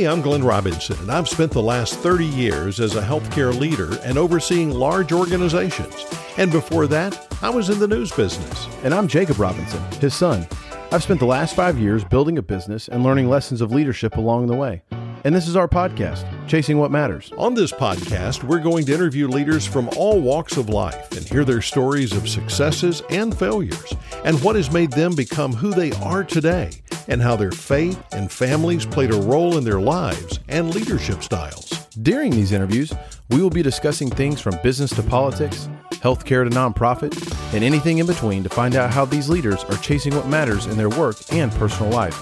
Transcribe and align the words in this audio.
Hey, 0.00 0.06
I'm 0.06 0.22
Glenn 0.22 0.42
Robinson, 0.42 0.96
and 1.00 1.12
I've 1.12 1.28
spent 1.28 1.52
the 1.52 1.60
last 1.60 1.98
30 1.98 2.24
years 2.24 2.80
as 2.80 2.96
a 2.96 3.02
healthcare 3.02 3.54
leader 3.54 3.98
and 4.02 4.16
overseeing 4.16 4.70
large 4.70 5.12
organizations. 5.12 6.06
And 6.38 6.50
before 6.50 6.86
that, 6.86 7.26
I 7.42 7.50
was 7.50 7.68
in 7.68 7.78
the 7.78 7.86
news 7.86 8.10
business. 8.10 8.66
And 8.82 8.94
I'm 8.94 9.06
Jacob 9.06 9.38
Robinson, 9.38 9.82
his 10.00 10.14
son. 10.14 10.46
I've 10.90 11.02
spent 11.02 11.20
the 11.20 11.26
last 11.26 11.54
five 11.54 11.78
years 11.78 12.02
building 12.02 12.38
a 12.38 12.42
business 12.42 12.88
and 12.88 13.02
learning 13.02 13.28
lessons 13.28 13.60
of 13.60 13.72
leadership 13.72 14.16
along 14.16 14.46
the 14.46 14.56
way. 14.56 14.80
And 15.24 15.34
this 15.34 15.46
is 15.46 15.54
our 15.54 15.68
podcast, 15.68 16.24
Chasing 16.48 16.78
What 16.78 16.90
Matters. 16.90 17.30
On 17.36 17.52
this 17.52 17.70
podcast, 17.70 18.42
we're 18.42 18.58
going 18.58 18.86
to 18.86 18.94
interview 18.94 19.28
leaders 19.28 19.66
from 19.66 19.90
all 19.98 20.18
walks 20.18 20.56
of 20.56 20.70
life 20.70 21.12
and 21.12 21.28
hear 21.28 21.44
their 21.44 21.60
stories 21.60 22.16
of 22.16 22.26
successes 22.26 23.02
and 23.10 23.38
failures 23.38 23.92
and 24.24 24.42
what 24.42 24.56
has 24.56 24.70
made 24.70 24.92
them 24.92 25.14
become 25.14 25.52
who 25.52 25.74
they 25.74 25.92
are 26.00 26.24
today 26.24 26.70
and 27.10 27.20
how 27.20 27.36
their 27.36 27.50
faith 27.50 28.00
and 28.12 28.30
families 28.30 28.86
played 28.86 29.10
a 29.10 29.20
role 29.20 29.58
in 29.58 29.64
their 29.64 29.80
lives 29.80 30.38
and 30.48 30.72
leadership 30.72 31.22
styles. 31.22 31.88
During 32.02 32.30
these 32.30 32.52
interviews, 32.52 32.92
we 33.30 33.42
will 33.42 33.50
be 33.50 33.62
discussing 33.62 34.08
things 34.08 34.40
from 34.40 34.58
business 34.62 34.94
to 34.94 35.02
politics, 35.02 35.68
healthcare 35.90 36.48
to 36.48 36.56
nonprofit, 36.56 37.12
and 37.52 37.64
anything 37.64 37.98
in 37.98 38.06
between 38.06 38.44
to 38.44 38.48
find 38.48 38.76
out 38.76 38.90
how 38.90 39.04
these 39.04 39.28
leaders 39.28 39.64
are 39.64 39.76
chasing 39.78 40.14
what 40.14 40.28
matters 40.28 40.66
in 40.66 40.76
their 40.76 40.88
work 40.88 41.16
and 41.32 41.50
personal 41.52 41.90
life. 41.90 42.16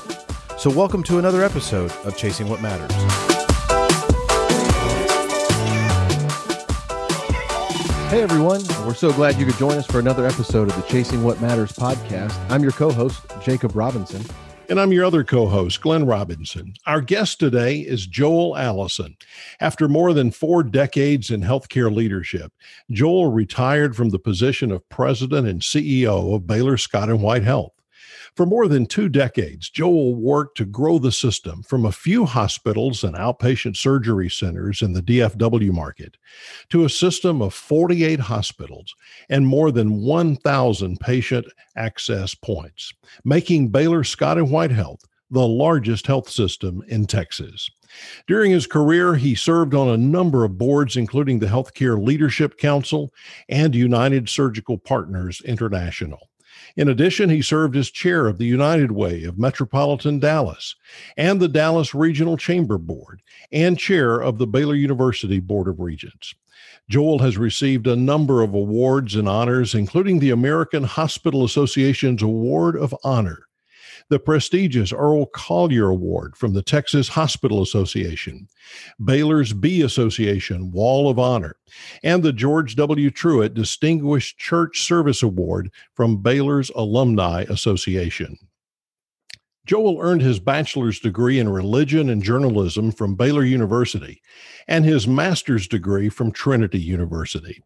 So, 0.58 0.70
welcome 0.70 1.02
to 1.04 1.18
another 1.18 1.44
episode 1.44 1.92
of 2.04 2.16
Chasing 2.16 2.48
What 2.48 2.62
Matters. 2.62 2.90
Hey 8.08 8.22
everyone, 8.22 8.62
we're 8.86 8.94
so 8.94 9.12
glad 9.12 9.36
you 9.38 9.44
could 9.44 9.58
join 9.58 9.76
us 9.76 9.86
for 9.86 9.98
another 9.98 10.24
episode 10.24 10.70
of 10.70 10.76
the 10.76 10.82
Chasing 10.88 11.22
What 11.22 11.42
Matters 11.42 11.72
podcast. 11.72 12.34
I'm 12.50 12.62
your 12.62 12.72
co 12.72 12.90
host, 12.90 13.20
Jacob 13.42 13.76
Robinson. 13.76 14.24
And 14.70 14.78
I'm 14.78 14.92
your 14.92 15.06
other 15.06 15.24
co 15.24 15.46
host, 15.46 15.80
Glenn 15.80 16.04
Robinson. 16.04 16.74
Our 16.84 17.00
guest 17.00 17.40
today 17.40 17.78
is 17.78 18.06
Joel 18.06 18.54
Allison. 18.54 19.16
After 19.60 19.88
more 19.88 20.12
than 20.12 20.30
four 20.30 20.62
decades 20.62 21.30
in 21.30 21.40
healthcare 21.40 21.94
leadership, 21.94 22.52
Joel 22.90 23.32
retired 23.32 23.96
from 23.96 24.10
the 24.10 24.18
position 24.18 24.70
of 24.70 24.86
president 24.90 25.48
and 25.48 25.62
CEO 25.62 26.34
of 26.34 26.46
Baylor 26.46 26.76
Scott 26.76 27.08
and 27.08 27.22
White 27.22 27.44
Health. 27.44 27.72
For 28.34 28.46
more 28.46 28.68
than 28.68 28.86
two 28.86 29.08
decades, 29.08 29.70
Joel 29.70 30.14
worked 30.14 30.56
to 30.58 30.64
grow 30.64 30.98
the 30.98 31.12
system 31.12 31.62
from 31.62 31.84
a 31.84 31.92
few 31.92 32.24
hospitals 32.24 33.04
and 33.04 33.16
outpatient 33.16 33.76
surgery 33.76 34.30
centers 34.30 34.82
in 34.82 34.92
the 34.92 35.02
DFW 35.02 35.72
market 35.72 36.16
to 36.70 36.84
a 36.84 36.90
system 36.90 37.42
of 37.42 37.54
48 37.54 38.20
hospitals 38.20 38.94
and 39.28 39.46
more 39.46 39.70
than 39.70 40.02
1,000 40.02 41.00
patient 41.00 41.46
access 41.76 42.34
points, 42.34 42.92
making 43.24 43.68
Baylor 43.68 44.04
Scott 44.04 44.38
and 44.38 44.50
White 44.50 44.70
Health 44.70 45.04
the 45.30 45.46
largest 45.46 46.06
health 46.06 46.28
system 46.30 46.82
in 46.88 47.06
Texas. 47.06 47.70
During 48.26 48.50
his 48.50 48.66
career, 48.66 49.14
he 49.14 49.34
served 49.34 49.74
on 49.74 49.88
a 49.88 49.96
number 49.96 50.44
of 50.44 50.58
boards, 50.58 50.96
including 50.96 51.38
the 51.38 51.46
Healthcare 51.46 52.02
Leadership 52.02 52.58
Council 52.58 53.12
and 53.48 53.74
United 53.74 54.28
Surgical 54.28 54.78
Partners 54.78 55.40
International. 55.44 56.28
In 56.78 56.88
addition, 56.88 57.28
he 57.28 57.42
served 57.42 57.76
as 57.76 57.90
chair 57.90 58.28
of 58.28 58.38
the 58.38 58.46
United 58.46 58.92
Way 58.92 59.24
of 59.24 59.36
Metropolitan 59.36 60.20
Dallas 60.20 60.76
and 61.16 61.40
the 61.40 61.48
Dallas 61.48 61.92
Regional 61.92 62.36
Chamber 62.36 62.78
Board 62.78 63.20
and 63.50 63.76
chair 63.76 64.20
of 64.20 64.38
the 64.38 64.46
Baylor 64.46 64.76
University 64.76 65.40
Board 65.40 65.66
of 65.66 65.80
Regents. 65.80 66.36
Joel 66.88 67.18
has 67.18 67.36
received 67.36 67.88
a 67.88 67.96
number 67.96 68.42
of 68.42 68.54
awards 68.54 69.16
and 69.16 69.28
honors, 69.28 69.74
including 69.74 70.20
the 70.20 70.30
American 70.30 70.84
Hospital 70.84 71.42
Association's 71.42 72.22
Award 72.22 72.76
of 72.76 72.94
Honor 73.02 73.47
the 74.08 74.18
prestigious 74.18 74.92
Earl 74.92 75.26
Collier 75.26 75.88
Award 75.88 76.36
from 76.36 76.54
the 76.54 76.62
Texas 76.62 77.08
Hospital 77.08 77.62
Association, 77.62 78.48
Baylor's 79.04 79.52
B 79.52 79.82
Association 79.82 80.70
Wall 80.70 81.10
of 81.10 81.18
Honor, 81.18 81.56
and 82.02 82.22
the 82.22 82.32
George 82.32 82.76
W. 82.76 83.10
Truett 83.10 83.54
Distinguished 83.54 84.38
Church 84.38 84.82
Service 84.82 85.22
Award 85.22 85.70
from 85.94 86.22
Baylor's 86.22 86.70
Alumni 86.74 87.44
Association. 87.48 88.38
Joel 89.68 89.98
earned 90.00 90.22
his 90.22 90.40
bachelor's 90.40 90.98
degree 90.98 91.38
in 91.38 91.46
religion 91.50 92.08
and 92.08 92.22
journalism 92.22 92.90
from 92.90 93.14
Baylor 93.14 93.44
University 93.44 94.22
and 94.66 94.82
his 94.82 95.06
master's 95.06 95.68
degree 95.68 96.08
from 96.08 96.32
Trinity 96.32 96.80
University. 96.80 97.62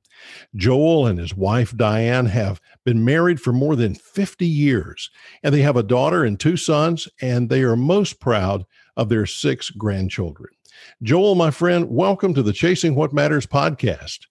Joel 0.56 1.06
and 1.06 1.16
his 1.16 1.36
wife 1.36 1.76
Diane 1.76 2.26
have 2.26 2.60
been 2.84 3.04
married 3.04 3.40
for 3.40 3.52
more 3.52 3.76
than 3.76 3.94
50 3.94 4.44
years, 4.44 5.10
and 5.44 5.54
they 5.54 5.62
have 5.62 5.76
a 5.76 5.84
daughter 5.84 6.24
and 6.24 6.40
two 6.40 6.56
sons, 6.56 7.06
and 7.20 7.48
they 7.48 7.62
are 7.62 7.76
most 7.76 8.18
proud 8.18 8.66
of 8.96 9.08
their 9.08 9.24
six 9.24 9.70
grandchildren. 9.70 10.52
Joel, 11.04 11.36
my 11.36 11.52
friend, 11.52 11.88
welcome 11.88 12.34
to 12.34 12.42
the 12.42 12.52
Chasing 12.52 12.96
What 12.96 13.12
Matters 13.12 13.46
podcast. 13.46 14.26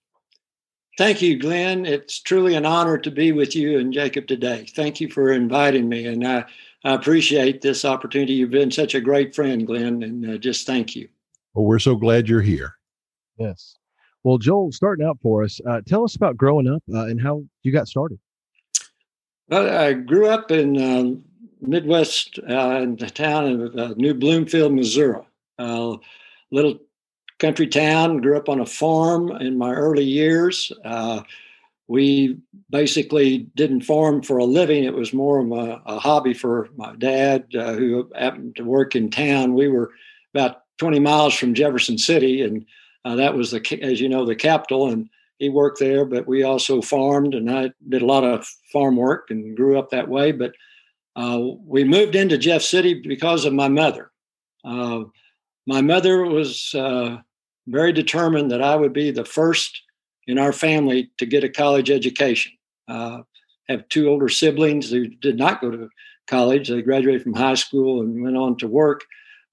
Thank 0.98 1.22
you, 1.22 1.38
Glenn. 1.38 1.86
It's 1.86 2.20
truly 2.20 2.54
an 2.54 2.66
honor 2.66 2.98
to 2.98 3.10
be 3.10 3.32
with 3.32 3.56
you 3.56 3.78
and 3.78 3.94
Jacob 3.94 4.26
today. 4.26 4.66
Thank 4.74 5.00
you 5.00 5.08
for 5.08 5.32
inviting 5.32 5.88
me, 5.88 6.04
and 6.04 6.26
I, 6.26 6.44
I 6.84 6.94
appreciate 6.94 7.60
this 7.62 7.84
opportunity. 7.84 8.32
You've 8.32 8.50
been 8.50 8.70
such 8.70 8.94
a 8.94 9.00
great 9.00 9.34
friend, 9.34 9.66
Glenn, 9.66 10.02
and 10.02 10.30
uh, 10.30 10.38
just 10.38 10.66
thank 10.66 10.96
you. 10.96 11.08
Well, 11.54 11.64
we're 11.64 11.78
so 11.78 11.94
glad 11.94 12.28
you're 12.28 12.40
here. 12.40 12.76
Yes. 13.38 13.76
Well, 14.24 14.38
Joel, 14.38 14.72
starting 14.72 15.06
out 15.06 15.18
for 15.20 15.42
us, 15.42 15.60
uh, 15.68 15.80
tell 15.86 16.04
us 16.04 16.16
about 16.16 16.36
growing 16.36 16.68
up 16.68 16.82
uh, 16.92 17.06
and 17.06 17.20
how 17.20 17.44
you 17.62 17.72
got 17.72 17.88
started. 17.88 18.18
Well, 19.48 19.68
I 19.68 19.92
grew 19.92 20.28
up 20.28 20.50
in 20.50 20.76
uh, 20.76 21.14
Midwest, 21.60 22.38
uh, 22.48 22.80
in 22.82 22.96
the 22.96 23.10
town 23.10 23.60
of 23.60 23.76
uh, 23.76 23.94
New 23.96 24.14
Bloomfield, 24.14 24.72
Missouri, 24.72 25.20
a 25.58 25.96
little 26.50 26.78
country 27.38 27.66
town. 27.66 28.20
Grew 28.20 28.36
up 28.36 28.48
on 28.48 28.60
a 28.60 28.66
farm 28.66 29.30
in 29.30 29.58
my 29.58 29.72
early 29.72 30.04
years. 30.04 30.72
Uh, 31.88 31.92
we 31.92 32.38
basically 32.70 33.38
didn't 33.54 33.82
farm 33.82 34.22
for 34.22 34.38
a 34.38 34.44
living. 34.44 34.84
It 34.84 34.94
was 34.94 35.12
more 35.12 35.40
of 35.40 35.52
a, 35.52 35.82
a 35.86 35.98
hobby 35.98 36.34
for 36.34 36.68
my 36.76 36.94
dad, 36.96 37.46
who 37.52 38.10
happened 38.14 38.56
to 38.56 38.64
work 38.64 38.96
in 38.96 39.10
town. 39.10 39.54
We 39.54 39.68
were 39.68 39.90
about 40.34 40.62
20 40.78 41.00
miles 41.00 41.34
from 41.34 41.54
Jefferson 41.54 41.98
City, 41.98 42.42
and 42.42 42.64
uh, 43.04 43.16
that 43.16 43.34
was 43.34 43.50
the, 43.50 43.82
as 43.82 44.00
you 44.00 44.08
know, 44.08 44.24
the 44.24 44.36
capital, 44.36 44.88
and 44.88 45.08
he 45.38 45.48
worked 45.48 45.80
there. 45.80 46.04
But 46.04 46.26
we 46.26 46.42
also 46.42 46.80
farmed, 46.80 47.34
and 47.34 47.50
I 47.50 47.70
did 47.88 48.02
a 48.02 48.06
lot 48.06 48.24
of 48.24 48.46
farm 48.72 48.96
work 48.96 49.30
and 49.30 49.56
grew 49.56 49.78
up 49.78 49.90
that 49.90 50.08
way. 50.08 50.32
But 50.32 50.52
uh, 51.16 51.40
we 51.66 51.84
moved 51.84 52.14
into 52.14 52.38
Jeff 52.38 52.62
City 52.62 52.94
because 52.94 53.44
of 53.44 53.52
my 53.52 53.68
mother. 53.68 54.10
Uh, 54.64 55.04
my 55.66 55.80
mother 55.80 56.24
was 56.24 56.74
uh, 56.74 57.18
very 57.66 57.92
determined 57.92 58.50
that 58.50 58.62
I 58.62 58.76
would 58.76 58.92
be 58.92 59.10
the 59.10 59.24
first 59.24 59.82
in 60.26 60.38
our 60.38 60.52
family 60.52 61.10
to 61.18 61.26
get 61.26 61.44
a 61.44 61.48
college 61.48 61.90
education. 61.90 62.52
Uh, 62.88 63.22
have 63.68 63.88
two 63.88 64.08
older 64.08 64.28
siblings 64.28 64.90
who 64.90 65.06
did 65.06 65.38
not 65.38 65.60
go 65.60 65.70
to 65.70 65.88
college; 66.26 66.68
they 66.68 66.82
graduated 66.82 67.22
from 67.22 67.34
high 67.34 67.54
school 67.54 68.00
and 68.00 68.22
went 68.22 68.36
on 68.36 68.56
to 68.58 68.66
work. 68.66 69.04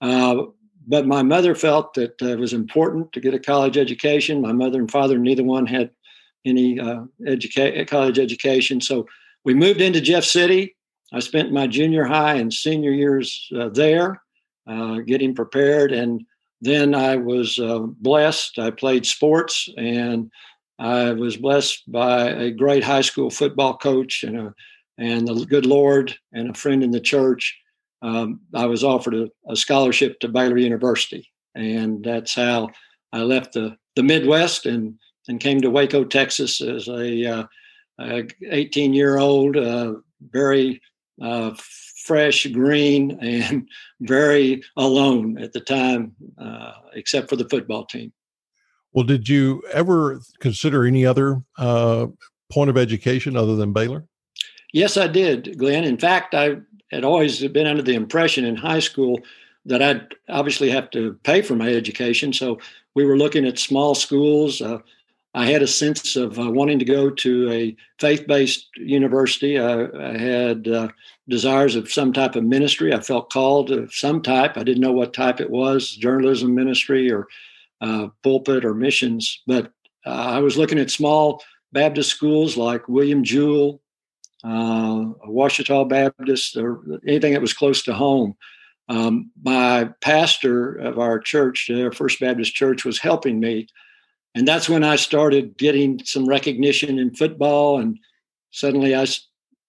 Uh, 0.02 0.44
but 0.88 1.06
my 1.06 1.22
mother 1.22 1.54
felt 1.54 1.94
that 1.94 2.20
uh, 2.22 2.30
it 2.30 2.40
was 2.40 2.54
important 2.54 3.14
to 3.14 3.20
get 3.20 3.36
a 3.36 3.40
college 3.40 3.78
education. 3.78 4.42
My 4.42 4.54
mother 4.54 4.80
and 4.80 4.90
father, 4.90 5.20
neither 5.20 5.44
one 5.44 5.68
had 5.68 5.92
any 6.46 6.80
uh, 6.80 7.04
educa- 7.28 7.88
college 7.88 8.18
education. 8.18 8.82
So 8.82 9.08
we 9.46 9.54
moved 9.54 9.82
into 9.82 10.02
Jeff 10.02 10.24
City. 10.24 10.76
I 11.14 11.20
spent 11.20 11.52
my 11.52 11.68
junior 11.68 12.06
high 12.06 12.36
and 12.36 12.54
senior 12.54 12.92
years 12.92 13.50
uh, 13.56 13.70
there, 13.70 14.22
uh, 14.68 14.98
getting 15.06 15.36
prepared. 15.36 15.92
And 15.92 16.24
then 16.62 16.94
I 16.94 17.16
was 17.16 17.60
uh, 17.60 17.80
blessed. 17.80 18.60
I 18.60 18.72
played 18.72 19.06
sports 19.06 19.70
and 19.78 20.32
I 20.80 21.12
was 21.12 21.38
blessed 21.38 21.92
by 21.92 22.30
a 22.30 22.52
great 22.52 22.84
high 22.84 23.02
school 23.02 23.30
football 23.30 23.78
coach 23.78 24.24
and 24.24 24.38
a, 24.38 24.54
and 24.98 25.28
the 25.28 25.46
good 25.46 25.66
Lord 25.66 26.16
and 26.34 26.50
a 26.50 26.54
friend 26.54 26.84
in 26.84 26.92
the 26.92 27.00
church 27.00 27.58
um, 28.02 28.40
I 28.54 28.66
was 28.66 28.84
offered 28.84 29.14
a, 29.14 29.30
a, 29.50 29.56
scholarship 29.56 30.20
to 30.20 30.30
Baylor 30.30 30.58
University, 30.58 31.30
and 31.56 32.04
that's 32.04 32.34
how 32.34 32.70
I 33.12 33.22
left 33.22 33.54
the 33.54 33.76
the 33.96 34.04
Midwest 34.04 34.66
and 34.66 34.96
and 35.28 35.40
came 35.40 35.62
to 35.62 35.70
Waco, 35.70 36.04
Texas, 36.04 36.62
as 36.62 36.88
a, 36.88 37.26
uh, 37.26 37.44
a 38.00 38.28
18 38.50 38.94
year 38.94 39.20
old, 39.20 39.58
uh, 39.58 39.96
very 40.32 40.82
uh, 41.22 41.52
fresh, 42.06 42.48
green, 42.48 43.12
and 43.22 43.68
very 44.02 44.64
alone 44.78 45.38
at 45.38 45.54
the 45.54 45.60
time, 45.60 46.16
uh, 46.40 46.74
except 46.94 47.30
for 47.30 47.36
the 47.36 47.48
football 47.50 47.86
team. 47.86 48.12
Well, 48.94 49.06
did 49.06 49.30
you 49.30 49.64
ever 49.72 50.20
consider 50.40 50.86
any 50.86 51.06
other 51.06 51.42
uh, 51.58 52.08
point 52.52 52.70
of 52.70 52.78
education 52.78 53.38
other 53.38 53.56
than 53.56 53.74
Baylor? 53.74 54.06
Yes, 54.74 54.98
I 54.98 55.08
did, 55.08 55.58
Glenn. 55.58 55.84
In 55.84 55.98
fact, 55.98 56.34
I 56.34 56.58
had 56.92 57.04
always 57.04 57.46
been 57.48 57.68
under 57.68 57.82
the 57.82 57.96
impression 57.96 58.46
in 58.46 58.56
high 58.56 58.80
school 58.80 59.20
that 59.66 59.82
I'd 59.82 60.16
obviously 60.30 60.70
have 60.72 60.90
to 60.92 61.14
pay 61.24 61.42
for 61.42 61.56
my 61.56 61.70
education. 61.70 62.34
So 62.34 62.60
we 62.96 63.06
were 63.06 63.18
looking 63.18 63.46
at 63.46 63.60
small 63.60 63.94
schools. 63.94 64.62
Uh, 64.62 64.80
I 65.36 65.46
had 65.46 65.62
a 65.62 65.68
sense 65.68 66.16
of 66.16 66.40
uh, 66.40 66.50
wanting 66.50 66.80
to 66.80 66.86
go 66.86 67.10
to 67.10 67.52
a 67.52 67.76
faith 68.00 68.26
based 68.26 68.68
university. 68.78 69.60
I, 69.60 69.84
I 69.84 70.18
had 70.18 70.68
uh, 70.68 70.90
desires 71.28 71.76
of 71.76 71.92
some 71.92 72.14
type 72.14 72.36
of 72.36 72.44
ministry. 72.44 72.94
I 72.94 73.00
felt 73.00 73.32
called 73.32 73.72
of 73.72 73.94
some 73.94 74.22
type. 74.22 74.58
I 74.58 74.64
didn't 74.64 74.82
know 74.82 74.92
what 74.92 75.14
type 75.14 75.40
it 75.40 75.52
was 75.52 75.92
journalism 75.92 76.56
ministry 76.56 77.12
or 77.12 77.28
uh, 77.82 78.08
pulpit 78.24 78.66
or 78.66 78.74
missions. 78.74 79.42
But 79.48 79.72
uh, 80.06 80.10
I 80.10 80.40
was 80.40 80.58
looking 80.58 80.80
at 80.80 80.92
small 80.92 81.42
Baptist 81.72 82.10
schools 82.10 82.58
like 82.58 82.88
William 82.90 83.24
Jewell, 83.24 83.82
uh, 84.44 85.06
Ouachita 85.28 85.86
Baptist, 85.88 86.58
or 86.58 87.00
anything 87.08 87.34
that 87.34 87.42
was 87.42 87.54
close 87.54 87.84
to 87.84 87.94
home. 87.94 88.36
Um, 88.88 89.30
my 89.44 89.90
pastor 90.02 90.76
of 90.76 90.98
our 90.98 91.20
church, 91.20 91.70
our 91.70 91.92
First 91.92 92.20
Baptist 92.20 92.56
Church, 92.56 92.84
was 92.86 92.98
helping 92.98 93.40
me 93.40 93.68
and 94.36 94.48
that's 94.48 94.70
when 94.70 94.84
I 94.84 94.96
started 94.96 95.58
getting 95.58 96.04
some 96.06 96.28
recognition 96.28 97.00
in 97.00 97.16
football, 97.16 97.80
and 97.80 97.98
suddenly 98.52 98.96
I 98.96 99.06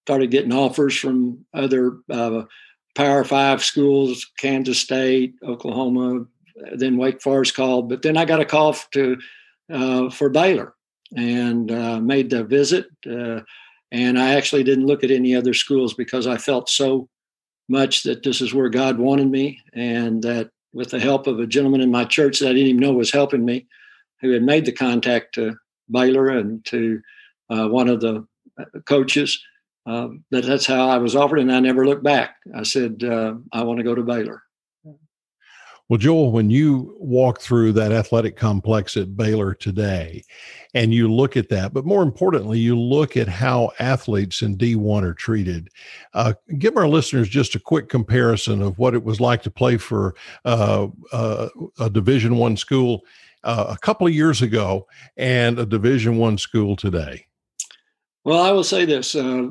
started 0.05 0.31
getting 0.31 0.53
offers 0.53 0.97
from 0.97 1.45
other 1.55 1.99
uh, 2.11 2.43
Power 2.95 3.25
Five 3.25 3.65
schools, 3.65 4.31
Kansas 4.39 4.79
State, 4.79 5.35
Oklahoma, 5.43 6.27
then 6.75 6.97
Wake 6.97 7.23
Forest 7.23 7.55
called. 7.55 7.89
But 7.89 8.03
then 8.03 8.17
I 8.17 8.25
got 8.25 8.41
a 8.41 8.45
call 8.45 8.75
to 8.93 9.19
uh, 9.73 10.11
for 10.11 10.29
Baylor 10.29 10.75
and 11.17 11.71
uh, 11.71 12.01
made 12.01 12.31
the 12.31 12.45
visit. 12.45 12.87
Uh, 13.09 13.41
and 13.93 14.19
I 14.19 14.35
actually 14.35 14.63
didn't 14.63 14.87
look 14.87 15.03
at 15.03 15.11
any 15.11 15.35
other 15.35 15.55
schools 15.55 15.95
because 15.95 16.27
I 16.27 16.37
felt 16.37 16.69
so 16.69 17.09
much 17.69 18.03
that 18.03 18.23
this 18.23 18.41
is 18.41 18.55
where 18.55 18.69
God 18.69 18.99
wanted 18.99 19.31
me, 19.31 19.61
and 19.73 20.23
that 20.23 20.51
with 20.73 20.91
the 20.91 21.01
help 21.01 21.27
of 21.27 21.39
a 21.39 21.47
gentleman 21.47 21.81
in 21.81 21.91
my 21.91 22.05
church 22.05 22.39
that 22.39 22.51
I 22.51 22.53
didn't 22.53 22.69
even 22.69 22.81
know 22.81 22.93
was 22.93 23.13
helping 23.13 23.45
me, 23.45 23.67
who 24.21 24.31
had 24.33 24.43
made 24.43 24.65
the 24.65 24.73
contact 24.73 25.35
to 25.37 25.57
Baylor 25.91 26.29
and 26.29 26.65
to 26.67 27.01
uh, 27.49 27.69
one 27.69 27.89
of 27.89 28.01
the 28.01 28.27
uh, 28.59 28.65
coaches. 28.87 29.41
Uh, 29.87 30.09
that 30.31 30.45
that's 30.45 30.67
how 30.67 30.89
I 30.89 30.99
was 30.99 31.17
offered, 31.17 31.39
and 31.39 31.51
I 31.51 31.61
never 31.61 31.87
looked 31.87 32.03
back. 32.03 32.37
I 32.55 32.65
said, 32.65 33.03
uh, 33.03 33.35
"I 33.53 33.63
want 33.63 33.79
to 33.79 33.85
go 33.85 33.95
to 33.95 34.03
Baylor." 34.03 34.43
Well, 35.91 35.99
Joel, 35.99 36.31
when 36.31 36.51
you 36.51 36.95
walk 37.01 37.41
through 37.41 37.73
that 37.73 37.91
athletic 37.91 38.37
complex 38.37 38.97
at 38.97 39.17
Baylor 39.17 39.55
today, 39.55 40.23
and 40.73 40.95
you 40.95 41.13
look 41.13 41.37
at 41.37 41.49
that, 41.49 41.75
but 41.75 41.85
more 41.85 42.05
importantly, 42.05 42.61
you 42.61 42.79
look 42.79 43.17
at 43.17 43.27
how 43.27 43.73
athletes 43.81 44.41
in 44.41 44.57
D1 44.57 45.03
are 45.03 45.15
treated. 45.15 45.69
Uh, 46.15 46.35
give 46.59 46.77
our 46.77 46.87
listeners 46.87 47.29
just 47.29 47.57
a 47.57 47.59
quick 47.59 47.89
comparison 47.89 48.63
of 48.63 48.79
what 48.79 48.95
it 48.95 49.03
was 49.03 49.21
like 49.21 49.43
to 49.43 49.51
play 49.51 49.79
for 49.79 50.15
uh, 50.45 50.87
uh, 51.11 51.49
a 51.81 51.91
Division 51.91 52.37
One 52.37 52.57
school 52.57 53.01
uh, 53.43 53.67
a 53.71 53.79
couple 53.79 54.07
of 54.07 54.15
years 54.15 54.43
ago 54.43 54.87
and 55.17 55.59
a 55.59 55.67
Division 55.67 56.19
One 56.19 56.39
school 56.39 56.77
today? 56.77 57.27
Well, 58.23 58.41
I 58.41 58.53
will 58.53 58.63
say 58.63 58.85
this: 58.85 59.17
uh, 59.17 59.49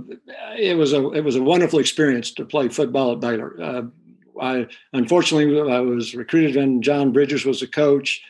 it 0.57 0.77
was 0.77 0.93
a 0.93 1.09
it 1.11 1.23
was 1.25 1.35
a 1.35 1.43
wonderful 1.43 1.79
experience 1.79 2.31
to 2.35 2.45
play 2.45 2.69
football 2.69 3.11
at 3.11 3.19
Baylor. 3.19 3.61
Uh, 3.61 3.81
I 4.39 4.67
unfortunately 4.93 5.71
I 5.71 5.79
was 5.79 6.15
recruited 6.15 6.55
when 6.55 6.81
John 6.81 7.11
Bridgers 7.11 7.45
was 7.45 7.61
a 7.61 7.67
coach. 7.67 8.21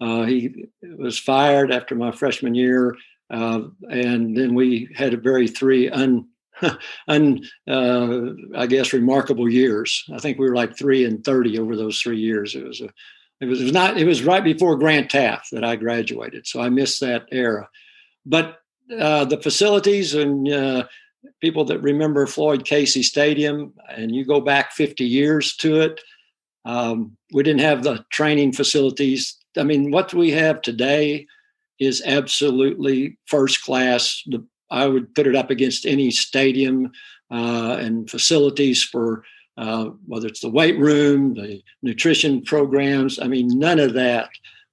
Uh, 0.00 0.24
he 0.24 0.66
was 0.82 1.18
fired 1.18 1.72
after 1.72 1.94
my 1.94 2.12
freshman 2.12 2.54
year, 2.54 2.96
uh, 3.30 3.62
and 3.90 4.36
then 4.36 4.54
we 4.54 4.88
had 4.94 5.12
a 5.12 5.18
very 5.18 5.48
three 5.48 5.90
un, 5.90 6.28
un 7.08 7.40
uh, 7.68 8.20
I 8.56 8.66
guess 8.66 8.92
remarkable 8.92 9.48
years. 9.48 10.04
I 10.12 10.18
think 10.18 10.38
we 10.38 10.48
were 10.48 10.56
like 10.56 10.76
three 10.76 11.04
and 11.04 11.24
thirty 11.24 11.58
over 11.58 11.76
those 11.76 12.00
three 12.00 12.18
years. 12.18 12.54
It 12.54 12.64
was 12.64 12.80
a 12.80 12.90
it 13.40 13.46
was, 13.46 13.60
it 13.60 13.64
was 13.64 13.72
not. 13.72 13.98
It 13.98 14.06
was 14.06 14.24
right 14.24 14.42
before 14.42 14.76
Grant 14.76 15.10
Teaff 15.10 15.50
that 15.50 15.64
I 15.64 15.76
graduated, 15.76 16.46
so 16.46 16.60
I 16.60 16.68
missed 16.68 17.00
that 17.00 17.26
era. 17.30 17.68
But 18.26 18.58
uh, 18.96 19.24
the 19.26 19.40
facilities 19.40 20.14
and 20.14 20.48
uh, 20.48 20.84
people 21.40 21.64
that 21.66 21.82
remember 21.82 22.26
Floyd 22.26 22.64
Casey 22.64 23.02
Stadium, 23.02 23.72
and 23.90 24.14
you 24.14 24.24
go 24.24 24.40
back 24.40 24.72
50 24.72 25.04
years 25.04 25.56
to 25.56 25.80
it, 25.80 26.00
um, 26.64 27.16
we 27.32 27.42
didn't 27.42 27.60
have 27.60 27.82
the 27.82 28.04
training 28.10 28.52
facilities. 28.52 29.36
I 29.56 29.62
mean, 29.62 29.90
what 29.90 30.12
we 30.12 30.30
have 30.32 30.62
today 30.62 31.26
is 31.78 32.02
absolutely 32.04 33.16
first 33.26 33.62
class. 33.64 34.22
The, 34.26 34.44
I 34.70 34.86
would 34.86 35.14
put 35.14 35.26
it 35.26 35.36
up 35.36 35.50
against 35.50 35.86
any 35.86 36.10
stadium 36.10 36.92
uh, 37.30 37.76
and 37.80 38.10
facilities 38.10 38.82
for 38.82 39.24
uh, 39.56 39.86
whether 40.06 40.26
it's 40.26 40.40
the 40.40 40.50
weight 40.50 40.78
room, 40.78 41.34
the 41.34 41.62
nutrition 41.82 42.42
programs. 42.42 43.18
I 43.18 43.28
mean, 43.28 43.48
none 43.58 43.80
of 43.80 43.94
that 43.94 44.28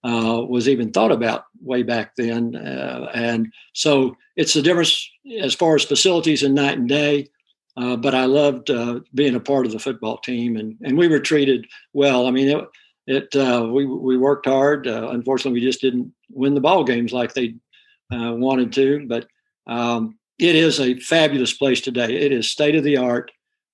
uh, 0.06 0.42
was 0.48 0.70
even 0.70 0.92
thought 0.92 1.12
about 1.12 1.46
way 1.62 1.82
back 1.82 2.16
then. 2.16 2.56
Uh, 2.56 3.10
and 3.16 3.52
so 3.74 4.16
it's 4.36 4.56
a 4.56 4.62
difference 4.62 5.10
as 5.42 5.56
far 5.56 5.76
as 5.76 5.84
facilities 5.84 6.44
and 6.44 6.54
night 6.54 6.78
and 6.78 6.88
day. 6.88 7.28
Uh, 7.76 7.96
but 7.96 8.14
I 8.14 8.26
loved 8.26 8.70
uh, 8.70 9.00
being 9.16 9.36
a 9.36 9.40
part 9.40 9.66
of 9.66 9.72
the 9.72 9.80
football 9.80 10.18
team, 10.20 10.56
and, 10.56 10.78
and 10.84 10.98
we 10.98 11.10
were 11.10 11.20
treated 11.20 11.66
well. 11.92 12.26
I 12.26 12.32
mean, 12.32 12.48
it, 12.48 12.68
it 13.08 13.36
uh, 13.36 13.68
we 13.70 13.86
we 13.86 14.18
worked 14.18 14.46
hard. 14.46 14.88
unfortunately, 14.88 15.60
we 15.60 15.66
just 15.66 15.82
didn't 15.82 16.14
win 16.30 16.54
the 16.54 16.62
ball 16.62 16.86
games 16.86 17.12
like 17.12 17.34
they 17.34 17.56
wanted 18.12 18.72
to. 18.74 19.06
But 19.08 19.28
um, 19.68 20.18
it 20.40 20.56
is 20.56 20.80
a 20.80 21.00
fabulous 21.00 21.54
place 21.54 21.82
today. 21.82 22.16
It 22.16 22.32
is 22.32 22.50
state 22.50 22.76
of 22.76 22.84
the 22.84 22.98
art. 22.98 23.32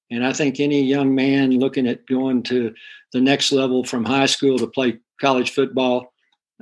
And 0.10 0.26
I 0.26 0.34
think 0.34 0.60
any 0.60 0.82
young 0.82 1.14
man 1.14 1.52
looking 1.60 1.88
at 1.88 2.08
going 2.08 2.44
to 2.44 2.74
the 3.14 3.22
next 3.22 3.52
level 3.52 3.84
from 3.84 4.04
high 4.04 4.26
school 4.26 4.58
to 4.58 4.68
play 4.68 5.00
college 5.20 5.52
football, 5.52 6.11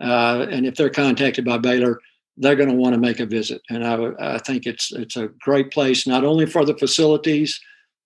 uh, 0.02 0.48
and 0.50 0.66
if 0.66 0.76
they're 0.76 0.90
contacted 0.90 1.46
by 1.46 1.58
Baylor, 1.58 2.00
they're 2.38 2.56
going 2.56 2.70
to 2.70 2.76
want 2.76 2.94
to 2.94 3.00
make 3.00 3.20
a 3.20 3.26
visit. 3.26 3.62
And 3.70 3.86
I, 3.86 4.12
I, 4.20 4.38
think 4.38 4.66
it's 4.66 4.94
it's 4.94 5.18
a 5.18 5.28
great 5.42 5.72
place 5.72 6.08
not 6.08 6.24
only 6.24 6.46
for 6.46 6.64
the 6.64 6.78
facilities, 6.78 7.60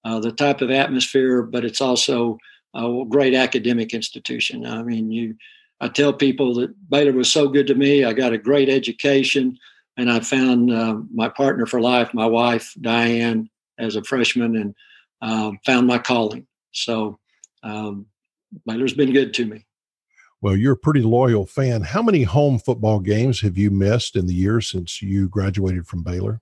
uh, 0.04 0.20
the 0.20 0.32
type 0.32 0.62
of 0.62 0.72
atmosphere, 0.72 1.44
but 1.44 1.64
it's 1.64 1.82
also 1.82 2.38
a 2.76 3.06
great 3.08 3.36
academic 3.36 3.94
institution. 3.94 4.66
I 4.66 4.82
mean, 4.82 5.12
you, 5.12 5.36
I 5.80 5.88
tell 5.88 6.14
people 6.14 6.56
that 6.56 6.90
Baylor 6.90 7.14
was 7.14 7.32
so 7.32 7.48
good 7.48 7.68
to 7.68 7.76
me. 7.76 8.04
I 8.04 8.14
got 8.14 8.34
a 8.34 8.38
great 8.38 8.70
education, 8.70 9.58
and 9.98 10.12
I 10.12 10.20
found 10.20 10.72
uh, 10.72 10.98
my 11.14 11.30
partner 11.30 11.68
for 11.68 11.80
life, 11.80 12.14
my 12.14 12.26
wife 12.26 12.74
Diane, 12.82 13.50
as 13.78 13.96
a 13.96 14.04
freshman, 14.04 14.56
and 14.56 14.76
um, 15.22 15.60
found 15.66 15.86
my 15.86 16.00
calling. 16.00 16.48
So 16.72 17.20
um, 17.62 18.08
Baylor's 18.66 18.94
been 18.94 19.14
good 19.14 19.34
to 19.36 19.46
me. 19.46 19.66
Well, 20.44 20.58
you're 20.58 20.74
a 20.74 20.78
pretty 20.78 21.04
loyal 21.04 21.46
fan. 21.46 21.84
How 21.84 22.02
many 22.02 22.24
home 22.24 22.60
football 22.60 23.00
games 23.00 23.40
have 23.40 23.58
you 23.58 23.72
missed 23.72 24.18
in 24.18 24.28
the 24.28 24.34
years 24.34 24.70
since 24.70 25.02
you 25.02 25.30
graduated 25.30 25.88
from 25.88 26.04
Baylor? 26.04 26.42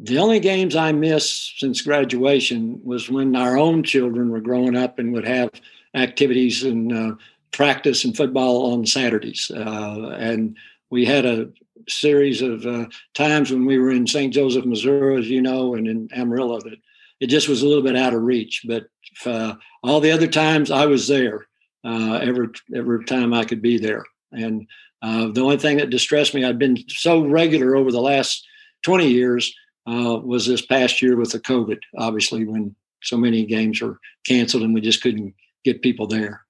The 0.00 0.18
only 0.18 0.40
games 0.40 0.74
I 0.74 0.90
missed 0.90 1.60
since 1.60 1.82
graduation 1.82 2.80
was 2.82 3.08
when 3.08 3.36
our 3.36 3.56
own 3.56 3.84
children 3.84 4.28
were 4.30 4.40
growing 4.40 4.76
up 4.76 4.98
and 4.98 5.12
would 5.12 5.24
have 5.24 5.52
activities 5.94 6.64
and 6.64 6.92
uh, 6.92 7.14
practice 7.52 8.04
and 8.04 8.16
football 8.16 8.72
on 8.72 8.84
Saturdays. 8.84 9.52
Uh, 9.54 10.16
and 10.18 10.56
we 10.90 11.04
had 11.04 11.24
a 11.24 11.48
series 11.88 12.42
of 12.42 12.66
uh, 12.66 12.86
times 13.14 13.52
when 13.52 13.66
we 13.66 13.78
were 13.78 13.92
in 13.92 14.04
St. 14.04 14.34
Joseph, 14.34 14.64
Missouri, 14.64 15.16
as 15.16 15.30
you 15.30 15.40
know, 15.40 15.76
and 15.76 15.86
in 15.86 16.08
Amarillo 16.12 16.58
that 16.62 16.80
it 17.20 17.28
just 17.28 17.48
was 17.48 17.62
a 17.62 17.68
little 17.68 17.84
bit 17.84 17.94
out 17.94 18.14
of 18.14 18.22
reach. 18.22 18.62
But 18.66 18.88
uh, 19.24 19.54
all 19.84 20.00
the 20.00 20.10
other 20.10 20.26
times 20.26 20.72
I 20.72 20.86
was 20.86 21.06
there 21.06 21.46
uh, 21.84 22.18
every 22.22 22.48
every 22.74 23.04
time 23.04 23.32
I 23.32 23.44
could 23.44 23.62
be 23.62 23.78
there. 23.78 24.04
And 24.32 24.66
uh, 25.02 25.28
the 25.28 25.40
only 25.40 25.56
thing 25.56 25.78
that 25.78 25.90
distressed 25.90 26.34
me, 26.34 26.44
I've 26.44 26.58
been 26.58 26.78
so 26.88 27.24
regular 27.24 27.74
over 27.74 27.90
the 27.90 28.02
last 28.02 28.46
20 28.84 29.08
years, 29.08 29.54
uh, 29.86 30.20
was 30.22 30.46
this 30.46 30.64
past 30.64 31.00
year 31.00 31.16
with 31.16 31.32
the 31.32 31.40
COVID. 31.40 31.78
Obviously, 31.96 32.44
when 32.44 32.74
so 33.02 33.16
many 33.16 33.44
games 33.44 33.80
were 33.80 33.98
canceled 34.26 34.62
and 34.62 34.74
we 34.74 34.80
just 34.80 35.02
couldn't 35.02 35.34
get 35.64 35.82
people 35.82 36.06
there. 36.06 36.42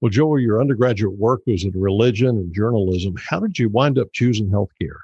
Well, 0.00 0.10
Joel, 0.10 0.38
your 0.38 0.60
undergraduate 0.60 1.16
work 1.16 1.42
was 1.46 1.64
in 1.64 1.72
religion 1.74 2.28
and 2.28 2.54
journalism. 2.54 3.14
How 3.16 3.40
did 3.40 3.58
you 3.58 3.70
wind 3.70 3.98
up 3.98 4.08
choosing 4.12 4.50
healthcare? 4.50 4.98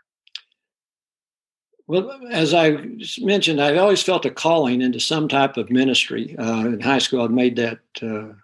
Well, 1.86 2.20
as 2.30 2.54
I 2.54 2.86
mentioned, 3.18 3.60
I've 3.60 3.78
always 3.78 4.02
felt 4.02 4.26
a 4.26 4.30
calling 4.30 4.80
into 4.80 5.00
some 5.00 5.26
type 5.26 5.56
of 5.56 5.70
ministry. 5.70 6.36
Uh, 6.38 6.66
in 6.66 6.80
high 6.80 6.98
school, 6.98 7.22
I'd 7.22 7.30
made 7.30 7.56
that 7.56 7.78
uh, 8.00 8.34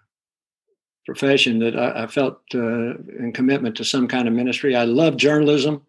profession 1.07 1.57
that 1.59 1.75
I, 1.75 2.03
I 2.03 2.07
felt 2.07 2.41
uh, 2.53 2.97
in 3.19 3.31
commitment 3.33 3.77
to 3.77 3.85
some 3.85 4.09
kind 4.09 4.27
of 4.27 4.33
ministry. 4.33 4.75
I 4.75 4.83
loved 4.83 5.17
journalism. 5.17 5.81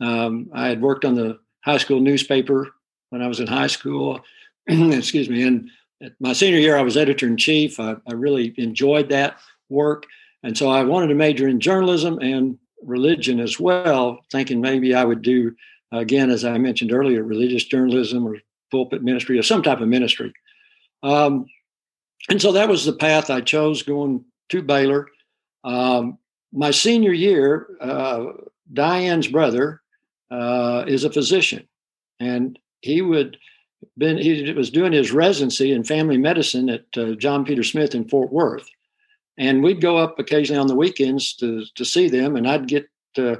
Um, 0.00 0.50
I 0.52 0.66
had 0.66 0.82
worked 0.82 1.04
on 1.04 1.14
the 1.14 1.38
high 1.64 1.78
school 1.78 2.00
newspaper 2.00 2.68
when 3.10 3.22
I 3.22 3.28
was 3.28 3.38
in 3.38 3.46
high 3.46 3.68
school. 3.68 4.20
Excuse 4.66 5.30
me. 5.30 5.44
And 5.44 5.70
my 6.18 6.32
senior 6.32 6.58
year, 6.58 6.76
I 6.76 6.82
was 6.82 6.96
editor 6.96 7.28
in 7.28 7.36
chief. 7.36 7.78
I, 7.78 7.94
I 8.08 8.14
really 8.14 8.54
enjoyed 8.58 9.08
that 9.10 9.38
work. 9.70 10.04
And 10.42 10.58
so 10.58 10.68
I 10.68 10.82
wanted 10.82 11.06
to 11.08 11.14
major 11.14 11.46
in 11.46 11.60
journalism 11.60 12.18
and 12.18 12.58
religion 12.82 13.38
as 13.38 13.60
well, 13.60 14.18
thinking 14.32 14.60
maybe 14.60 14.94
I 14.94 15.04
would 15.04 15.22
do 15.22 15.54
again, 15.92 16.28
as 16.28 16.44
I 16.44 16.58
mentioned 16.58 16.92
earlier, 16.92 17.22
religious 17.22 17.64
journalism 17.64 18.26
or 18.26 18.38
pulpit 18.72 19.02
ministry 19.02 19.38
or 19.38 19.44
some 19.44 19.62
type 19.62 19.80
of 19.80 19.86
ministry. 19.86 20.32
Um, 21.04 21.46
and 22.28 22.42
so 22.42 22.50
that 22.52 22.68
was 22.68 22.84
the 22.84 22.92
path 22.92 23.30
I 23.30 23.40
chose 23.40 23.84
going 23.84 24.24
to 24.50 24.62
Baylor. 24.62 25.06
Um, 25.64 26.18
my 26.52 26.70
senior 26.70 27.12
year, 27.12 27.68
uh, 27.80 28.26
Diane's 28.72 29.28
brother 29.28 29.82
uh, 30.30 30.84
is 30.86 31.04
a 31.04 31.12
physician, 31.12 31.66
and 32.20 32.58
he 32.80 33.02
would 33.02 33.36
been 33.98 34.18
he 34.18 34.52
was 34.52 34.70
doing 34.70 34.92
his 34.92 35.12
residency 35.12 35.72
in 35.72 35.84
family 35.84 36.18
medicine 36.18 36.68
at 36.70 36.84
uh, 36.96 37.14
John 37.14 37.44
Peter 37.44 37.62
Smith 37.62 37.94
in 37.94 38.08
Fort 38.08 38.32
Worth, 38.32 38.68
and 39.36 39.62
we'd 39.62 39.80
go 39.80 39.96
up 39.96 40.18
occasionally 40.18 40.60
on 40.60 40.66
the 40.66 40.74
weekends 40.74 41.34
to 41.36 41.64
to 41.74 41.84
see 41.84 42.08
them, 42.08 42.36
and 42.36 42.48
I'd 42.48 42.68
get 42.68 42.88
uh, 43.18 43.36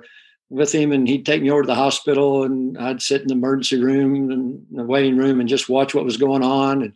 with 0.48 0.72
him, 0.72 0.92
and 0.92 1.08
he'd 1.08 1.26
take 1.26 1.42
me 1.42 1.50
over 1.50 1.62
to 1.62 1.66
the 1.66 1.74
hospital, 1.74 2.44
and 2.44 2.78
I'd 2.78 3.02
sit 3.02 3.22
in 3.22 3.28
the 3.28 3.34
emergency 3.34 3.82
room 3.82 4.30
and 4.30 4.66
the 4.70 4.84
waiting 4.84 5.16
room 5.16 5.40
and 5.40 5.48
just 5.48 5.68
watch 5.68 5.94
what 5.94 6.04
was 6.04 6.16
going 6.16 6.42
on, 6.42 6.82
and 6.82 6.92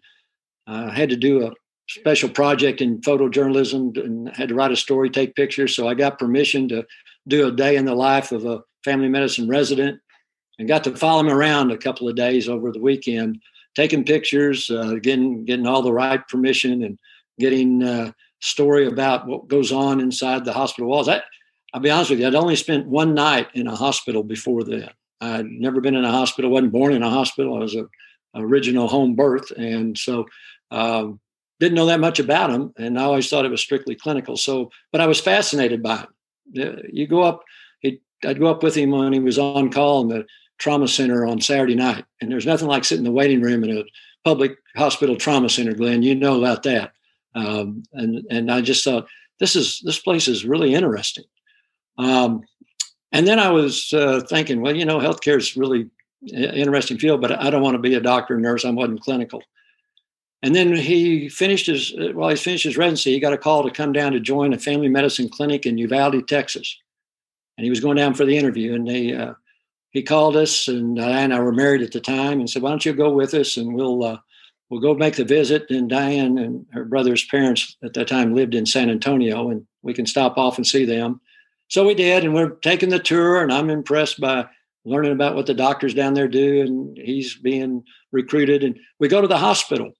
I 0.66 0.84
uh, 0.84 0.90
had 0.90 1.10
to 1.10 1.16
do 1.16 1.46
a 1.46 1.52
special 1.90 2.28
project 2.28 2.80
in 2.80 3.00
photojournalism 3.00 4.02
and 4.02 4.34
had 4.36 4.48
to 4.48 4.54
write 4.54 4.70
a 4.70 4.76
story, 4.76 5.10
take 5.10 5.34
pictures. 5.34 5.74
So 5.74 5.88
I 5.88 5.94
got 5.94 6.18
permission 6.18 6.68
to 6.68 6.86
do 7.26 7.48
a 7.48 7.52
day 7.52 7.76
in 7.76 7.84
the 7.84 7.94
life 7.94 8.32
of 8.32 8.44
a 8.44 8.62
family 8.84 9.08
medicine 9.08 9.48
resident 9.48 10.00
and 10.58 10.68
got 10.68 10.84
to 10.84 10.96
follow 10.96 11.20
him 11.20 11.28
around 11.28 11.70
a 11.70 11.78
couple 11.78 12.08
of 12.08 12.14
days 12.14 12.48
over 12.48 12.70
the 12.70 12.80
weekend, 12.80 13.40
taking 13.74 14.04
pictures, 14.04 14.70
uh, 14.70 14.94
getting 15.02 15.44
getting 15.44 15.66
all 15.66 15.82
the 15.82 15.92
right 15.92 16.26
permission, 16.28 16.84
and 16.84 16.98
getting 17.38 17.82
uh, 17.82 18.12
story 18.40 18.86
about 18.86 19.26
what 19.26 19.48
goes 19.48 19.72
on 19.72 20.00
inside 20.00 20.44
the 20.44 20.52
hospital 20.52 20.88
walls. 20.88 21.08
I, 21.08 21.22
I'll 21.74 21.80
be 21.80 21.90
honest 21.90 22.10
with 22.10 22.20
you, 22.20 22.26
I'd 22.26 22.34
only 22.34 22.56
spent 22.56 22.86
one 22.86 23.14
night 23.14 23.48
in 23.54 23.66
a 23.66 23.74
hospital 23.74 24.22
before 24.22 24.64
that. 24.64 24.94
I'd 25.20 25.46
never 25.46 25.80
been 25.80 25.96
in 25.96 26.04
a 26.04 26.10
hospital, 26.10 26.50
wasn't 26.50 26.72
born 26.72 26.92
in 26.92 27.02
a 27.02 27.10
hospital. 27.10 27.56
I 27.56 27.60
was 27.60 27.74
a 27.74 27.86
original 28.34 28.86
home 28.86 29.16
birth, 29.16 29.50
and 29.52 29.98
so 29.98 30.26
um, 30.70 31.20
didn't 31.60 31.76
know 31.76 31.86
that 31.86 32.00
much 32.00 32.18
about 32.18 32.50
him, 32.50 32.72
and 32.78 32.98
I 32.98 33.04
always 33.04 33.28
thought 33.28 33.44
it 33.44 33.50
was 33.50 33.60
strictly 33.60 33.94
clinical. 33.94 34.36
So, 34.36 34.70
but 34.90 35.00
I 35.00 35.06
was 35.06 35.20
fascinated 35.20 35.82
by 35.82 35.98
him. 35.98 36.80
You 36.90 37.06
go 37.06 37.22
up, 37.22 37.44
I'd 37.84 38.40
go 38.40 38.46
up 38.46 38.62
with 38.62 38.74
him 38.74 38.90
when 38.90 39.12
he 39.12 39.20
was 39.20 39.38
on 39.38 39.70
call 39.70 40.00
in 40.02 40.08
the 40.08 40.26
trauma 40.58 40.88
center 40.88 41.26
on 41.26 41.40
Saturday 41.40 41.74
night. 41.74 42.04
And 42.20 42.30
there's 42.30 42.46
nothing 42.46 42.68
like 42.68 42.84
sitting 42.84 43.04
in 43.04 43.10
the 43.10 43.16
waiting 43.16 43.40
room 43.40 43.62
in 43.64 43.78
a 43.78 43.84
public 44.24 44.56
hospital 44.76 45.16
trauma 45.16 45.48
center, 45.48 45.74
Glenn. 45.74 46.02
You 46.02 46.14
know 46.14 46.38
about 46.38 46.62
that. 46.64 46.92
Um, 47.34 47.84
and 47.92 48.24
and 48.30 48.50
I 48.50 48.60
just 48.60 48.82
thought 48.82 49.08
this 49.38 49.54
is 49.54 49.80
this 49.84 49.98
place 49.98 50.28
is 50.28 50.44
really 50.44 50.74
interesting. 50.74 51.24
Um, 51.98 52.42
and 53.12 53.26
then 53.26 53.38
I 53.38 53.50
was 53.50 53.92
uh, 53.92 54.20
thinking, 54.28 54.60
well, 54.60 54.74
you 54.74 54.84
know, 54.84 54.98
healthcare 54.98 55.36
is 55.36 55.56
really 55.56 55.90
interesting 56.32 56.98
field, 56.98 57.20
but 57.20 57.32
I 57.32 57.50
don't 57.50 57.62
want 57.62 57.74
to 57.74 57.80
be 57.80 57.94
a 57.94 58.00
doctor, 58.00 58.38
nurse. 58.38 58.64
I 58.64 58.70
wasn't 58.70 59.00
clinical. 59.00 59.42
And 60.42 60.54
then 60.54 60.74
he 60.74 61.28
finished 61.28 61.66
his 61.66 61.94
uh, 61.94 62.12
while 62.14 62.30
he 62.30 62.36
finished 62.36 62.64
his 62.64 62.76
residency, 62.76 63.12
he 63.12 63.20
got 63.20 63.32
a 63.32 63.38
call 63.38 63.62
to 63.62 63.70
come 63.70 63.92
down 63.92 64.12
to 64.12 64.20
join 64.20 64.52
a 64.52 64.58
family 64.58 64.88
medicine 64.88 65.28
clinic 65.28 65.66
in 65.66 65.78
Uvalde, 65.78 66.26
Texas. 66.26 66.78
And 67.58 67.64
he 67.64 67.70
was 67.70 67.80
going 67.80 67.96
down 67.96 68.14
for 68.14 68.24
the 68.24 68.38
interview, 68.38 68.74
and 68.74 68.88
they 68.88 69.14
uh, 69.14 69.34
he 69.90 70.02
called 70.02 70.36
us, 70.36 70.68
and 70.68 70.96
Diane 70.96 71.24
and 71.24 71.34
I 71.34 71.40
were 71.40 71.52
married 71.52 71.82
at 71.82 71.92
the 71.92 72.00
time, 72.00 72.40
and 72.40 72.48
said, 72.48 72.62
"Why 72.62 72.70
don't 72.70 72.86
you 72.86 72.94
go 72.94 73.12
with 73.12 73.34
us, 73.34 73.56
and 73.56 73.74
we'll 73.74 74.02
uh, 74.02 74.18
we'll 74.70 74.80
go 74.80 74.94
make 74.94 75.16
the 75.16 75.24
visit." 75.24 75.70
And 75.70 75.90
Diane 75.90 76.38
and 76.38 76.64
her 76.72 76.84
brother's 76.84 77.24
parents 77.26 77.76
at 77.84 77.92
that 77.94 78.08
time 78.08 78.34
lived 78.34 78.54
in 78.54 78.64
San 78.64 78.88
Antonio, 78.88 79.50
and 79.50 79.66
we 79.82 79.92
can 79.92 80.06
stop 80.06 80.38
off 80.38 80.56
and 80.56 80.66
see 80.66 80.86
them. 80.86 81.20
So 81.68 81.86
we 81.86 81.94
did, 81.94 82.24
and 82.24 82.34
we're 82.34 82.50
taking 82.50 82.88
the 82.88 82.98
tour, 82.98 83.42
and 83.42 83.52
I'm 83.52 83.68
impressed 83.68 84.20
by 84.20 84.46
learning 84.84 85.12
about 85.12 85.34
what 85.34 85.46
the 85.46 85.54
doctors 85.54 85.94
down 85.94 86.14
there 86.14 86.28
do, 86.28 86.62
and 86.62 86.96
he's 86.96 87.34
being 87.34 87.84
recruited. 88.12 88.64
And 88.64 88.78
we 88.98 89.08
go 89.08 89.20
to 89.20 89.28
the 89.28 89.38
hospital, 89.38 89.92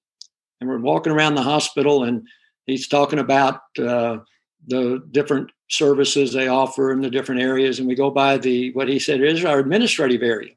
and 0.61 0.69
we're 0.69 0.79
walking 0.79 1.12
around 1.12 1.35
the 1.35 1.43
hospital, 1.43 2.05
and 2.05 2.26
he's 2.67 2.88
talking 2.88 3.19
about 3.19 3.61
uh, 3.79 4.19
the 4.67 5.02
different 5.11 5.50
services 5.71 6.33
they 6.33 6.49
offer 6.49 6.93
in 6.93 7.00
the 7.00 7.11
different 7.11 7.40
areas. 7.40 7.79
And 7.79 7.88
we 7.88 7.95
go 7.95 8.11
by 8.11 8.37
the 8.37 8.73
what 8.73 8.88
he 8.88 8.99
said 8.99 9.23
is 9.23 9.45
our 9.45 9.59
administrative 9.59 10.23
area. 10.23 10.52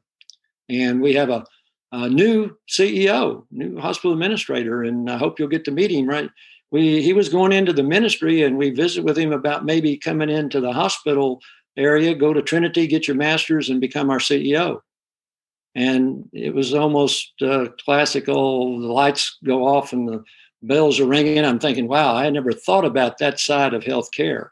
And 0.68 1.00
we 1.00 1.14
have 1.14 1.30
a, 1.30 1.44
a 1.92 2.08
new 2.08 2.56
CEO, 2.68 3.44
new 3.50 3.78
hospital 3.78 4.12
administrator, 4.12 4.82
and 4.82 5.10
I 5.10 5.16
hope 5.16 5.38
you'll 5.38 5.48
get 5.48 5.64
to 5.66 5.70
meet 5.70 5.90
him, 5.90 6.08
right? 6.08 6.30
We 6.70 7.02
he 7.02 7.12
was 7.12 7.28
going 7.28 7.52
into 7.52 7.72
the 7.72 7.82
ministry 7.82 8.42
and 8.42 8.58
we 8.58 8.70
visit 8.70 9.04
with 9.04 9.16
him 9.16 9.32
about 9.32 9.64
maybe 9.64 9.96
coming 9.96 10.30
into 10.30 10.60
the 10.60 10.72
hospital 10.72 11.40
area, 11.76 12.14
go 12.14 12.32
to 12.32 12.42
Trinity, 12.42 12.86
get 12.86 13.06
your 13.06 13.16
master's, 13.16 13.68
and 13.68 13.80
become 13.80 14.10
our 14.10 14.18
CEO. 14.18 14.80
And 15.74 16.28
it 16.32 16.54
was 16.54 16.72
almost 16.72 17.32
uh, 17.42 17.66
classical. 17.84 18.80
The 18.80 18.86
lights 18.86 19.38
go 19.44 19.66
off 19.66 19.92
and 19.92 20.08
the 20.08 20.24
bells 20.62 21.00
are 21.00 21.06
ringing. 21.06 21.44
I'm 21.44 21.58
thinking, 21.58 21.88
wow, 21.88 22.14
I 22.14 22.30
never 22.30 22.52
thought 22.52 22.84
about 22.84 23.18
that 23.18 23.40
side 23.40 23.74
of 23.74 23.82
healthcare 23.82 24.50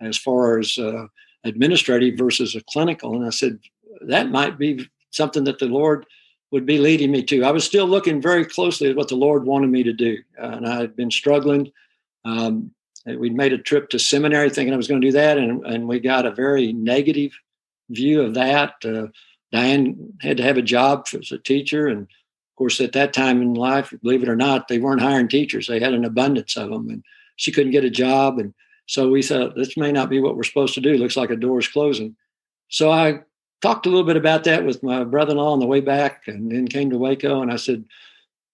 as 0.00 0.16
far 0.16 0.58
as 0.58 0.76
uh, 0.78 1.06
administrative 1.44 2.18
versus 2.18 2.54
a 2.54 2.62
clinical. 2.70 3.14
And 3.14 3.26
I 3.26 3.30
said, 3.30 3.58
that 4.02 4.30
might 4.30 4.58
be 4.58 4.88
something 5.10 5.44
that 5.44 5.58
the 5.58 5.66
Lord 5.66 6.06
would 6.50 6.64
be 6.64 6.78
leading 6.78 7.10
me 7.10 7.22
to. 7.24 7.44
I 7.44 7.50
was 7.50 7.64
still 7.64 7.86
looking 7.86 8.22
very 8.22 8.44
closely 8.44 8.90
at 8.90 8.96
what 8.96 9.08
the 9.08 9.16
Lord 9.16 9.44
wanted 9.44 9.70
me 9.70 9.82
to 9.82 9.92
do. 9.92 10.18
Uh, 10.40 10.46
and 10.46 10.66
I 10.66 10.80
had 10.80 10.96
been 10.96 11.10
struggling. 11.10 11.70
Um, 12.24 12.70
we'd 13.06 13.34
made 13.34 13.52
a 13.52 13.58
trip 13.58 13.88
to 13.90 13.98
seminary 13.98 14.50
thinking 14.50 14.72
I 14.72 14.76
was 14.76 14.88
going 14.88 15.00
to 15.00 15.06
do 15.06 15.12
that. 15.12 15.38
And, 15.38 15.64
and 15.66 15.88
we 15.88 16.00
got 16.00 16.26
a 16.26 16.30
very 16.30 16.72
negative 16.72 17.32
view 17.90 18.22
of 18.22 18.34
that. 18.34 18.74
Uh, 18.84 19.08
Diane 19.52 20.14
had 20.20 20.36
to 20.36 20.42
have 20.42 20.58
a 20.58 20.62
job 20.62 21.06
as 21.18 21.32
a 21.32 21.38
teacher. 21.38 21.86
And 21.86 22.02
of 22.02 22.56
course, 22.56 22.80
at 22.80 22.92
that 22.92 23.12
time 23.12 23.42
in 23.42 23.54
life, 23.54 23.92
believe 24.02 24.22
it 24.22 24.28
or 24.28 24.36
not, 24.36 24.68
they 24.68 24.78
weren't 24.78 25.00
hiring 25.00 25.28
teachers. 25.28 25.66
They 25.66 25.80
had 25.80 25.94
an 25.94 26.04
abundance 26.04 26.56
of 26.56 26.70
them. 26.70 26.88
And 26.88 27.02
she 27.36 27.52
couldn't 27.52 27.72
get 27.72 27.84
a 27.84 27.90
job. 27.90 28.38
And 28.38 28.52
so 28.86 29.10
we 29.10 29.22
thought 29.22 29.54
this 29.54 29.76
may 29.76 29.92
not 29.92 30.10
be 30.10 30.20
what 30.20 30.36
we're 30.36 30.42
supposed 30.42 30.74
to 30.74 30.80
do. 30.80 30.94
Looks 30.94 31.16
like 31.16 31.30
a 31.30 31.36
door 31.36 31.58
is 31.58 31.68
closing. 31.68 32.16
So 32.68 32.90
I 32.90 33.20
talked 33.62 33.86
a 33.86 33.88
little 33.88 34.04
bit 34.04 34.16
about 34.16 34.44
that 34.44 34.64
with 34.64 34.82
my 34.82 35.04
brother-in-law 35.04 35.52
on 35.52 35.60
the 35.60 35.66
way 35.66 35.80
back, 35.80 36.28
and 36.28 36.50
then 36.50 36.68
came 36.68 36.90
to 36.90 36.98
Waco, 36.98 37.42
and 37.42 37.50
I 37.50 37.56
said, 37.56 37.84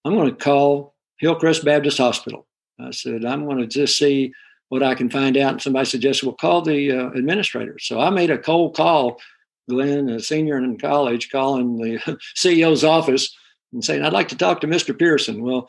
I'm 0.05 0.15
going 0.15 0.31
to 0.31 0.37
call 0.37 0.95
Hillcrest 1.19 1.65
Baptist 1.65 1.99
Hospital. 1.99 2.47
I 2.79 2.91
said 2.91 3.25
I'm 3.25 3.45
going 3.45 3.59
to 3.59 3.67
just 3.67 3.99
see 3.99 4.33
what 4.69 4.83
I 4.83 4.95
can 4.95 5.09
find 5.09 5.37
out. 5.37 5.53
And 5.53 5.63
somebody 5.63 5.87
suggested, 5.87 6.27
well, 6.27 6.35
call 6.35 6.63
the 6.63 6.91
uh, 6.91 7.11
administrator. 7.11 7.79
So 7.79 8.01
I 8.01 8.11
made 8.11 8.31
a 8.31 8.39
cold 8.39 8.77
call, 8.77 9.21
Glenn, 9.69 10.09
a 10.09 10.21
senior 10.21 10.59
in 10.59 10.79
college, 10.79 11.31
calling 11.31 11.77
the 11.77 11.99
CEO's 12.37 12.85
office 12.85 13.35
and 13.73 13.85
saying, 13.85 14.03
I'd 14.03 14.13
like 14.13 14.29
to 14.29 14.37
talk 14.37 14.61
to 14.61 14.67
Mr. 14.67 14.99
Pearson. 14.99 15.43
Well, 15.43 15.69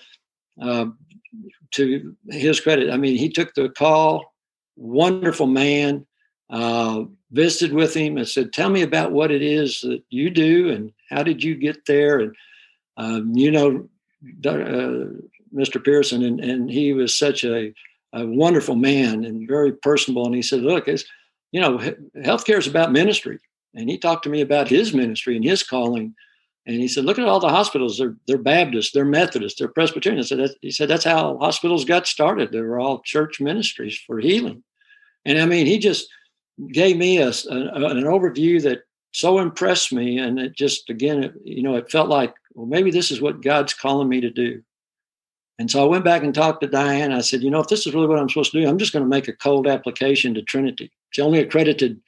uh, 0.62 0.88
to 1.72 2.16
his 2.30 2.60
credit, 2.60 2.92
I 2.92 2.98
mean, 2.98 3.18
he 3.18 3.30
took 3.30 3.54
the 3.54 3.70
call 3.70 4.34
wonderful 4.76 5.48
man. 5.48 6.06
Uh, 6.50 7.06
visited 7.32 7.74
with 7.74 7.94
him 7.96 8.18
and 8.18 8.28
said, 8.28 8.54
"Tell 8.54 8.70
me 8.70 8.84
about 8.84 9.12
what 9.12 9.32
it 9.32 9.42
is 9.42 9.82
that 9.82 10.04
you 10.10 10.30
do 10.30 10.70
and 10.70 10.94
how 11.10 11.24
did 11.24 11.44
you 11.44 11.56
get 11.56 11.86
there?" 11.88 12.20
And 12.20 12.36
um, 12.98 13.36
you 13.36 13.50
know, 13.52 13.90
uh, 14.46 15.10
Mr. 15.54 15.84
Pearson, 15.84 16.24
and, 16.24 16.40
and 16.40 16.70
he 16.70 16.94
was 16.94 17.18
such 17.18 17.44
a, 17.44 17.74
a, 18.14 18.26
wonderful 18.26 18.76
man 18.76 19.26
and 19.26 19.48
very 19.48 19.74
personable. 19.74 20.26
And 20.26 20.36
he 20.36 20.42
said, 20.44 20.62
"Look, 20.62 20.88
it's 20.88 21.04
you 21.52 21.62
know, 21.62 21.80
healthcare 22.18 22.60
is 22.60 22.68
about 22.68 22.92
ministry." 22.92 23.40
And 23.76 23.90
he 23.90 23.98
talked 23.98 24.24
to 24.24 24.30
me 24.30 24.42
about 24.42 24.68
his 24.68 24.94
ministry 24.94 25.36
and 25.36 25.44
his 25.44 25.64
calling. 25.64 26.16
And 26.66 26.78
he 26.78 26.88
said, 26.88 27.06
"Look 27.06 27.20
at 27.20 27.28
all 27.28 27.40
the 27.40 27.50
hospitals. 27.50 27.98
They're 27.98 28.16
they're 28.28 28.38
Baptist, 28.38 28.94
they're 28.94 29.06
Methodist, 29.06 29.60
they're 29.60 29.68
Presbyterian." 29.68 30.20
I 30.20 30.24
said, 30.24 30.50
"He 30.62 30.72
said 30.72 30.88
that's 30.88 31.04
how 31.04 31.38
hospitals 31.38 31.86
got 31.86 32.08
started. 32.08 32.52
They 32.52 32.62
were 32.62 32.80
all 32.80 33.02
church 33.02 33.40
ministries 33.40 33.98
for 33.98 34.20
healing." 34.20 34.64
And 35.26 35.40
I 35.40 35.46
mean, 35.46 35.68
he 35.68 35.78
just 35.78 36.08
gave 36.72 36.98
me 36.98 37.18
a, 37.18 37.28
a, 37.28 37.30
an 37.30 38.04
overview 38.04 38.62
that 38.64 38.84
so 39.12 39.40
impressed 39.40 39.94
me, 39.94 40.18
and 40.18 40.40
it 40.40 40.56
just 40.56 40.90
again, 40.90 41.24
it, 41.24 41.34
you 41.44 41.62
know, 41.62 41.76
it 41.76 41.92
felt 41.92 42.10
like 42.10 42.34
well, 42.56 42.66
maybe 42.66 42.90
this 42.90 43.12
is 43.12 43.22
what 43.22 43.44
God's 43.44 43.74
calling 43.74 44.10
me 44.10 44.22
to 44.22 44.30
do. 44.32 44.64
And 45.60 45.70
so 45.72 45.84
I 45.84 45.88
went 45.88 46.04
back 46.04 46.24
and 46.24 46.34
talked 46.34 46.62
to 46.62 46.68
Diane. 46.68 47.14
I 47.14 47.22
said, 47.22 47.42
you 47.42 47.50
know, 47.50 47.62
if 47.62 47.68
this 47.68 47.88
is 47.88 47.94
really 47.94 48.08
what 48.08 48.20
I'm 48.20 48.28
supposed 48.28 48.52
to 48.52 48.62
do, 48.62 48.68
I'm 48.68 48.78
just 48.78 48.92
going 48.92 49.06
to 49.06 49.10
make 49.10 49.28
a 49.28 49.34
cold 49.34 49.68
application 49.68 50.34
to 50.34 50.42
Trinity. 50.42 50.92
It's 51.12 51.20
only 51.20 51.40
accredited 51.40 52.02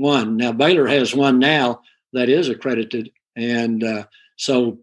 one. 0.00 0.36
Now 0.36 0.52
Baylor 0.52 0.86
has 0.86 1.14
one 1.14 1.38
now 1.38 1.82
that 2.12 2.28
is 2.28 2.48
accredited, 2.48 3.10
and 3.36 3.84
uh, 3.84 4.04
so 4.36 4.78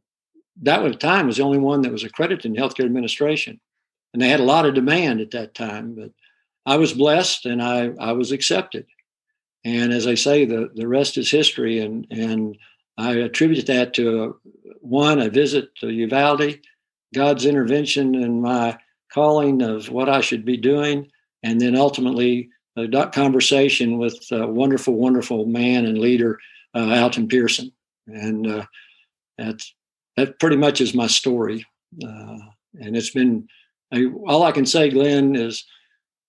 that 0.62 0.84
at 0.84 0.92
the 0.92 0.98
time 0.98 1.28
was 1.28 1.38
the 1.38 1.44
only 1.44 1.60
one 1.60 1.82
that 1.82 1.92
was 1.92 2.04
accredited 2.04 2.46
in 2.46 2.56
healthcare 2.56 2.86
administration, 2.86 3.60
and 4.14 4.22
they 4.22 4.30
had 4.30 4.40
a 4.40 4.44
lot 4.44 4.66
of 4.66 4.74
demand 4.74 5.22
at 5.22 5.32
that 5.32 5.54
time. 5.54 5.96
But 5.96 6.12
I 6.68 6.76
was 6.76 6.92
blessed 6.92 7.46
and 7.46 7.64
I, 7.64 7.92
I 7.98 8.12
was 8.12 8.34
accepted. 8.34 8.86
And 9.64 9.94
as 9.94 10.06
I 10.06 10.16
say, 10.16 10.44
the, 10.44 10.70
the 10.76 10.88
rest 10.88 11.18
is 11.18 11.32
history. 11.32 11.80
And, 11.80 12.06
and 12.12 12.58
I 12.98 13.14
attribute 13.14 13.68
that 13.68 13.94
to 13.94 14.24
uh, 14.24 14.50
one, 14.82 15.22
a 15.22 15.30
visit 15.30 15.74
to 15.78 15.90
Uvalde, 15.90 16.60
God's 17.14 17.46
intervention 17.46 18.16
in 18.16 18.42
my 18.42 18.78
calling 19.14 19.62
of 19.62 19.90
what 19.90 20.10
I 20.10 20.20
should 20.20 20.44
be 20.44 20.58
doing, 20.58 21.10
and 21.42 21.60
then 21.62 21.78
ultimately 21.78 22.50
a 22.78 23.08
conversation 23.08 23.98
with 23.98 24.26
a 24.32 24.48
wonderful, 24.48 24.96
wonderful 24.96 25.46
man 25.46 25.86
and 25.86 25.98
leader, 25.98 26.40
uh, 26.76 27.02
Alton 27.02 27.28
Pearson. 27.28 27.72
And 28.08 28.48
uh, 28.48 28.66
that's, 29.38 29.74
that 30.16 30.40
pretty 30.40 30.58
much 30.58 30.82
is 30.82 30.94
my 30.94 31.08
story. 31.08 31.66
Uh, 32.04 32.38
and 32.80 32.96
it's 32.96 33.12
been, 33.12 33.48
I, 33.92 34.06
all 34.26 34.44
I 34.44 34.52
can 34.52 34.66
say, 34.66 34.90
Glenn, 34.90 35.36
is 35.36 35.66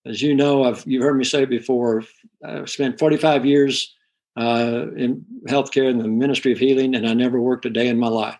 as 0.05 0.21
you 0.21 0.35
know, 0.35 0.63
I've 0.63 0.83
you've 0.85 1.03
heard 1.03 1.17
me 1.17 1.23
say 1.23 1.45
before. 1.45 2.03
I've 2.43 2.69
spent 2.69 2.99
45 2.99 3.45
years 3.45 3.93
uh, 4.37 4.85
in 4.95 5.25
healthcare 5.47 5.89
in 5.89 5.97
the 5.97 6.07
Ministry 6.07 6.51
of 6.51 6.59
Healing, 6.59 6.95
and 6.95 7.07
I 7.07 7.13
never 7.13 7.39
worked 7.39 7.65
a 7.65 7.69
day 7.69 7.87
in 7.87 7.99
my 7.99 8.07
life. 8.07 8.37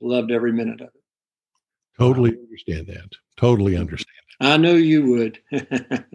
Loved 0.00 0.30
every 0.30 0.52
minute 0.52 0.80
of 0.80 0.88
it. 0.88 1.02
Totally 1.98 2.30
understand 2.30 2.86
that. 2.88 3.10
Totally 3.36 3.76
understand. 3.76 4.16
I 4.40 4.56
knew 4.56 4.76
you 4.76 5.04
would. 5.10 5.38
that 5.50 6.06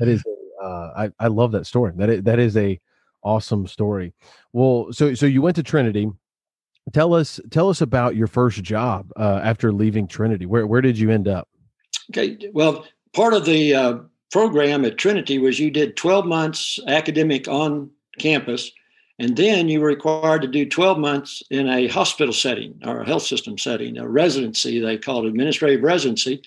is, 0.00 0.24
uh, 0.60 0.90
I 0.96 1.10
I 1.18 1.26
love 1.28 1.52
that 1.52 1.66
story. 1.66 1.92
That 1.96 2.10
is, 2.10 2.22
that 2.24 2.38
is 2.38 2.56
a 2.56 2.80
awesome 3.22 3.66
story. 3.66 4.12
Well, 4.52 4.88
so 4.92 5.14
so 5.14 5.26
you 5.26 5.42
went 5.42 5.56
to 5.56 5.62
Trinity. 5.62 6.10
Tell 6.92 7.14
us 7.14 7.40
tell 7.50 7.68
us 7.68 7.80
about 7.80 8.16
your 8.16 8.26
first 8.26 8.62
job 8.62 9.12
uh, 9.16 9.40
after 9.42 9.72
leaving 9.72 10.06
Trinity. 10.06 10.46
Where 10.46 10.66
where 10.66 10.80
did 10.80 10.98
you 10.98 11.10
end 11.10 11.28
up? 11.28 11.48
Okay, 12.10 12.50
well, 12.52 12.86
part 13.12 13.34
of 13.34 13.44
the 13.44 13.74
uh, 13.74 13.98
program 14.32 14.84
at 14.84 14.98
Trinity 14.98 15.38
was 15.38 15.60
you 15.60 15.70
did 15.70 15.96
12 15.96 16.26
months 16.26 16.78
academic 16.88 17.46
on 17.46 17.90
campus, 18.18 18.72
and 19.18 19.36
then 19.36 19.68
you 19.68 19.80
were 19.80 19.88
required 19.88 20.42
to 20.42 20.48
do 20.48 20.68
12 20.68 20.98
months 20.98 21.42
in 21.50 21.68
a 21.68 21.86
hospital 21.88 22.32
setting 22.32 22.80
or 22.84 23.02
a 23.02 23.06
health 23.06 23.22
system 23.22 23.58
setting, 23.58 23.98
a 23.98 24.08
residency, 24.08 24.80
they 24.80 24.98
called 24.98 25.26
it 25.26 25.28
administrative 25.28 25.82
residency. 25.82 26.42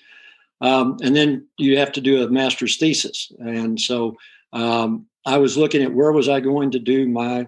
Um, 0.60 0.96
and 1.02 1.14
then 1.14 1.46
you 1.58 1.78
have 1.78 1.92
to 1.92 2.00
do 2.00 2.22
a 2.22 2.30
master's 2.30 2.76
thesis. 2.76 3.30
And 3.38 3.78
so 3.80 4.16
um, 4.52 5.06
I 5.26 5.38
was 5.38 5.56
looking 5.56 5.82
at 5.82 5.92
where 5.92 6.12
was 6.12 6.28
I 6.28 6.40
going 6.40 6.70
to 6.72 6.78
do 6.78 7.08
my 7.08 7.46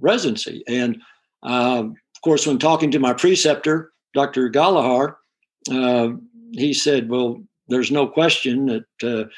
residency. 0.00 0.64
And 0.66 1.00
um, 1.42 1.96
of 2.16 2.22
course, 2.22 2.46
when 2.46 2.58
talking 2.58 2.90
to 2.92 2.98
my 2.98 3.12
preceptor, 3.12 3.92
Dr. 4.14 4.48
Gallagher, 4.48 5.18
uh, 5.70 6.10
he 6.52 6.72
said, 6.72 7.08
Well, 7.08 7.42
there's 7.68 7.90
no 7.90 8.06
question 8.06 8.66
that 8.66 8.84
uh, 9.02 9.28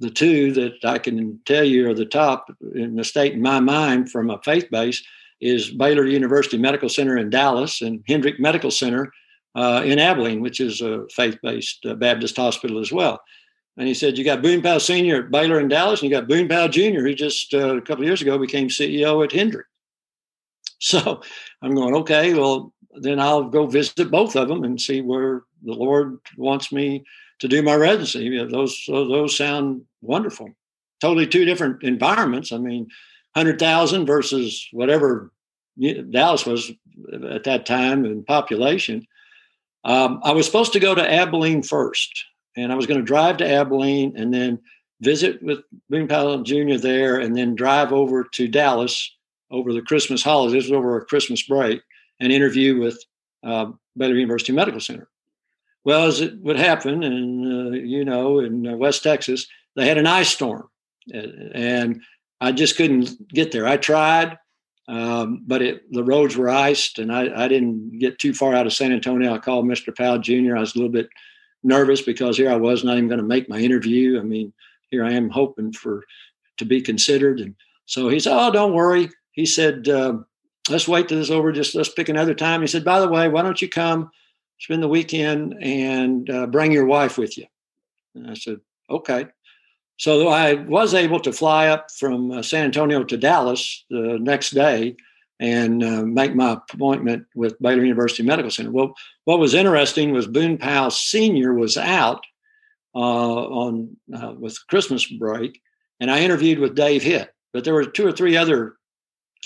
the 0.00 0.10
two 0.10 0.52
that 0.52 0.84
I 0.84 0.98
can 0.98 1.40
tell 1.46 1.64
you 1.64 1.88
are 1.88 1.94
the 1.94 2.04
top 2.04 2.50
in 2.74 2.96
the 2.96 3.04
state 3.04 3.34
in 3.34 3.42
my 3.42 3.60
mind 3.60 4.10
from 4.10 4.30
a 4.30 4.40
faith 4.42 4.68
base 4.70 5.02
is 5.40 5.70
Baylor 5.70 6.06
University 6.06 6.58
Medical 6.58 6.88
Center 6.88 7.16
in 7.16 7.30
Dallas 7.30 7.82
and 7.82 8.02
Hendrick 8.08 8.40
Medical 8.40 8.70
Center 8.70 9.12
uh, 9.56 9.82
in 9.84 9.98
Abilene, 9.98 10.40
which 10.40 10.60
is 10.60 10.82
a 10.82 11.06
faith-based 11.08 11.86
uh, 11.86 11.94
Baptist 11.94 12.36
hospital 12.36 12.78
as 12.78 12.92
well. 12.92 13.20
And 13.78 13.88
he 13.88 13.94
said, 13.94 14.16
you 14.16 14.24
got 14.24 14.42
Boone 14.42 14.62
Powell 14.62 14.80
Sr. 14.80 15.24
at 15.24 15.30
Baylor 15.30 15.60
in 15.60 15.68
Dallas, 15.68 16.00
and 16.00 16.10
you 16.10 16.16
got 16.16 16.28
Boone 16.28 16.48
Powell 16.48 16.68
Jr., 16.68 17.00
who 17.00 17.14
just 17.14 17.52
uh, 17.54 17.76
a 17.76 17.80
couple 17.80 18.04
years 18.04 18.22
ago 18.22 18.38
became 18.38 18.68
CEO 18.68 19.24
at 19.24 19.32
Hendrick. 19.32 19.66
So 20.78 21.22
I'm 21.62 21.74
going, 21.74 21.94
okay, 21.96 22.34
well, 22.34 22.74
then 23.00 23.18
I'll 23.18 23.44
go 23.44 23.66
visit 23.66 24.10
both 24.10 24.36
of 24.36 24.46
them 24.46 24.62
and 24.62 24.78
see 24.78 25.00
where 25.00 25.42
the 25.64 25.72
Lord 25.72 26.18
wants 26.36 26.70
me 26.70 27.02
to 27.38 27.48
do 27.48 27.62
my 27.62 27.74
residency. 27.74 28.44
Those 28.46 28.84
those 28.86 29.34
sound 29.34 29.86
wonderful. 30.02 30.50
Totally 31.00 31.26
two 31.26 31.46
different 31.46 31.82
environments. 31.82 32.52
I 32.52 32.58
mean, 32.58 32.88
hundred 33.34 33.58
thousand 33.58 34.04
versus 34.04 34.68
whatever 34.70 35.32
Dallas 36.10 36.44
was 36.44 36.70
at 37.32 37.44
that 37.44 37.64
time 37.64 38.04
in 38.04 38.22
population. 38.22 39.06
Um, 39.86 40.20
I 40.24 40.32
was 40.32 40.46
supposed 40.46 40.72
to 40.72 40.80
go 40.80 40.94
to 40.94 41.12
Abilene 41.12 41.62
first, 41.62 42.24
and 42.56 42.72
I 42.72 42.74
was 42.74 42.86
going 42.86 42.98
to 42.98 43.06
drive 43.06 43.36
to 43.38 43.48
Abilene 43.48 44.14
and 44.16 44.34
then 44.34 44.58
visit 45.00 45.40
with 45.42 45.60
Boone 45.88 46.08
Powell 46.08 46.42
Jr. 46.42 46.74
there, 46.74 47.20
and 47.20 47.36
then 47.36 47.54
drive 47.54 47.92
over 47.92 48.24
to 48.24 48.48
Dallas 48.48 49.14
over 49.50 49.72
the 49.72 49.82
Christmas 49.82 50.24
holidays. 50.24 50.72
Over 50.72 50.98
a 50.98 51.04
Christmas 51.04 51.42
break, 51.44 51.80
and 52.18 52.32
interview 52.32 52.80
with 52.80 53.02
uh, 53.44 53.66
Baylor 53.96 54.16
University 54.16 54.52
Medical 54.52 54.80
Center. 54.80 55.08
Well, 55.84 56.06
as 56.06 56.20
it 56.20 56.36
would 56.40 56.58
happen, 56.58 57.04
and 57.04 57.46
uh, 57.46 57.76
you 57.76 58.04
know, 58.04 58.40
in 58.40 58.66
uh, 58.66 58.76
West 58.76 59.04
Texas, 59.04 59.46
they 59.76 59.86
had 59.86 59.98
an 59.98 60.06
ice 60.08 60.30
storm, 60.30 60.68
and 61.14 62.02
I 62.40 62.50
just 62.50 62.76
couldn't 62.76 63.28
get 63.28 63.52
there. 63.52 63.68
I 63.68 63.76
tried, 63.76 64.36
um, 64.88 65.42
but 65.46 65.62
it, 65.62 65.92
the 65.92 66.04
roads 66.04 66.36
were 66.36 66.48
iced, 66.48 66.98
and 66.98 67.12
I, 67.12 67.44
I, 67.44 67.48
didn't 67.48 67.98
get 67.98 68.18
too 68.18 68.32
far 68.32 68.54
out 68.54 68.66
of 68.66 68.72
San 68.72 68.92
Antonio. 68.92 69.34
I 69.34 69.38
called 69.38 69.64
Mr. 69.64 69.96
Powell 69.96 70.18
Jr. 70.18 70.56
I 70.56 70.60
was 70.60 70.74
a 70.74 70.78
little 70.78 70.92
bit 70.92 71.08
nervous 71.64 72.02
because 72.02 72.36
here 72.36 72.50
I 72.50 72.56
was 72.56 72.84
not 72.84 72.96
even 72.96 73.08
going 73.08 73.20
to 73.20 73.26
make 73.26 73.48
my 73.48 73.58
interview. 73.58 74.20
I 74.20 74.22
mean, 74.22 74.52
here 74.90 75.04
I 75.04 75.12
am 75.12 75.28
hoping 75.28 75.72
for 75.72 76.04
to 76.58 76.64
be 76.64 76.80
considered, 76.80 77.40
and 77.40 77.54
so 77.86 78.08
he 78.08 78.20
said, 78.20 78.36
"Oh, 78.36 78.52
don't 78.52 78.74
worry." 78.74 79.10
He 79.32 79.44
said, 79.44 79.88
uh, 79.88 80.18
"Let's 80.70 80.86
wait 80.86 81.08
till 81.08 81.18
this 81.18 81.30
over. 81.30 81.50
Just 81.50 81.74
let's 81.74 81.88
pick 81.88 82.08
another 82.08 82.34
time." 82.34 82.60
He 82.60 82.68
said, 82.68 82.84
"By 82.84 83.00
the 83.00 83.08
way, 83.08 83.28
why 83.28 83.42
don't 83.42 83.60
you 83.60 83.68
come?" 83.68 84.10
spend 84.58 84.82
the 84.82 84.88
weekend 84.88 85.56
and 85.60 86.28
uh, 86.30 86.46
bring 86.46 86.72
your 86.72 86.86
wife 86.86 87.18
with 87.18 87.36
you. 87.36 87.46
And 88.14 88.30
I 88.30 88.34
said, 88.34 88.60
okay. 88.88 89.26
So 89.98 90.28
I 90.28 90.54
was 90.54 90.94
able 90.94 91.20
to 91.20 91.32
fly 91.32 91.68
up 91.68 91.90
from 91.90 92.30
uh, 92.30 92.42
San 92.42 92.64
Antonio 92.64 93.02
to 93.04 93.16
Dallas 93.16 93.84
the 93.88 94.18
next 94.20 94.50
day 94.50 94.96
and 95.40 95.82
uh, 95.82 96.02
make 96.02 96.34
my 96.34 96.52
appointment 96.52 97.26
with 97.34 97.60
Baylor 97.60 97.84
University 97.84 98.22
Medical 98.22 98.50
Center. 98.50 98.70
Well, 98.70 98.94
what 99.24 99.38
was 99.38 99.54
interesting 99.54 100.12
was 100.12 100.26
Boone 100.26 100.58
Powell 100.58 100.90
Sr. 100.90 101.54
was 101.54 101.76
out 101.76 102.24
uh, 102.94 102.98
on 102.98 103.96
uh, 104.14 104.32
with 104.38 104.58
Christmas 104.68 105.06
break, 105.06 105.60
and 106.00 106.10
I 106.10 106.20
interviewed 106.20 106.58
with 106.58 106.74
Dave 106.74 107.02
Hitt. 107.02 107.34
But 107.52 107.64
there 107.64 107.74
were 107.74 107.84
two 107.84 108.06
or 108.06 108.12
three 108.12 108.36
other 108.36 108.76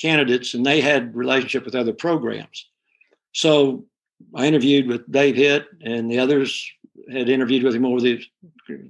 candidates, 0.00 0.54
and 0.54 0.64
they 0.64 0.80
had 0.80 1.14
relationship 1.14 1.64
with 1.64 1.74
other 1.74 1.92
programs. 1.92 2.66
So 3.32 3.84
I 4.34 4.46
interviewed 4.46 4.86
with 4.86 5.10
Dave 5.10 5.36
Hitt, 5.36 5.66
and 5.82 6.10
the 6.10 6.18
others 6.18 6.70
had 7.10 7.28
interviewed 7.28 7.64
with 7.64 7.74
him 7.74 7.84
over 7.84 8.00
the 8.00 8.22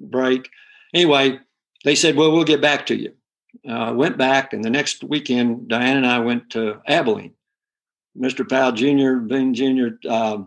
break. 0.01 0.49
Anyway, 0.93 1.39
they 1.85 1.95
said, 1.95 2.17
"Well, 2.17 2.33
we'll 2.33 2.45
get 2.45 2.61
back 2.61 2.87
to 2.87 2.97
you." 2.97 3.13
Uh, 3.69 3.93
went 3.95 4.17
back, 4.17 4.53
and 4.53 4.65
the 4.65 4.71
next 4.71 5.03
weekend, 5.05 5.69
Diane 5.69 5.97
and 5.97 6.07
I 6.07 6.21
went 6.21 6.51
to 6.51 6.81
Abilene. 6.87 7.35
Mr. 8.17 8.49
Powell 8.49 8.73
Jr., 8.73 9.27
Boone 9.27 9.55
Jr. 9.55 10.09
Uh, 10.09 10.39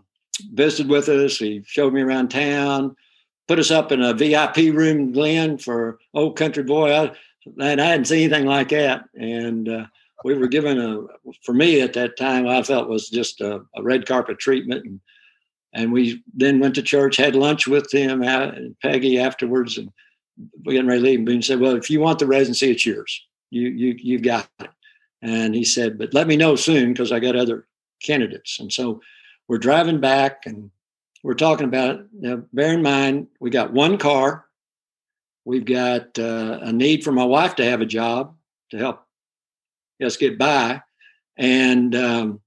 visited 0.52 0.88
with 0.88 1.08
us. 1.08 1.38
He 1.38 1.62
showed 1.66 1.92
me 1.92 2.00
around 2.00 2.28
town, 2.28 2.96
put 3.46 3.58
us 3.58 3.70
up 3.70 3.92
in 3.92 4.02
a 4.02 4.14
VIP 4.14 4.74
room, 4.74 5.12
Glenn, 5.12 5.58
for 5.58 5.98
Old 6.12 6.36
Country 6.36 6.62
Boy. 6.62 6.92
I, 6.92 7.12
and 7.60 7.80
I 7.80 7.86
hadn't 7.86 8.06
seen 8.06 8.24
anything 8.24 8.46
like 8.46 8.70
that. 8.70 9.04
And 9.14 9.68
uh, 9.68 9.86
we 10.24 10.34
were 10.34 10.48
given 10.48 10.80
a 10.80 11.32
for 11.44 11.52
me 11.52 11.80
at 11.80 11.92
that 11.92 12.16
time 12.16 12.48
i 12.48 12.62
felt 12.62 12.88
was 12.88 13.08
just 13.08 13.40
a, 13.40 13.60
a 13.76 13.82
red 13.82 14.06
carpet 14.06 14.38
treatment 14.38 14.84
and 14.84 15.00
and 15.76 15.92
we 15.92 16.22
then 16.32 16.58
went 16.58 16.74
to 16.74 16.82
church 16.82 17.16
had 17.16 17.36
lunch 17.36 17.68
with 17.68 17.92
him 17.92 18.22
and 18.22 18.74
peggy 18.80 19.18
afterwards 19.20 19.78
and 19.78 19.90
getting 20.64 20.86
ready 20.86 21.00
to 21.00 21.04
leave 21.04 21.18
and 21.18 21.26
Boone 21.26 21.42
said 21.42 21.60
well 21.60 21.76
if 21.76 21.90
you 21.90 22.00
want 22.00 22.18
the 22.18 22.26
residency 22.26 22.70
it's 22.70 22.86
yours 22.86 23.22
you 23.50 23.68
you 23.68 23.94
you've 23.98 24.22
got 24.22 24.48
it 24.60 24.70
and 25.22 25.54
he 25.54 25.64
said 25.64 25.98
but 25.98 26.14
let 26.14 26.26
me 26.26 26.36
know 26.36 26.56
soon 26.56 26.92
because 26.92 27.12
i 27.12 27.20
got 27.20 27.36
other 27.36 27.66
candidates 28.02 28.58
and 28.58 28.72
so 28.72 29.00
we're 29.48 29.58
driving 29.58 30.00
back 30.00 30.42
and 30.46 30.70
we're 31.22 31.34
talking 31.34 31.66
about 31.66 31.96
it. 31.96 32.06
now 32.12 32.42
bear 32.52 32.72
in 32.72 32.82
mind 32.82 33.28
we 33.40 33.50
got 33.50 33.72
one 33.72 33.96
car 33.96 34.46
we've 35.44 35.64
got 35.64 36.18
uh, 36.18 36.58
a 36.62 36.72
need 36.72 37.04
for 37.04 37.12
my 37.12 37.24
wife 37.24 37.54
to 37.56 37.64
have 37.64 37.80
a 37.80 37.86
job 37.86 38.34
to 38.70 38.78
help 38.78 39.04
us 40.04 40.16
get 40.16 40.38
by. 40.38 40.82
And 41.36 41.94
um, 41.94 42.40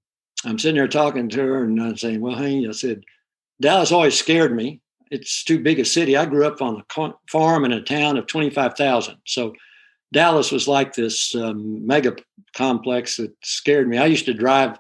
I'm 0.46 0.60
sitting 0.60 0.76
there 0.76 0.88
talking 0.88 1.30
to 1.30 1.40
her 1.40 1.64
and 1.64 1.82
I'm 1.82 1.98
saying, 1.98 2.22
well, 2.22 2.36
hey, 2.36 2.66
I 2.68 2.72
said, 2.72 3.04
Dallas 3.62 3.92
always 3.92 4.18
scared 4.18 4.56
me. 4.56 4.82
It's 5.12 5.44
too 5.44 5.60
big 5.60 5.80
a 5.80 5.86
city. 5.86 6.18
I 6.18 6.26
grew 6.26 6.46
up 6.46 6.62
on 6.62 6.84
a 6.98 7.14
farm 7.30 7.66
in 7.66 7.72
a 7.72 7.82
town 7.82 8.18
of 8.18 8.28
25,000. 8.28 9.16
So 9.26 9.54
Dallas 10.14 10.52
was 10.52 10.68
like 10.68 10.94
this 10.94 11.36
um, 11.36 11.86
mega 11.86 12.16
complex 12.56 13.18
that 13.18 13.34
scared 13.44 13.88
me. 13.88 13.98
I 13.98 14.06
used 14.06 14.26
to 14.26 14.34
drive 14.34 14.78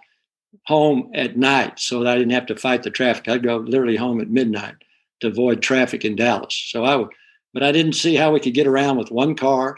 home 0.65 1.11
at 1.13 1.37
night 1.37 1.79
so 1.79 1.99
that 1.99 2.13
I 2.13 2.17
didn't 2.17 2.31
have 2.31 2.45
to 2.47 2.55
fight 2.55 2.83
the 2.83 2.89
traffic. 2.89 3.27
I'd 3.27 3.43
go 3.43 3.57
literally 3.57 3.95
home 3.95 4.21
at 4.21 4.29
midnight 4.29 4.75
to 5.21 5.27
avoid 5.27 5.61
traffic 5.61 6.05
in 6.05 6.15
Dallas. 6.15 6.53
So 6.69 6.83
I 6.83 6.95
would, 6.95 7.09
but 7.53 7.63
I 7.63 7.71
didn't 7.71 7.93
see 7.93 8.15
how 8.15 8.31
we 8.31 8.39
could 8.39 8.53
get 8.53 8.67
around 8.67 8.97
with 8.97 9.11
one 9.11 9.35
car. 9.35 9.77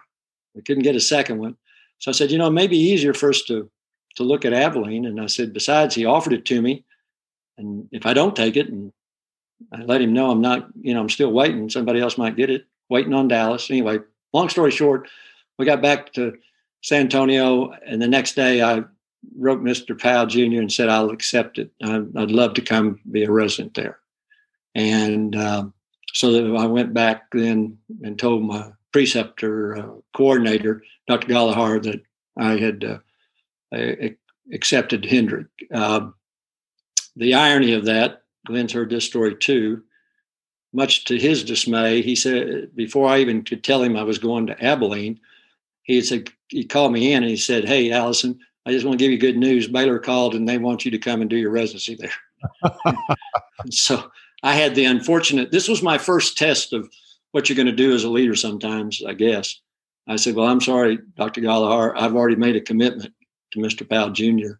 We 0.55 0.61
couldn't 0.61 0.83
get 0.83 0.95
a 0.95 1.01
second 1.01 1.39
one. 1.39 1.55
So 1.99 2.11
I 2.11 2.13
said, 2.13 2.31
you 2.31 2.37
know, 2.37 2.49
maybe 2.49 2.77
easier 2.77 3.13
for 3.13 3.29
us 3.29 3.41
to 3.43 3.69
to 4.15 4.23
look 4.23 4.43
at 4.43 4.53
Abilene. 4.53 5.05
And 5.05 5.21
I 5.21 5.27
said, 5.27 5.53
besides, 5.53 5.95
he 5.95 6.05
offered 6.05 6.33
it 6.33 6.45
to 6.45 6.61
me, 6.61 6.83
and 7.57 7.87
if 7.91 8.05
I 8.05 8.13
don't 8.13 8.35
take 8.35 8.57
it, 8.57 8.67
and 8.67 8.91
I 9.71 9.81
let 9.83 10.01
him 10.01 10.13
know 10.13 10.31
I'm 10.31 10.41
not, 10.41 10.67
you 10.81 10.93
know, 10.93 11.01
I'm 11.01 11.09
still 11.09 11.31
waiting. 11.31 11.69
Somebody 11.69 11.99
else 11.99 12.17
might 12.17 12.35
get 12.35 12.49
it. 12.49 12.65
Waiting 12.89 13.13
on 13.13 13.27
Dallas. 13.27 13.69
Anyway, 13.69 13.99
long 14.33 14.49
story 14.49 14.71
short, 14.71 15.07
we 15.57 15.65
got 15.65 15.81
back 15.81 16.13
to 16.13 16.37
San 16.81 17.01
Antonio, 17.01 17.71
and 17.85 18.01
the 18.01 18.07
next 18.07 18.35
day 18.35 18.61
I 18.61 18.83
wrote 19.37 19.61
Mr. 19.61 19.99
Powell 19.99 20.25
Jr. 20.25 20.59
and 20.59 20.71
said 20.71 20.89
I'll 20.89 21.09
accept 21.09 21.59
it. 21.59 21.71
I'd 21.83 22.31
love 22.31 22.53
to 22.55 22.61
come 22.61 22.99
be 23.11 23.23
a 23.23 23.31
resident 23.31 23.73
there. 23.73 23.99
And 24.75 25.35
um, 25.35 25.73
so 26.13 26.31
that 26.31 26.57
I 26.57 26.65
went 26.65 26.93
back 26.93 27.31
then 27.31 27.77
and 28.01 28.17
told 28.17 28.43
my 28.43 28.71
preceptor 28.91 29.77
uh, 29.77 29.95
coordinator, 30.15 30.83
Dr. 31.07 31.27
Gallagher, 31.27 31.79
that 31.81 32.01
I 32.37 32.57
had 32.57 32.83
uh, 33.73 34.09
accepted 34.53 35.05
Hendrick. 35.05 35.47
Um, 35.73 36.15
the 37.15 37.33
irony 37.33 37.73
of 37.73 37.85
that, 37.85 38.23
Glenn's 38.45 38.73
heard 38.73 38.89
this 38.89 39.05
story 39.05 39.35
too. 39.35 39.83
Much 40.71 41.05
to 41.05 41.17
his 41.17 41.43
dismay, 41.43 42.01
he 42.01 42.15
said, 42.15 42.75
before 42.75 43.09
I 43.09 43.19
even 43.19 43.43
could 43.43 43.63
tell 43.63 43.81
him 43.81 43.97
I 43.97 44.03
was 44.03 44.19
going 44.19 44.47
to 44.47 44.63
Abilene, 44.63 45.19
he 45.89 46.01
said 46.01 46.29
he 46.49 46.65
called 46.65 46.93
me 46.93 47.13
in 47.13 47.23
and 47.23 47.29
he 47.29 47.35
said, 47.35 47.65
"Hey, 47.65 47.91
Allison, 47.91 48.39
I 48.65 48.71
just 48.71 48.85
want 48.85 48.99
to 48.99 49.03
give 49.03 49.11
you 49.11 49.17
good 49.17 49.37
news. 49.37 49.67
Baylor 49.67 49.97
called 49.97 50.35
and 50.35 50.47
they 50.47 50.59
want 50.59 50.85
you 50.85 50.91
to 50.91 50.99
come 50.99 51.21
and 51.21 51.29
do 51.29 51.35
your 51.35 51.49
residency 51.49 51.95
there." 51.95 52.75
so 53.71 54.11
I 54.43 54.53
had 54.53 54.75
the 54.75 54.85
unfortunate. 54.85 55.51
This 55.51 55.67
was 55.67 55.81
my 55.81 55.97
first 55.97 56.37
test 56.37 56.73
of 56.73 56.87
what 57.31 57.49
you're 57.49 57.55
going 57.55 57.65
to 57.65 57.71
do 57.71 57.93
as 57.93 58.03
a 58.03 58.09
leader. 58.09 58.35
Sometimes, 58.35 59.01
I 59.03 59.13
guess. 59.13 59.59
I 60.07 60.15
said, 60.15 60.35
"Well, 60.35 60.45
I'm 60.45 60.61
sorry, 60.61 60.99
Dr. 61.15 61.41
Gallagher. 61.41 61.97
I've 61.97 62.15
already 62.15 62.35
made 62.35 62.55
a 62.55 62.61
commitment 62.61 63.13
to 63.51 63.59
Mr. 63.59 63.89
Powell 63.89 64.11
Jr. 64.11 64.59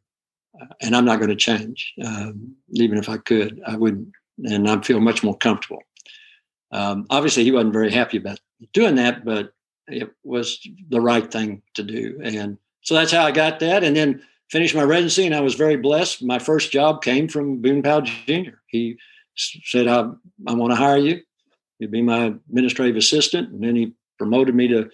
And 0.82 0.96
I'm 0.96 1.06
not 1.06 1.20
going 1.20 1.30
to 1.30 1.36
change. 1.36 1.94
Um, 2.04 2.56
even 2.72 2.98
if 2.98 3.10
I 3.10 3.18
could, 3.18 3.62
I 3.66 3.76
wouldn't, 3.76 4.10
and 4.44 4.70
I 4.70 4.82
feel 4.82 5.00
much 5.00 5.24
more 5.24 5.38
comfortable." 5.38 5.84
Um, 6.72 7.06
obviously, 7.10 7.44
he 7.44 7.52
wasn't 7.52 7.74
very 7.74 7.92
happy 7.92 8.18
about 8.18 8.40
doing 8.74 8.96
that, 8.96 9.26
but 9.26 9.54
it 9.88 10.12
was 10.24 10.60
the 10.90 11.02
right 11.02 11.32
thing 11.32 11.62
to 11.76 11.84
do. 11.84 12.20
And 12.24 12.58
so 12.82 12.94
that's 12.94 13.12
how 13.12 13.26
I 13.26 13.32
got 13.32 13.60
that. 13.60 13.84
And 13.84 13.96
then 13.96 14.22
finished 14.50 14.76
my 14.76 14.84
residency, 14.84 15.26
and 15.26 15.36
I 15.36 15.42
was 15.42 15.56
very 15.56 15.78
blessed. 15.78 16.24
My 16.24 16.40
first 16.40 16.72
job 16.72 17.04
came 17.04 17.28
from 17.28 17.62
Boone 17.62 17.84
Powell 17.84 18.02
Jr. 18.02 18.58
He 18.68 18.98
said, 19.36 19.88
I, 19.88 20.10
I 20.48 20.54
want 20.54 20.72
to 20.72 20.76
hire 20.76 20.98
you. 20.98 21.22
You'd 21.80 21.92
be 21.92 22.02
my 22.02 22.26
administrative 22.50 22.98
assistant. 22.98 23.50
And 23.52 23.64
then 23.64 23.76
he 23.76 23.94
promoted 24.18 24.54
me 24.54 24.68
to 24.68 24.90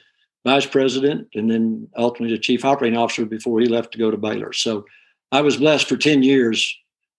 vice 0.46 0.68
president 0.68 1.28
and 1.34 1.50
then 1.50 1.88
ultimately 1.98 2.36
to 2.36 2.42
chief 2.42 2.64
operating 2.64 2.98
officer 2.98 3.26
before 3.26 3.60
he 3.60 3.66
left 3.66 3.92
to 3.94 3.98
go 3.98 4.12
to 4.12 4.18
Baylor. 4.18 4.54
So 4.54 4.86
I 5.32 5.42
was 5.42 5.58
blessed 5.58 5.88
for 5.88 5.98
10 5.98 6.24
years 6.24 6.76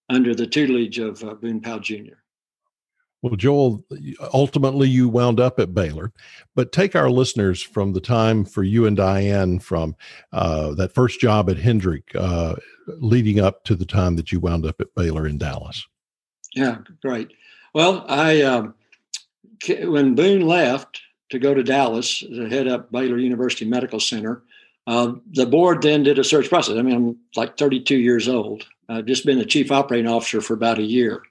under 0.08 0.34
the 0.34 0.46
tutelage 0.46 0.98
of 0.98 1.22
uh, 1.24 1.34
Boone 1.34 1.60
Powell 1.60 1.80
Jr. 1.80 2.14
Well, 3.22 3.34
Joel, 3.34 3.84
ultimately 4.32 4.88
you 4.88 5.08
wound 5.08 5.40
up 5.40 5.58
at 5.58 5.74
Baylor, 5.74 6.12
but 6.54 6.70
take 6.70 6.94
our 6.94 7.10
listeners 7.10 7.60
from 7.60 7.92
the 7.92 8.00
time 8.00 8.44
for 8.44 8.62
you 8.62 8.86
and 8.86 8.96
Diane 8.96 9.58
from 9.58 9.96
uh, 10.32 10.74
that 10.74 10.94
first 10.94 11.18
job 11.18 11.50
at 11.50 11.58
Hendrick, 11.58 12.14
uh, 12.14 12.54
leading 12.86 13.40
up 13.40 13.64
to 13.64 13.74
the 13.74 13.86
time 13.86 14.16
that 14.16 14.30
you 14.30 14.38
wound 14.38 14.64
up 14.64 14.80
at 14.80 14.94
Baylor 14.94 15.26
in 15.26 15.38
Dallas. 15.38 15.84
Yeah, 16.54 16.78
great. 17.02 17.32
Well, 17.74 18.04
I 18.08 18.42
um, 18.42 18.74
when 19.68 20.14
Boone 20.14 20.42
left 20.42 21.00
to 21.30 21.38
go 21.38 21.52
to 21.52 21.62
Dallas 21.62 22.20
to 22.20 22.48
head 22.48 22.68
up 22.68 22.92
Baylor 22.92 23.18
University 23.18 23.64
Medical 23.64 23.98
Center, 23.98 24.42
uh, 24.86 25.12
the 25.32 25.46
board 25.46 25.82
then 25.82 26.02
did 26.02 26.18
a 26.18 26.24
search 26.24 26.48
process. 26.48 26.76
I 26.76 26.82
mean, 26.82 26.94
I'm 26.94 27.16
like 27.34 27.58
32 27.58 27.96
years 27.96 28.28
old. 28.28 28.66
I've 28.88 29.06
just 29.06 29.26
been 29.26 29.38
the 29.38 29.44
chief 29.44 29.72
operating 29.72 30.10
officer 30.10 30.40
for 30.40 30.54
about 30.54 30.78
a 30.78 30.82
year. 30.82 31.22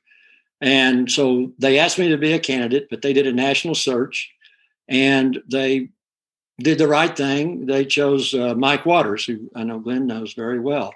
And 0.61 1.09
so 1.09 1.51
they 1.57 1.79
asked 1.79 1.99
me 1.99 2.09
to 2.09 2.17
be 2.17 2.33
a 2.33 2.39
candidate, 2.39 2.87
but 2.89 3.01
they 3.01 3.13
did 3.13 3.27
a 3.27 3.33
national 3.33 3.75
search 3.75 4.31
and 4.87 5.41
they 5.49 5.89
did 6.59 6.77
the 6.77 6.87
right 6.87 7.15
thing. 7.15 7.65
They 7.65 7.85
chose 7.85 8.33
uh, 8.33 8.55
Mike 8.55 8.85
Waters, 8.85 9.25
who 9.25 9.49
I 9.55 9.63
know 9.63 9.79
Glenn 9.79 10.07
knows 10.07 10.33
very 10.33 10.59
well. 10.59 10.93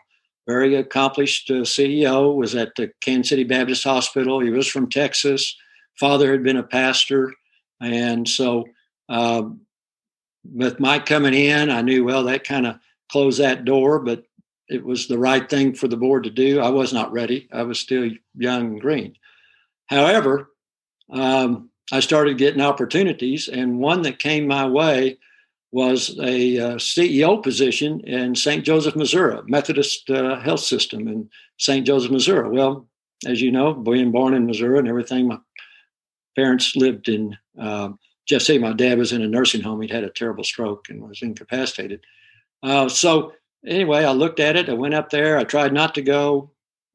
Very 0.47 0.75
accomplished 0.75 1.51
uh, 1.51 1.61
CEO, 1.61 2.35
was 2.35 2.55
at 2.55 2.75
the 2.75 2.91
Kansas 3.01 3.29
City 3.29 3.43
Baptist 3.43 3.83
Hospital. 3.83 4.39
He 4.39 4.49
was 4.49 4.67
from 4.67 4.89
Texas. 4.89 5.55
Father 5.99 6.31
had 6.31 6.43
been 6.43 6.57
a 6.57 6.63
pastor. 6.63 7.33
And 7.81 8.27
so, 8.27 8.65
um, 9.09 9.61
with 10.53 10.79
Mike 10.79 11.05
coming 11.05 11.33
in, 11.33 11.69
I 11.69 11.81
knew, 11.81 12.03
well, 12.03 12.23
that 12.23 12.43
kind 12.43 12.67
of 12.67 12.79
closed 13.11 13.39
that 13.39 13.65
door, 13.65 13.99
but 13.99 14.23
it 14.67 14.83
was 14.83 15.07
the 15.07 15.17
right 15.17 15.49
thing 15.49 15.73
for 15.73 15.87
the 15.87 15.97
board 15.97 16.23
to 16.23 16.29
do. 16.29 16.59
I 16.59 16.69
was 16.69 16.93
not 16.93 17.11
ready. 17.11 17.49
I 17.51 17.63
was 17.63 17.79
still 17.79 18.09
young 18.35 18.67
and 18.67 18.81
green. 18.81 19.15
However, 19.87 20.51
um, 21.11 21.69
I 21.91 21.99
started 22.01 22.37
getting 22.37 22.61
opportunities, 22.61 23.47
and 23.47 23.79
one 23.79 24.03
that 24.03 24.19
came 24.19 24.47
my 24.47 24.67
way 24.67 25.17
was 25.71 26.17
a 26.19 26.59
uh, 26.59 26.75
CEO 26.75 27.41
position 27.41 27.99
in 28.01 28.35
St. 28.35 28.63
Joseph, 28.63 28.95
Missouri, 28.95 29.39
Methodist 29.47 30.09
uh, 30.09 30.39
Health 30.39 30.61
System 30.61 31.07
in 31.07 31.29
St. 31.57 31.85
Joseph, 31.85 32.11
Missouri. 32.11 32.49
Well, 32.49 32.87
as 33.27 33.41
you 33.41 33.51
know, 33.51 33.73
being 33.73 34.11
born 34.11 34.33
in 34.33 34.45
Missouri 34.45 34.79
and 34.79 34.87
everything, 34.87 35.27
my 35.27 35.37
parents 36.35 36.75
lived 36.75 37.09
in 37.09 37.37
uh, 37.59 37.89
Jeff 38.29 38.43
City. 38.43 38.59
My 38.59 38.73
dad 38.73 38.99
was 38.99 39.11
in 39.11 39.23
a 39.23 39.27
nursing 39.27 39.61
home. 39.61 39.81
He'd 39.81 39.89
had 39.89 40.03
a 40.03 40.11
terrible 40.11 40.43
stroke 40.43 40.87
and 40.89 41.01
was 41.01 41.23
incapacitated. 41.23 42.05
Uh, 42.61 42.87
so 42.87 43.33
anyway, 43.65 44.05
I 44.05 44.11
looked 44.11 44.39
at 44.39 44.55
it. 44.55 44.69
I 44.69 44.73
went 44.73 44.93
up 44.93 45.09
there. 45.09 45.37
I 45.37 45.43
tried 45.43 45.73
not 45.73 45.95
to 45.95 46.03
go. 46.03 46.51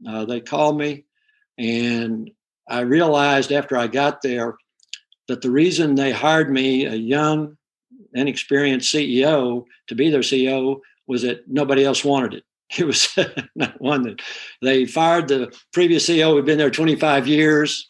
Uh, 0.07 0.25
they 0.25 0.41
called 0.41 0.79
me, 0.79 1.05
and 1.59 2.31
I 2.69 2.81
realized 2.81 3.53
after 3.53 3.77
I 3.77 3.89
got 3.89 4.23
there 4.23 4.57
that 5.27 5.43
the 5.43 5.51
reason 5.51 5.95
they 5.95 6.13
hired 6.13 6.51
me, 6.51 6.85
a 6.85 6.95
young, 6.95 7.57
inexperienced 8.13 8.95
CEO, 8.95 9.65
to 9.89 9.95
be 9.95 10.11
their 10.11 10.21
CEO 10.21 10.81
was 11.07 11.23
that 11.23 11.49
nobody 11.49 11.85
else 11.85 12.05
wanted 12.05 12.35
it. 12.35 12.45
It 12.79 12.87
was 12.87 13.17
not 13.55 13.81
one 13.81 14.03
that 14.03 14.21
they 14.63 14.87
fired 14.87 15.29
the 15.29 15.55
previous 15.73 16.09
CEO 16.09 16.33
who'd 16.33 16.47
been 16.47 16.59
there 16.59 16.71
25 16.71 17.27
years, 17.27 17.89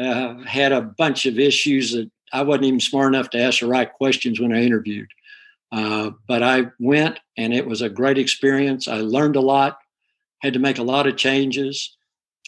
uh, 0.00 0.34
had 0.44 0.72
a 0.72 0.82
bunch 0.82 1.26
of 1.26 1.38
issues 1.38 1.92
that 1.92 2.10
I 2.32 2.42
wasn't 2.42 2.66
even 2.66 2.80
smart 2.80 3.14
enough 3.14 3.30
to 3.30 3.40
ask 3.40 3.60
the 3.60 3.66
right 3.66 3.92
questions 3.92 4.40
when 4.40 4.52
I 4.52 4.62
interviewed. 4.62 5.08
Uh, 5.72 6.10
but 6.26 6.42
I 6.42 6.66
went 6.78 7.20
and 7.36 7.54
it 7.54 7.66
was 7.66 7.82
a 7.82 7.88
great 7.88 8.18
experience. 8.18 8.88
I 8.88 8.96
learned 8.96 9.36
a 9.36 9.40
lot, 9.40 9.78
had 10.40 10.54
to 10.54 10.58
make 10.58 10.78
a 10.78 10.82
lot 10.82 11.06
of 11.06 11.16
changes 11.16 11.96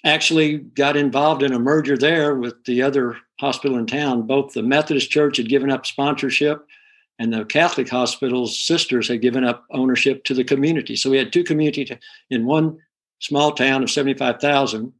actually 0.05 0.59
got 0.59 0.97
involved 0.97 1.42
in 1.42 1.53
a 1.53 1.59
merger 1.59 1.97
there 1.97 2.35
with 2.35 2.64
the 2.64 2.83
other 2.83 3.16
hospital 3.40 3.79
in 3.79 3.87
town. 3.87 4.27
Both 4.27 4.53
the 4.53 4.62
Methodist 4.62 5.11
Church 5.11 5.37
had 5.37 5.49
given 5.49 5.71
up 5.71 5.87
sponsorship, 5.87 6.66
and 7.18 7.33
the 7.33 7.45
Catholic 7.45 7.88
hospital's 7.88 8.61
sisters 8.61 9.09
had 9.09 9.23
given 9.23 9.45
up 9.45 9.64
ownership 9.71 10.25
to 10.25 10.35
the 10.35 10.45
community. 10.45 10.97
So 10.97 11.11
we 11.11 11.18
had 11.18 11.33
two 11.33 11.45
communities 11.45 11.90
in 12.31 12.47
one 12.47 12.79
small 13.21 13.53
town 13.53 13.83
of 13.83 13.90
75,000, 13.90 14.92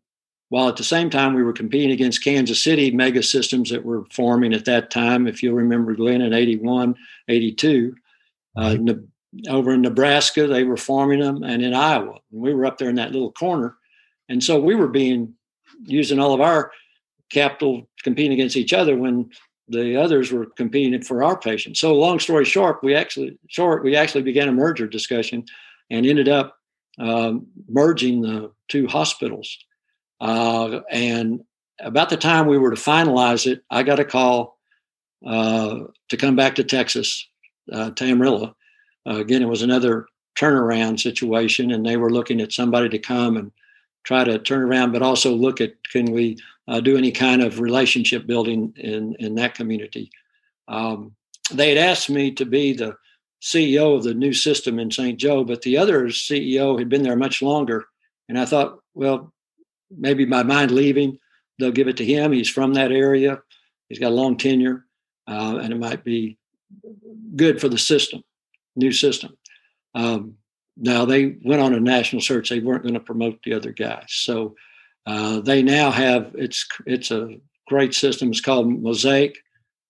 while 0.53 0.69
at 0.69 0.77
the 0.77 0.85
same 0.85 1.09
time 1.09 1.35
we 1.35 1.43
were 1.43 1.53
competing 1.53 1.91
against 1.91 2.23
Kansas 2.23 2.63
City 2.63 2.91
mega 2.91 3.23
systems 3.23 3.71
that 3.71 3.85
were 3.85 4.05
forming 4.13 4.53
at 4.53 4.67
that 4.67 4.91
time. 4.91 5.27
If 5.27 5.43
you'll 5.43 5.55
remember, 5.55 5.95
Glenn, 5.95 6.21
in 6.21 6.33
81, 6.33 6.95
82. 7.29 7.95
Uh, 8.55 8.77
over 9.49 9.73
in 9.73 9.81
Nebraska, 9.81 10.47
they 10.47 10.65
were 10.65 10.77
forming 10.77 11.21
them, 11.21 11.43
and 11.43 11.63
in 11.63 11.73
Iowa. 11.73 12.19
And 12.31 12.43
we 12.43 12.53
were 12.53 12.67
up 12.67 12.77
there 12.77 12.91
in 12.91 12.97
that 12.97 13.13
little 13.13 13.33
corner 13.33 13.77
and 14.33 14.43
so 14.43 14.59
we 14.59 14.75
were 14.75 14.89
being 14.89 15.35
using 15.85 16.19
all 16.19 16.33
of 16.33 16.41
our 16.41 16.73
capital 17.31 17.89
competing 18.03 18.33
against 18.33 18.57
each 18.57 18.73
other 18.73 18.97
when 18.97 19.31
the 19.69 19.97
others 19.97 20.33
were 20.33 20.47
competing 20.47 21.03
for 21.03 21.23
our 21.23 21.39
patients. 21.39 21.81
So 21.81 21.95
long 21.95 22.19
story 22.19 22.47
short, 22.47 22.83
we 22.83 22.95
actually 22.95 23.39
short 23.49 23.85
we 23.85 23.95
actually 23.95 24.23
began 24.23 24.49
a 24.49 24.53
merger 24.53 24.87
discussion 24.87 25.45
and 25.91 26.07
ended 26.07 26.29
up 26.29 26.57
um, 26.99 27.47
merging 27.69 28.23
the 28.23 28.51
two 28.69 28.87
hospitals. 28.87 29.59
Uh, 30.23 30.83
and 30.89 31.45
about 31.81 32.09
the 32.09 32.17
time 32.17 32.47
we 32.47 32.57
were 32.57 32.71
to 32.71 32.81
finalize 32.81 33.45
it, 33.51 33.65
I 33.71 33.83
got 33.83 33.99
a 33.99 34.05
call 34.05 34.57
uh, 35.27 35.81
to 36.09 36.17
come 36.17 36.37
back 36.37 36.55
to 36.55 36.65
Texas, 36.65 37.29
uh, 37.73 37.91
to 37.91 38.05
Amarillo. 38.05 38.57
Uh, 39.05 39.17
again, 39.17 39.43
it 39.43 39.49
was 39.49 39.63
another 39.63 40.07
turnaround 40.37 41.01
situation, 41.01 41.73
and 41.73 41.85
they 41.85 41.97
were 41.97 42.11
looking 42.11 42.41
at 42.41 42.53
somebody 42.53 42.89
to 42.89 43.01
come 43.01 43.37
and 43.37 43.51
try 44.05 44.23
to 44.23 44.39
turn 44.39 44.63
around, 44.63 44.93
but 44.93 45.03
also 45.03 45.35
look 45.35 45.61
at 45.61 45.73
can 45.91 46.13
we 46.13 46.39
uh, 46.69 46.81
do 46.81 46.97
any 46.97 47.11
kind 47.11 47.43
of 47.43 47.59
relationship 47.59 48.25
building 48.25 48.73
in 48.77 49.17
in 49.19 49.35
that 49.35 49.55
community. 49.55 50.09
Um, 50.69 51.17
they 51.53 51.71
had 51.71 51.79
asked 51.79 52.09
me 52.09 52.31
to 52.33 52.45
be 52.45 52.73
the 52.73 52.97
CEO 53.43 53.97
of 53.97 54.05
the 54.05 54.15
new 54.15 54.33
system 54.33 54.79
in 54.79 54.93
St. 54.93 55.19
Joe, 55.19 55.43
but 55.43 55.63
the 55.63 55.77
other 55.77 56.07
CEO 56.07 56.79
had 56.79 56.89
been 56.89 57.03
there 57.03 57.17
much 57.17 57.43
longer, 57.43 57.87
and 58.29 58.39
I 58.39 58.45
thought, 58.45 58.79
well, 58.95 59.32
maybe 59.97 60.27
my 60.27 60.43
mind 60.43 60.71
leaving, 60.71 61.19
they'll 61.59 61.71
give 61.71 61.89
it 61.89 61.97
to 61.99 62.05
him. 62.05 62.33
He's 62.33 62.49
from 62.49 62.75
that 62.75 62.93
area. 62.93 63.41
He's 63.89 63.99
got 63.99 64.13
a 64.13 64.15
long 64.15 64.37
tenure, 64.37 64.87
uh, 65.29 65.59
and 65.63 65.73
it 65.73 65.79
might 65.79 66.05
be 66.05 66.39
good 67.37 67.61
for 67.61 67.69
the 67.69 67.79
system, 67.79 68.23
new 68.77 68.93
system. 68.93 69.37
Um, 69.95 70.37
now 70.77 71.05
they 71.05 71.37
went 71.45 71.61
on 71.61 71.75
a 71.75 71.81
national 71.81 72.23
search. 72.23 72.49
They 72.49 72.61
weren't 72.61 72.83
going 72.83 72.95
to 72.95 73.01
promote 73.01 73.43
the 73.43 73.55
other 73.55 73.73
guys, 73.73 74.07
so 74.09 74.55
uh, 75.07 75.41
they 75.41 75.63
now 75.63 75.91
have 75.91 76.33
it's 76.35 76.67
it's 76.87 77.11
a 77.11 77.37
great 77.69 77.95
system. 77.95 78.31
It's 78.31 78.41
called 78.41 78.69
Mosaic, 78.69 79.39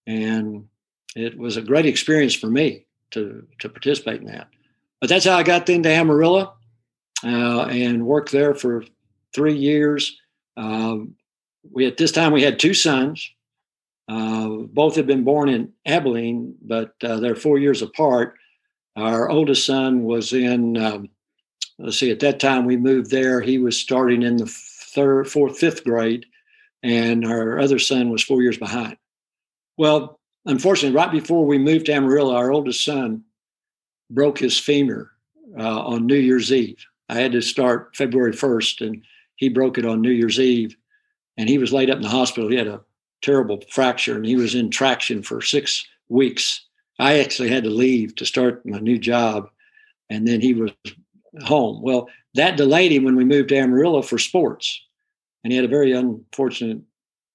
and 0.07 0.67
it 1.15 1.39
was 1.39 1.57
a 1.57 1.63
great 1.63 1.87
experience 1.87 2.35
for 2.35 2.49
me 2.49 2.87
to 3.13 3.47
to 3.61 3.69
participate 3.69 4.21
in 4.21 4.27
that. 4.27 4.49
But 5.01 5.09
that's 5.09 5.25
how 5.25 5.37
I 5.37 5.43
got 5.43 5.69
into 5.69 5.89
Amarillo 5.89 6.55
uh, 7.25 7.63
and 7.71 8.07
worked 8.07 8.33
there 8.33 8.55
for 8.55 8.85
three 9.35 9.57
years. 9.57 10.19
Um, 10.57 11.15
we 11.71 11.87
at 11.87 11.97
this 11.97 12.13
time 12.13 12.33
we 12.33 12.43
had 12.43 12.59
two 12.59 12.75
sons. 12.75 13.31
Uh, 14.09 14.49
both 14.73 14.97
had 14.97 15.07
been 15.07 15.25
born 15.25 15.49
in 15.49 15.73
Abilene, 15.87 16.55
but 16.63 16.95
uh, 17.05 17.21
they're 17.21 17.37
four 17.37 17.59
years 17.59 17.83
apart. 17.83 18.35
Our 18.97 19.31
oldest 19.31 19.65
son 19.65 20.03
was 20.03 20.33
in, 20.33 20.77
um, 20.77 21.09
let's 21.79 21.99
see, 21.99 22.11
at 22.11 22.21
that 22.21 22.41
time 22.41 22.67
we 22.67 22.77
moved 22.77 23.11
there. 23.11 23.41
He 23.41 23.59
was 23.59 23.79
starting 23.79 24.23
in 24.23 24.37
the 24.37 24.47
third, 24.47 25.29
fourth, 25.29 25.57
fifth 25.59 25.85
grade, 25.85 26.27
and 26.83 27.25
our 27.25 27.59
other 27.59 27.79
son 27.79 28.11
was 28.11 28.23
four 28.23 28.43
years 28.43 28.59
behind. 28.59 28.97
Well, 29.79 30.21
unfortunately, 30.45 30.97
right 30.97 31.11
before 31.11 31.47
we 31.47 31.57
moved 31.57 31.87
to 31.87 31.95
Amarillo, 31.95 32.35
our 32.35 32.53
oldest 32.53 32.85
son 32.85 33.23
broke 34.11 34.39
his 34.39 34.59
femur 34.59 35.11
uh, 35.59 35.81
on 35.81 36.07
New 36.07 36.17
Year's 36.17 36.53
Eve. 36.53 36.85
I 37.09 37.15
had 37.15 37.33
to 37.33 37.41
start 37.41 37.97
February 37.97 38.33
1st, 38.33 38.87
and 38.87 39.03
he 39.43 39.49
broke 39.49 39.77
it 39.77 39.85
on 39.85 40.01
New 40.01 40.13
Year's 40.13 40.39
Eve. 40.39 40.77
And 41.37 41.49
he 41.49 41.59
was 41.59 41.73
laid 41.73 41.91
up 41.91 41.97
in 41.97 42.03
the 42.03 42.09
hospital. 42.09 42.49
He 42.49 42.57
had 42.57 42.69
a 42.69 42.81
terrible 43.23 43.61
fracture, 43.69 44.15
and 44.15 44.25
he 44.25 44.37
was 44.37 44.55
in 44.55 44.71
traction 44.71 45.21
for 45.21 45.43
six 45.43 45.85
weeks. 46.09 46.65
I 47.01 47.19
actually 47.19 47.49
had 47.49 47.65
to 47.65 47.71
leave 47.71 48.15
to 48.17 48.25
start 48.25 48.65
my 48.65 48.79
new 48.79 48.99
job, 48.99 49.51
and 50.09 50.29
then 50.29 50.41
he 50.41 50.55
was 50.55 50.71
home. 51.43 51.83
Well, 51.83 52.09
that 52.35 52.57
delayed 52.57 52.93
him 52.93 53.03
when 53.03 53.17
we 53.17 53.25
moved 53.25 53.49
to 53.49 53.57
Amarillo 53.59 54.03
for 54.03 54.17
sports, 54.17 54.81
and 55.43 55.53
he 55.53 55.57
had 55.57 55.65
a 55.65 55.69
very 55.69 55.91
unfortunate 55.91 56.79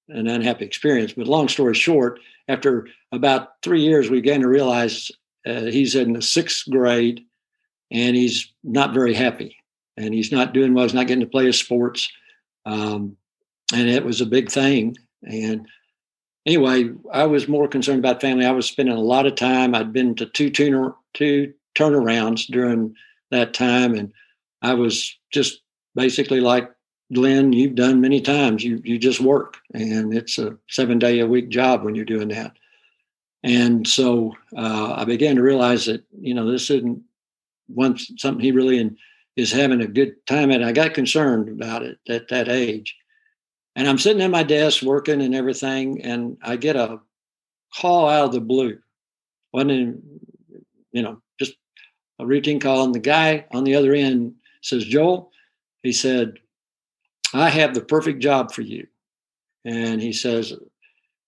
and 0.08 0.28
unhappy 0.28 0.64
experience. 0.64 1.12
But 1.12 1.26
long 1.26 1.48
story 1.48 1.74
short, 1.74 2.20
after 2.48 2.88
about 3.12 3.60
three 3.62 3.82
years, 3.82 4.08
we 4.08 4.22
began 4.22 4.40
to 4.40 4.48
realize 4.48 5.10
uh, 5.46 5.64
he's 5.64 5.94
in 5.94 6.14
the 6.14 6.22
sixth 6.22 6.70
grade 6.70 7.22
and 7.90 8.16
he's 8.16 8.50
not 8.64 8.94
very 8.94 9.12
happy 9.12 9.57
and 9.98 10.14
he's 10.14 10.32
not 10.32 10.54
doing 10.54 10.72
well. 10.72 10.84
He's 10.84 10.94
not 10.94 11.06
getting 11.06 11.24
to 11.24 11.30
play 11.30 11.46
his 11.46 11.58
sports. 11.58 12.10
Um, 12.64 13.16
and 13.74 13.88
it 13.88 14.04
was 14.04 14.20
a 14.20 14.26
big 14.26 14.50
thing. 14.50 14.96
And 15.24 15.66
anyway, 16.46 16.90
I 17.12 17.26
was 17.26 17.48
more 17.48 17.68
concerned 17.68 17.98
about 17.98 18.20
family. 18.20 18.46
I 18.46 18.52
was 18.52 18.66
spending 18.66 18.96
a 18.96 19.00
lot 19.00 19.26
of 19.26 19.34
time. 19.34 19.74
I'd 19.74 19.92
been 19.92 20.14
to 20.16 20.26
two 20.26 20.50
tuner, 20.50 20.94
two 21.14 21.52
turnarounds 21.74 22.46
during 22.46 22.94
that 23.30 23.52
time. 23.52 23.94
And 23.94 24.12
I 24.62 24.74
was 24.74 25.16
just 25.30 25.60
basically 25.94 26.40
like 26.40 26.70
Glenn, 27.12 27.52
you've 27.52 27.74
done 27.74 28.00
many 28.00 28.20
times. 28.20 28.62
You 28.62 28.80
you 28.84 28.98
just 28.98 29.20
work, 29.20 29.56
and 29.72 30.12
it's 30.12 30.38
a 30.38 30.58
seven 30.68 30.98
day 30.98 31.20
a 31.20 31.26
week 31.26 31.48
job 31.48 31.82
when 31.82 31.94
you're 31.94 32.04
doing 32.04 32.28
that. 32.28 32.52
And 33.42 33.86
so 33.88 34.34
uh, 34.56 34.94
I 34.94 35.04
began 35.04 35.36
to 35.36 35.42
realize 35.42 35.86
that 35.86 36.04
you 36.20 36.34
know 36.34 36.50
this 36.50 36.70
isn't 36.70 37.02
one 37.68 37.96
something 38.18 38.44
he 38.44 38.52
really 38.52 38.78
is 39.38 39.52
having 39.52 39.80
a 39.80 39.86
good 39.86 40.14
time 40.26 40.50
And 40.50 40.64
I 40.64 40.72
got 40.72 40.94
concerned 40.94 41.48
about 41.48 41.82
it 41.82 41.98
at 42.08 42.28
that 42.28 42.48
age, 42.48 42.96
and 43.76 43.88
I'm 43.88 43.98
sitting 43.98 44.22
at 44.22 44.30
my 44.30 44.42
desk 44.42 44.82
working 44.82 45.22
and 45.22 45.34
everything, 45.34 46.02
and 46.02 46.36
I 46.42 46.56
get 46.56 46.76
a 46.76 47.00
call 47.76 48.08
out 48.08 48.26
of 48.26 48.32
the 48.32 48.40
blue. 48.40 48.78
wasn't 49.52 50.02
you 50.92 51.02
know 51.02 51.22
just 51.38 51.54
a 52.18 52.26
routine 52.26 52.60
call, 52.60 52.84
and 52.84 52.94
the 52.94 53.00
guy 53.00 53.46
on 53.52 53.64
the 53.64 53.74
other 53.74 53.94
end 53.94 54.34
says, 54.62 54.84
"Joel," 54.84 55.30
he 55.82 55.92
said 55.92 56.38
I 57.34 57.48
have 57.48 57.74
the 57.74 57.80
perfect 57.80 58.20
job 58.20 58.52
for 58.52 58.62
you. 58.62 58.86
And 59.64 60.00
he 60.00 60.12
says, 60.12 60.52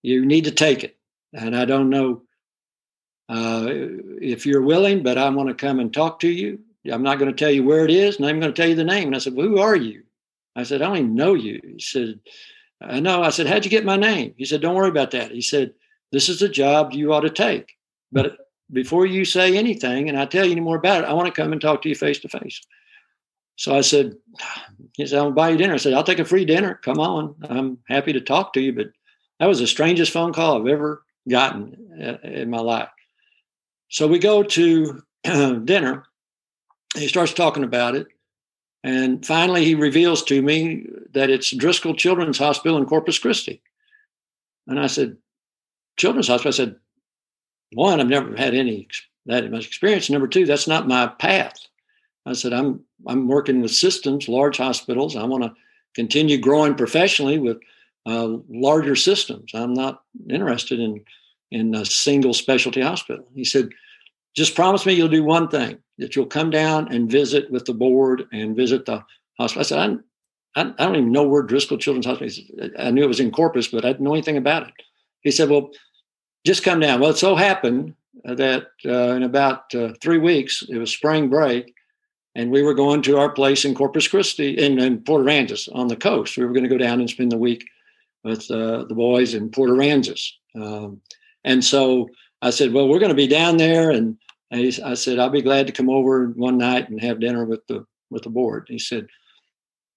You 0.02 0.24
need 0.24 0.44
to 0.44 0.50
take 0.50 0.84
it. 0.84 0.96
And 1.32 1.54
I 1.54 1.64
don't 1.64 1.90
know 1.90 2.22
uh, 3.28 3.66
if 3.68 4.46
you're 4.46 4.62
willing, 4.62 5.02
but 5.02 5.18
I 5.18 5.28
want 5.30 5.48
to 5.48 5.54
come 5.54 5.78
and 5.78 5.92
talk 5.92 6.20
to 6.20 6.28
you. 6.28 6.58
I'm 6.86 7.02
not 7.02 7.18
going 7.18 7.30
to 7.30 7.36
tell 7.36 7.50
you 7.50 7.64
where 7.64 7.84
it 7.84 7.90
is, 7.90 8.16
and 8.16 8.26
I'm 8.26 8.40
going 8.40 8.52
to 8.52 8.56
tell 8.56 8.68
you 8.68 8.74
the 8.74 8.84
name. 8.84 9.08
And 9.08 9.16
I 9.16 9.18
said, 9.18 9.34
well, 9.34 9.46
Who 9.46 9.58
are 9.58 9.76
you? 9.76 10.02
I 10.56 10.62
said, 10.62 10.82
I 10.82 10.86
don't 10.86 10.96
even 10.96 11.14
know 11.14 11.34
you. 11.34 11.60
He 11.62 11.78
said, 11.78 12.20
I 12.80 13.00
know. 13.00 13.22
I 13.22 13.30
said, 13.30 13.46
How'd 13.46 13.64
you 13.64 13.70
get 13.70 13.84
my 13.84 13.96
name? 13.96 14.34
He 14.36 14.44
said, 14.44 14.60
Don't 14.60 14.74
worry 14.74 14.88
about 14.88 15.10
that. 15.12 15.30
He 15.30 15.42
said, 15.42 15.72
This 16.12 16.28
is 16.28 16.42
a 16.42 16.48
job 16.48 16.92
you 16.92 17.12
ought 17.12 17.20
to 17.20 17.30
take. 17.30 17.76
But 18.12 18.36
before 18.72 19.06
you 19.06 19.24
say 19.24 19.56
anything 19.56 20.08
and 20.08 20.18
I 20.18 20.24
tell 20.24 20.44
you 20.44 20.52
any 20.52 20.60
more 20.60 20.76
about 20.76 21.04
it, 21.04 21.08
I 21.08 21.12
want 21.12 21.26
to 21.32 21.40
come 21.40 21.52
and 21.52 21.60
talk 21.60 21.82
to 21.82 21.88
you 21.88 21.94
face 21.94 22.18
to 22.20 22.28
face. 22.28 22.60
So 23.56 23.76
I 23.76 23.82
said, 23.82 24.14
he 24.96 25.06
said, 25.06 25.18
I'll 25.18 25.30
buy 25.30 25.50
you 25.50 25.58
dinner. 25.58 25.74
I 25.74 25.78
said, 25.78 25.92
I'll 25.92 26.04
take 26.04 26.18
a 26.18 26.24
free 26.24 26.44
dinner. 26.44 26.80
Come 26.82 26.98
on. 26.98 27.34
I'm 27.42 27.78
happy 27.88 28.12
to 28.12 28.20
talk 28.20 28.52
to 28.54 28.60
you. 28.60 28.72
But 28.72 28.88
that 29.38 29.46
was 29.46 29.58
the 29.58 29.66
strangest 29.66 30.12
phone 30.12 30.32
call 30.32 30.58
I've 30.58 30.66
ever 30.66 31.04
gotten 31.28 31.76
uh, 32.02 32.26
in 32.26 32.50
my 32.50 32.60
life. 32.60 32.88
So 33.88 34.06
we 34.06 34.18
go 34.18 34.42
to 34.42 35.02
dinner. 35.24 36.04
He 36.96 37.08
starts 37.08 37.32
talking 37.32 37.64
about 37.64 37.94
it. 37.94 38.08
And 38.82 39.24
finally, 39.24 39.64
he 39.64 39.74
reveals 39.74 40.22
to 40.24 40.40
me 40.40 40.86
that 41.12 41.30
it's 41.30 41.54
Driscoll 41.54 41.94
Children's 41.94 42.38
Hospital 42.38 42.78
in 42.78 42.86
Corpus 42.86 43.18
Christi. 43.18 43.60
And 44.66 44.80
I 44.80 44.86
said, 44.86 45.16
Children's 45.98 46.28
Hospital? 46.28 46.48
I 46.48 46.56
said, 46.56 46.76
one, 47.72 48.00
I've 48.00 48.08
never 48.08 48.34
had 48.36 48.54
any 48.54 48.88
that 49.26 49.50
much 49.50 49.66
experience. 49.66 50.08
Number 50.08 50.26
two, 50.26 50.46
that's 50.46 50.66
not 50.66 50.88
my 50.88 51.06
path. 51.06 51.58
I 52.26 52.32
said, 52.32 52.52
I'm 52.52 52.80
I'm 53.06 53.28
working 53.28 53.60
with 53.60 53.70
systems, 53.70 54.28
large 54.28 54.56
hospitals. 54.56 55.14
I 55.14 55.24
want 55.24 55.44
to 55.44 55.52
continue 55.94 56.38
growing 56.38 56.74
professionally 56.74 57.38
with 57.38 57.58
uh, 58.06 58.36
larger 58.48 58.96
systems. 58.96 59.52
I'm 59.54 59.74
not 59.74 60.02
interested 60.28 60.80
in 60.80 61.04
in 61.50 61.74
a 61.74 61.84
single 61.84 62.32
specialty 62.32 62.80
hospital. 62.80 63.26
He 63.34 63.44
said, 63.44 63.70
just 64.36 64.54
promise 64.54 64.86
me 64.86 64.94
you'll 64.94 65.08
do 65.08 65.24
one 65.24 65.48
thing 65.48 65.78
that 66.00 66.16
you'll 66.16 66.26
come 66.26 66.50
down 66.50 66.92
and 66.92 67.10
visit 67.10 67.50
with 67.50 67.64
the 67.64 67.74
board 67.74 68.26
and 68.32 68.56
visit 68.56 68.86
the 68.86 69.04
hospital. 69.38 69.60
I 69.60 69.62
said, 69.62 69.78
I, 69.78 70.60
I, 70.60 70.74
I 70.78 70.84
don't 70.84 70.96
even 70.96 71.12
know 71.12 71.28
where 71.28 71.42
Driscoll 71.42 71.78
Children's 71.78 72.06
Hospital. 72.06 72.26
Is. 72.26 72.40
I 72.78 72.90
knew 72.90 73.04
it 73.04 73.08
was 73.08 73.20
in 73.20 73.30
Corpus, 73.30 73.68
but 73.68 73.84
I 73.84 73.88
didn't 73.88 74.04
know 74.04 74.14
anything 74.14 74.36
about 74.36 74.66
it. 74.66 74.74
He 75.20 75.30
said, 75.30 75.48
well, 75.48 75.70
just 76.44 76.64
come 76.64 76.80
down. 76.80 77.00
Well, 77.00 77.10
it 77.10 77.18
so 77.18 77.36
happened 77.36 77.94
that 78.24 78.68
uh, 78.84 79.14
in 79.14 79.22
about 79.22 79.74
uh, 79.74 79.92
three 80.00 80.18
weeks, 80.18 80.64
it 80.68 80.78
was 80.78 80.90
spring 80.92 81.28
break, 81.28 81.74
and 82.34 82.50
we 82.50 82.62
were 82.62 82.74
going 82.74 83.02
to 83.02 83.18
our 83.18 83.30
place 83.30 83.64
in 83.64 83.74
Corpus 83.74 84.08
Christi 84.08 84.52
in, 84.52 84.78
in 84.78 85.02
Port 85.02 85.24
Aransas 85.24 85.68
on 85.74 85.88
the 85.88 85.96
coast. 85.96 86.36
We 86.36 86.44
were 86.44 86.52
going 86.52 86.64
to 86.64 86.70
go 86.70 86.78
down 86.78 87.00
and 87.00 87.10
spend 87.10 87.32
the 87.32 87.38
week 87.38 87.64
with 88.24 88.50
uh, 88.50 88.84
the 88.84 88.94
boys 88.94 89.34
in 89.34 89.50
Port 89.50 89.70
Aransas. 89.70 90.30
Um, 90.54 91.00
and 91.44 91.64
so 91.64 92.08
I 92.42 92.50
said, 92.50 92.72
"Well, 92.72 92.88
we're 92.88 92.98
going 92.98 93.10
to 93.10 93.14
be 93.14 93.26
down 93.26 93.56
there," 93.56 93.90
and 93.90 94.16
I 94.52 94.94
said, 94.94 95.18
"I'll 95.18 95.30
be 95.30 95.42
glad 95.42 95.66
to 95.66 95.72
come 95.72 95.88
over 95.88 96.28
one 96.28 96.58
night 96.58 96.88
and 96.88 97.00
have 97.00 97.20
dinner 97.20 97.44
with 97.44 97.66
the 97.66 97.86
with 98.10 98.22
the 98.24 98.30
board." 98.30 98.66
He 98.68 98.78
said, 98.78 99.06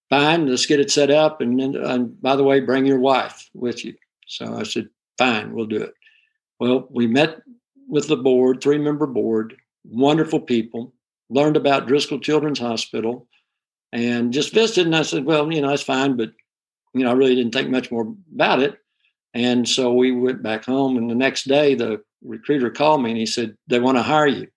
"Fine, 0.10 0.48
let's 0.48 0.66
get 0.66 0.80
it 0.80 0.92
set 0.92 1.10
up, 1.10 1.42
and, 1.42 1.60
and 1.60 2.22
by 2.22 2.36
the 2.36 2.44
way, 2.44 2.60
bring 2.60 2.86
your 2.86 3.00
wife 3.00 3.50
with 3.54 3.84
you." 3.84 3.96
So 4.28 4.56
I 4.56 4.64
said, 4.64 4.90
"Fine, 5.18 5.54
we'll 5.54 5.66
do 5.66 5.82
it." 5.82 5.94
Well, 6.60 6.88
we 6.92 7.08
met 7.08 7.42
with 7.88 8.08
the 8.08 8.18
board, 8.18 8.62
three 8.62 8.78
member 8.78 9.08
board, 9.08 9.56
wonderful 9.84 10.40
people 10.40 10.94
learned 11.30 11.58
about 11.58 11.88
Driscoll 11.88 12.20
Children's 12.20 12.60
Hospital 12.60 13.28
and 13.92 14.34
just 14.34 14.54
visited. 14.54 14.86
And 14.86 14.96
I 14.96 15.02
said, 15.02 15.26
well, 15.26 15.52
you 15.52 15.62
know, 15.62 15.70
that's 15.70 15.84
fine, 15.84 16.16
but, 16.16 16.32
you 16.94 17.04
know, 17.04 17.10
I 17.10 17.14
really 17.14 17.36
didn't 17.36 17.54
think 17.54 17.70
much 17.70 17.92
more 17.92 18.14
about 18.34 18.62
it. 18.62 18.78
And 19.34 19.68
so 19.68 19.94
we 19.94 20.12
went 20.12 20.44
back 20.44 20.66
home. 20.66 20.98
And 20.98 21.10
the 21.10 21.16
next 21.16 21.48
day, 21.48 21.76
the 21.76 22.04
recruiter 22.24 22.70
called 22.70 23.02
me 23.02 23.10
and 23.10 23.20
he 23.20 23.26
said, 23.26 23.58
they 23.68 23.80
want 23.80 23.98
to 23.98 24.04
hire 24.04 24.28
you. 24.28 24.48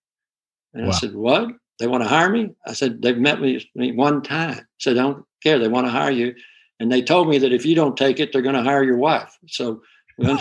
And 0.74 0.84
wow. 0.86 0.92
I 0.92 0.94
said, 0.94 1.14
what? 1.14 1.48
They 1.78 1.86
want 1.86 2.02
to 2.02 2.08
hire 2.08 2.30
me? 2.30 2.50
I 2.66 2.72
said, 2.72 3.02
they've 3.02 3.16
met 3.16 3.40
me 3.40 3.60
one 3.74 4.22
time. 4.22 4.58
I 4.58 4.62
said, 4.78 4.96
I 4.98 5.02
don't 5.02 5.24
care. 5.42 5.58
They 5.58 5.68
want 5.68 5.86
to 5.86 5.90
hire 5.90 6.10
you. 6.10 6.34
And 6.80 6.92
they 6.92 7.02
told 7.02 7.28
me 7.28 7.38
that 7.38 7.52
if 7.52 7.64
you 7.64 7.74
don't 7.74 7.96
take 7.96 8.20
it, 8.20 8.32
they're 8.32 8.42
going 8.42 8.54
to 8.54 8.62
hire 8.62 8.82
your 8.82 8.98
wife. 8.98 9.36
So, 9.46 9.82
so 10.20 10.40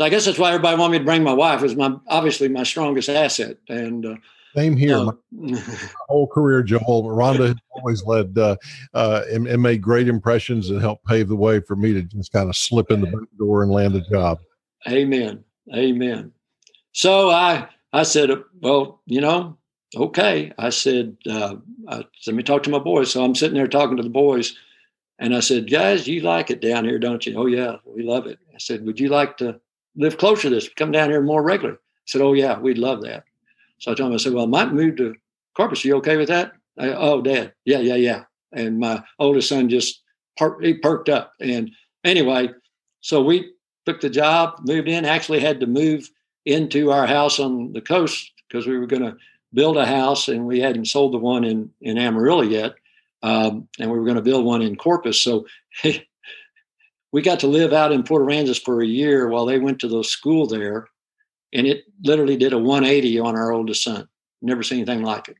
I 0.00 0.08
guess 0.08 0.26
that's 0.26 0.38
why 0.38 0.50
everybody 0.50 0.78
wanted 0.78 0.92
me 0.92 0.98
to 0.98 1.04
bring 1.04 1.22
my 1.22 1.32
wife. 1.32 1.62
Was 1.62 1.76
my 1.76 1.94
obviously 2.08 2.48
my 2.48 2.64
strongest 2.64 3.08
asset. 3.08 3.56
And 3.68 4.04
uh, 4.04 4.16
same 4.56 4.76
here. 4.76 5.02
My, 5.02 5.12
my 5.30 5.62
whole 6.08 6.26
career, 6.26 6.62
Joel. 6.62 7.04
Rhonda 7.04 7.48
has 7.48 7.56
always 7.70 8.04
led 8.04 8.36
uh, 8.36 8.56
uh, 8.94 9.22
and, 9.30 9.46
and, 9.46 9.62
made 9.62 9.80
great 9.80 10.08
impressions 10.08 10.70
and 10.70 10.80
helped 10.80 11.04
pave 11.06 11.28
the 11.28 11.36
way 11.36 11.60
for 11.60 11.76
me 11.76 11.92
to 11.92 12.02
just 12.02 12.32
kind 12.32 12.48
of 12.48 12.56
slip 12.56 12.90
in 12.90 13.00
the 13.00 13.06
back 13.06 13.28
door 13.38 13.62
and 13.62 13.70
land 13.70 13.94
a 13.94 14.00
job. 14.10 14.38
Amen. 14.88 15.44
Amen. 15.74 16.32
So 16.92 17.30
I 17.30 17.68
I 17.92 18.02
said, 18.02 18.30
well, 18.60 19.00
you 19.06 19.20
know, 19.20 19.56
okay. 19.96 20.52
I 20.58 20.70
said, 20.70 21.16
uh, 21.28 21.56
I, 21.88 22.04
let 22.26 22.36
me 22.36 22.42
talk 22.42 22.62
to 22.64 22.70
my 22.70 22.78
boys. 22.78 23.10
So 23.10 23.24
I'm 23.24 23.34
sitting 23.34 23.56
there 23.56 23.66
talking 23.66 23.96
to 23.96 24.02
the 24.02 24.08
boys, 24.08 24.56
and 25.18 25.34
I 25.34 25.40
said, 25.40 25.70
guys, 25.70 26.06
you 26.06 26.20
like 26.20 26.50
it 26.50 26.60
down 26.60 26.84
here, 26.84 26.98
don't 26.98 27.24
you? 27.26 27.36
Oh 27.36 27.46
yeah, 27.46 27.76
we 27.84 28.02
love 28.02 28.26
it. 28.26 28.38
I 28.54 28.58
said, 28.58 28.84
would 28.84 29.00
you 29.00 29.08
like 29.08 29.36
to 29.38 29.60
live 29.96 30.18
closer 30.18 30.42
to 30.42 30.50
this? 30.50 30.68
Come 30.68 30.92
down 30.92 31.10
here 31.10 31.22
more 31.22 31.42
regularly. 31.42 31.78
I 31.78 32.06
said, 32.06 32.22
oh 32.22 32.32
yeah, 32.32 32.58
we'd 32.58 32.78
love 32.78 33.02
that. 33.02 33.24
So 33.80 33.90
I 33.90 33.94
told 33.94 34.10
him, 34.10 34.14
I 34.14 34.18
said, 34.18 34.34
well, 34.34 34.44
I 34.44 34.48
might 34.48 34.72
move 34.72 34.96
to 34.96 35.14
Corpus. 35.56 35.84
Are 35.84 35.88
you 35.88 35.96
okay 35.96 36.16
with 36.16 36.28
that? 36.28 36.52
I, 36.78 36.90
oh, 36.90 37.20
dad. 37.22 37.52
Yeah, 37.64 37.78
yeah, 37.78 37.96
yeah. 37.96 38.24
And 38.52 38.78
my 38.78 39.02
oldest 39.18 39.48
son 39.48 39.68
just 39.68 40.02
per- 40.36 40.60
he 40.60 40.74
perked 40.74 41.08
up. 41.08 41.32
And 41.40 41.70
anyway, 42.04 42.50
so 43.00 43.22
we 43.22 43.52
took 43.86 44.00
the 44.00 44.10
job, 44.10 44.60
moved 44.62 44.88
in, 44.88 45.04
actually 45.04 45.40
had 45.40 45.60
to 45.60 45.66
move 45.66 46.08
into 46.44 46.90
our 46.90 47.06
house 47.06 47.40
on 47.40 47.72
the 47.72 47.80
coast 47.80 48.30
because 48.48 48.66
we 48.66 48.78
were 48.78 48.86
going 48.86 49.02
to 49.02 49.16
build 49.54 49.76
a 49.76 49.86
house 49.86 50.28
and 50.28 50.46
we 50.46 50.60
hadn't 50.60 50.86
sold 50.86 51.12
the 51.12 51.18
one 51.18 51.44
in, 51.44 51.70
in 51.80 51.98
Amarillo 51.98 52.42
yet. 52.42 52.74
Um, 53.22 53.68
and 53.78 53.90
we 53.90 53.98
were 53.98 54.04
going 54.04 54.16
to 54.16 54.22
build 54.22 54.44
one 54.44 54.62
in 54.62 54.76
Corpus. 54.76 55.20
So 55.20 55.46
we 57.12 57.22
got 57.22 57.40
to 57.40 57.46
live 57.46 57.72
out 57.72 57.92
in 57.92 58.02
Port 58.02 58.22
Aransas 58.22 58.62
for 58.62 58.82
a 58.82 58.86
year 58.86 59.28
while 59.28 59.46
they 59.46 59.58
went 59.58 59.78
to 59.80 59.88
the 59.88 60.04
school 60.04 60.46
there 60.46 60.88
and 61.52 61.66
it 61.66 61.84
literally 62.02 62.36
did 62.36 62.52
a 62.52 62.58
180 62.58 63.18
on 63.20 63.36
our 63.36 63.52
oldest 63.52 63.82
son. 63.82 64.08
Never 64.42 64.62
seen 64.62 64.78
anything 64.78 65.02
like 65.02 65.28
it. 65.28 65.36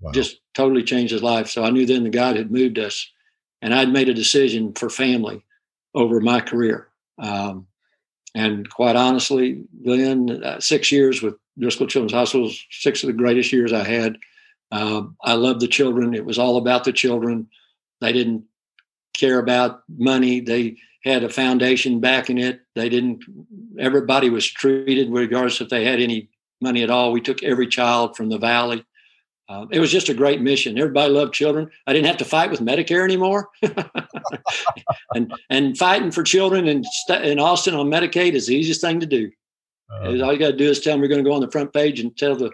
Wow. 0.00 0.12
Just 0.12 0.40
totally 0.54 0.82
changed 0.82 1.12
his 1.12 1.22
life. 1.22 1.48
So 1.48 1.64
I 1.64 1.70
knew 1.70 1.86
then 1.86 2.04
the 2.04 2.10
God 2.10 2.36
had 2.36 2.50
moved 2.50 2.78
us, 2.78 3.10
and 3.62 3.74
I'd 3.74 3.92
made 3.92 4.08
a 4.08 4.14
decision 4.14 4.72
for 4.74 4.90
family 4.90 5.44
over 5.94 6.20
my 6.20 6.40
career. 6.40 6.88
Um, 7.18 7.66
and 8.34 8.68
quite 8.68 8.96
honestly, 8.96 9.64
Glenn, 9.84 10.42
uh, 10.42 10.60
six 10.60 10.90
years 10.90 11.22
with 11.22 11.36
Driscoll 11.58 11.86
Children's 11.86 12.12
Hospital 12.12 12.50
six 12.70 13.02
of 13.02 13.06
the 13.06 13.12
greatest 13.12 13.52
years 13.52 13.72
I 13.72 13.84
had. 13.84 14.18
Uh, 14.72 15.04
I 15.22 15.34
loved 15.34 15.60
the 15.60 15.68
children. 15.68 16.14
It 16.14 16.24
was 16.24 16.38
all 16.38 16.56
about 16.56 16.84
the 16.84 16.92
children. 16.92 17.48
They 18.00 18.12
didn't 18.12 18.44
care 19.16 19.38
about 19.38 19.82
money. 19.88 20.40
They 20.40 20.76
had 21.04 21.24
a 21.24 21.28
foundation 21.28 22.00
backing 22.00 22.38
it. 22.38 22.60
They 22.74 22.88
didn't. 22.88 23.24
Everybody 23.78 24.30
was 24.30 24.46
treated, 24.46 25.10
regardless 25.10 25.60
if 25.60 25.68
they 25.68 25.84
had 25.84 26.00
any 26.00 26.30
money 26.60 26.82
at 26.82 26.90
all. 26.90 27.12
We 27.12 27.20
took 27.20 27.42
every 27.42 27.66
child 27.66 28.16
from 28.16 28.28
the 28.28 28.38
valley. 28.38 28.84
Uh, 29.46 29.66
it 29.70 29.78
was 29.78 29.92
just 29.92 30.08
a 30.08 30.14
great 30.14 30.40
mission. 30.40 30.78
Everybody 30.78 31.12
loved 31.12 31.34
children. 31.34 31.70
I 31.86 31.92
didn't 31.92 32.06
have 32.06 32.16
to 32.18 32.24
fight 32.24 32.50
with 32.50 32.60
Medicare 32.60 33.04
anymore. 33.04 33.50
and 35.14 35.32
and 35.50 35.76
fighting 35.76 36.10
for 36.10 36.22
children 36.22 36.66
in 36.66 36.82
in 37.22 37.38
Austin 37.38 37.74
on 37.74 37.90
Medicaid 37.90 38.32
is 38.32 38.46
the 38.46 38.56
easiest 38.56 38.80
thing 38.80 39.00
to 39.00 39.06
do. 39.06 39.30
Uh, 39.92 40.22
all 40.22 40.32
you 40.32 40.38
got 40.38 40.52
to 40.52 40.56
do 40.56 40.70
is 40.70 40.80
tell 40.80 40.94
them 40.94 41.02
we're 41.02 41.08
going 41.08 41.22
to 41.22 41.28
go 41.28 41.34
on 41.34 41.42
the 41.42 41.50
front 41.50 41.72
page 41.72 42.00
and 42.00 42.16
tell 42.16 42.34
the 42.34 42.50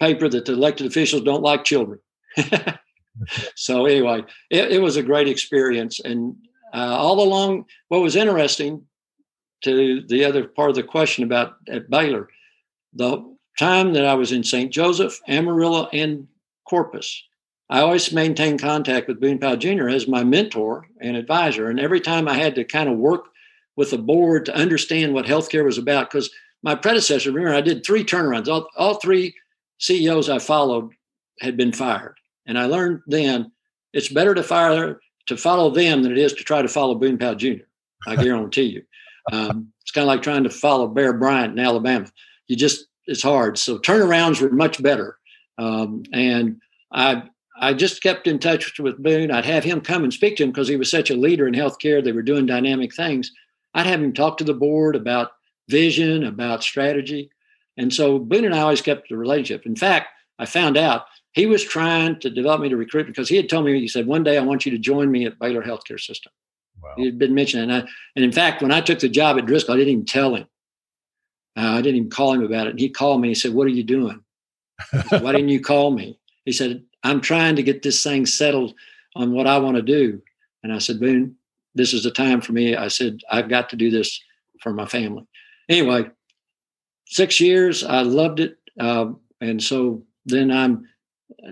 paper 0.00 0.28
that 0.28 0.44
the 0.44 0.52
elected 0.52 0.86
officials 0.86 1.22
don't 1.22 1.42
like 1.42 1.64
children. 1.64 1.98
so 3.56 3.86
anyway, 3.86 4.22
it, 4.50 4.72
it, 4.72 4.80
was 4.80 4.96
a 4.96 5.02
great 5.02 5.28
experience, 5.28 6.00
and 6.00 6.36
uh, 6.74 6.96
all 6.98 7.22
along, 7.22 7.66
what 7.88 8.02
was 8.02 8.16
interesting 8.16 8.82
to 9.62 10.02
the 10.08 10.24
other 10.24 10.48
part 10.48 10.70
of 10.70 10.76
the 10.76 10.82
question 10.82 11.24
about 11.24 11.54
at 11.68 11.88
Baylor, 11.88 12.28
the 12.92 13.36
time 13.58 13.92
that 13.92 14.04
I 14.04 14.14
was 14.14 14.32
in 14.32 14.42
St. 14.42 14.72
Joseph, 14.72 15.20
Amarillo, 15.28 15.88
and 15.92 16.26
Corpus, 16.68 17.22
I 17.70 17.80
always 17.80 18.12
maintained 18.12 18.60
contact 18.60 19.08
with 19.08 19.20
Boone 19.20 19.38
Powell 19.38 19.56
Jr. 19.56 19.88
as 19.88 20.06
my 20.06 20.22
mentor 20.22 20.86
and 21.00 21.16
advisor. 21.16 21.70
And 21.70 21.80
every 21.80 22.00
time 22.00 22.28
I 22.28 22.34
had 22.34 22.54
to 22.56 22.64
kind 22.64 22.88
of 22.88 22.98
work 22.98 23.26
with 23.76 23.90
the 23.90 23.98
board 23.98 24.44
to 24.46 24.54
understand 24.54 25.14
what 25.14 25.24
healthcare 25.24 25.64
was 25.64 25.78
about, 25.78 26.10
because 26.10 26.30
my 26.62 26.74
predecessor, 26.74 27.32
remember, 27.32 27.56
I 27.56 27.62
did 27.62 27.84
three 27.84 28.04
turnarounds. 28.04 28.48
All, 28.48 28.68
all 28.76 28.94
three 28.94 29.34
CEOs 29.78 30.28
I 30.28 30.38
followed 30.38 30.90
had 31.40 31.56
been 31.56 31.72
fired. 31.72 32.16
And 32.46 32.58
I 32.58 32.66
learned 32.66 33.00
then 33.06 33.52
it's 33.92 34.08
better 34.08 34.34
to 34.34 34.42
fire 34.42 35.00
to 35.26 35.36
follow 35.36 35.70
them 35.70 36.02
than 36.02 36.12
it 36.12 36.18
is 36.18 36.32
to 36.34 36.44
try 36.44 36.62
to 36.62 36.68
follow 36.68 36.94
Boone 36.94 37.18
Powell 37.18 37.34
Jr. 37.34 37.64
I 38.06 38.16
guarantee 38.22 38.62
you. 38.62 38.82
Um, 39.32 39.72
it's 39.80 39.90
kind 39.90 40.04
of 40.04 40.08
like 40.08 40.22
trying 40.22 40.44
to 40.44 40.50
follow 40.50 40.86
Bear 40.86 41.12
Bryant 41.12 41.58
in 41.58 41.64
Alabama. 41.64 42.06
You 42.46 42.56
just 42.56 42.86
it's 43.06 43.22
hard. 43.22 43.58
So 43.58 43.78
turnarounds 43.78 44.40
were 44.40 44.50
much 44.50 44.82
better. 44.82 45.18
Um, 45.58 46.04
and 46.12 46.60
I 46.92 47.24
I 47.56 47.72
just 47.72 48.02
kept 48.02 48.26
in 48.26 48.38
touch 48.38 48.78
with 48.80 49.02
Boone. 49.02 49.30
I'd 49.30 49.44
have 49.44 49.64
him 49.64 49.80
come 49.80 50.02
and 50.02 50.12
speak 50.12 50.36
to 50.36 50.42
him 50.42 50.50
because 50.50 50.68
he 50.68 50.76
was 50.76 50.90
such 50.90 51.10
a 51.10 51.16
leader 51.16 51.46
in 51.46 51.54
healthcare. 51.54 52.02
They 52.02 52.12
were 52.12 52.22
doing 52.22 52.46
dynamic 52.46 52.94
things. 52.94 53.30
I'd 53.74 53.86
have 53.86 54.02
him 54.02 54.12
talk 54.12 54.38
to 54.38 54.44
the 54.44 54.54
board 54.54 54.96
about 54.96 55.32
vision, 55.68 56.24
about 56.24 56.62
strategy. 56.62 57.30
And 57.76 57.92
so 57.92 58.18
Boone 58.18 58.44
and 58.44 58.54
I 58.54 58.60
always 58.60 58.82
kept 58.82 59.08
the 59.08 59.16
relationship. 59.16 59.66
In 59.66 59.76
fact, 59.76 60.08
I 60.38 60.46
found 60.46 60.76
out 60.76 61.06
he 61.34 61.46
was 61.46 61.62
trying 61.62 62.18
to 62.20 62.30
develop 62.30 62.60
me 62.60 62.68
to 62.68 62.76
recruit 62.76 63.06
because 63.06 63.28
he 63.28 63.36
had 63.36 63.48
told 63.48 63.64
me, 63.64 63.78
he 63.78 63.88
said, 63.88 64.06
one 64.06 64.22
day 64.22 64.38
I 64.38 64.42
want 64.42 64.64
you 64.64 64.72
to 64.72 64.78
join 64.78 65.10
me 65.10 65.26
at 65.26 65.38
Baylor 65.38 65.62
Healthcare 65.62 66.00
System. 66.00 66.32
Wow. 66.82 66.94
He 66.96 67.04
had 67.04 67.18
been 67.18 67.34
mentioning 67.34 67.70
and 67.70 67.84
I, 67.84 67.88
and 68.14 68.24
in 68.24 68.32
fact, 68.32 68.62
when 68.62 68.72
I 68.72 68.80
took 68.80 69.00
the 69.00 69.08
job 69.08 69.36
at 69.36 69.46
Driscoll, 69.46 69.74
I 69.74 69.78
didn't 69.78 69.92
even 69.92 70.06
tell 70.06 70.34
him. 70.34 70.46
Uh, 71.56 71.60
I 71.60 71.82
didn't 71.82 71.96
even 71.96 72.10
call 72.10 72.32
him 72.32 72.42
about 72.42 72.66
it. 72.66 72.70
And 72.70 72.80
he 72.80 72.88
called 72.88 73.20
me. 73.20 73.28
He 73.28 73.34
said, 73.34 73.54
"What 73.54 73.66
are 73.66 73.70
you 73.70 73.84
doing? 73.84 74.20
Said, 75.08 75.22
Why 75.22 75.32
didn't 75.32 75.50
you 75.50 75.60
call 75.60 75.92
me?" 75.92 76.18
He 76.44 76.52
said, 76.52 76.82
"I'm 77.04 77.20
trying 77.20 77.54
to 77.56 77.62
get 77.62 77.82
this 77.82 78.02
thing 78.02 78.26
settled 78.26 78.74
on 79.14 79.32
what 79.32 79.46
I 79.46 79.58
want 79.58 79.76
to 79.76 79.82
do." 79.82 80.20
And 80.64 80.72
I 80.72 80.78
said, 80.78 80.98
"Boone, 80.98 81.36
this 81.74 81.92
is 81.92 82.02
the 82.02 82.10
time 82.10 82.40
for 82.40 82.52
me." 82.52 82.74
I 82.74 82.88
said, 82.88 83.20
"I've 83.30 83.48
got 83.48 83.68
to 83.70 83.76
do 83.76 83.88
this 83.90 84.20
for 84.62 84.72
my 84.72 84.86
family." 84.86 85.26
anyway, 85.68 86.04
six 87.06 87.40
years, 87.40 87.84
I 87.84 88.02
loved 88.02 88.40
it. 88.40 88.58
Uh, 88.78 89.12
and 89.40 89.62
so 89.62 90.02
then 90.26 90.50
I'm 90.50 90.86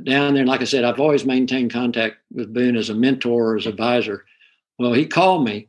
down 0.05 0.35
there. 0.35 0.43
And 0.43 0.49
like 0.49 0.61
I 0.61 0.65
said, 0.65 0.85
I've 0.85 1.01
always 1.01 1.25
maintained 1.25 1.73
contact 1.73 2.17
with 2.33 2.53
Boone 2.53 2.77
as 2.77 2.91
a 2.91 2.95
mentor, 2.95 3.57
as 3.57 3.67
advisor. 3.67 4.25
Well, 4.79 4.93
he 4.93 5.07
called 5.07 5.45
me, 5.45 5.69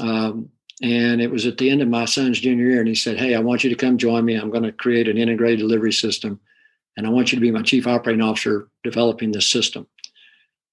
um, 0.00 0.48
and 0.82 1.20
it 1.20 1.30
was 1.30 1.46
at 1.46 1.58
the 1.58 1.70
end 1.70 1.82
of 1.82 1.88
my 1.88 2.04
son's 2.04 2.40
junior 2.40 2.70
year. 2.70 2.78
And 2.80 2.88
he 2.88 2.94
said, 2.94 3.18
Hey, 3.18 3.34
I 3.34 3.40
want 3.40 3.64
you 3.64 3.70
to 3.70 3.76
come 3.76 3.98
join 3.98 4.24
me. 4.24 4.34
I'm 4.34 4.50
going 4.50 4.62
to 4.62 4.72
create 4.72 5.08
an 5.08 5.18
integrated 5.18 5.60
delivery 5.60 5.92
system, 5.92 6.40
and 6.96 7.06
I 7.06 7.10
want 7.10 7.32
you 7.32 7.36
to 7.36 7.42
be 7.42 7.50
my 7.50 7.62
chief 7.62 7.86
operating 7.86 8.22
officer 8.22 8.68
developing 8.82 9.32
this 9.32 9.48
system. 9.48 9.86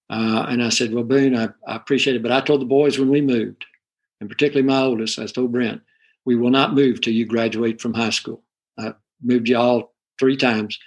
Uh, 0.10 0.46
and 0.50 0.64
I 0.64 0.70
said, 0.70 0.94
Well, 0.94 1.04
Boone, 1.04 1.36
I, 1.36 1.50
I 1.68 1.76
appreciate 1.76 2.16
it. 2.16 2.24
But 2.24 2.32
I 2.32 2.42
told 2.42 2.62
the 2.62 2.66
boys 2.66 3.00
when 3.00 3.10
we 3.10 3.22
moved, 3.22 3.66
and 4.20 4.30
particularly 4.30 4.68
my 4.68 4.82
oldest, 4.82 5.20
I 5.20 5.26
told 5.26 5.52
Brent, 5.52 5.82
we 6.26 6.36
will 6.36 6.52
not 6.52 6.76
move 6.76 7.02
till 7.02 7.14
you 7.14 7.26
graduate 7.26 7.82
from 7.82 7.94
high 7.94 8.12
school. 8.12 8.44
I 8.78 8.94
moved 9.24 9.50
you 9.50 9.58
all 9.58 9.94
three 10.20 10.38
times 10.38 10.78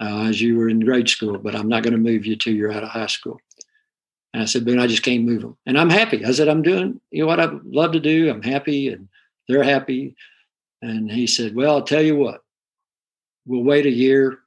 uh, 0.00 0.24
as 0.24 0.40
you 0.40 0.56
were 0.56 0.68
in 0.68 0.80
grade 0.80 1.08
school, 1.08 1.38
but 1.38 1.54
I'm 1.54 1.68
not 1.68 1.82
going 1.82 1.92
to 1.92 1.98
move 1.98 2.26
you 2.26 2.36
till 2.36 2.54
you're 2.54 2.72
out 2.72 2.82
of 2.82 2.90
high 2.90 3.06
school. 3.06 3.40
And 4.32 4.42
I 4.42 4.46
said, 4.46 4.64
but 4.66 4.78
I 4.78 4.86
just 4.86 5.02
can't 5.02 5.24
move 5.24 5.42
them. 5.42 5.56
And 5.64 5.78
I'm 5.78 5.88
happy. 5.88 6.24
I 6.24 6.32
said, 6.32 6.48
I'm 6.48 6.62
doing, 6.62 7.00
you 7.10 7.22
know 7.22 7.26
what 7.26 7.40
I 7.40 7.48
love 7.64 7.92
to 7.92 8.00
do. 8.00 8.28
I'm 8.30 8.42
happy 8.42 8.88
and 8.88 9.08
they're 9.48 9.62
happy. 9.62 10.14
And 10.82 11.10
he 11.10 11.26
said, 11.26 11.54
well, 11.54 11.76
I'll 11.76 11.82
tell 11.82 12.02
you 12.02 12.16
what, 12.16 12.42
we'll 13.46 13.64
wait 13.64 13.86
a 13.86 13.90
year. 13.90 14.40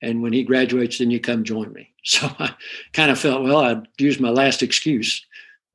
And 0.00 0.22
when 0.22 0.32
he 0.32 0.44
graduates, 0.44 0.98
then 0.98 1.10
you 1.10 1.20
come 1.20 1.44
join 1.44 1.72
me. 1.72 1.88
So 2.04 2.28
I 2.40 2.52
kind 2.94 3.12
of 3.12 3.18
felt, 3.18 3.44
well, 3.44 3.58
I'd 3.58 3.86
use 3.96 4.18
my 4.18 4.30
last 4.30 4.60
excuse 4.60 5.24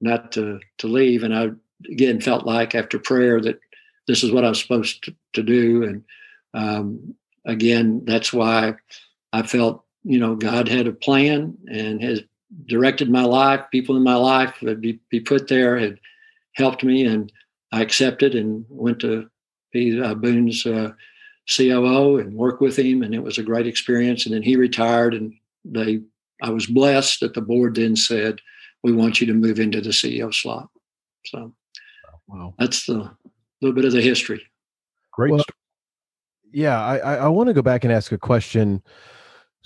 not 0.02 0.34
to, 0.34 0.60
to 0.80 0.88
leave. 0.88 1.24
And 1.24 1.34
I, 1.34 1.52
again, 1.90 2.20
felt 2.20 2.46
like 2.46 2.76
after 2.76 3.00
prayer 3.00 3.40
that 3.40 3.62
this 4.08 4.26
is 4.26 4.32
what 4.34 4.44
I'm 4.44 4.54
supposed 4.54 5.06
to, 5.06 5.16
to 5.36 5.44
do. 5.44 5.84
And 5.84 6.04
um, 6.54 7.16
again, 7.46 8.04
that's 8.04 8.34
why 8.34 8.76
I 9.34 9.44
felt, 9.44 9.84
you 10.04 10.20
know, 10.20 10.36
God 10.36 10.68
had 10.68 10.88
a 10.88 10.94
plan 10.94 11.58
and 11.70 12.02
has 12.02 12.22
directed 12.66 13.10
my 13.10 13.24
life. 13.24 13.62
People 13.72 13.96
in 13.98 14.04
my 14.04 14.16
life 14.16 14.56
would 14.62 14.82
be, 14.82 15.00
be 15.10 15.20
put 15.20 15.48
there 15.48 15.78
had 15.78 16.00
helped 16.56 16.84
me, 16.84 17.06
and 17.06 17.32
I 17.72 17.82
accepted 17.82 18.36
and 18.36 18.66
went 18.70 19.00
to 19.02 19.30
be 19.72 20.02
uh, 20.02 20.16
Boone's 20.16 20.66
uh, 20.66 20.92
COO 21.56 22.18
and 22.18 22.34
work 22.34 22.62
with 22.62 22.78
him, 22.78 23.04
and 23.04 23.14
it 23.14 23.24
was 23.24 23.38
a 23.38 23.44
great 23.44 23.68
experience. 23.68 24.26
And 24.26 24.34
then 24.34 24.44
he 24.44 24.56
retired, 24.56 25.14
and 25.14 25.34
they, 25.64 26.02
I 26.42 26.50
was 26.50 26.66
blessed 26.66 27.20
that 27.22 27.34
the 27.34 27.42
board 27.42 27.76
then 27.76 27.96
said, 27.96 28.40
"We 28.84 28.94
want 28.94 29.20
you 29.20 29.28
to 29.28 29.34
move 29.34 29.60
into 29.60 29.82
the 29.82 29.90
CEO 29.90 30.34
slot." 30.34 30.70
So, 31.26 31.54
wow, 32.28 32.54
that's 32.58 32.86
the 32.86 33.12
little 33.62 33.76
bit 33.76 33.86
of 33.86 33.92
the 33.92 34.02
history. 34.02 34.42
Great. 35.12 35.34
Well, 35.34 35.44
yeah, 36.52 36.82
I, 36.84 37.16
I 37.16 37.28
want 37.28 37.48
to 37.48 37.54
go 37.54 37.62
back 37.62 37.84
and 37.84 37.92
ask 37.92 38.12
a 38.12 38.18
question 38.18 38.82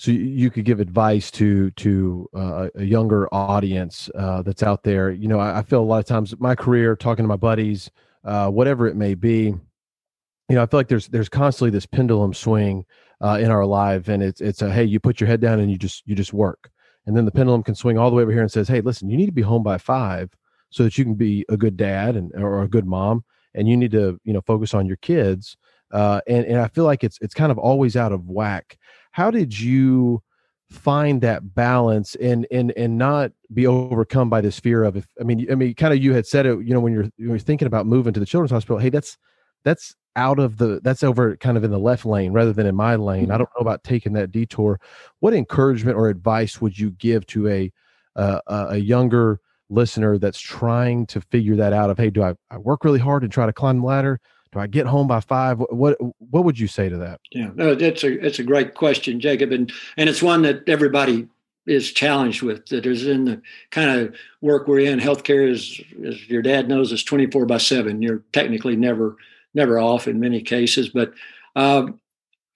so 0.02 0.10
you 0.10 0.50
could 0.50 0.66
give 0.66 0.80
advice 0.80 1.30
to 1.30 1.70
to 1.72 2.28
uh, 2.36 2.70
a 2.74 2.84
younger 2.84 3.32
audience 3.32 4.10
uh, 4.16 4.42
that's 4.42 4.64
out 4.64 4.82
there 4.82 5.12
you 5.12 5.28
know 5.28 5.40
I, 5.40 5.60
I, 5.60 5.62
feel 5.62 5.80
a 5.80 5.86
lot 5.86 6.00
of 6.00 6.06
times 6.06 6.34
my 6.40 6.56
career 6.56 6.96
talking 6.96 7.24
to 7.24 7.28
my 7.30 7.36
buddies 7.36 7.92
uh, 8.24 8.50
whatever 8.50 8.88
it 8.88 8.96
may 8.96 9.14
be 9.14 9.44
you 9.44 10.56
know 10.56 10.64
i 10.64 10.66
feel 10.66 10.80
like 10.80 10.88
there's 10.88 11.08
there's 11.10 11.30
constantly 11.30 11.70
this 11.70 11.86
pendulum 11.86 12.34
swing 12.34 12.84
uh, 13.24 13.38
in 13.40 13.52
our 13.52 13.64
life 13.64 14.08
and 14.08 14.24
it's 14.24 14.42
it's 14.42 14.64
a 14.64 14.72
hey 14.74 14.84
you 14.84 15.00
put 15.00 15.20
your 15.20 15.28
head 15.28 15.40
down 15.40 15.60
and 15.60 15.70
you 15.70 15.78
just 15.78 16.02
you 16.08 16.16
just 16.16 16.34
work 16.34 16.72
and 17.06 17.16
then 17.16 17.26
the 17.26 17.32
pendulum 17.32 17.62
can 17.62 17.76
swing 17.76 18.00
all 18.00 18.10
the 18.10 18.16
way 18.16 18.24
over 18.24 18.32
here 18.32 18.42
and 18.42 18.52
says 18.52 18.68
hey 18.68 18.82
listen 18.82 19.08
you 19.08 19.18
need 19.18 19.28
to 19.28 19.32
be 19.32 19.44
home 19.44 19.62
by 19.62 19.78
five 19.78 20.32
so 20.72 20.82
that 20.82 20.98
you 20.98 21.04
can 21.04 21.14
be 21.14 21.46
a 21.50 21.58
good 21.58 21.78
dad 21.78 22.16
and 22.16 22.32
or 22.34 22.64
a 22.64 22.68
good 22.68 22.88
mom 22.88 23.24
and 23.54 23.68
you 23.68 23.78
need 23.78 23.92
to 23.92 24.20
you 24.24 24.34
know 24.34 24.42
focus 24.42 24.74
on 24.74 24.88
your 24.88 24.98
kids 24.98 25.58
uh, 25.92 26.22
and 26.28 26.46
and 26.46 26.60
I 26.60 26.68
feel 26.68 26.86
like 26.86 27.04
it's 27.04 27.18
it's 27.22 27.34
kind 27.34 27.52
of 27.52 27.58
always 27.58 27.96
out 27.96 28.12
of 28.12 28.30
whack. 28.30 28.78
How 29.12 29.32
did 29.32 29.60
you 29.60 30.21
find 30.69 31.21
that 31.21 31.54
balance 31.54 32.15
and 32.15 32.47
and 32.50 32.71
and 32.78 32.97
not 32.97 33.32
be 33.54 33.67
overcome 33.67 34.30
by 34.30 34.39
this 34.39 34.58
fear 34.58 34.84
of 34.84 34.95
if 34.95 35.06
I 35.19 35.24
mean 35.24 35.45
I 35.52 35.56
mean 35.56 35.74
kind 35.76 35.93
of 35.93 36.02
you 36.02 36.13
had 36.13 36.26
said 36.26 36.45
it 36.45 36.65
you 36.65 36.74
know 36.74 36.80
when 36.80 36.93
you're 36.93 37.04
when 37.04 37.30
you're 37.30 37.39
thinking 37.39 37.65
about 37.65 37.86
moving 37.86 38.13
to 38.13 38.21
the 38.21 38.26
children's 38.26 38.52
hospital 38.52 38.78
hey 38.78 38.89
that's 38.89 39.17
that's 39.65 39.95
out 40.15 40.39
of 40.39 40.58
the 40.58 40.80
that's 40.84 41.04
over 41.04 41.36
kind 41.38 41.58
of 41.58 41.63
in 41.63 41.71
the 41.71 41.80
left 41.80 42.06
lane 42.06 42.34
rather 42.34 42.54
than 42.54 42.65
in 42.65 42.76
my 42.76 42.95
lane. 42.95 43.24
I 43.24 43.36
mm-hmm. 43.36 43.39
don't 43.39 43.50
know 43.58 43.62
about 43.62 43.84
taking 43.84 44.13
that 44.13 44.32
detour. 44.32 44.80
What 45.19 45.33
encouragement 45.33 45.98
or 45.98 46.10
advice 46.10 46.60
would 46.62 46.77
you 46.77 46.92
give 46.92 47.25
to 47.27 47.48
a 47.48 47.71
uh, 48.15 48.40
a 48.48 48.77
younger 48.77 49.40
listener 49.69 50.17
that's 50.17 50.40
trying 50.40 51.06
to 51.08 51.21
figure 51.21 51.56
that 51.56 51.71
out 51.71 51.90
of 51.90 51.98
hey 51.98 52.10
do 52.10 52.21
I, 52.21 52.33
I 52.50 52.58
work 52.58 52.83
really 52.83 53.00
hard 53.00 53.23
and 53.23 53.31
try 53.31 53.46
to 53.46 53.54
climb 53.54 53.79
the 53.79 53.86
ladder 53.86 54.19
do 54.52 54.60
I 54.60 54.67
get 54.67 54.85
home 54.85 55.08
by 55.08 55.19
five 55.19 55.60
what 55.60 55.97
what 56.19 56.43
would 56.43 56.60
you 56.60 56.67
say 56.67 56.89
to 56.89 56.97
that 56.97 57.19
yeah 57.31 57.52
no 57.56 57.71
it's 57.71 58.04
a 58.04 58.25
it's 58.25 58.39
a 58.39 58.43
great 58.43 58.73
question 58.75 59.19
Jacob 59.19 59.52
and 59.52 59.71
and 59.97 60.10
it's 60.10 60.21
one 60.21 60.41
that 60.43 60.67
everybody 60.67 61.27
is 61.67 61.91
challenged 61.91 62.41
with 62.41 62.65
that 62.67 62.85
is 62.85 63.06
in 63.06 63.25
the 63.25 63.41
kind 63.69 63.99
of 63.99 64.15
work 64.41 64.67
we're 64.67 64.79
in 64.79 64.99
healthcare 64.99 65.49
is 65.49 65.81
as 66.06 66.29
your 66.29 66.41
dad 66.41 66.67
knows 66.67 66.91
is 66.91 67.04
24 67.04 67.45
by 67.45 67.58
7 67.58 68.02
you're 68.02 68.23
technically 68.33 68.75
never 68.75 69.17
never 69.54 69.79
off 69.79 70.08
in 70.08 70.19
many 70.19 70.41
cases 70.41 70.89
but 70.89 71.13
um, 71.56 71.99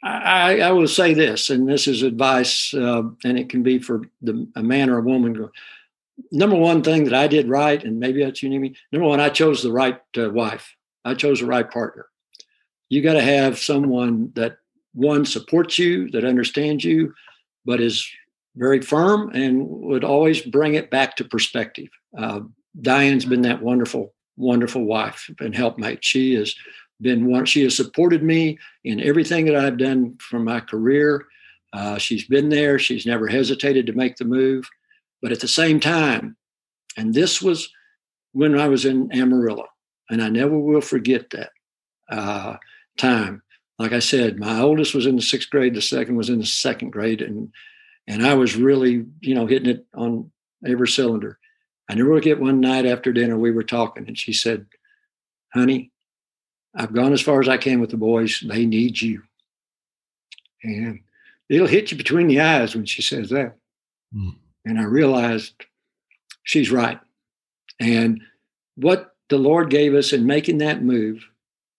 I, 0.02 0.60
I, 0.60 0.72
will 0.72 0.88
say 0.88 1.16
this, 1.16 1.50
and 1.50 1.68
this 1.68 1.88
is 1.88 2.04
advice, 2.04 2.74
uh, 2.76 3.02
and 3.24 3.40
it 3.40 3.50
can 3.50 3.64
be 3.64 3.80
for 3.80 4.04
the, 4.22 4.48
a 4.56 4.62
man 4.62 4.90
or 4.90 5.00
a 5.00 5.02
woman 5.02 5.50
number 6.32 6.56
one 6.56 6.84
thing 6.84 7.06
that 7.06 7.14
I 7.14 7.28
did 7.28 7.48
right, 7.48 7.84
and 7.84 8.00
maybe 8.00 8.24
that's 8.24 8.42
you 8.44 8.50
need 8.50 8.60
me. 8.60 8.76
Number 8.92 9.08
one, 9.08 9.20
I 9.20 9.30
chose 9.30 9.64
the 9.64 9.72
right 9.72 10.00
uh, 10.18 10.30
wife. 10.30 10.76
I 11.06 11.14
chose 11.14 11.40
the 11.40 11.46
right 11.46 11.70
partner. 11.70 12.08
You 12.90 13.02
got 13.02 13.14
to 13.14 13.22
have 13.22 13.58
someone 13.58 14.32
that 14.36 14.58
one 14.94 15.26
supports 15.26 15.78
you, 15.78 16.10
that 16.12 16.26
understands 16.26 16.84
you, 16.84 17.14
but 17.66 17.80
is 17.80 18.10
very 18.56 18.82
firm 18.82 19.30
and 19.34 19.68
would 19.68 20.04
always 20.04 20.42
bring 20.42 20.76
it 20.76 20.90
back 20.90 21.16
to 21.18 21.26
perspective. 21.26 21.90
Uh, 22.18 22.42
Diane's 22.82 23.26
been 23.26 23.42
that 23.44 23.62
wonderful, 23.62 24.14
wonderful 24.38 24.86
wife 24.86 25.30
and 25.40 25.56
helpmate. 25.56 26.04
She 26.04 26.36
has 26.36 26.56
been 27.02 27.26
one. 27.26 27.46
She 27.46 27.64
has 27.64 27.76
supported 27.76 28.24
me 28.24 28.58
in 28.84 29.02
everything 29.02 29.46
that 29.46 29.56
I've 29.56 29.78
done 29.78 30.18
from 30.20 30.46
my 30.46 30.60
career. 30.60 31.26
Uh, 31.74 31.98
she's 31.98 32.26
been 32.26 32.50
there. 32.50 32.80
She's 32.80 33.06
never 33.06 33.28
hesitated 33.28 33.86
to 33.88 33.94
make 33.94 34.16
the 34.16 34.26
move. 34.26 34.70
But 35.22 35.32
at 35.32 35.42
the 35.42 35.48
same 35.48 35.80
time, 35.80 36.38
and 36.98 37.14
this 37.14 37.42
was 37.42 37.70
when 38.32 38.58
I 38.58 38.68
was 38.68 38.86
in 38.86 39.12
Amarillo, 39.12 39.66
and 40.10 40.22
I 40.22 40.30
never 40.30 40.58
will 40.58 40.82
forget 40.82 41.30
that 41.32 41.52
uh, 42.10 42.58
time. 42.98 43.42
Like 43.78 43.92
I 43.92 44.00
said, 44.00 44.40
my 44.40 44.62
oldest 44.62 44.96
was 44.96 45.06
in 45.06 45.16
the 45.16 45.22
sixth 45.22 45.50
grade, 45.50 45.74
the 45.74 45.82
second 45.82 46.16
was 46.16 46.30
in 46.30 46.40
the 46.40 46.46
second 46.46 46.92
grade, 46.92 47.22
and 47.22 47.52
and 48.08 48.26
I 48.26 48.36
was 48.36 48.56
really, 48.56 49.06
you 49.22 49.34
know, 49.36 49.48
hitting 49.48 49.70
it 49.70 49.86
on 49.96 50.32
every 50.66 50.88
cylinder. 50.88 51.40
I 51.90 51.96
never 51.96 52.10
will 52.10 52.18
forget 52.20 52.40
one 52.40 52.60
night 52.60 52.86
after 52.86 53.12
dinner 53.12 53.38
we 53.38 53.52
were 53.52 53.64
talking, 53.64 54.08
and 54.08 54.18
she 54.18 54.32
said, 54.32 54.66
"Honey, 55.54 55.92
I've 56.76 56.94
gone 56.94 57.14
as 57.14 57.22
far 57.22 57.42
as 57.42 57.50
I 57.50 57.58
can 57.58 57.82
with 57.82 57.90
the 57.90 57.98
boys. 57.98 58.44
They 58.48 58.66
need 58.66 59.02
you." 59.02 59.24
And 60.64 61.02
it'll 61.50 61.68
hit 61.68 61.92
you 61.92 61.98
between 61.98 62.28
the 62.28 62.42
eyes 62.42 62.76
when 62.76 62.86
she 62.86 63.02
says 63.02 63.30
that. 63.30 63.56
Mm. 64.16 64.36
And 64.66 64.80
I 64.80 64.84
realized 64.84 65.66
she's 66.44 66.72
right. 66.72 67.00
And 67.80 68.22
what 68.76 69.15
the 69.30 69.38
Lord 69.38 69.70
gave 69.70 69.94
us 69.94 70.14
in 70.14 70.26
making 70.26 70.60
that 70.60 70.84
move 70.84 71.28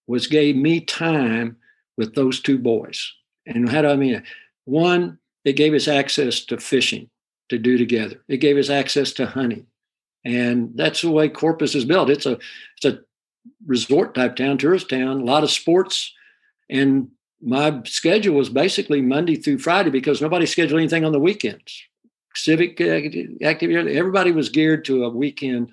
was 0.06 0.26
gave 0.26 0.56
me 0.56 0.80
time 0.80 1.56
with 1.96 2.14
those 2.14 2.40
two 2.40 2.58
boys. 2.58 3.12
And 3.46 3.68
how 3.68 3.82
do 3.82 3.88
I 3.88 3.96
mean 3.96 4.14
it? 4.14 4.24
One, 4.64 5.18
it 5.44 5.54
gave 5.54 5.74
us 5.74 5.88
access 5.88 6.40
to 6.46 6.58
fishing 6.58 7.08
to 7.48 7.58
do 7.58 7.78
together. 7.78 8.20
It 8.28 8.38
gave 8.38 8.56
us 8.56 8.70
access 8.70 9.12
to 9.12 9.26
hunting. 9.26 9.66
And 10.24 10.72
that's 10.74 11.02
the 11.02 11.10
way 11.10 11.28
Corpus 11.28 11.74
is 11.74 11.84
built. 11.84 12.10
It's 12.10 12.26
a 12.26 12.38
it's 12.76 12.84
a 12.84 13.00
resort 13.64 14.14
type 14.14 14.34
town, 14.34 14.58
tourist 14.58 14.90
town, 14.90 15.20
a 15.20 15.24
lot 15.24 15.44
of 15.44 15.50
sports. 15.50 16.12
And 16.68 17.10
my 17.40 17.80
schedule 17.84 18.34
was 18.34 18.48
basically 18.48 19.00
Monday 19.02 19.36
through 19.36 19.58
Friday 19.58 19.90
because 19.90 20.20
nobody 20.20 20.46
scheduled 20.46 20.80
anything 20.80 21.04
on 21.04 21.12
the 21.12 21.20
weekends. 21.20 21.80
Civic 22.34 22.80
activity, 22.80 23.96
everybody 23.96 24.32
was 24.32 24.48
geared 24.48 24.84
to 24.86 25.04
a 25.04 25.08
weekend 25.10 25.70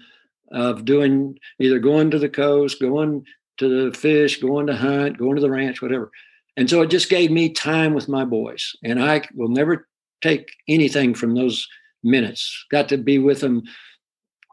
of 0.53 0.85
doing 0.85 1.37
either 1.59 1.79
going 1.79 2.11
to 2.11 2.19
the 2.19 2.29
coast, 2.29 2.79
going 2.79 3.25
to 3.57 3.89
the 3.89 3.97
fish, 3.97 4.39
going 4.39 4.67
to 4.67 4.75
hunt, 4.75 5.17
going 5.17 5.35
to 5.35 5.41
the 5.41 5.51
ranch, 5.51 5.81
whatever. 5.81 6.11
And 6.55 6.69
so 6.69 6.81
it 6.81 6.89
just 6.89 7.09
gave 7.09 7.31
me 7.31 7.49
time 7.49 7.93
with 7.93 8.07
my 8.07 8.23
boys. 8.23 8.75
And 8.83 9.01
I 9.01 9.23
will 9.33 9.49
never 9.49 9.87
take 10.21 10.51
anything 10.67 11.13
from 11.13 11.35
those 11.35 11.67
minutes. 12.03 12.65
Got 12.71 12.89
to 12.89 12.97
be 12.97 13.17
with 13.17 13.41
them 13.41 13.63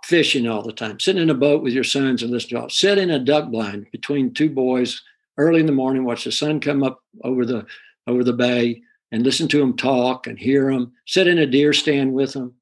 fishing 0.05 0.49
all 0.49 0.63
the 0.63 0.73
time, 0.73 0.99
sitting 0.99 1.23
in 1.23 1.31
a 1.31 1.35
boat 1.35 1.63
with 1.63 1.75
your 1.75 1.85
sons 1.85 2.23
and 2.23 2.31
listening 2.31 2.59
to 2.59 2.63
all, 2.63 2.71
sit 2.71 2.99
in 2.99 3.11
a 3.11 3.19
duck 3.19 3.51
blind 3.51 3.87
between 3.93 4.33
two 4.33 4.49
boys 4.49 5.03
early 5.37 5.61
in 5.61 5.67
the 5.67 5.73
morning, 5.73 6.05
watch 6.05 6.25
the 6.25 6.33
sun 6.33 6.61
come 6.61 6.83
up 6.83 7.01
over 7.23 7.45
the 7.45 7.67
over 8.07 8.25
the 8.25 8.33
bay 8.33 8.83
and 9.13 9.23
listen 9.23 9.47
to 9.49 9.59
them 9.59 9.77
talk 9.77 10.27
and 10.27 10.39
hear 10.39 10.73
them, 10.73 10.93
sit 11.07 11.27
in 11.27 11.39
a 11.39 11.47
deer 11.47 11.73
stand 11.73 12.13
with 12.13 12.33
them. 12.33 12.55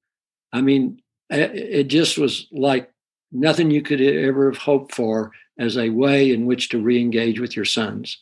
I 0.53 0.61
mean, 0.61 1.01
eh, 1.31 1.49
it 1.53 1.85
just 1.85 2.19
was 2.19 2.49
like 2.51 2.91
nothing 3.33 3.71
you 3.71 3.83
could 3.83 4.01
ever 4.01 4.51
have 4.51 4.61
hoped 4.61 4.95
for 4.95 5.33
as 5.59 5.77
a 5.77 5.91
way 5.91 6.33
in 6.33 6.47
which 6.47 6.69
to 6.69 6.81
re-engage 6.81 7.41
with 7.41 7.57
your 7.57 7.65
sons 7.65 8.19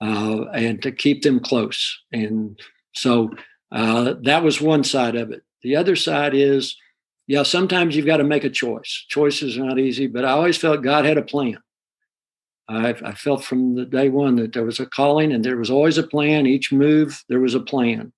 uh, 0.00 0.44
and 0.54 0.82
to 0.82 0.92
keep 0.92 1.22
them 1.22 1.40
close. 1.40 1.98
And 2.12 2.58
so 2.94 3.30
uh, 3.72 4.14
that 4.22 4.42
was 4.42 4.60
one 4.60 4.84
side 4.84 5.16
of 5.16 5.30
it. 5.30 5.42
The 5.62 5.76
other 5.76 5.96
side 5.96 6.34
is, 6.34 6.76
yeah, 7.26 7.42
sometimes 7.42 7.94
you've 7.94 8.06
got 8.06 8.18
to 8.18 8.24
make 8.24 8.44
a 8.44 8.50
choice. 8.50 9.04
Choice 9.08 9.42
is 9.42 9.58
not 9.58 9.78
easy, 9.78 10.06
but 10.06 10.24
I 10.24 10.30
always 10.30 10.56
felt 10.56 10.82
God 10.82 11.04
had 11.04 11.18
a 11.18 11.22
plan. 11.22 11.58
I, 12.68 12.90
I 13.04 13.14
felt 13.14 13.44
from 13.44 13.74
the 13.74 13.86
day 13.86 14.08
one 14.08 14.36
that 14.36 14.52
there 14.52 14.64
was 14.64 14.80
a 14.80 14.86
calling 14.86 15.32
and 15.32 15.44
there 15.44 15.56
was 15.56 15.70
always 15.70 15.98
a 15.98 16.06
plan. 16.06 16.46
Each 16.46 16.70
move, 16.70 17.24
there 17.28 17.40
was 17.40 17.54
a 17.54 17.60
plan. 17.60 18.12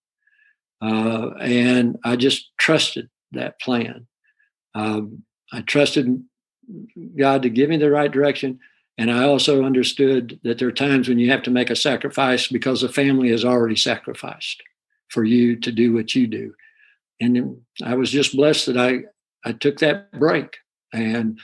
Uh, 0.83 1.31
and 1.41 1.99
I 2.05 2.17
just 2.17 2.51
trusted 2.59 3.09
that 3.33 3.61
plan. 3.61 4.07
Um, 4.75 5.25
I 5.53 5.61
trusted 5.63 6.23
God 7.17 7.43
to 7.43 7.51
give 7.51 7.69
me 7.69 7.77
the 7.77 7.91
right 7.91 8.11
direction. 8.11 8.59
And 8.99 9.11
I 9.11 9.25
also 9.25 9.65
understood 9.65 10.39
that 10.45 10.59
there 10.59 10.69
are 10.69 10.73
times 10.73 11.09
when 11.09 11.19
you 11.19 11.31
have 11.31 11.43
to 11.45 11.51
make 11.51 11.71
a 11.71 11.77
sacrifice 11.77 12.49
because 12.49 12.81
the 12.81 12.89
family 12.89 13.31
has 13.31 13.45
already 13.45 13.77
sacrificed 13.77 14.63
for 15.09 15.25
you 15.25 15.57
to 15.57 15.73
do 15.73 15.95
what 15.95 16.15
you 16.15 16.27
do. 16.27 16.55
And 17.21 17.61
I 17.85 17.95
was 17.95 18.11
just 18.11 18.37
blessed 18.37 18.67
that 18.67 18.77
I, 18.77 19.01
I 19.45 19.53
took 19.53 19.79
that 19.79 20.13
break. 20.13 20.57
And 20.93 21.39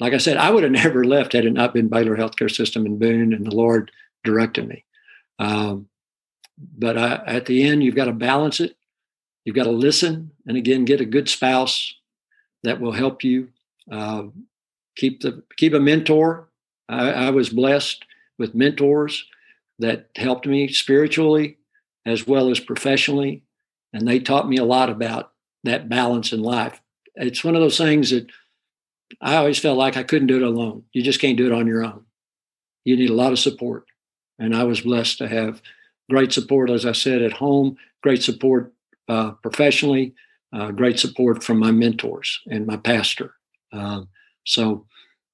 like 0.00 0.12
I 0.12 0.18
said, 0.18 0.36
I 0.36 0.50
would 0.50 0.62
have 0.62 0.72
never 0.84 1.04
left 1.04 1.32
had 1.32 1.44
it 1.44 1.52
not 1.52 1.74
been 1.74 1.88
Baylor 1.88 2.16
Healthcare 2.16 2.54
System 2.54 2.86
in 2.86 2.98
Boone 2.98 3.32
and 3.32 3.46
the 3.46 3.54
Lord 3.54 3.90
directed 4.24 4.68
me. 4.68 4.84
Um, 5.38 5.88
but 6.76 6.98
I, 6.98 7.22
at 7.26 7.46
the 7.46 7.64
end, 7.64 7.82
you've 7.82 7.94
got 7.94 8.06
to 8.06 8.12
balance 8.12 8.60
it. 8.60 8.76
You've 9.44 9.56
got 9.56 9.64
to 9.64 9.70
listen, 9.70 10.32
and 10.46 10.56
again, 10.56 10.84
get 10.84 11.00
a 11.00 11.06
good 11.06 11.28
spouse 11.28 11.94
that 12.64 12.80
will 12.80 12.92
help 12.92 13.24
you. 13.24 13.48
Uh, 13.90 14.24
keep 14.98 15.22
the 15.22 15.42
keep 15.56 15.72
a 15.72 15.80
mentor. 15.80 16.48
I, 16.88 17.10
I 17.10 17.30
was 17.30 17.48
blessed 17.48 18.04
with 18.38 18.54
mentors 18.54 19.24
that 19.78 20.08
helped 20.16 20.46
me 20.46 20.68
spiritually 20.68 21.56
as 22.04 22.26
well 22.26 22.50
as 22.50 22.60
professionally, 22.60 23.42
and 23.92 24.06
they 24.06 24.18
taught 24.18 24.48
me 24.48 24.56
a 24.56 24.64
lot 24.64 24.90
about 24.90 25.32
that 25.64 25.88
balance 25.88 26.32
in 26.32 26.42
life. 26.42 26.80
It's 27.14 27.44
one 27.44 27.54
of 27.54 27.62
those 27.62 27.78
things 27.78 28.10
that 28.10 28.26
I 29.20 29.36
always 29.36 29.58
felt 29.58 29.78
like 29.78 29.96
I 29.96 30.02
couldn't 30.02 30.28
do 30.28 30.36
it 30.36 30.42
alone. 30.42 30.84
You 30.92 31.02
just 31.02 31.20
can't 31.20 31.36
do 31.36 31.46
it 31.46 31.52
on 31.52 31.66
your 31.66 31.84
own. 31.84 32.04
You 32.84 32.96
need 32.96 33.10
a 33.10 33.14
lot 33.14 33.32
of 33.32 33.38
support. 33.38 33.84
And 34.38 34.54
I 34.54 34.64
was 34.64 34.82
blessed 34.82 35.18
to 35.18 35.28
have 35.28 35.60
great 36.08 36.32
support, 36.32 36.70
as 36.70 36.86
I 36.86 36.92
said, 36.92 37.22
at 37.22 37.32
home, 37.32 37.76
great 38.02 38.22
support 38.22 38.72
uh, 39.08 39.32
professionally, 39.32 40.14
uh, 40.52 40.70
great 40.70 40.98
support 40.98 41.42
from 41.42 41.58
my 41.58 41.70
mentors 41.70 42.40
and 42.46 42.66
my 42.66 42.76
pastor. 42.76 43.34
Uh, 43.72 44.02
so 44.48 44.86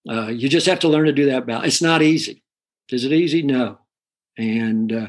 uh, 0.09 0.27
you 0.27 0.49
just 0.49 0.67
have 0.67 0.81
to 0.81 0.89
learn 0.89 1.07
to 1.07 1.13
do 1.13 1.27
that 1.27 1.47
balance. 1.47 1.67
It's 1.67 1.83
not 1.83 2.03
easy. 2.03 2.43
Is 2.91 3.05
it 3.05 3.13
easy? 3.13 3.43
No. 3.43 3.79
And 4.37 4.93
uh, 4.93 5.09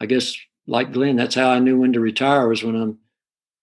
I 0.00 0.06
guess, 0.06 0.36
like 0.66 0.92
Glenn, 0.92 1.16
that's 1.16 1.34
how 1.34 1.50
I 1.50 1.58
knew 1.58 1.78
when 1.78 1.92
to 1.94 2.00
retire 2.00 2.48
was 2.48 2.62
when 2.62 2.76
I'm 2.76 2.98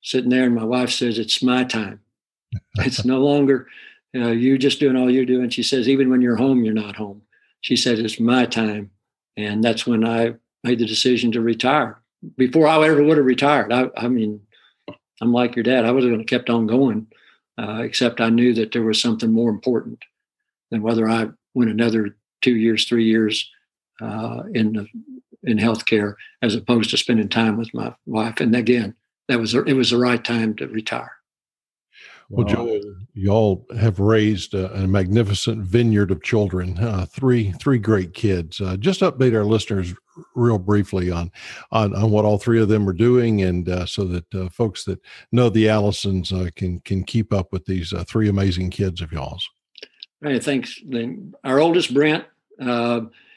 sitting 0.01 0.29
there 0.29 0.45
and 0.45 0.55
my 0.55 0.63
wife 0.63 0.89
says, 0.89 1.19
It's 1.19 1.43
my 1.43 1.63
time. 1.63 1.99
it's 2.77 3.05
no 3.05 3.19
longer 3.19 3.67
you 4.15 4.21
know, 4.21 4.31
you 4.31 4.57
just 4.57 4.79
doing 4.79 4.95
all 4.95 5.11
you're 5.11 5.25
doing. 5.25 5.49
She 5.49 5.61
says, 5.61 5.89
even 5.89 6.09
when 6.09 6.21
you're 6.21 6.37
home, 6.37 6.63
you're 6.63 6.73
not 6.73 6.95
home. 6.95 7.21
She 7.59 7.75
said, 7.75 7.99
it's 7.99 8.17
my 8.17 8.45
time. 8.45 8.89
And 9.35 9.61
that's 9.61 9.85
when 9.85 10.05
I 10.05 10.35
made 10.63 10.79
the 10.79 10.85
decision 10.85 11.33
to 11.33 11.41
retire. 11.41 12.01
Before 12.37 12.65
I 12.65 12.77
ever 12.87 13.03
would 13.03 13.17
have 13.17 13.25
retired, 13.25 13.73
I, 13.73 13.89
I 13.97 14.07
mean, 14.07 14.39
I'm 15.19 15.33
like 15.33 15.57
your 15.57 15.63
dad. 15.63 15.83
I 15.83 15.91
was 15.91 16.05
going 16.05 16.19
to 16.19 16.23
kept 16.23 16.49
on 16.49 16.65
going, 16.65 17.07
uh, 17.57 17.81
except 17.83 18.21
I 18.21 18.29
knew 18.29 18.53
that 18.53 18.71
there 18.71 18.83
was 18.83 19.01
something 19.01 19.31
more 19.31 19.49
important 19.49 20.03
than 20.71 20.81
whether 20.81 21.07
I 21.07 21.27
went 21.53 21.71
another 21.71 22.17
two 22.41 22.55
years, 22.55 22.85
three 22.85 23.05
years 23.05 23.49
uh, 24.01 24.43
in 24.53 24.73
the, 24.73 24.87
in 25.43 25.57
healthcare, 25.57 26.15
as 26.41 26.55
opposed 26.55 26.89
to 26.89 26.97
spending 26.97 27.29
time 27.29 27.57
with 27.57 27.73
my 27.73 27.93
wife. 28.05 28.39
And 28.39 28.55
again, 28.55 28.95
that 29.27 29.39
was 29.39 29.55
it 29.55 29.73
was 29.73 29.91
the 29.91 29.97
right 29.97 30.23
time 30.23 30.55
to 30.55 30.67
retire. 30.67 31.14
Well, 32.29 32.47
Joel, 32.47 32.81
y'all 33.13 33.65
have 33.77 33.99
raised 33.99 34.55
a, 34.55 34.73
a, 34.73 34.87
magnificent 34.87 35.61
vineyard 35.61 36.09
of 36.09 36.23
children, 36.23 36.77
uh, 36.79 37.05
three 37.05 37.51
three 37.51 37.77
great 37.77 38.15
kids. 38.15 38.59
Uh, 38.59 38.77
just 38.77 39.01
update 39.01 39.35
our 39.35 39.43
listeners 39.43 39.93
real 40.33 40.57
briefly 40.57 41.11
on, 41.11 41.31
on 41.71 41.93
on 41.95 42.09
what 42.09 42.25
all 42.25 42.39
three 42.39 42.59
of 42.59 42.67
them 42.67 42.89
are 42.89 42.93
doing, 42.93 43.43
and 43.43 43.69
uh, 43.69 43.85
so 43.85 44.05
that 44.05 44.33
uh, 44.33 44.49
folks 44.49 44.85
that 44.85 44.99
know 45.31 45.49
the 45.49 45.65
Allisons 45.65 46.33
uh, 46.33 46.49
can 46.55 46.79
can 46.79 47.03
keep 47.03 47.31
up 47.31 47.51
with 47.51 47.65
these 47.65 47.93
uh, 47.93 48.03
three 48.05 48.27
amazing 48.27 48.71
kids 48.71 49.01
of 49.01 49.11
y'all's. 49.11 49.47
Hey, 50.23 50.39
thanks. 50.39 50.81
Our 51.43 51.59
oldest 51.59 51.93
Brent, 51.93 52.25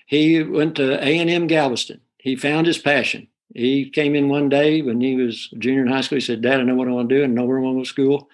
he 0.07 0.43
went 0.43 0.77
to 0.77 1.07
A 1.07 1.19
and 1.19 1.29
M 1.29 1.47
Galveston. 1.47 2.01
He 2.17 2.37
found 2.37 2.67
his 2.67 2.79
passion. 2.79 3.29
He 3.55 3.91
came 3.91 4.15
in 4.15 4.31
one 4.31 4.49
day 4.49 4.81
when 4.81 5.01
he 5.03 5.15
was 5.15 5.49
junior 5.59 5.83
in 5.83 5.89
high 5.89 6.01
school. 6.01 6.17
He 6.17 6.25
said, 6.25 6.41
"Dad, 6.41 6.61
I 6.61 6.63
know 6.63 6.75
what 6.75 6.89
I 6.89 6.93
want 6.93 7.11
to 7.11 7.17
do, 7.17 7.25
and 7.25 7.35
know 7.35 7.45
where 7.45 7.59
I 7.59 7.63
want 7.63 7.75
to 7.75 7.81
go 7.81 7.85
to 7.85 7.89
school." 7.89 8.31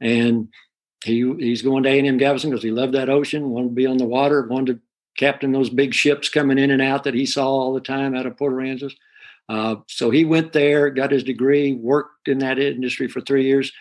And 0.00 0.48
he 1.04 1.32
he's 1.38 1.62
going 1.62 1.82
to 1.82 1.88
A&M 1.88 2.18
Galveston 2.18 2.50
because 2.50 2.62
he 2.62 2.70
loved 2.70 2.94
that 2.94 3.08
ocean, 3.08 3.50
wanted 3.50 3.68
to 3.68 3.74
be 3.74 3.86
on 3.86 3.98
the 3.98 4.04
water, 4.04 4.46
wanted 4.46 4.74
to 4.74 4.80
captain 5.16 5.52
those 5.52 5.70
big 5.70 5.94
ships 5.94 6.28
coming 6.28 6.58
in 6.58 6.70
and 6.70 6.82
out 6.82 7.04
that 7.04 7.14
he 7.14 7.26
saw 7.26 7.46
all 7.46 7.72
the 7.72 7.80
time 7.80 8.14
out 8.14 8.26
of 8.26 8.36
Port 8.36 8.52
Aransas. 8.52 8.92
Uh, 9.48 9.76
so 9.88 10.10
he 10.10 10.24
went 10.24 10.52
there, 10.52 10.90
got 10.90 11.12
his 11.12 11.22
degree, 11.22 11.74
worked 11.74 12.28
in 12.28 12.38
that 12.38 12.58
industry 12.58 13.08
for 13.08 13.20
three 13.20 13.44
years. 13.44 13.72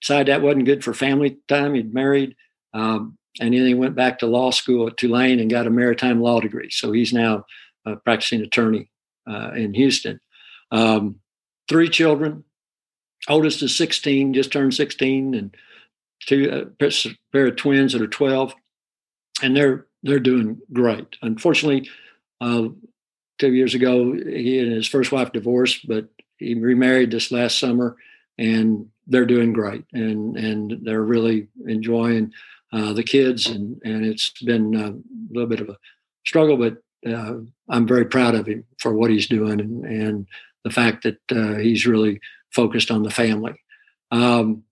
Decided 0.00 0.28
that 0.28 0.42
wasn't 0.42 0.64
good 0.64 0.82
for 0.82 0.94
family 0.94 1.38
time. 1.46 1.74
He'd 1.74 1.92
married, 1.92 2.34
um, 2.72 3.18
and 3.38 3.52
then 3.52 3.66
he 3.66 3.74
went 3.74 3.94
back 3.94 4.18
to 4.20 4.26
law 4.26 4.50
school 4.50 4.88
at 4.88 4.96
Tulane 4.96 5.40
and 5.40 5.50
got 5.50 5.66
a 5.66 5.70
maritime 5.70 6.22
law 6.22 6.40
degree. 6.40 6.70
So 6.70 6.90
he's 6.90 7.12
now 7.12 7.44
a 7.84 7.96
practicing 7.96 8.40
attorney 8.40 8.90
uh, 9.28 9.50
in 9.52 9.74
Houston. 9.74 10.20
Um, 10.72 11.16
three 11.68 11.90
children. 11.90 12.44
Oldest 13.28 13.62
is 13.62 13.76
16, 13.76 14.34
just 14.34 14.52
turned 14.52 14.74
16, 14.74 15.34
and 15.34 15.54
two 16.26 16.50
uh, 16.80 16.88
pair 17.32 17.46
of 17.46 17.56
twins 17.56 17.92
that 17.92 18.02
are 18.02 18.06
12, 18.06 18.54
and 19.42 19.56
they're 19.56 19.86
they're 20.02 20.18
doing 20.18 20.58
great. 20.72 21.16
Unfortunately, 21.20 21.88
uh, 22.40 22.68
two 23.38 23.52
years 23.52 23.74
ago, 23.74 24.14
he 24.14 24.58
and 24.58 24.72
his 24.72 24.88
first 24.88 25.12
wife 25.12 25.32
divorced, 25.32 25.86
but 25.86 26.08
he 26.38 26.54
remarried 26.54 27.10
this 27.10 27.30
last 27.30 27.58
summer, 27.58 27.96
and 28.38 28.86
they're 29.06 29.26
doing 29.26 29.52
great, 29.52 29.84
and 29.92 30.36
and 30.36 30.78
they're 30.82 31.02
really 31.02 31.48
enjoying 31.66 32.32
uh, 32.72 32.92
the 32.92 33.02
kids, 33.02 33.46
and 33.46 33.80
and 33.84 34.04
it's 34.04 34.30
been 34.42 34.74
a 34.74 34.94
little 35.34 35.48
bit 35.48 35.60
of 35.60 35.68
a 35.68 35.76
struggle, 36.24 36.56
but 36.56 36.78
uh, 37.10 37.34
I'm 37.68 37.86
very 37.86 38.04
proud 38.04 38.34
of 38.34 38.46
him 38.46 38.64
for 38.78 38.94
what 38.94 39.10
he's 39.10 39.26
doing, 39.26 39.60
and 39.60 39.84
and 39.84 40.26
the 40.64 40.70
fact 40.70 41.02
that 41.02 41.18
uh, 41.32 41.58
he's 41.58 41.86
really 41.86 42.20
focused 42.52 42.90
on 42.90 43.02
the 43.02 43.10
family. 43.10 43.54
Um, 44.10 44.64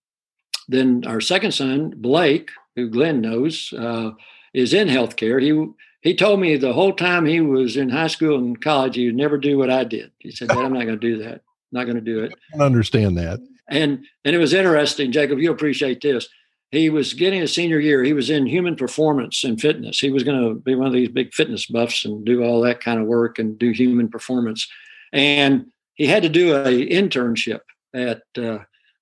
then 0.69 1.05
our 1.07 1.21
second 1.21 1.53
son, 1.53 1.95
Blake, 1.97 2.51
who 2.77 2.91
Glenn 2.91 3.21
knows, 3.21 3.73
uh, 3.73 4.11
is 4.53 4.75
in 4.75 4.89
healthcare. 4.89 5.43
He 5.43 5.67
he 6.01 6.15
told 6.15 6.41
me 6.41 6.57
the 6.57 6.73
whole 6.73 6.93
time 6.93 7.27
he 7.27 7.41
was 7.41 7.77
in 7.77 7.89
high 7.89 8.07
school 8.07 8.39
and 8.39 8.61
college, 8.61 8.95
he 8.95 9.07
would 9.07 9.17
never 9.17 9.37
do 9.37 9.59
what 9.59 9.71
I 9.71 9.85
did. 9.85 10.13
He 10.19 10.31
said, 10.31 10.49
"Dad, 10.49 10.59
I'm 10.59 10.73
not 10.73 10.85
going 10.85 10.99
to 11.01 11.09
do 11.09 11.19
that. 11.25 11.35
I'm 11.35 11.73
not 11.73 11.85
going 11.85 11.97
to 11.97 12.01
do 12.01 12.21
it." 12.21 12.33
I 12.59 12.65
understand 12.65 13.17
that. 13.19 13.41
And 13.69 14.05
and 14.25 14.37
it 14.37 14.39
was 14.39 14.55
interesting, 14.55 15.13
Jacob. 15.13 15.39
You 15.39 15.51
appreciate 15.51 16.01
this. 16.01 16.29
He 16.71 16.91
was 16.91 17.15
getting 17.15 17.41
a 17.43 17.49
senior 17.49 17.81
year. 17.81 18.05
He 18.05 18.13
was 18.13 18.29
in 18.29 18.47
human 18.47 18.77
performance 18.77 19.43
and 19.43 19.59
fitness. 19.59 19.99
He 19.99 20.11
was 20.11 20.23
going 20.23 20.43
to 20.43 20.61
be 20.61 20.75
one 20.75 20.87
of 20.87 20.93
these 20.93 21.09
big 21.09 21.33
fitness 21.33 21.67
buffs 21.67 22.05
and 22.05 22.27
do 22.27 22.45
all 22.45 22.61
that 22.61 22.81
kind 22.81 23.01
of 23.01 23.07
work 23.07 23.39
and 23.39 23.59
do 23.59 23.71
human 23.71 24.09
performance. 24.09 24.69
And 25.11 25.67
he 25.99 26.07
had 26.07 26.23
to 26.23 26.29
do 26.29 26.57
a 26.57 26.87
internship 26.89 27.61
at 27.93 28.23
uh, 28.39 28.61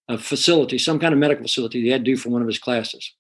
a 0.09 0.19
facility, 0.19 0.79
some 0.79 0.99
kind 0.99 1.13
of 1.13 1.21
medical 1.21 1.45
facility. 1.45 1.83
He 1.83 1.91
had 1.91 2.05
to 2.05 2.11
do 2.11 2.17
for 2.17 2.31
one 2.31 2.43
of 2.43 2.49
his 2.49 2.59
classes. 2.59 3.13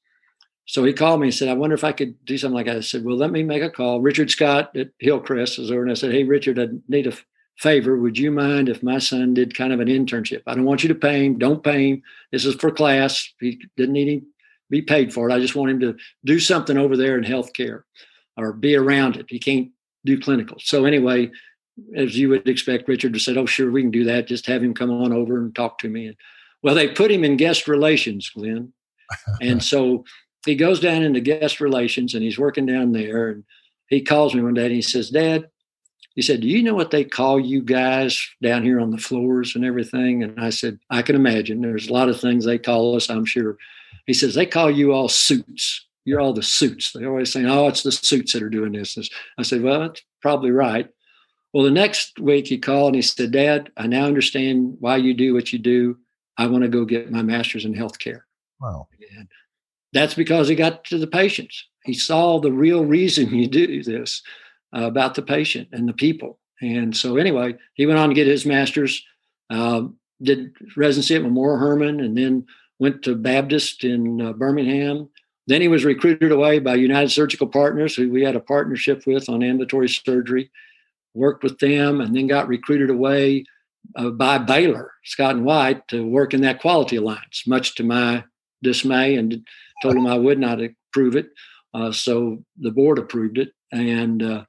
So 0.64 0.82
he 0.82 0.92
called 0.92 1.20
me 1.20 1.28
and 1.28 1.34
said, 1.34 1.48
I 1.48 1.54
wonder 1.54 1.74
if 1.74 1.84
I 1.84 1.92
could 1.92 2.16
do 2.24 2.36
something 2.36 2.56
like 2.56 2.66
that. 2.66 2.76
I 2.76 2.80
said, 2.80 3.04
Well, 3.04 3.16
let 3.16 3.30
me 3.30 3.44
make 3.44 3.62
a 3.62 3.70
call. 3.70 4.00
Richard 4.00 4.30
Scott 4.30 4.76
at 4.76 4.88
Hillcrest 4.98 5.60
is 5.60 5.70
over. 5.70 5.82
And 5.82 5.90
I 5.90 5.94
said, 5.94 6.10
Hey, 6.10 6.24
Richard, 6.24 6.58
I 6.58 6.68
need 6.88 7.06
a 7.06 7.16
favor. 7.58 7.96
Would 7.96 8.18
you 8.18 8.32
mind 8.32 8.68
if 8.68 8.82
my 8.82 8.98
son 8.98 9.34
did 9.34 9.56
kind 9.56 9.72
of 9.72 9.80
an 9.80 9.88
internship? 9.88 10.42
I 10.46 10.54
don't 10.54 10.64
want 10.64 10.82
you 10.82 10.88
to 10.88 10.94
pay 10.94 11.24
him. 11.24 11.38
Don't 11.38 11.62
pay 11.62 11.90
him. 11.90 12.02
This 12.32 12.44
is 12.44 12.56
for 12.56 12.70
class. 12.70 13.32
He 13.38 13.60
didn't 13.76 13.92
need 13.92 14.20
to 14.20 14.26
be 14.70 14.82
paid 14.82 15.12
for 15.12 15.28
it. 15.28 15.34
I 15.34 15.38
just 15.38 15.54
want 15.54 15.70
him 15.70 15.80
to 15.80 15.96
do 16.24 16.40
something 16.40 16.76
over 16.76 16.96
there 16.96 17.16
in 17.16 17.24
healthcare 17.24 17.82
or 18.36 18.52
be 18.52 18.74
around 18.74 19.16
it. 19.16 19.26
He 19.28 19.38
can't 19.38 19.70
do 20.04 20.18
clinical. 20.18 20.56
So 20.60 20.84
anyway, 20.84 21.30
as 21.94 22.16
you 22.16 22.28
would 22.30 22.48
expect, 22.48 22.88
Richard 22.88 23.14
to 23.14 23.20
said, 23.20 23.36
"Oh, 23.36 23.46
sure, 23.46 23.70
we 23.70 23.82
can 23.82 23.90
do 23.90 24.04
that. 24.04 24.26
Just 24.26 24.46
have 24.46 24.62
him 24.62 24.74
come 24.74 24.90
on 24.90 25.12
over 25.12 25.38
and 25.38 25.54
talk 25.54 25.78
to 25.78 25.88
me." 25.88 26.08
And 26.08 26.16
well, 26.62 26.74
they 26.74 26.88
put 26.88 27.10
him 27.10 27.24
in 27.24 27.36
guest 27.36 27.68
relations, 27.68 28.30
Glenn, 28.30 28.72
and 29.40 29.62
so 29.62 30.04
he 30.44 30.54
goes 30.54 30.80
down 30.80 31.02
into 31.02 31.20
guest 31.20 31.60
relations 31.60 32.14
and 32.14 32.22
he's 32.22 32.38
working 32.38 32.66
down 32.66 32.92
there. 32.92 33.28
And 33.28 33.44
he 33.88 34.00
calls 34.02 34.34
me 34.34 34.42
one 34.42 34.54
day 34.54 34.66
and 34.66 34.74
he 34.74 34.82
says 34.82 35.10
dad 35.10 35.48
he 36.16 36.22
said 36.22 36.40
do 36.40 36.48
you 36.48 36.62
know 36.62 36.74
what 36.74 36.90
they 36.90 37.04
call 37.04 37.38
you 37.38 37.62
guys 37.62 38.26
down 38.42 38.64
here 38.64 38.80
on 38.80 38.90
the 38.90 38.98
floors 38.98 39.54
and 39.54 39.64
everything? 39.64 40.22
And 40.22 40.40
i 40.40 40.50
said 40.50 40.80
i 40.90 41.02
can 41.02 41.14
imagine. 41.14 41.60
There's 41.60 41.88
a 41.88 41.92
lot 41.92 42.08
of 42.08 42.18
things 42.18 42.44
they 42.44 42.58
call 42.58 42.96
us 42.96 43.08
i'm 43.08 43.26
sure. 43.26 43.58
He 44.06 44.14
says 44.14 44.34
they 44.34 44.46
call 44.46 44.70
you 44.70 44.92
all 44.92 45.08
suits. 45.08 45.86
You're 46.04 46.20
all 46.20 46.32
the 46.32 46.42
suits. 46.42 46.92
They're 46.92 47.10
always 47.10 47.30
saying 47.30 47.46
oh 47.46 47.68
it's 47.68 47.82
the 47.82 47.92
suits 47.92 48.32
that 48.32 48.42
are 48.42 48.50
doing 48.50 48.72
this. 48.72 48.98
I 49.38 49.42
said 49.42 49.62
well 49.62 49.80
that's 49.80 50.02
probably 50.22 50.50
right 50.50 50.88
well 51.56 51.64
the 51.64 51.70
next 51.70 52.18
week 52.20 52.46
he 52.46 52.58
called 52.58 52.88
and 52.88 52.96
he 52.96 53.02
said 53.02 53.30
dad 53.30 53.70
i 53.76 53.86
now 53.86 54.04
understand 54.04 54.76
why 54.80 54.96
you 54.96 55.14
do 55.14 55.32
what 55.32 55.52
you 55.52 55.58
do 55.58 55.96
i 56.36 56.46
want 56.46 56.62
to 56.62 56.68
go 56.68 56.84
get 56.84 57.10
my 57.10 57.22
master's 57.22 57.64
in 57.64 57.74
healthcare 57.74 58.20
wow 58.60 58.86
and 59.16 59.28
that's 59.96 60.14
because 60.14 60.46
he 60.46 60.54
got 60.54 60.84
to 60.84 60.98
the 60.98 61.06
patients. 61.06 61.66
He 61.84 61.94
saw 61.94 62.38
the 62.38 62.52
real 62.52 62.84
reason 62.84 63.34
you 63.34 63.46
do 63.46 63.82
this 63.82 64.22
uh, 64.76 64.82
about 64.82 65.14
the 65.14 65.22
patient 65.22 65.68
and 65.72 65.88
the 65.88 65.94
people. 65.94 66.38
And 66.60 66.96
so, 66.96 67.16
anyway, 67.16 67.56
he 67.74 67.86
went 67.86 67.98
on 67.98 68.10
to 68.10 68.14
get 68.14 68.26
his 68.26 68.46
master's, 68.46 69.02
uh, 69.50 69.84
did 70.22 70.52
residency 70.76 71.14
at 71.14 71.22
Memorial 71.22 71.58
Hermann, 71.58 72.00
and 72.00 72.16
then 72.16 72.46
went 72.78 73.02
to 73.02 73.14
Baptist 73.14 73.84
in 73.84 74.20
uh, 74.20 74.32
Birmingham. 74.32 75.08
Then 75.46 75.60
he 75.60 75.68
was 75.68 75.84
recruited 75.84 76.32
away 76.32 76.58
by 76.58 76.74
United 76.74 77.10
Surgical 77.10 77.46
Partners, 77.46 77.94
who 77.94 78.10
we 78.10 78.22
had 78.22 78.36
a 78.36 78.40
partnership 78.40 79.06
with 79.06 79.28
on 79.28 79.42
ambulatory 79.42 79.88
surgery. 79.88 80.50
Worked 81.16 81.42
with 81.42 81.58
them, 81.58 82.00
and 82.00 82.14
then 82.14 82.26
got 82.26 82.48
recruited 82.48 82.90
away 82.90 83.44
uh, 83.96 84.10
by 84.10 84.38
Baylor, 84.38 84.92
Scott 85.04 85.36
and 85.36 85.44
White, 85.44 85.88
to 85.88 86.06
work 86.06 86.34
in 86.34 86.42
that 86.42 86.60
quality 86.60 86.96
alliance. 86.96 87.44
Much 87.46 87.74
to 87.76 87.84
my 87.84 88.24
dismay, 88.62 89.16
and 89.16 89.44
told 89.82 89.96
him 89.96 90.06
I 90.06 90.18
would 90.18 90.38
not 90.38 90.60
approve 90.60 91.16
it. 91.16 91.28
Uh, 91.74 91.92
so 91.92 92.42
the 92.58 92.70
board 92.70 92.98
approved 92.98 93.38
it. 93.38 93.50
And 93.72 94.22
uh, 94.22 94.44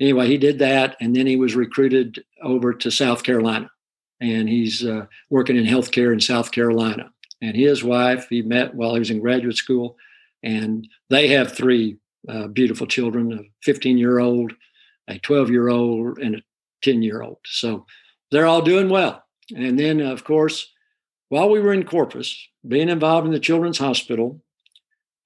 anyway, 0.00 0.26
he 0.26 0.38
did 0.38 0.58
that. 0.60 0.96
And 1.00 1.14
then 1.14 1.26
he 1.26 1.36
was 1.36 1.54
recruited 1.54 2.24
over 2.42 2.72
to 2.72 2.90
South 2.90 3.22
Carolina. 3.22 3.70
And 4.20 4.48
he's 4.48 4.84
uh, 4.84 5.06
working 5.30 5.56
in 5.56 5.64
healthcare 5.64 6.12
in 6.12 6.20
South 6.20 6.52
Carolina. 6.52 7.10
And 7.42 7.56
his 7.56 7.82
wife, 7.82 8.26
he 8.28 8.42
met 8.42 8.74
while 8.74 8.94
he 8.94 8.98
was 8.98 9.10
in 9.10 9.20
graduate 9.20 9.56
school. 9.56 9.96
And 10.42 10.86
they 11.08 11.28
have 11.28 11.52
three 11.52 11.98
uh, 12.28 12.48
beautiful 12.48 12.86
children 12.86 13.32
a 13.32 13.42
15 13.62 13.98
year 13.98 14.18
old, 14.18 14.52
a 15.10 15.18
12 15.18 15.50
year 15.50 15.68
old, 15.68 16.18
and 16.18 16.36
a 16.36 16.42
10 16.82 17.02
year 17.02 17.22
old. 17.22 17.38
So 17.44 17.86
they're 18.30 18.46
all 18.46 18.62
doing 18.62 18.88
well. 18.88 19.22
And 19.54 19.78
then, 19.78 20.00
of 20.00 20.24
course, 20.24 20.70
while 21.28 21.50
we 21.50 21.60
were 21.60 21.72
in 21.72 21.84
Corpus, 21.84 22.36
being 22.66 22.88
involved 22.88 23.26
in 23.26 23.32
the 23.32 23.40
Children's 23.40 23.78
Hospital, 23.78 24.40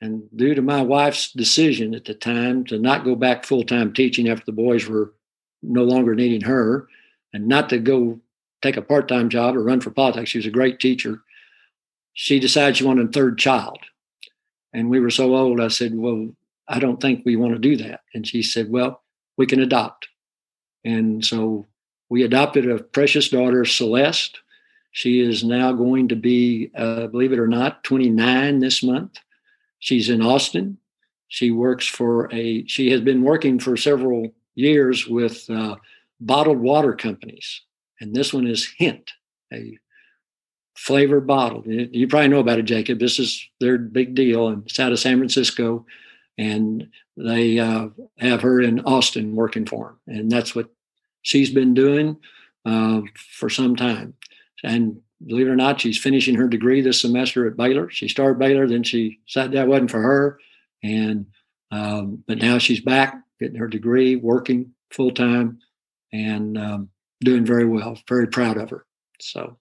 and 0.00 0.24
due 0.36 0.54
to 0.54 0.62
my 0.62 0.82
wife's 0.82 1.32
decision 1.32 1.94
at 1.94 2.04
the 2.04 2.14
time 2.14 2.64
to 2.64 2.78
not 2.78 3.04
go 3.04 3.14
back 3.14 3.44
full 3.44 3.64
time 3.64 3.92
teaching 3.92 4.28
after 4.28 4.44
the 4.44 4.52
boys 4.52 4.86
were 4.86 5.14
no 5.62 5.82
longer 5.82 6.14
needing 6.14 6.42
her 6.42 6.88
and 7.32 7.48
not 7.48 7.68
to 7.70 7.78
go 7.78 8.20
take 8.62 8.76
a 8.76 8.82
part 8.82 9.08
time 9.08 9.28
job 9.28 9.56
or 9.56 9.62
run 9.62 9.80
for 9.80 9.90
politics, 9.90 10.30
she 10.30 10.38
was 10.38 10.46
a 10.46 10.50
great 10.50 10.80
teacher. 10.80 11.22
She 12.12 12.38
decided 12.38 12.76
she 12.76 12.84
wanted 12.84 13.08
a 13.08 13.12
third 13.12 13.38
child. 13.38 13.78
And 14.72 14.90
we 14.90 15.00
were 15.00 15.10
so 15.10 15.34
old, 15.34 15.60
I 15.60 15.68
said, 15.68 15.92
Well, 15.94 16.30
I 16.68 16.78
don't 16.78 17.00
think 17.00 17.24
we 17.24 17.36
want 17.36 17.52
to 17.52 17.58
do 17.58 17.76
that. 17.76 18.00
And 18.14 18.26
she 18.26 18.42
said, 18.42 18.70
Well, 18.70 19.02
we 19.36 19.46
can 19.46 19.60
adopt. 19.60 20.08
And 20.84 21.24
so 21.24 21.66
we 22.08 22.22
adopted 22.22 22.70
a 22.70 22.82
precious 22.82 23.28
daughter, 23.28 23.64
Celeste. 23.64 24.40
She 24.92 25.20
is 25.20 25.42
now 25.42 25.72
going 25.72 26.08
to 26.08 26.16
be, 26.16 26.70
uh, 26.76 27.08
believe 27.08 27.32
it 27.32 27.38
or 27.38 27.48
not, 27.48 27.82
29 27.82 28.60
this 28.60 28.82
month. 28.82 29.18
She's 29.80 30.08
in 30.08 30.22
Austin. 30.22 30.78
She 31.28 31.50
works 31.50 31.86
for 31.86 32.32
a, 32.32 32.64
she 32.66 32.90
has 32.90 33.00
been 33.00 33.22
working 33.22 33.58
for 33.58 33.76
several 33.76 34.32
years 34.54 35.08
with 35.08 35.48
uh, 35.50 35.76
bottled 36.20 36.58
water 36.58 36.94
companies. 36.94 37.62
And 38.00 38.14
this 38.14 38.32
one 38.32 38.46
is 38.46 38.72
Hint, 38.78 39.12
a 39.52 39.78
flavored 40.76 41.26
bottle. 41.26 41.64
You 41.66 42.06
probably 42.06 42.28
know 42.28 42.40
about 42.40 42.58
it, 42.58 42.64
Jacob. 42.64 42.98
This 42.98 43.18
is 43.18 43.48
their 43.60 43.78
big 43.78 44.14
deal. 44.14 44.48
And 44.48 44.64
it's 44.66 44.78
out 44.78 44.92
of 44.92 44.98
San 44.98 45.18
Francisco. 45.18 45.86
And 46.36 46.88
they 47.16 47.58
uh, 47.58 47.88
have 48.18 48.42
her 48.42 48.60
in 48.60 48.80
Austin 48.80 49.36
working 49.36 49.66
for 49.66 49.96
them. 50.06 50.18
And 50.18 50.30
that's 50.30 50.54
what 50.54 50.68
she's 51.22 51.50
been 51.50 51.74
doing 51.74 52.16
uh, 52.64 53.02
for 53.16 53.48
some 53.48 53.76
time. 53.76 54.14
And 54.62 55.00
believe 55.26 55.46
it 55.46 55.50
or 55.50 55.56
not, 55.56 55.80
she's 55.80 55.98
finishing 55.98 56.34
her 56.36 56.48
degree 56.48 56.80
this 56.80 57.00
semester 57.00 57.46
at 57.46 57.56
Baylor. 57.56 57.90
She 57.90 58.08
started 58.08 58.38
Baylor, 58.38 58.66
then 58.66 58.82
she 58.82 59.20
said 59.26 59.52
that 59.52 59.68
wasn't 59.68 59.90
for 59.90 60.00
her, 60.00 60.38
and 60.82 61.26
um, 61.70 62.22
but 62.26 62.38
now 62.38 62.58
she's 62.58 62.80
back 62.80 63.20
getting 63.40 63.56
her 63.56 63.68
degree, 63.68 64.16
working 64.16 64.72
full 64.90 65.10
time, 65.10 65.58
and 66.12 66.56
um, 66.56 66.88
doing 67.20 67.44
very 67.44 67.64
well. 67.64 67.98
Very 68.08 68.26
proud 68.26 68.56
of 68.56 68.70
her. 68.70 68.86
So 69.20 69.56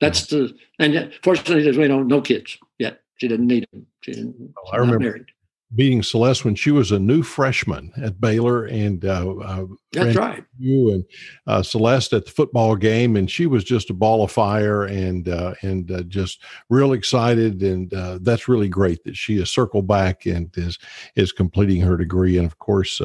that's 0.00 0.26
the 0.26 0.54
and 0.78 1.12
fortunately, 1.22 1.76
we 1.76 1.88
don't 1.88 2.08
no 2.08 2.20
kids 2.20 2.56
yet. 2.78 3.00
She 3.16 3.28
didn't 3.28 3.46
need 3.46 3.66
them. 3.72 3.86
She 4.00 4.12
didn't. 4.12 4.54
Oh, 4.56 4.70
I 4.72 4.76
remember. 4.78 5.00
Married 5.00 5.26
meeting 5.72 6.02
Celeste 6.02 6.44
when 6.44 6.54
she 6.54 6.70
was 6.70 6.90
a 6.90 6.98
new 6.98 7.22
freshman 7.22 7.92
at 7.96 8.20
Baylor, 8.20 8.64
and 8.64 9.04
uh, 9.04 9.34
uh, 9.36 9.66
that's 9.92 10.16
right. 10.16 10.44
You 10.58 10.92
and 10.92 11.04
uh, 11.46 11.62
Celeste 11.62 12.12
at 12.12 12.24
the 12.24 12.30
football 12.30 12.74
game, 12.74 13.16
and 13.16 13.30
she 13.30 13.46
was 13.46 13.62
just 13.62 13.90
a 13.90 13.94
ball 13.94 14.24
of 14.24 14.32
fire, 14.32 14.84
and 14.84 15.28
uh, 15.28 15.54
and 15.62 15.90
uh, 15.90 16.02
just 16.02 16.42
real 16.68 16.92
excited, 16.92 17.62
and 17.62 17.92
uh, 17.94 18.18
that's 18.22 18.48
really 18.48 18.68
great 18.68 19.04
that 19.04 19.16
she 19.16 19.38
has 19.38 19.50
circled 19.50 19.86
back 19.86 20.26
and 20.26 20.50
is 20.56 20.78
is 21.14 21.32
completing 21.32 21.80
her 21.82 21.96
degree, 21.96 22.36
and 22.36 22.46
of 22.46 22.58
course. 22.58 23.00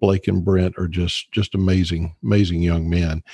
Blake 0.00 0.28
and 0.28 0.44
Brent 0.44 0.78
are 0.78 0.86
just 0.86 1.32
just 1.32 1.56
amazing, 1.56 2.14
amazing 2.22 2.62
young 2.62 2.88
men. 2.88 3.24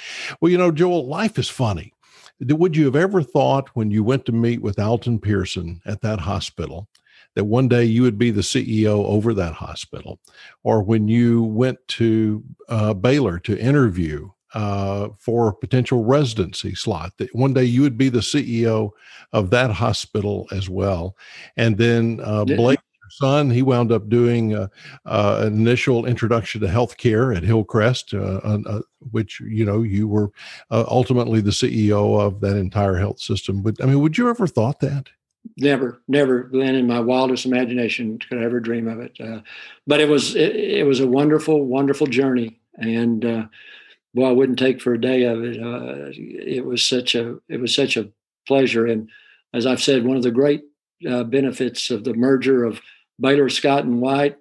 Well, 0.41 0.51
you 0.51 0.57
know, 0.57 0.73
Joel, 0.73 1.07
life 1.07 1.39
is 1.39 1.51
funny. 1.51 1.93
Would 2.41 2.75
you 2.75 2.87
have 2.87 2.97
ever 2.97 3.23
thought 3.23 3.69
when 3.75 3.91
you 3.91 4.03
went 4.03 4.25
to 4.27 4.33
meet 4.33 4.63
with 4.63 4.79
Alton 4.79 5.19
Pearson 5.19 5.83
at 5.85 6.01
that 6.01 6.21
hospital 6.21 6.89
that 7.35 7.45
one 7.45 7.69
day 7.69 7.85
you 7.85 8.03
would 8.03 8.19
be 8.19 8.31
the 8.31 8.41
CEO 8.41 9.05
over 9.05 9.35
that 9.35 9.55
hospital, 9.55 10.19
or 10.63 10.83
when 10.83 11.09
you 11.09 11.43
went 11.43 11.79
to 11.89 12.43
uh, 12.69 12.95
Baylor 12.95 13.39
to 13.41 13.59
interview 13.59 14.31
uh, 14.55 15.09
for 15.19 15.49
a 15.49 15.55
potential 15.55 16.05
residency 16.05 16.75
slot. 16.75 17.13
That 17.19 17.35
one 17.35 17.53
day 17.53 17.65
you 17.65 17.83
would 17.83 17.99
be 17.99 18.09
the 18.09 18.21
CEO 18.21 18.91
of 19.33 19.51
that 19.51 19.73
hospital 19.73 20.47
as 20.53 20.69
well. 20.69 21.17
And 21.57 21.77
then 21.77 22.21
uh, 22.23 22.45
Blake, 22.45 22.79
your 23.03 23.11
son, 23.11 23.51
he 23.51 23.63
wound 23.63 23.91
up 23.91 24.09
doing 24.09 24.55
uh, 24.55 24.69
uh, 25.07 25.41
an 25.41 25.55
initial 25.55 26.07
introduction 26.07 26.61
to 26.61 26.69
healthcare 26.69 27.37
at 27.37 27.43
Hillcrest, 27.43 28.15
uh, 28.15 28.81
which 29.11 29.41
you 29.41 29.65
know 29.65 29.83
you 29.83 30.07
were 30.07 30.31
ultimately 30.71 31.41
the 31.41 31.51
CEO 31.51 32.21
of 32.21 32.41
that 32.41 32.57
entire 32.57 32.97
health 32.97 33.21
system. 33.21 33.61
But 33.61 33.83
I 33.83 33.87
mean, 33.87 34.01
would 34.01 34.17
you 34.17 34.31
ever 34.31 34.47
thought 34.47 34.81
that? 34.81 35.09
Never 35.57 36.01
never 36.09 36.45
glenn 36.45 36.75
in 36.75 36.87
my 36.87 37.01
wildest 37.01 37.47
imagination 37.47 38.19
could 38.19 38.39
I 38.39 38.45
ever 38.45 38.61
dream 38.61 38.89
of 38.89 39.01
it. 39.01 39.17
Uh, 39.21 39.41
but 39.87 40.01
it 40.01 40.09
was 40.09 40.35
it, 40.35 40.57
it, 40.57 40.87
was 40.87 41.01
a 41.01 41.07
wonderful 41.07 41.65
wonderful 41.67 42.07
journey. 42.07 42.61
And 42.77 43.25
uh, 43.25 43.47
boy 44.15 44.29
i 44.29 44.33
wouldn't 44.33 44.59
take 44.59 44.81
for 44.81 44.95
a 44.95 45.01
day 45.01 45.25
of 45.25 45.45
it. 45.45 45.63
Uh, 45.63 46.11
it 46.17 46.65
was 46.65 46.85
such 46.85 47.15
a 47.15 47.39
it 47.49 47.61
was 47.61 47.75
such 47.75 47.97
a 47.97 48.09
pleasure. 48.47 48.87
And 48.87 49.09
as 49.53 49.67
i've 49.67 49.83
said 49.83 50.05
one 50.05 50.17
of 50.17 50.23
the 50.23 50.31
great 50.31 50.65
uh, 51.09 51.25
benefits 51.25 51.91
of 51.91 52.05
the 52.05 52.15
merger 52.15 52.65
of 52.65 52.81
baylor 53.21 53.49
scott 53.49 53.85
and 53.85 54.01
white 54.01 54.37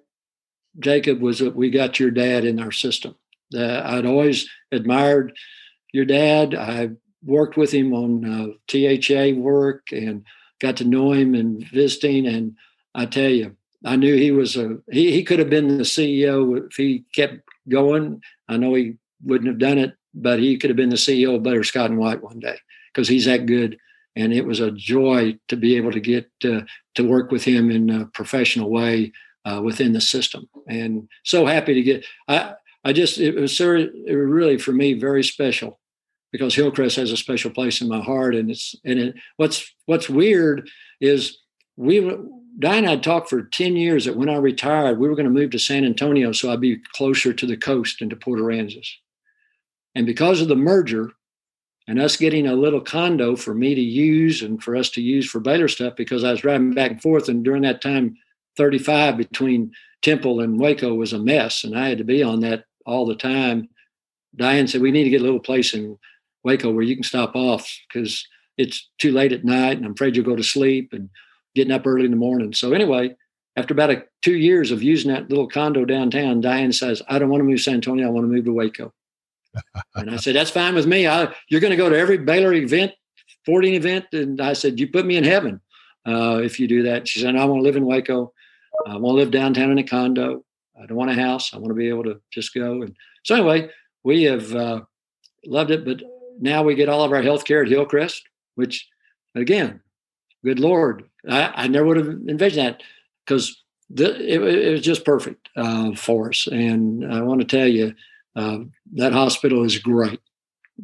jacob 0.80 1.20
was 1.20 1.38
that 1.38 1.54
we 1.54 1.68
got 1.70 2.00
your 2.00 2.10
dad 2.10 2.44
in 2.44 2.58
our 2.58 2.72
system. 2.72 3.14
Uh, 3.54 3.82
i'd 3.84 4.06
always 4.06 4.48
admired 4.72 5.32
your 5.94 6.04
dad. 6.04 6.56
I 6.56 6.90
worked 7.24 7.56
with 7.56 7.72
him 7.72 7.94
on 7.94 8.24
uh, 8.24 8.46
THA 8.66 9.40
work 9.40 9.86
and 9.92 10.24
got 10.64 10.78
to 10.78 10.84
know 10.84 11.12
him 11.12 11.34
and 11.34 11.62
visiting. 11.68 12.26
And 12.26 12.56
I 12.94 13.04
tell 13.04 13.28
you, 13.28 13.54
I 13.84 13.96
knew 13.96 14.14
he 14.16 14.30
was 14.30 14.56
a 14.56 14.78
he, 14.90 15.12
he 15.12 15.22
could 15.22 15.38
have 15.38 15.50
been 15.50 15.76
the 15.76 15.84
CEO 15.84 16.66
if 16.66 16.76
he 16.76 17.04
kept 17.14 17.40
going. 17.68 18.22
I 18.48 18.56
know 18.56 18.74
he 18.74 18.96
wouldn't 19.22 19.48
have 19.48 19.58
done 19.58 19.78
it, 19.78 19.94
but 20.14 20.38
he 20.38 20.56
could 20.56 20.70
have 20.70 20.76
been 20.76 20.88
the 20.88 20.96
CEO 20.96 21.36
of 21.36 21.42
Baylor 21.42 21.64
Scott 21.64 21.90
and 21.90 21.98
White 21.98 22.22
one 22.22 22.40
day 22.40 22.56
because 22.92 23.08
he's 23.08 23.26
that 23.26 23.44
good. 23.44 23.78
And 24.16 24.32
it 24.32 24.46
was 24.46 24.60
a 24.60 24.70
joy 24.70 25.38
to 25.48 25.56
be 25.56 25.76
able 25.76 25.92
to 25.92 26.00
get 26.00 26.30
uh, 26.44 26.62
to 26.94 27.08
work 27.08 27.30
with 27.30 27.44
him 27.44 27.70
in 27.70 27.90
a 27.90 28.06
professional 28.06 28.70
way 28.70 29.12
uh, 29.44 29.60
within 29.62 29.92
the 29.92 30.00
system. 30.00 30.48
And 30.66 31.08
so 31.24 31.44
happy 31.44 31.74
to 31.74 31.82
get. 31.82 32.06
I 32.26 32.54
I 32.84 32.92
just 32.92 33.18
it 33.18 33.34
was, 33.34 33.60
it 33.60 34.16
was 34.16 34.30
really 34.38 34.56
for 34.56 34.72
me 34.72 34.94
very 34.94 35.24
special 35.24 35.78
because 36.34 36.56
Hillcrest 36.56 36.96
has 36.96 37.12
a 37.12 37.16
special 37.16 37.52
place 37.52 37.80
in 37.80 37.86
my 37.86 38.00
heart. 38.00 38.34
And 38.34 38.50
it's 38.50 38.74
and 38.84 38.98
it, 38.98 39.14
what's 39.36 39.72
what's 39.86 40.10
weird 40.10 40.68
is 41.00 41.38
we 41.76 42.00
Diane 42.58 42.82
had 42.82 43.04
talked 43.04 43.30
for 43.30 43.42
10 43.42 43.76
years 43.76 44.04
that 44.04 44.16
when 44.16 44.28
I 44.28 44.38
retired, 44.38 44.98
we 44.98 45.08
were 45.08 45.14
going 45.14 45.32
to 45.32 45.40
move 45.40 45.50
to 45.50 45.60
San 45.60 45.84
Antonio 45.84 46.32
so 46.32 46.52
I'd 46.52 46.60
be 46.60 46.80
closer 46.92 47.32
to 47.32 47.46
the 47.46 47.56
coast 47.56 48.00
and 48.00 48.10
to 48.10 48.16
Port 48.16 48.40
Aransas. 48.40 48.88
And 49.94 50.06
because 50.06 50.40
of 50.40 50.48
the 50.48 50.56
merger 50.56 51.12
and 51.86 52.00
us 52.00 52.16
getting 52.16 52.48
a 52.48 52.54
little 52.54 52.80
condo 52.80 53.36
for 53.36 53.54
me 53.54 53.76
to 53.76 53.80
use 53.80 54.42
and 54.42 54.60
for 54.60 54.74
us 54.74 54.90
to 54.90 55.00
use 55.00 55.30
for 55.30 55.38
Baylor 55.38 55.68
stuff, 55.68 55.94
because 55.94 56.24
I 56.24 56.32
was 56.32 56.40
driving 56.40 56.74
back 56.74 56.90
and 56.90 57.02
forth, 57.02 57.28
and 57.28 57.44
during 57.44 57.62
that 57.62 57.80
time, 57.80 58.16
35 58.56 59.18
between 59.18 59.70
Temple 60.02 60.40
and 60.40 60.58
Waco 60.58 60.94
was 60.94 61.12
a 61.12 61.18
mess, 61.20 61.62
and 61.62 61.78
I 61.78 61.90
had 61.90 61.98
to 61.98 62.04
be 62.04 62.24
on 62.24 62.40
that 62.40 62.64
all 62.86 63.06
the 63.06 63.14
time. 63.14 63.68
Diane 64.34 64.66
said, 64.66 64.80
We 64.80 64.90
need 64.90 65.04
to 65.04 65.10
get 65.10 65.20
a 65.20 65.24
little 65.24 65.38
place 65.38 65.74
in 65.74 65.96
Waco 66.44 66.70
where 66.70 66.84
you 66.84 66.94
can 66.94 67.02
stop 67.02 67.34
off 67.34 67.70
because 67.88 68.26
it's 68.56 68.88
too 68.98 69.12
late 69.12 69.32
at 69.32 69.44
night 69.44 69.76
and 69.76 69.86
I'm 69.86 69.92
afraid 69.92 70.14
you'll 70.14 70.24
go 70.24 70.36
to 70.36 70.42
sleep 70.42 70.92
and 70.92 71.10
getting 71.54 71.72
up 71.72 71.86
early 71.86 72.04
in 72.04 72.10
the 72.10 72.16
morning. 72.16 72.52
So 72.52 72.72
anyway, 72.72 73.16
after 73.56 73.74
about 73.74 73.90
a, 73.90 74.04
two 74.22 74.36
years 74.36 74.70
of 74.70 74.82
using 74.82 75.12
that 75.12 75.28
little 75.28 75.48
condo 75.48 75.84
downtown, 75.84 76.40
Diane 76.40 76.72
says, 76.72 77.02
I 77.08 77.18
don't 77.18 77.28
want 77.28 77.40
to 77.40 77.44
move 77.44 77.58
to 77.58 77.62
San 77.62 77.74
Antonio. 77.74 78.06
I 78.06 78.10
want 78.10 78.24
to 78.24 78.32
move 78.32 78.44
to 78.44 78.52
Waco. 78.52 78.92
and 79.94 80.10
I 80.10 80.16
said, 80.16 80.34
that's 80.34 80.50
fine 80.50 80.74
with 80.74 80.86
me. 80.86 81.06
I, 81.06 81.32
you're 81.48 81.60
going 81.60 81.70
to 81.70 81.76
go 81.76 81.88
to 81.88 81.98
every 81.98 82.18
Baylor 82.18 82.52
event, 82.52 82.92
sporting 83.26 83.74
event. 83.74 84.06
And 84.12 84.40
I 84.40 84.52
said, 84.52 84.80
you 84.80 84.88
put 84.88 85.06
me 85.06 85.16
in 85.16 85.24
heaven 85.24 85.60
uh, 86.06 86.40
if 86.42 86.58
you 86.58 86.66
do 86.66 86.82
that. 86.84 87.06
She 87.06 87.20
said, 87.20 87.36
I 87.36 87.44
want 87.44 87.60
to 87.60 87.64
live 87.64 87.76
in 87.76 87.86
Waco. 87.86 88.32
I 88.86 88.96
want 88.96 89.14
to 89.14 89.20
live 89.20 89.30
downtown 89.30 89.70
in 89.70 89.78
a 89.78 89.84
condo. 89.84 90.44
I 90.80 90.86
don't 90.86 90.96
want 90.96 91.10
a 91.10 91.14
house. 91.14 91.54
I 91.54 91.58
want 91.58 91.68
to 91.68 91.74
be 91.74 91.88
able 91.88 92.04
to 92.04 92.20
just 92.32 92.52
go. 92.52 92.82
And 92.82 92.96
so 93.22 93.36
anyway, 93.36 93.70
we 94.02 94.24
have 94.24 94.52
uh, 94.54 94.80
loved 95.46 95.70
it. 95.70 95.84
But 95.84 96.02
now 96.40 96.62
we 96.62 96.74
get 96.74 96.88
all 96.88 97.04
of 97.04 97.12
our 97.12 97.22
health 97.22 97.44
care 97.44 97.62
at 97.62 97.68
Hillcrest, 97.68 98.22
which 98.54 98.88
again, 99.34 99.80
good 100.44 100.60
Lord, 100.60 101.08
I, 101.28 101.52
I 101.54 101.68
never 101.68 101.86
would 101.86 101.96
have 101.96 102.08
envisioned 102.28 102.66
that 102.66 102.82
because 103.24 103.62
it, 103.90 104.20
it, 104.20 104.72
was 104.72 104.80
just 104.80 105.04
perfect 105.04 105.48
uh, 105.56 105.94
for 105.94 106.30
us. 106.30 106.46
And 106.46 107.12
I 107.12 107.22
want 107.22 107.40
to 107.40 107.46
tell 107.46 107.66
you, 107.66 107.94
uh, 108.36 108.58
that 108.94 109.12
hospital 109.12 109.64
is 109.64 109.78
great. 109.78 110.20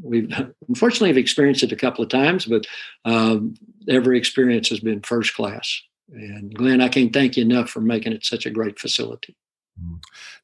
We've 0.02 0.30
unfortunately 0.68 1.08
have 1.08 1.16
experienced 1.16 1.62
it 1.62 1.72
a 1.72 1.76
couple 1.76 2.02
of 2.04 2.10
times, 2.10 2.46
but 2.46 2.66
um, 3.04 3.54
every 3.88 4.18
experience 4.18 4.68
has 4.68 4.80
been 4.80 5.02
first 5.02 5.34
class. 5.34 5.82
And 6.12 6.54
Glenn, 6.54 6.80
I 6.80 6.88
can't 6.88 7.12
thank 7.12 7.36
you 7.36 7.44
enough 7.44 7.70
for 7.70 7.80
making 7.80 8.12
it 8.12 8.24
such 8.24 8.46
a 8.46 8.50
great 8.50 8.78
facility. 8.78 9.36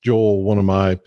Joel, 0.02 0.42
one 0.42 0.58
of 0.58 0.64
my 0.64 0.98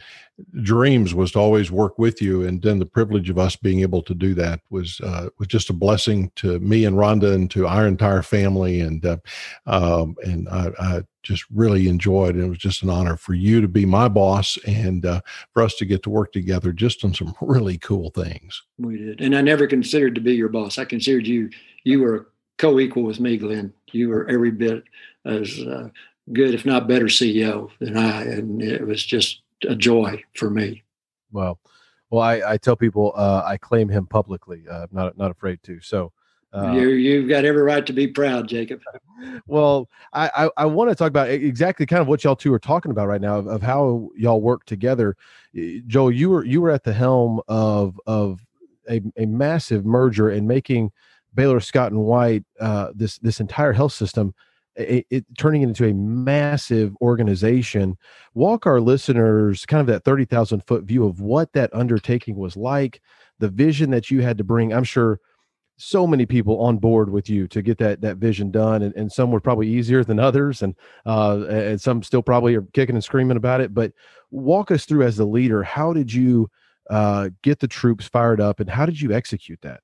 dreams 0.61 1.13
was 1.13 1.31
to 1.31 1.39
always 1.39 1.71
work 1.71 1.97
with 1.97 2.21
you, 2.21 2.43
and 2.43 2.61
then 2.61 2.79
the 2.79 2.85
privilege 2.85 3.29
of 3.29 3.37
us 3.37 3.55
being 3.55 3.81
able 3.81 4.01
to 4.03 4.13
do 4.13 4.33
that 4.35 4.61
was 4.69 4.99
uh, 5.01 5.29
was 5.37 5.47
just 5.47 5.69
a 5.69 5.73
blessing 5.73 6.31
to 6.35 6.59
me 6.59 6.85
and 6.85 6.95
Rhonda 6.95 7.33
and 7.33 7.49
to 7.51 7.67
our 7.67 7.87
entire 7.87 8.21
family, 8.21 8.81
and 8.81 9.05
uh, 9.05 9.17
um, 9.65 10.15
and 10.23 10.47
I, 10.49 10.71
I, 10.79 11.01
just 11.21 11.43
really 11.53 11.89
enjoyed. 11.89 12.37
It. 12.37 12.43
it 12.43 12.49
was 12.49 12.57
just 12.57 12.81
an 12.81 12.89
honor 12.89 13.17
for 13.17 13.33
you 13.33 13.59
to 13.59 13.67
be 13.67 13.85
my 13.85 14.07
boss 14.07 14.57
and 14.65 15.05
uh, 15.05 15.21
for 15.53 15.61
us 15.63 15.75
to 15.75 15.85
get 15.85 16.01
to 16.03 16.09
work 16.09 16.31
together 16.31 16.71
just 16.71 17.03
on 17.03 17.13
some 17.13 17.35
really 17.41 17.77
cool 17.77 18.09
things. 18.11 18.63
We 18.77 18.97
did, 18.97 19.21
and 19.21 19.35
I 19.35 19.41
never 19.41 19.67
considered 19.67 20.15
to 20.15 20.21
be 20.21 20.35
your 20.35 20.49
boss. 20.49 20.77
I 20.77 20.85
considered 20.85 21.27
you 21.27 21.49
you 21.83 22.01
were 22.01 22.29
co-equal 22.57 23.03
with 23.03 23.19
me, 23.19 23.37
Glenn. 23.37 23.73
You 23.91 24.09
were 24.09 24.27
every 24.29 24.51
bit 24.51 24.83
as 25.25 25.59
uh, 25.59 25.89
good, 26.33 26.53
if 26.53 26.65
not 26.65 26.87
better, 26.87 27.05
CEO 27.05 27.69
than 27.79 27.97
I, 27.97 28.23
and 28.23 28.61
it 28.61 28.85
was 28.85 29.03
just 29.03 29.41
a 29.67 29.75
joy 29.75 30.23
for 30.35 30.49
me. 30.49 30.83
Well, 31.31 31.59
well, 32.09 32.23
I, 32.23 32.53
I 32.53 32.57
tell 32.57 32.75
people 32.75 33.13
uh, 33.15 33.43
I 33.45 33.57
claim 33.57 33.89
him 33.89 34.05
publicly. 34.07 34.63
Uh, 34.69 34.87
not 34.91 35.17
not 35.17 35.31
afraid 35.31 35.61
to. 35.63 35.79
So 35.81 36.11
uh, 36.53 36.71
you 36.71 36.89
you've 36.89 37.29
got 37.29 37.45
every 37.45 37.61
right 37.61 37.85
to 37.85 37.93
be 37.93 38.07
proud, 38.07 38.47
Jacob. 38.47 38.81
Well, 39.47 39.89
I 40.13 40.31
I, 40.33 40.49
I 40.55 40.65
want 40.65 40.91
to 40.91 40.95
talk 40.95 41.09
about 41.09 41.29
exactly 41.29 41.85
kind 41.85 42.01
of 42.01 42.07
what 42.07 42.23
y'all 42.23 42.37
two 42.37 42.53
are 42.53 42.59
talking 42.59 42.89
about 42.89 43.09
right 43.09 43.19
now 43.19 43.37
of, 43.37 43.47
of 43.47 43.61
how 43.61 44.11
y'all 44.15 44.39
work 44.39 44.63
together. 44.63 45.17
Joel, 45.87 46.11
you 46.11 46.29
were 46.29 46.45
you 46.45 46.61
were 46.61 46.71
at 46.71 46.85
the 46.85 46.93
helm 46.93 47.41
of 47.49 47.99
of 48.07 48.39
a, 48.89 49.01
a 49.17 49.25
massive 49.25 49.85
merger 49.85 50.29
and 50.29 50.47
making 50.47 50.93
Baylor 51.35 51.59
Scott 51.59 51.91
and 51.91 52.01
White 52.01 52.45
uh, 52.61 52.91
this 52.95 53.17
this 53.17 53.41
entire 53.41 53.73
health 53.73 53.91
system 53.91 54.33
it, 54.79 55.25
turning 55.37 55.61
it 55.61 55.67
into 55.67 55.87
a 55.87 55.93
massive 55.93 56.95
organization. 57.01 57.97
Walk 58.33 58.65
our 58.65 58.79
listeners 58.79 59.65
kind 59.65 59.81
of 59.81 59.87
that 59.87 60.03
30,000 60.03 60.61
foot 60.65 60.83
view 60.83 61.05
of 61.05 61.21
what 61.21 61.53
that 61.53 61.73
undertaking 61.73 62.35
was 62.35 62.55
like, 62.55 63.01
the 63.39 63.49
vision 63.49 63.91
that 63.91 64.09
you 64.09 64.21
had 64.21 64.37
to 64.37 64.43
bring. 64.43 64.73
I'm 64.73 64.83
sure 64.83 65.19
so 65.81 66.05
many 66.05 66.25
people 66.25 66.59
on 66.59 66.77
board 66.77 67.09
with 67.09 67.29
you 67.29 67.47
to 67.47 67.61
get 67.61 67.77
that 67.77 68.01
that 68.01 68.17
vision 68.17 68.51
done 68.51 68.81
and, 68.81 68.93
and 68.95 69.09
some 69.09 69.31
were 69.31 69.39
probably 69.39 69.67
easier 69.67 70.03
than 70.03 70.19
others 70.19 70.61
and 70.61 70.75
uh, 71.05 71.45
and 71.49 71.79
some 71.79 72.03
still 72.03 72.21
probably 72.21 72.53
are 72.53 72.63
kicking 72.73 72.95
and 72.95 73.03
screaming 73.03 73.37
about 73.37 73.61
it 73.61 73.73
but 73.73 73.93
walk 74.29 74.71
us 74.71 74.83
through 74.83 75.03
as 75.03 75.15
the 75.15 75.25
leader 75.25 75.63
how 75.63 75.93
did 75.93 76.11
you 76.11 76.49
uh, 76.89 77.29
get 77.43 77.59
the 77.59 77.67
troops 77.67 78.07
fired 78.07 78.41
up 78.41 78.59
and 78.59 78.69
how 78.69 78.85
did 78.85 78.99
you 78.99 79.13
execute 79.13 79.59
that 79.61 79.79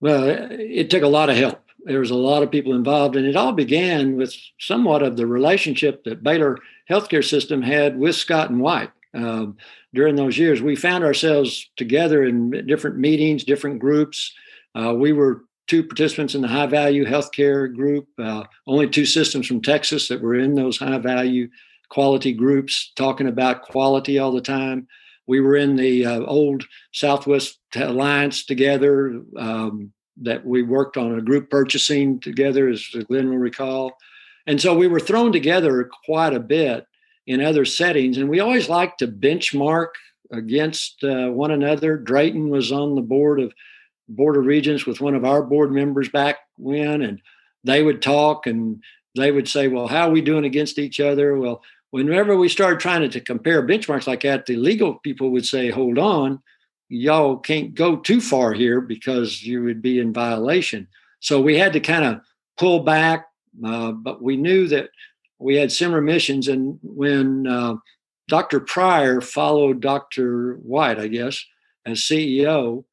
well 0.00 0.24
it 0.26 0.90
took 0.90 1.04
a 1.04 1.08
lot 1.08 1.30
of 1.30 1.36
help 1.36 1.65
there 1.86 2.00
was 2.00 2.10
a 2.10 2.16
lot 2.16 2.42
of 2.42 2.50
people 2.50 2.74
involved, 2.74 3.16
and 3.16 3.26
it 3.26 3.36
all 3.36 3.52
began 3.52 4.16
with 4.16 4.34
somewhat 4.58 5.02
of 5.02 5.16
the 5.16 5.26
relationship 5.26 6.02
that 6.04 6.22
Baylor 6.22 6.58
healthcare 6.90 7.24
system 7.24 7.62
had 7.62 7.98
with 7.98 8.16
Scott 8.16 8.50
and 8.50 8.60
White. 8.60 8.90
Um, 9.14 9.56
during 9.94 10.16
those 10.16 10.36
years, 10.36 10.60
we 10.60 10.76
found 10.76 11.04
ourselves 11.04 11.70
together 11.76 12.24
in 12.24 12.50
different 12.66 12.98
meetings, 12.98 13.44
different 13.44 13.78
groups. 13.78 14.32
Uh, 14.74 14.94
we 14.94 15.12
were 15.12 15.44
two 15.68 15.82
participants 15.82 16.34
in 16.34 16.42
the 16.42 16.48
high 16.48 16.66
value 16.66 17.04
healthcare 17.04 17.72
group, 17.74 18.08
uh, 18.18 18.44
only 18.66 18.88
two 18.88 19.06
systems 19.06 19.46
from 19.46 19.62
Texas 19.62 20.08
that 20.08 20.20
were 20.20 20.34
in 20.34 20.54
those 20.54 20.78
high 20.78 20.98
value 20.98 21.48
quality 21.88 22.32
groups, 22.32 22.92
talking 22.96 23.28
about 23.28 23.62
quality 23.62 24.18
all 24.18 24.32
the 24.32 24.40
time. 24.40 24.86
We 25.26 25.40
were 25.40 25.56
in 25.56 25.76
the 25.76 26.04
uh, 26.04 26.20
old 26.20 26.64
Southwest 26.92 27.58
Alliance 27.74 28.44
together. 28.44 29.22
Um, 29.36 29.92
that 30.22 30.44
we 30.44 30.62
worked 30.62 30.96
on 30.96 31.18
a 31.18 31.22
group 31.22 31.50
purchasing 31.50 32.20
together, 32.20 32.68
as 32.68 32.86
Glenn 33.08 33.30
will 33.30 33.36
recall. 33.36 33.96
And 34.46 34.60
so 34.60 34.74
we 34.74 34.86
were 34.86 35.00
thrown 35.00 35.32
together 35.32 35.90
quite 36.04 36.32
a 36.32 36.40
bit 36.40 36.86
in 37.26 37.40
other 37.40 37.64
settings. 37.64 38.16
And 38.16 38.28
we 38.28 38.40
always 38.40 38.68
liked 38.68 39.00
to 39.00 39.08
benchmark 39.08 39.88
against 40.30 41.02
uh, 41.04 41.28
one 41.28 41.50
another. 41.50 41.96
Drayton 41.96 42.48
was 42.48 42.72
on 42.72 42.94
the 42.94 43.02
board 43.02 43.40
of 43.40 43.52
Board 44.08 44.36
of 44.36 44.46
Regents 44.46 44.86
with 44.86 45.00
one 45.00 45.14
of 45.14 45.24
our 45.24 45.42
board 45.42 45.72
members 45.72 46.08
back 46.08 46.36
when, 46.58 47.02
and 47.02 47.20
they 47.64 47.82
would 47.82 48.00
talk 48.00 48.46
and 48.46 48.82
they 49.16 49.32
would 49.32 49.48
say, 49.48 49.68
Well, 49.68 49.88
how 49.88 50.08
are 50.08 50.12
we 50.12 50.20
doing 50.20 50.44
against 50.44 50.78
each 50.78 51.00
other? 51.00 51.36
Well, 51.36 51.62
whenever 51.90 52.36
we 52.36 52.48
started 52.48 52.78
trying 52.78 53.02
to, 53.02 53.08
to 53.08 53.20
compare 53.20 53.66
benchmarks 53.66 54.06
like 54.06 54.22
that, 54.22 54.46
the 54.46 54.56
legal 54.56 54.94
people 54.94 55.30
would 55.30 55.46
say, 55.46 55.70
Hold 55.70 55.98
on, 55.98 56.40
y'all 56.88 57.36
can't 57.36 57.74
go 57.74 57.96
too 57.96 58.20
far 58.20 58.52
here 58.52 58.80
because 58.80 59.42
you 59.42 59.62
would 59.64 59.82
be 59.82 59.98
in 59.98 60.12
violation. 60.12 60.86
So 61.20 61.40
we 61.40 61.58
had 61.58 61.72
to 61.72 61.80
kind 61.80 62.04
of 62.04 62.20
pull 62.56 62.80
back, 62.80 63.26
uh, 63.64 63.92
but 63.92 64.22
we 64.22 64.36
knew 64.36 64.68
that 64.68 64.90
we 65.38 65.56
had 65.56 65.72
similar 65.72 66.00
missions. 66.00 66.48
And 66.48 66.78
when 66.82 67.46
uh, 67.46 67.76
Dr. 68.28 68.60
Pryor 68.60 69.20
followed 69.20 69.80
Dr. 69.80 70.54
White, 70.56 70.98
I 70.98 71.08
guess, 71.08 71.44
as 71.84 72.00
CEO, 72.00 72.84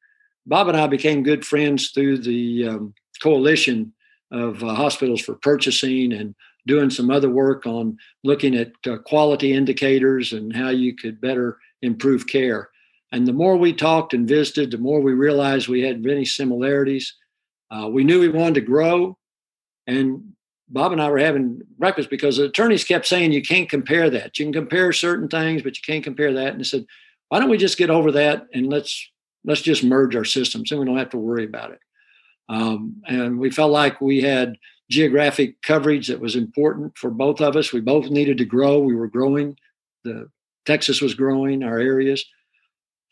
Bob 0.46 0.68
and 0.68 0.76
I 0.76 0.86
became 0.86 1.22
good 1.22 1.44
friends 1.44 1.90
through 1.90 2.18
the 2.18 2.68
um, 2.68 2.94
coalition 3.22 3.92
of 4.30 4.62
uh, 4.62 4.74
hospitals 4.74 5.22
for 5.22 5.34
purchasing 5.36 6.12
and 6.12 6.34
doing 6.66 6.90
some 6.90 7.10
other 7.10 7.30
work 7.30 7.66
on 7.66 7.96
looking 8.22 8.54
at 8.54 8.72
uh, 8.86 8.96
quality 8.98 9.52
indicators 9.52 10.32
and 10.32 10.54
how 10.54 10.70
you 10.70 10.94
could 10.94 11.20
better 11.20 11.58
improve 11.82 12.26
care. 12.26 12.70
And 13.14 13.28
the 13.28 13.32
more 13.32 13.56
we 13.56 13.72
talked 13.72 14.12
and 14.12 14.26
visited, 14.26 14.72
the 14.72 14.78
more 14.78 15.00
we 15.00 15.12
realized 15.12 15.68
we 15.68 15.82
had 15.82 16.04
many 16.04 16.24
similarities. 16.24 17.14
Uh, 17.70 17.88
we 17.88 18.02
knew 18.02 18.18
we 18.18 18.28
wanted 18.28 18.56
to 18.56 18.60
grow. 18.62 19.16
And 19.86 20.32
Bob 20.68 20.90
and 20.90 21.00
I 21.00 21.08
were 21.08 21.18
having 21.18 21.62
breakfast 21.78 22.10
because 22.10 22.38
the 22.38 22.46
attorneys 22.46 22.82
kept 22.82 23.06
saying 23.06 23.30
you 23.30 23.40
can't 23.40 23.70
compare 23.70 24.10
that. 24.10 24.36
You 24.36 24.46
can 24.46 24.52
compare 24.52 24.92
certain 24.92 25.28
things, 25.28 25.62
but 25.62 25.76
you 25.76 25.82
can't 25.86 26.02
compare 26.02 26.32
that. 26.32 26.54
And 26.54 26.60
I 26.60 26.64
said, 26.64 26.86
why 27.28 27.38
don't 27.38 27.50
we 27.50 27.56
just 27.56 27.78
get 27.78 27.88
over 27.88 28.10
that 28.10 28.48
and 28.52 28.68
let's 28.68 29.08
let's 29.44 29.62
just 29.62 29.84
merge 29.84 30.16
our 30.16 30.24
systems 30.24 30.72
and 30.72 30.80
we 30.80 30.86
don't 30.86 30.98
have 30.98 31.10
to 31.10 31.18
worry 31.18 31.44
about 31.44 31.70
it. 31.70 31.78
Um, 32.48 33.00
and 33.06 33.38
we 33.38 33.48
felt 33.48 33.70
like 33.70 34.00
we 34.00 34.22
had 34.22 34.56
geographic 34.90 35.62
coverage 35.62 36.08
that 36.08 36.20
was 36.20 36.34
important 36.34 36.98
for 36.98 37.10
both 37.10 37.40
of 37.40 37.54
us. 37.54 37.72
We 37.72 37.80
both 37.80 38.10
needed 38.10 38.38
to 38.38 38.44
grow. 38.44 38.80
We 38.80 38.96
were 38.96 39.06
growing. 39.06 39.56
The 40.02 40.30
Texas 40.66 41.00
was 41.00 41.14
growing, 41.14 41.62
our 41.62 41.78
areas. 41.78 42.24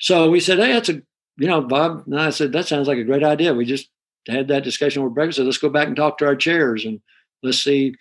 So 0.03 0.29
we 0.29 0.41
said, 0.41 0.59
hey, 0.59 0.73
that's 0.73 0.89
a, 0.89 1.01
you 1.37 1.47
know, 1.47 1.61
Bob 1.61 2.03
and 2.07 2.21
I 2.21 2.31
said, 2.31 2.53
that 2.53 2.67
sounds 2.67 2.89
like 2.89 2.99
a 2.99 3.05
great 3.05 3.23
idea. 3.23 3.55
We 3.55 3.65
just 3.65 3.89
had 4.29 4.49
that 4.49 4.65
discussion 4.65 5.01
over 5.01 5.09
breakfast. 5.09 5.37
So 5.37 5.45
let's 5.45 5.59
go 5.59 5.69
back 5.69 5.87
and 5.87 5.95
talk 5.95 6.19
to 6.19 6.27
our 6.27 6.35
chairs 6.35 6.85
and 6.85 7.01
let's 7.45 7.63
see 7.63 7.95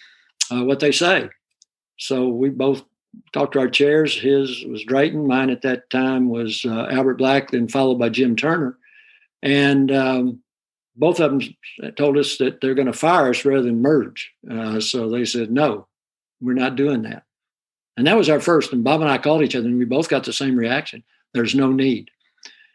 uh, 0.52 0.64
what 0.64 0.80
they 0.80 0.92
say. 0.92 1.30
So 1.98 2.28
we 2.28 2.50
both 2.50 2.84
talked 3.34 3.54
to 3.54 3.60
our 3.60 3.70
chairs. 3.70 4.20
His 4.20 4.66
was 4.66 4.84
Drayton. 4.84 5.28
Mine 5.28 5.52
at 5.52 5.62
that 5.62 5.92
time 5.92 6.28
was 6.28 6.66
uh, 6.66 6.88
Albert 6.90 7.20
Black, 7.20 7.52
then 7.52 7.68
followed 7.68 8.00
by 8.00 8.10
Jim 8.10 8.36
Turner. 8.36 8.80
And 9.44 9.92
um, 9.92 10.42
both 10.96 11.20
of 11.20 11.30
them 11.30 11.42
told 11.98 12.18
us 12.18 12.38
that 12.38 12.62
they're 12.62 12.74
going 12.74 12.88
to 12.88 12.94
fire 12.94 13.30
us 13.30 13.46
rather 13.46 13.62
than 13.62 13.84
merge. 13.84 14.32
Uh, 14.50 14.80
so 14.80 15.08
they 15.08 15.24
said, 15.24 15.52
no, 15.52 15.88
we're 16.42 16.54
not 16.54 16.76
doing 16.76 17.04
that. 17.04 17.26
And 17.96 18.08
that 18.08 18.18
was 18.18 18.28
our 18.28 18.40
first. 18.40 18.74
And 18.74 18.84
Bob 18.84 19.02
and 19.02 19.10
I 19.10 19.20
called 19.20 19.44
each 19.44 19.56
other, 19.56 19.68
and 19.68 19.78
we 19.78 19.86
both 19.86 20.10
got 20.10 20.24
the 20.24 20.34
same 20.34 20.56
reaction. 20.56 21.04
There's 21.34 21.56
no 21.56 21.72
need. 21.72 22.12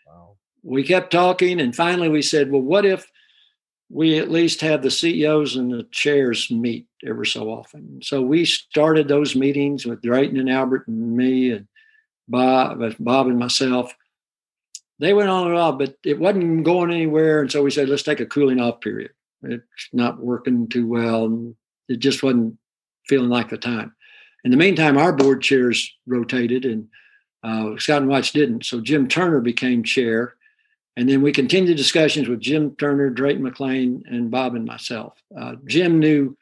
Wow. 0.07 0.37
We 0.63 0.83
kept 0.83 1.11
talking, 1.11 1.61
and 1.61 1.75
finally 1.75 2.09
we 2.09 2.23
said, 2.23 2.51
well, 2.51 2.63
what 2.63 2.85
if 2.85 3.11
we 3.89 4.19
at 4.19 4.31
least 4.31 4.63
have 4.63 4.83
the 4.83 4.91
CEOs 4.91 5.57
and 5.57 5.73
the 5.73 5.87
chairs 5.91 6.51
meet 6.51 6.87
every 7.07 7.27
so 7.27 7.51
often? 7.51 8.01
So 8.03 8.23
we 8.23 8.45
started 8.45 9.09
those 9.09 9.37
meetings 9.37 9.87
with 9.87 10.03
Drayton 10.03 10.39
and 10.39 10.51
Albert 10.51 10.89
and 10.89 11.17
me 11.17 11.53
and 11.53 11.69
Bob, 12.29 12.81
Bob 12.99 13.27
and 13.29 13.39
myself. 13.39 13.95
They 14.99 15.13
went 15.13 15.29
on 15.29 15.49
and 15.49 15.57
on, 15.57 15.79
but 15.79 15.97
it 16.05 16.19
wasn't 16.19 16.65
going 16.65 16.91
anywhere. 16.91 17.43
And 17.43 17.53
so 17.53 17.63
we 17.63 17.71
said, 17.71 17.89
let's 17.89 18.03
take 18.03 18.21
a 18.21 18.27
cooling 18.27 18.61
off 18.61 18.81
period. 18.81 19.11
It's 19.43 19.63
not 19.93 20.19
working 20.19 20.69
too 20.69 20.87
well. 20.87 21.27
And 21.27 21.55
it 21.89 21.99
just 21.99 22.23
wasn't 22.23 22.57
feeling 23.07 23.29
like 23.29 23.51
the 23.51 23.59
time. 23.59 23.95
In 24.45 24.51
the 24.51 24.57
meantime, 24.57 24.97
our 24.97 25.13
board 25.13 25.43
chairs 25.43 25.93
rotated 26.07 26.65
and 26.65 26.89
uh, 27.43 27.77
Scott 27.79 28.03
and 28.03 28.09
White 28.09 28.31
didn't. 28.33 28.65
So 28.65 28.81
Jim 28.81 29.09
Turner 29.09 29.41
became 29.41 29.83
chair. 29.83 30.35
And 30.97 31.09
then 31.09 31.21
we 31.21 31.31
continued 31.33 31.77
discussions 31.77 32.29
with 32.29 32.41
Jim 32.41 32.75
Turner, 32.77 33.11
Drayton 33.11 33.43
McLane, 33.43 34.03
and 34.07 34.31
Bob 34.31 34.55
and 34.55 34.65
myself. 34.65 35.15
Uh, 35.39 35.57
Jim 35.67 35.99
knew 35.99 36.37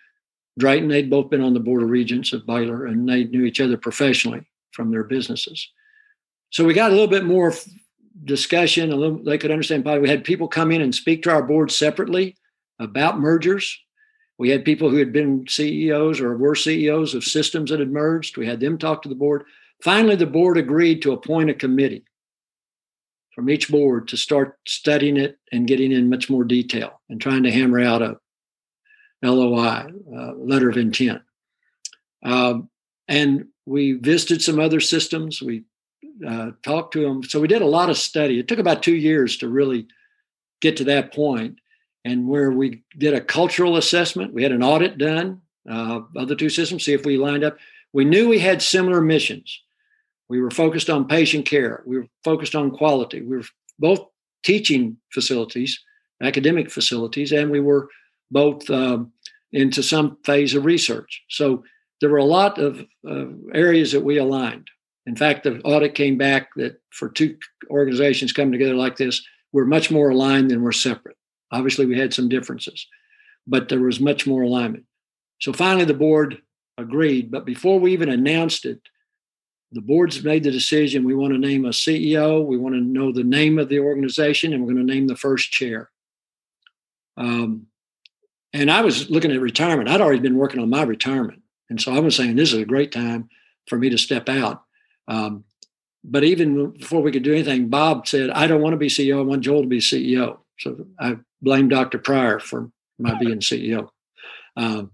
Drayton. 0.58 0.88
They'd 0.88 1.10
both 1.10 1.28
been 1.28 1.42
on 1.42 1.54
the 1.54 1.60
Board 1.60 1.82
of 1.82 1.90
Regents 1.90 2.32
of 2.32 2.46
Baylor, 2.46 2.86
and 2.86 3.08
they 3.08 3.24
knew 3.24 3.44
each 3.44 3.60
other 3.60 3.76
professionally 3.76 4.46
from 4.72 4.90
their 4.90 5.02
businesses. 5.02 5.68
So 6.50 6.64
we 6.64 6.72
got 6.72 6.90
a 6.90 6.94
little 6.94 7.08
bit 7.08 7.24
more 7.24 7.52
discussion. 8.24 8.92
A 8.92 8.96
little, 8.96 9.18
they 9.18 9.38
could 9.38 9.50
understand. 9.50 9.84
Probably 9.84 10.02
we 10.02 10.08
had 10.08 10.22
people 10.22 10.46
come 10.46 10.70
in 10.70 10.82
and 10.82 10.94
speak 10.94 11.24
to 11.24 11.30
our 11.30 11.42
board 11.42 11.72
separately 11.72 12.36
about 12.78 13.18
mergers. 13.18 13.76
We 14.38 14.50
had 14.50 14.64
people 14.64 14.90
who 14.90 14.96
had 14.96 15.12
been 15.12 15.46
CEOs 15.48 16.20
or 16.20 16.36
were 16.36 16.54
CEOs 16.54 17.14
of 17.14 17.24
systems 17.24 17.70
that 17.70 17.80
had 17.80 17.90
merged. 17.90 18.36
We 18.36 18.46
had 18.46 18.60
them 18.60 18.78
talk 18.78 19.02
to 19.02 19.08
the 19.08 19.14
board. 19.14 19.44
Finally, 19.82 20.16
the 20.16 20.26
board 20.26 20.56
agreed 20.56 21.02
to 21.02 21.12
appoint 21.12 21.50
a 21.50 21.54
committee 21.54 22.04
from 23.34 23.50
each 23.50 23.68
board 23.68 24.08
to 24.08 24.16
start 24.16 24.58
studying 24.66 25.16
it 25.16 25.38
and 25.52 25.66
getting 25.66 25.92
in 25.92 26.08
much 26.08 26.30
more 26.30 26.44
detail 26.44 27.00
and 27.08 27.20
trying 27.20 27.42
to 27.42 27.50
hammer 27.50 27.80
out 27.80 28.00
a 28.00 28.16
LOI, 29.22 29.86
uh, 30.14 30.32
letter 30.34 30.70
of 30.70 30.76
intent. 30.76 31.22
Um, 32.22 32.70
and 33.08 33.46
we 33.66 33.92
visited 33.92 34.42
some 34.42 34.60
other 34.60 34.80
systems. 34.80 35.42
We 35.42 35.64
uh, 36.26 36.52
talked 36.62 36.92
to 36.94 37.02
them. 37.02 37.22
So 37.22 37.40
we 37.40 37.48
did 37.48 37.62
a 37.62 37.66
lot 37.66 37.90
of 37.90 37.98
study. 37.98 38.38
It 38.38 38.48
took 38.48 38.58
about 38.58 38.82
two 38.82 38.94
years 38.94 39.36
to 39.38 39.48
really 39.48 39.86
get 40.60 40.76
to 40.78 40.84
that 40.84 41.12
point, 41.12 41.58
and 42.04 42.28
where 42.28 42.50
we 42.50 42.82
did 42.96 43.14
a 43.14 43.20
cultural 43.20 43.76
assessment. 43.76 44.32
We 44.32 44.42
had 44.42 44.52
an 44.52 44.62
audit 44.62 44.98
done 44.98 45.40
uh, 45.68 46.00
of 46.16 46.28
the 46.28 46.36
two 46.36 46.48
systems, 46.48 46.84
see 46.84 46.92
if 46.92 47.04
we 47.04 47.16
lined 47.16 47.44
up. 47.44 47.58
We 47.94 48.04
knew 48.04 48.28
we 48.28 48.40
had 48.40 48.60
similar 48.60 49.00
missions. 49.00 49.62
We 50.28 50.40
were 50.40 50.50
focused 50.50 50.90
on 50.90 51.06
patient 51.06 51.46
care. 51.46 51.82
We 51.86 51.98
were 51.98 52.08
focused 52.24 52.56
on 52.56 52.72
quality. 52.72 53.22
We 53.22 53.36
were 53.36 53.44
both 53.78 54.00
teaching 54.42 54.96
facilities, 55.12 55.80
academic 56.20 56.70
facilities, 56.70 57.30
and 57.30 57.50
we 57.50 57.60
were 57.60 57.88
both 58.32 58.68
um, 58.68 59.12
into 59.52 59.80
some 59.82 60.18
phase 60.24 60.54
of 60.54 60.64
research. 60.64 61.22
So 61.28 61.62
there 62.00 62.10
were 62.10 62.18
a 62.18 62.24
lot 62.24 62.58
of 62.58 62.84
uh, 63.08 63.26
areas 63.54 63.92
that 63.92 64.04
we 64.04 64.18
aligned. 64.18 64.68
In 65.06 65.14
fact, 65.14 65.44
the 65.44 65.60
audit 65.60 65.94
came 65.94 66.18
back 66.18 66.48
that 66.56 66.80
for 66.90 67.08
two 67.08 67.36
organizations 67.70 68.32
coming 68.32 68.52
together 68.52 68.74
like 68.74 68.96
this, 68.96 69.24
we're 69.52 69.66
much 69.66 69.92
more 69.92 70.10
aligned 70.10 70.50
than 70.50 70.62
we're 70.62 70.72
separate. 70.72 71.16
Obviously, 71.52 71.86
we 71.86 71.96
had 71.96 72.12
some 72.12 72.28
differences, 72.28 72.88
but 73.46 73.68
there 73.68 73.80
was 73.80 74.00
much 74.00 74.26
more 74.26 74.42
alignment. 74.42 74.84
So 75.40 75.52
finally, 75.52 75.84
the 75.84 75.94
board 75.94 76.38
agreed. 76.78 77.30
But 77.30 77.44
before 77.44 77.78
we 77.78 77.92
even 77.92 78.08
announced 78.08 78.64
it, 78.64 78.80
the 79.72 79.80
board's 79.80 80.22
made 80.22 80.44
the 80.44 80.50
decision 80.50 81.04
we 81.04 81.14
want 81.14 81.32
to 81.32 81.38
name 81.38 81.64
a 81.64 81.70
CEO, 81.70 82.44
we 82.44 82.56
want 82.56 82.74
to 82.76 82.80
know 82.80 83.12
the 83.12 83.24
name 83.24 83.58
of 83.58 83.68
the 83.68 83.80
organization, 83.80 84.52
and 84.52 84.62
we're 84.62 84.72
going 84.72 84.86
to 84.86 84.94
name 84.94 85.08
the 85.08 85.16
first 85.16 85.50
chair. 85.50 85.90
Um, 87.16 87.66
and 88.52 88.70
I 88.70 88.82
was 88.82 89.10
looking 89.10 89.32
at 89.32 89.40
retirement. 89.40 89.88
I'd 89.88 90.00
already 90.00 90.20
been 90.20 90.38
working 90.38 90.60
on 90.60 90.70
my 90.70 90.84
retirement. 90.84 91.42
And 91.70 91.80
so 91.80 91.92
I 91.92 91.98
was 91.98 92.14
saying, 92.14 92.36
this 92.36 92.52
is 92.52 92.60
a 92.60 92.64
great 92.64 92.92
time 92.92 93.28
for 93.66 93.76
me 93.76 93.90
to 93.90 93.98
step 93.98 94.28
out. 94.28 94.62
Um, 95.08 95.44
but 96.04 96.22
even 96.22 96.70
before 96.70 97.02
we 97.02 97.10
could 97.10 97.24
do 97.24 97.32
anything, 97.32 97.68
Bob 97.68 98.06
said, 98.06 98.30
I 98.30 98.46
don't 98.46 98.60
want 98.60 98.74
to 98.74 98.78
be 98.78 98.88
CEO. 98.88 99.18
I 99.18 99.22
want 99.22 99.42
Joel 99.42 99.62
to 99.62 99.68
be 99.68 99.80
CEO. 99.80 100.38
So 100.60 100.86
I 101.00 101.16
blame 101.42 101.68
Dr. 101.68 101.98
Pryor 101.98 102.38
for 102.38 102.70
my 102.98 103.18
being 103.18 103.40
CEO. 103.40 103.88
Um, 104.56 104.92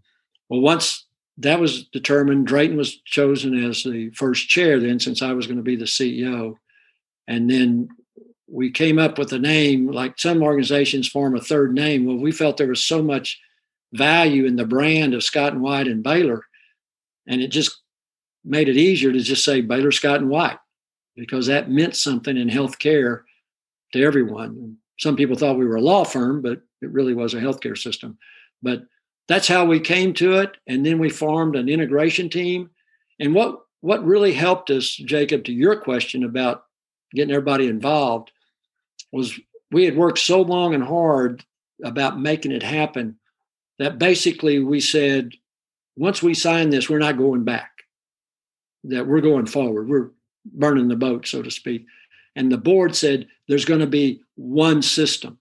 well, 0.48 0.60
once 0.60 1.06
that 1.40 1.60
was 1.60 1.84
determined. 1.84 2.46
Drayton 2.46 2.76
was 2.76 2.96
chosen 3.02 3.64
as 3.64 3.82
the 3.82 4.10
first 4.10 4.48
chair 4.48 4.78
then, 4.78 5.00
since 5.00 5.22
I 5.22 5.32
was 5.32 5.46
going 5.46 5.56
to 5.56 5.62
be 5.62 5.76
the 5.76 5.84
CEO. 5.84 6.56
And 7.26 7.48
then 7.48 7.88
we 8.48 8.70
came 8.70 8.98
up 8.98 9.18
with 9.18 9.32
a 9.32 9.38
name, 9.38 9.90
like 9.90 10.18
some 10.18 10.42
organizations 10.42 11.08
form 11.08 11.36
a 11.36 11.40
third 11.40 11.72
name. 11.72 12.04
Well, 12.04 12.16
we 12.16 12.32
felt 12.32 12.56
there 12.56 12.68
was 12.68 12.82
so 12.82 13.02
much 13.02 13.40
value 13.92 14.44
in 14.44 14.56
the 14.56 14.66
brand 14.66 15.14
of 15.14 15.22
Scott 15.22 15.52
and 15.52 15.62
White 15.62 15.88
and 15.88 16.02
Baylor, 16.02 16.44
and 17.26 17.40
it 17.40 17.48
just 17.48 17.80
made 18.44 18.68
it 18.68 18.76
easier 18.76 19.12
to 19.12 19.20
just 19.20 19.44
say 19.44 19.60
Baylor, 19.60 19.92
Scott 19.92 20.20
and 20.20 20.30
White, 20.30 20.58
because 21.16 21.46
that 21.46 21.70
meant 21.70 21.96
something 21.96 22.36
in 22.36 22.48
healthcare 22.48 23.22
to 23.92 24.02
everyone. 24.02 24.76
Some 24.98 25.16
people 25.16 25.36
thought 25.36 25.58
we 25.58 25.66
were 25.66 25.76
a 25.76 25.80
law 25.80 26.04
firm, 26.04 26.42
but 26.42 26.60
it 26.82 26.90
really 26.90 27.14
was 27.14 27.34
a 27.34 27.40
healthcare 27.40 27.78
system. 27.78 28.18
But 28.62 28.82
that's 29.30 29.46
how 29.46 29.64
we 29.64 29.78
came 29.78 30.12
to 30.14 30.38
it. 30.38 30.56
And 30.66 30.84
then 30.84 30.98
we 30.98 31.08
formed 31.08 31.54
an 31.54 31.68
integration 31.68 32.28
team. 32.28 32.68
And 33.20 33.32
what 33.32 33.60
what 33.80 34.04
really 34.04 34.32
helped 34.32 34.70
us, 34.70 34.90
Jacob, 34.90 35.44
to 35.44 35.52
your 35.52 35.76
question 35.76 36.24
about 36.24 36.64
getting 37.14 37.32
everybody 37.32 37.68
involved, 37.68 38.32
was 39.12 39.38
we 39.70 39.84
had 39.84 39.96
worked 39.96 40.18
so 40.18 40.42
long 40.42 40.74
and 40.74 40.82
hard 40.82 41.44
about 41.84 42.18
making 42.18 42.50
it 42.50 42.64
happen 42.64 43.18
that 43.78 44.00
basically 44.00 44.58
we 44.58 44.80
said, 44.80 45.30
once 45.96 46.20
we 46.24 46.34
sign 46.34 46.70
this, 46.70 46.90
we're 46.90 46.98
not 46.98 47.16
going 47.16 47.44
back. 47.44 47.70
That 48.82 49.06
we're 49.06 49.20
going 49.20 49.46
forward. 49.46 49.88
We're 49.88 50.10
burning 50.44 50.88
the 50.88 50.96
boat, 50.96 51.28
so 51.28 51.40
to 51.40 51.52
speak. 51.52 51.86
And 52.34 52.50
the 52.50 52.58
board 52.58 52.96
said 52.96 53.28
there's 53.46 53.64
going 53.64 53.80
to 53.80 53.86
be 53.86 54.22
one 54.34 54.82
system. 54.82 55.38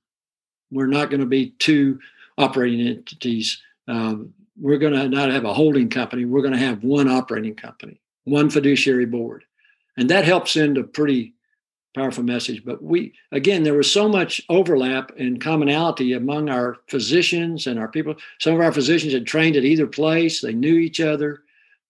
We're 0.69 0.85
not 0.85 1.09
going 1.09 1.21
to 1.21 1.25
be 1.25 1.55
two 1.57 1.99
operating 2.37 2.85
entities 2.85 3.59
um, 3.89 4.33
we're 4.57 4.77
going 4.77 4.93
to 4.93 5.09
not 5.09 5.31
have 5.31 5.45
a 5.45 5.53
holding 5.53 5.89
company. 5.89 6.25
We're 6.25 6.41
going 6.41 6.53
to 6.53 6.59
have 6.59 6.83
one 6.83 7.09
operating 7.09 7.55
company, 7.55 7.99
one 8.25 8.49
fiduciary 8.49 9.05
board. 9.05 9.43
And 9.97 10.09
that 10.09 10.25
helps 10.25 10.51
send 10.51 10.77
a 10.77 10.83
pretty 10.83 11.33
powerful 11.95 12.23
message. 12.23 12.63
But 12.63 12.83
we, 12.83 13.13
again, 13.31 13.63
there 13.63 13.73
was 13.73 13.91
so 13.91 14.07
much 14.07 14.41
overlap 14.47 15.11
and 15.17 15.41
commonality 15.41 16.13
among 16.13 16.49
our 16.49 16.77
physicians 16.87 17.67
and 17.67 17.79
our 17.79 17.87
people. 17.87 18.15
Some 18.39 18.53
of 18.53 18.61
our 18.61 18.71
physicians 18.71 19.13
had 19.13 19.25
trained 19.25 19.55
at 19.55 19.65
either 19.65 19.87
place, 19.87 20.41
they 20.41 20.53
knew 20.53 20.75
each 20.75 21.01
other. 21.01 21.41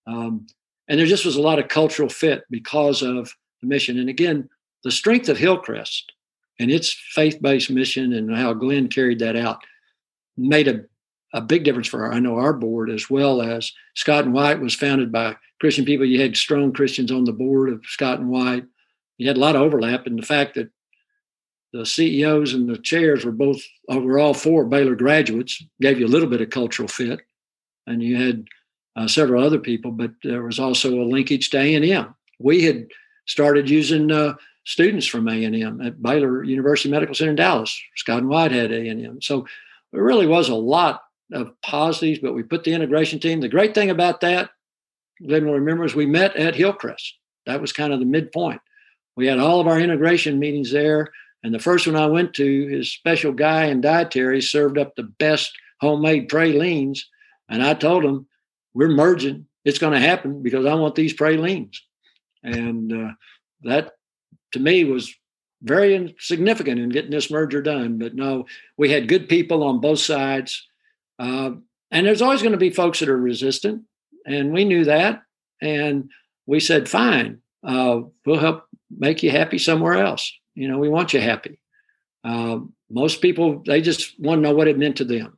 Um, 0.08 0.48
and 0.88 1.00
there 1.00 1.06
just 1.06 1.26
was 1.26 1.36
a 1.36 1.42
lot 1.42 1.60
of 1.60 1.68
cultural 1.68 2.10
fit 2.10 2.44
because 2.50 3.02
of 3.02 3.36
the 3.62 3.68
mission. 3.68 4.00
And 4.00 4.10
again, 4.10 4.50
the 4.84 4.92
strength 4.92 5.28
of 5.28 5.38
Hillcrest 5.38 6.14
and 6.60 6.72
its 6.72 6.92
faith 7.12 7.42
based 7.42 7.70
mission 7.70 8.14
and 8.14 8.36
how 8.36 8.54
Glenn 8.54 8.88
carried 8.88 9.20
that 9.20 9.36
out 9.36 9.62
made 10.38 10.68
a, 10.68 10.86
a 11.34 11.42
big 11.42 11.64
difference 11.64 11.88
for 11.88 12.06
our, 12.06 12.14
I 12.14 12.20
know 12.20 12.38
our 12.38 12.54
board 12.54 12.90
as 12.90 13.10
well 13.10 13.42
as 13.42 13.72
Scott 13.96 14.26
and 14.26 14.34
White 14.34 14.60
was 14.60 14.74
founded 14.74 15.12
by 15.12 15.36
Christian 15.60 15.86
people. 15.86 16.06
You 16.06 16.22
had 16.22 16.36
strong 16.36 16.74
Christians 16.74 17.12
on 17.12 17.26
the 17.26 17.34
board 17.34 17.70
of 17.70 17.86
Scott 17.86 18.20
and 18.20 18.30
White 18.30 18.66
you 19.20 19.28
had 19.28 19.38
a 19.38 19.42
lot 19.42 19.56
of 19.56 19.62
overlap 19.62 20.08
in 20.08 20.16
the 20.16 20.24
fact 20.24 20.56
that 20.56 20.72
the 21.74 21.86
CEOs 21.86 22.54
and 22.54 22.68
the 22.68 22.78
chairs 22.78 23.24
were 23.24 23.32
both 23.32 23.62
uh, 23.92 24.00
were 24.00 24.18
all 24.18 24.34
four 24.34 24.66
Baylor 24.66 24.96
graduates, 24.96 25.64
gave 25.80 26.00
you 26.00 26.08
a 26.08 26.08
little 26.08 26.28
bit 26.28 26.42
of 26.42 26.50
cultural 26.50 26.88
fit, 26.88 27.20
and 27.86 28.02
you 28.02 28.16
had 28.16 28.46
uh, 28.96 29.08
several 29.08 29.44
other 29.44 29.60
people, 29.60 29.92
but 29.92 30.12
there 30.24 30.42
was 30.42 30.58
also 30.58 31.00
a 31.00 31.04
linkage 31.04 31.52
to 31.52 31.60
A 31.60 31.76
and 31.76 31.86
M. 31.86 32.16
We 32.40 32.64
had 32.64 32.88
started 33.28 33.70
using 33.70 34.10
uh, 34.10 34.34
students 34.64 35.06
from 35.06 35.28
A 35.28 35.44
and 35.44 35.56
M 35.56 35.82
at 35.82 36.02
Baylor 36.02 36.44
University 36.44 36.90
Medical 36.90 37.14
Center 37.14 37.32
in 37.32 37.36
Dallas. 37.36 37.80
Scott 37.98 38.20
and 38.20 38.30
White 38.30 38.52
had 38.52 38.72
A 38.72 38.88
and 38.88 39.06
M, 39.06 39.22
so 39.22 39.46
there 39.92 40.02
really 40.02 40.28
was 40.28 40.50
a 40.50 40.56
lot 40.56 41.04
of 41.34 41.54
positives. 41.62 42.20
But 42.20 42.34
we 42.34 42.44
put 42.44 42.64
the 42.64 42.74
integration 42.74 43.20
team. 43.20 43.40
The 43.40 43.48
great 43.48 43.74
thing 43.74 43.90
about 43.90 44.22
that, 44.22 44.50
Glenn 45.26 45.46
will 45.46 45.54
remember, 45.54 45.86
is 45.86 45.96
we 45.96 46.06
met 46.06 46.36
at 46.36 46.56
Hillcrest. 46.56 47.16
That 47.46 47.62
was 47.62 47.72
kind 47.72 47.94
of 47.94 48.00
the 48.00 48.06
midpoint 48.06 48.62
we 49.20 49.28
had 49.28 49.38
all 49.38 49.60
of 49.60 49.68
our 49.68 49.78
integration 49.78 50.40
meetings 50.40 50.72
there. 50.72 51.10
And 51.44 51.54
the 51.54 51.60
first 51.60 51.86
one 51.86 51.98
I 51.98 52.06
went 52.06 52.34
to, 52.36 52.68
his 52.68 52.94
special 52.94 53.34
guy 53.34 53.66
in 53.66 53.82
dietary 53.82 54.42
served 54.42 54.78
up 54.78 54.96
the 54.96 55.04
best 55.04 55.52
homemade 55.82 56.30
pralines. 56.30 57.06
And 57.50 57.62
I 57.62 57.74
told 57.74 58.06
him, 58.06 58.28
we're 58.74 58.88
merging. 58.88 59.46
It's 59.66 59.78
going 59.78 59.92
to 59.92 60.00
happen 60.00 60.42
because 60.42 60.66
I 60.66 60.74
want 60.76 60.96
these 60.96 61.12
pralines. 61.12 61.84
And 62.44 62.94
uh, 62.94 63.12
that 63.64 63.92
to 64.54 64.60
me 64.62 64.86
was 64.86 65.14
very 65.64 66.16
significant 66.18 66.80
in 66.80 66.88
getting 66.88 67.12
this 67.12 67.30
merger 67.30 67.62
done. 67.62 67.98
But 67.98 68.16
no, 68.16 68.46
we 68.78 68.90
had 68.90 69.10
good 69.10 69.28
people 69.28 69.66
on 69.66 69.82
both 69.82 70.00
sides. 70.00 70.66
Uh, 71.20 71.52
and 71.92 72.08
there's 72.08 72.22
always 72.22 72.42
going 72.42 72.54
to 72.54 72.58
be 72.58 72.70
folks 72.70 73.00
that 73.00 73.10
are 73.10 73.18
resistant. 73.18 73.84
And 74.26 74.54
we 74.54 74.64
knew 74.64 74.86
that. 74.86 75.24
And 75.62 76.10
we 76.46 76.60
said, 76.60 76.88
fine, 76.88 77.42
uh, 77.64 78.02
we'll 78.26 78.40
help 78.40 78.66
make 78.90 79.22
you 79.22 79.32
happy 79.32 79.58
somewhere 79.58 79.96
else. 79.96 80.32
You 80.56 80.68
know, 80.68 80.78
we 80.78 80.90
want 80.90 81.14
you 81.14 81.22
happy. 81.22 81.60
Uh, 82.24 82.60
most 82.90 83.22
people 83.22 83.62
they 83.66 83.82
just 83.82 84.20
want 84.20 84.40
to 84.40 84.42
know 84.42 84.56
what 84.56 84.68
it 84.68 84.78
meant 84.78 84.98
to 84.98 85.06
them. 85.06 85.38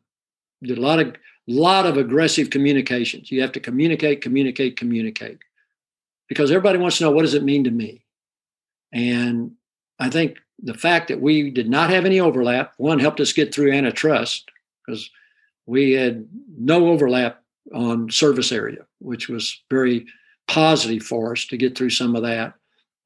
Did 0.64 0.78
a 0.78 0.82
lot 0.82 1.00
of 1.00 1.16
lot 1.48 1.86
of 1.86 1.98
aggressive 1.98 2.50
communications. 2.50 3.32
You 3.32 3.42
have 3.42 3.52
to 3.54 3.60
communicate, 3.60 4.22
communicate, 4.22 4.78
communicate, 4.78 5.40
because 6.30 6.52
everybody 6.52 6.78
wants 6.78 6.98
to 6.98 7.04
know 7.04 7.12
what 7.12 7.24
does 7.24 7.34
it 7.34 7.44
mean 7.44 7.64
to 7.66 7.72
me. 7.72 8.06
And 8.94 9.54
I 10.00 10.10
think 10.10 10.38
the 10.60 10.74
fact 10.74 11.08
that 11.08 11.22
we 11.22 11.50
did 11.50 11.70
not 11.70 11.90
have 11.90 12.06
any 12.06 12.20
overlap 12.20 12.74
one 12.78 13.00
helped 13.00 13.20
us 13.20 13.34
get 13.34 13.54
through 13.54 13.74
antitrust 13.74 14.50
because 14.86 15.10
we 15.72 15.94
had 15.94 16.28
no 16.60 16.90
overlap 16.90 17.42
on 17.74 18.12
service 18.12 18.52
area, 18.52 18.86
which 19.00 19.30
was 19.30 19.64
very 19.70 20.06
positive 20.50 21.02
for 21.02 21.32
us 21.32 21.46
to 21.46 21.56
get 21.56 21.78
through 21.78 21.92
some 21.92 22.14
of 22.14 22.24
that. 22.24 22.54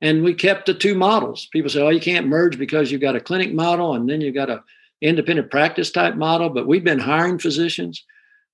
And 0.02 0.24
we 0.24 0.34
kept 0.34 0.66
the 0.66 0.74
two 0.74 0.96
models. 0.96 1.48
People 1.54 1.70
say, 1.70 1.82
oh, 1.82 1.90
you 1.90 2.00
can't 2.00 2.26
merge 2.28 2.58
because 2.58 2.92
you've 2.92 3.02
got 3.02 3.16
a 3.16 3.20
clinic 3.20 3.54
model 3.54 3.94
and 3.94 4.10
then 4.10 4.20
you've 4.20 4.34
got 4.34 4.50
a 4.50 4.64
independent 5.00 5.52
practice 5.52 5.92
type 5.92 6.16
model. 6.16 6.50
But 6.50 6.66
we've 6.66 6.84
been 6.84 6.98
hiring 6.98 7.38
physicians. 7.38 8.04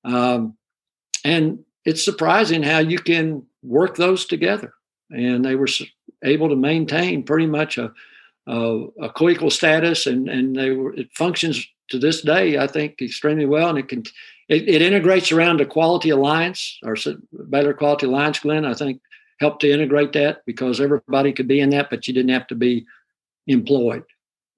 Um, 0.04 0.58
and 1.24 1.60
it's 1.86 2.04
surprising 2.04 2.64
how 2.64 2.80
you 2.80 3.00
can 3.00 3.46
work 3.64 3.96
those 3.96 4.26
together. 4.26 4.74
And 5.10 5.46
they 5.46 5.56
were 5.56 5.70
able 6.22 6.50
to 6.50 6.58
maintain 6.58 7.24
pretty 7.24 7.48
much 7.48 7.78
a, 7.78 7.94
a, 8.46 8.88
a 9.04 9.10
co-equal 9.10 9.52
status, 9.52 10.08
and 10.08 10.30
and 10.30 10.56
they 10.56 10.72
were 10.72 10.94
it 10.96 11.10
functions 11.14 11.66
to 11.92 12.00
this 12.00 12.22
day, 12.22 12.58
I 12.58 12.68
think, 12.68 13.02
extremely 13.02 13.46
well, 13.46 13.70
and 13.70 13.78
it 13.78 13.88
can 13.88 14.04
it, 14.50 14.68
it 14.68 14.82
integrates 14.82 15.32
around 15.32 15.60
the 15.60 15.66
Quality 15.66 16.10
Alliance 16.10 16.80
or 16.84 16.96
Baylor 17.50 17.74
Quality 17.74 18.06
Alliance. 18.08 18.40
Glenn, 18.40 18.66
I 18.66 18.74
think 18.74 19.02
helped 19.40 19.62
to 19.62 19.72
integrate 19.72 20.14
that 20.14 20.46
because 20.46 20.80
everybody 20.80 21.34
could 21.34 21.48
be 21.48 21.60
in 21.60 21.72
that, 21.72 21.90
but 21.90 22.08
you 22.08 22.14
didn't 22.14 22.32
have 22.32 22.48
to 22.48 22.56
be 22.56 22.86
employed 23.48 24.04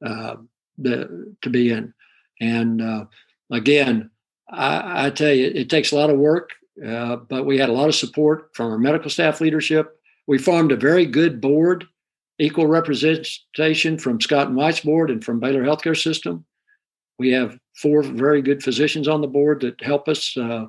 uh, 0.05 0.35
the, 0.77 1.33
to 1.41 1.49
be 1.49 1.71
in. 1.71 1.93
And 2.41 2.81
uh, 2.81 3.05
again, 3.49 4.11
I, 4.49 5.07
I, 5.07 5.09
tell 5.09 5.31
you, 5.31 5.51
it, 5.55 5.69
takes 5.69 5.93
a 5.93 5.95
lot 5.95 6.09
of 6.09 6.17
work, 6.17 6.49
uh, 6.85 7.15
but 7.15 7.45
we 7.45 7.57
had 7.57 7.69
a 7.69 7.73
lot 7.73 7.87
of 7.87 7.95
support 7.95 8.49
from 8.53 8.71
our 8.71 8.77
medical 8.77 9.09
staff 9.09 9.39
leadership. 9.39 9.97
We 10.27 10.37
formed 10.37 10.73
a 10.73 10.77
very 10.77 11.05
good 11.05 11.39
board, 11.39 11.85
equal 12.37 12.67
representation 12.67 13.97
from 13.97 14.19
Scott 14.19 14.47
and 14.47 14.55
White's 14.55 14.81
board 14.81 15.09
and 15.09 15.23
from 15.23 15.39
Baylor 15.39 15.63
Healthcare 15.63 15.99
System. 15.99 16.45
We 17.19 17.31
have 17.31 17.57
four 17.75 18.03
very 18.03 18.41
good 18.41 18.63
physicians 18.63 19.07
on 19.07 19.21
the 19.21 19.27
board 19.27 19.61
that 19.61 19.81
help 19.81 20.07
us 20.07 20.35
uh, 20.37 20.65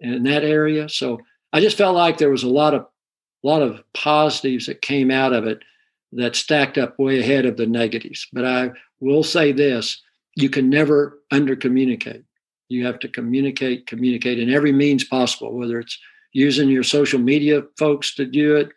in 0.00 0.22
that 0.24 0.44
area. 0.44 0.88
So 0.88 1.20
I 1.52 1.60
just 1.60 1.78
felt 1.78 1.96
like 1.96 2.18
there 2.18 2.30
was 2.30 2.42
a 2.42 2.48
lot 2.48 2.74
of 2.74 2.82
a 2.82 3.46
lot 3.46 3.62
of 3.62 3.82
positives 3.94 4.66
that 4.66 4.82
came 4.82 5.10
out 5.10 5.32
of 5.32 5.46
it 5.46 5.62
that 6.12 6.34
stacked 6.34 6.78
up 6.78 6.98
way 6.98 7.20
ahead 7.20 7.46
of 7.46 7.56
the 7.56 7.66
negatives. 7.66 8.26
But 8.32 8.44
I 8.44 8.70
will 9.00 9.22
say 9.22 9.52
this 9.52 10.02
you 10.36 10.50
can 10.50 10.68
never 10.68 11.20
under 11.30 11.56
communicate. 11.56 12.24
You 12.68 12.84
have 12.86 12.98
to 13.00 13.08
communicate, 13.08 13.86
communicate 13.86 14.38
in 14.38 14.50
every 14.50 14.72
means 14.72 15.04
possible, 15.04 15.52
whether 15.52 15.78
it's 15.78 15.98
using 16.32 16.68
your 16.68 16.82
social 16.82 17.18
media 17.18 17.62
folks 17.78 18.14
to 18.16 18.26
do 18.26 18.56
it, 18.56 18.70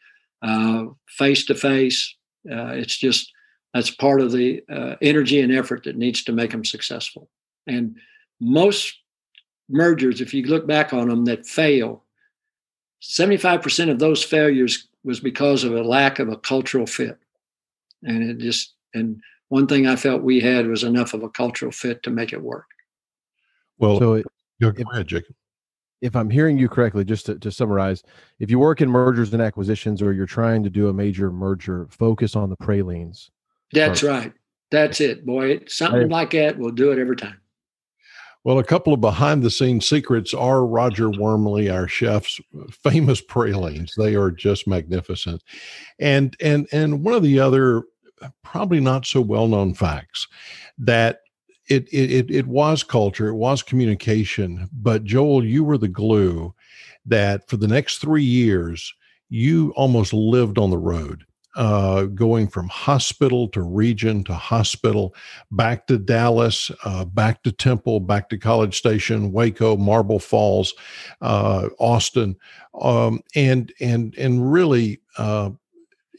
face 1.08 1.46
to 1.46 1.56
face. 1.56 2.16
It's 2.46 2.98
just 2.98 3.32
that's 3.74 3.92
part 3.92 4.22
of 4.22 4.32
the 4.32 4.64
uh, 4.72 4.96
energy 5.02 5.42
and 5.42 5.54
effort 5.54 5.84
that 5.84 5.96
needs 5.96 6.24
to 6.24 6.32
make 6.32 6.52
them 6.52 6.66
successful. 6.66 7.30
And 7.68 7.98
most 8.40 8.98
mergers, 9.70 10.22
if 10.22 10.34
you 10.34 10.44
look 10.44 10.66
back 10.66 10.94
on 10.94 11.10
them 11.10 11.26
that 11.26 11.46
fail, 11.46 12.04
75% 13.02 13.92
of 13.92 14.00
those 14.00 14.24
failures 14.24 14.88
was 15.04 15.20
because 15.20 15.64
of 15.64 15.74
a 15.74 15.84
lack 15.84 16.20
of 16.20 16.30
a 16.30 16.38
cultural 16.38 16.86
fit. 16.86 17.18
And 18.04 18.24
it 18.24 18.40
just, 18.40 18.74
and 18.94 19.22
one 19.50 19.68
thing 19.68 19.88
I 19.88 19.96
felt 19.96 20.22
we 20.22 20.40
had 20.40 20.68
was 20.68 20.84
enough 20.84 21.14
of 21.14 21.24
a 21.24 21.30
cultural 21.30 21.72
fit 21.72 22.04
to 22.04 22.10
make 22.10 22.34
it 22.34 22.42
work. 22.42 22.66
Well, 23.78 24.00
so 24.00 24.14
it, 24.14 24.26
go 24.62 24.70
if, 24.70 24.88
ahead, 24.92 25.08
Jacob. 25.08 25.36
If 26.02 26.16
I'm 26.16 26.30
hearing 26.30 26.58
you 26.58 26.70
correctly, 26.70 27.04
just 27.04 27.26
to, 27.28 27.38
to 27.40 27.52
summarize, 27.52 28.04
if 28.40 28.50
you 28.50 28.58
work 28.58 28.82
in 28.82 28.90
mergers 28.90 29.34
and 29.34 29.42
acquisitions 29.42 30.02
or 30.02 30.14
you're 30.14 30.26
trying 30.26 30.64
to 30.64 30.70
do 30.70 30.88
a 30.90 30.94
major 30.94 31.32
merger, 31.32 31.88
focus 31.90 32.36
on 32.36 32.50
the 32.50 32.56
pralines. 32.58 33.32
That's 33.74 34.04
right. 34.04 34.34
That's 34.72 35.02
it, 35.02 35.26
boy. 35.26 35.62
Something 35.68 36.10
like 36.10 36.32
that, 36.32 36.58
we'll 36.58 36.72
do 36.72 36.92
it 36.92 37.00
every 37.00 37.16
time. 37.16 37.40
Well, 38.46 38.60
a 38.60 38.64
couple 38.64 38.94
of 38.94 39.02
behind 39.02 39.44
the 39.44 39.52
scenes 39.52 39.88
secrets 39.88 40.34
are 40.34 40.66
Roger 40.66 41.10
Wormley, 41.10 41.70
our 41.70 41.88
chef's 41.88 42.40
famous 42.72 43.20
pralines. 43.20 43.94
They 43.98 44.16
are 44.16 44.32
just 44.32 44.68
magnificent. 44.68 45.44
And 46.00 46.36
and 46.40 46.68
and 46.72 47.04
one 47.04 47.16
of 47.16 47.24
the 47.24 47.40
other 47.40 47.84
probably 48.44 48.80
not 48.80 49.06
so 49.06 49.22
well 49.22 49.48
known 49.48 49.74
facts 49.74 50.28
that 50.78 51.22
it, 51.68 51.88
it 51.94 52.32
it 52.32 52.48
was 52.48 52.82
culture, 52.82 53.28
it 53.28 53.36
was 53.36 53.62
communication, 53.62 54.70
but 54.72 55.04
Joel, 55.04 55.46
you 55.46 55.64
were 55.64 55.78
the 55.78 55.88
glue 55.88 56.54
that 57.06 57.48
for 57.50 57.58
the 57.58 57.68
next 57.68 57.98
three 57.98 58.24
years 58.24 58.94
you 59.30 59.72
almost 59.76 60.14
lived 60.14 60.58
on 60.58 60.70
the 60.70 60.78
road 60.78 61.24
uh, 61.56 62.04
going 62.04 62.48
from 62.48 62.68
hospital 62.68 63.48
to 63.50 63.62
region 63.62 64.24
to 64.24 64.34
hospital, 64.34 65.16
back 65.52 65.88
to 65.88 65.98
Dallas, 65.98 66.72
uh, 66.84 67.06
back 67.06 67.44
to 67.44 67.52
Temple, 67.52 68.00
back 68.00 68.30
to 68.30 68.38
College 68.38 68.78
Station, 68.78 69.32
Waco, 69.32 69.76
Marble 69.76 70.20
Falls, 70.20 70.74
uh, 71.22 71.70
Austin, 71.80 72.36
um, 72.82 73.22
and 73.36 73.74
and 73.80 74.16
and 74.18 74.52
really 74.52 75.02
uh, 75.18 75.50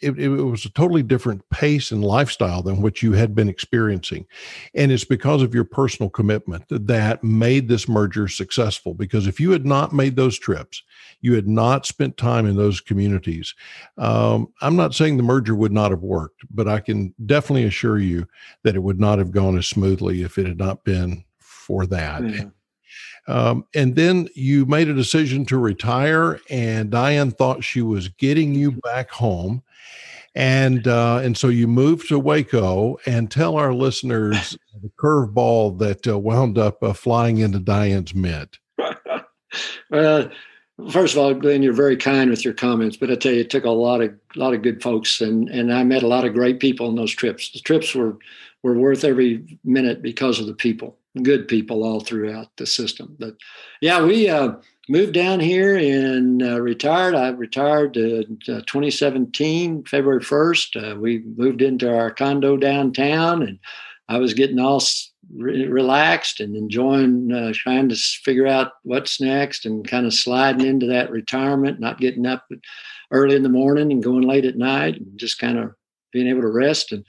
it, 0.03 0.19
it, 0.19 0.29
was 0.29 0.65
a 0.65 0.71
totally 0.71 1.03
different 1.03 1.49
pace 1.51 1.91
and 1.91 2.05
lifestyle 2.05 2.63
than 2.63 2.83
what 2.83 3.03
you 3.03 3.13
had 3.13 3.35
been 3.35 3.49
experiencing. 3.49 4.27
And 4.75 4.91
it's 4.91 5.05
because 5.05 5.43
of 5.43 5.55
your 5.55 5.65
personal 5.65 6.11
commitment 6.11 6.65
that 6.71 7.23
made 7.23 7.69
this 7.69 7.89
merger 7.89 8.29
successful. 8.29 8.95
Because 8.95 9.27
if 9.27 9.39
you 9.39 9.51
had 9.51 9.67
not 9.67 9.93
made 9.93 10.17
those 10.17 10.39
trips, 10.39 10.83
you 11.21 11.35
had 11.35 11.47
not 11.49 11.87
spent 11.87 12.17
time 12.17 12.47
in 12.47 12.57
those 12.57 12.81
communities, 12.81 13.55
um, 13.99 14.49
I'm 14.61 14.77
not 14.77 14.95
saying 14.95 15.17
the 15.17 15.23
merger 15.23 15.55
would 15.55 15.73
not 15.73 15.91
have 15.91 16.03
worked, 16.03 16.43
but 16.51 16.69
I 16.69 16.81
can 16.81 17.15
definitely 17.27 17.65
assure 17.65 17.99
you 17.99 18.27
that 18.63 18.77
it 18.77 18.83
would 18.83 19.01
not 19.01 19.19
have 19.19 19.31
gone 19.31 19.59
as 19.59 19.67
smoothly 19.67 20.23
if 20.23 20.39
it 20.39 20.47
had 20.47 20.59
not 20.59 20.85
been 20.85 21.25
for 21.39 21.87
that. 21.87 22.23
Mm-hmm. 22.23 22.49
Um, 23.31 23.65
and 23.75 23.95
then 23.95 24.29
you 24.35 24.67
made 24.67 24.89
a 24.89 24.95
decision 24.95 25.45
to 25.47 25.59
retire, 25.59 26.41
and 26.51 26.91
Diane 26.91 27.31
thought 27.31 27.63
she 27.63 27.83
was 27.83 28.09
getting 28.09 28.55
you 28.55 28.73
back 28.73 29.11
home. 29.11 29.63
and 30.35 30.87
uh, 30.87 31.21
and 31.23 31.37
so 31.37 31.49
you 31.49 31.67
moved 31.67 32.09
to 32.09 32.19
Waco, 32.19 32.99
and 33.07 33.31
tell 33.31 33.57
our 33.57 33.75
listeners 33.75 34.57
the 34.83 34.91
curveball 34.99 35.79
that 35.79 36.07
uh, 36.07 36.19
wound 36.19 36.57
up 36.57 36.83
uh, 36.83 36.93
flying 36.93 37.39
into 37.39 37.59
Diane's 37.59 38.15
mitt. 38.15 38.59
well, 39.91 40.31
first 40.89 41.15
of 41.15 41.23
all, 41.23 41.35
Glenn, 41.35 41.63
you're 41.63 41.73
very 41.73 41.97
kind 41.97 42.31
with 42.31 42.45
your 42.45 42.55
comments, 42.55 42.97
but 42.97 43.11
I 43.11 43.15
tell 43.15 43.33
you, 43.33 43.41
it 43.41 43.51
took 43.51 43.65
a 43.65 43.71
lot 43.71 44.01
of 44.01 44.15
lot 44.37 44.55
of 44.55 44.63
good 44.63 44.83
folks, 44.83 45.21
and 45.21 45.49
and 45.49 45.73
I 45.73 45.85
met 45.85 46.03
a 46.03 46.09
lot 46.09 46.25
of 46.25 46.35
great 46.35 46.61
people 46.61 46.87
on 46.87 46.97
those 46.97 47.13
trips. 47.13 47.51
The 47.51 47.61
trips 47.61 47.95
were 47.95 48.19
were 48.63 48.79
worth 48.79 49.05
every 49.05 49.59
minute 49.65 50.03
because 50.03 50.39
of 50.39 50.47
the 50.47 50.55
people, 50.55 50.97
good 51.23 51.49
people 51.49 51.83
all 51.83 52.01
throughout 52.01 52.49
the 52.57 52.67
system. 52.67 53.17
But 53.19 53.37
yeah, 53.81 54.03
we 54.03 54.29
uh, 54.29 54.53
moved 54.89 55.15
down 55.15 55.41
here 55.41 55.77
and 55.77 56.43
uh, 56.43 56.61
retired. 56.61 57.15
I 57.15 57.29
retired 57.29 57.97
in 57.97 58.39
uh, 58.49 58.61
2017, 58.67 59.85
February 59.85 60.21
1st. 60.21 60.93
Uh, 60.93 60.97
we 60.99 61.21
moved 61.37 61.63
into 61.63 61.95
our 61.95 62.11
condo 62.11 62.57
downtown, 62.57 63.43
and 63.43 63.59
I 64.09 64.19
was 64.19 64.35
getting 64.35 64.59
all 64.59 64.83
re- 65.35 65.67
relaxed 65.67 66.41
and 66.41 66.57
enjoying 66.57 67.33
uh, 67.33 67.53
trying 67.55 67.89
to 67.89 67.97
figure 67.97 68.47
out 68.47 68.73
what's 68.83 69.21
next 69.21 69.67
and 69.67 69.87
kind 69.87 70.07
of 70.07 70.15
sliding 70.15 70.67
into 70.67 70.87
that 70.87 71.11
retirement, 71.11 71.81
not 71.81 72.01
getting 72.01 72.27
up 72.27 72.47
early 73.11 73.37
in 73.37 73.43
the 73.43 73.49
morning 73.49 73.93
and 73.93 74.03
going 74.03 74.23
late 74.23 74.45
at 74.45 74.57
night, 74.57 74.97
and 74.97 75.19
just 75.19 75.39
kind 75.39 75.59
of 75.59 75.73
being 76.13 76.29
able 76.29 76.43
to 76.43 76.49
rest. 76.49 76.93
And 76.93 77.05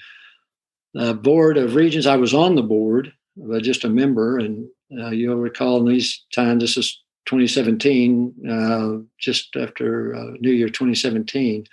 the 0.93 1.13
board 1.13 1.57
of 1.57 1.75
regents, 1.75 2.07
I 2.07 2.17
was 2.17 2.33
on 2.33 2.55
the 2.55 2.63
board, 2.63 3.13
but 3.37 3.63
just 3.63 3.83
a 3.83 3.89
member. 3.89 4.37
And 4.37 4.67
uh, 4.99 5.09
you'll 5.09 5.37
recall 5.37 5.77
in 5.77 5.85
these 5.85 6.25
times, 6.33 6.61
this 6.61 6.77
is 6.77 7.01
2017, 7.25 8.33
uh, 8.49 9.03
just 9.19 9.55
after 9.55 10.15
uh, 10.15 10.31
New 10.39 10.51
Year 10.51 10.67
2017, 10.67 11.65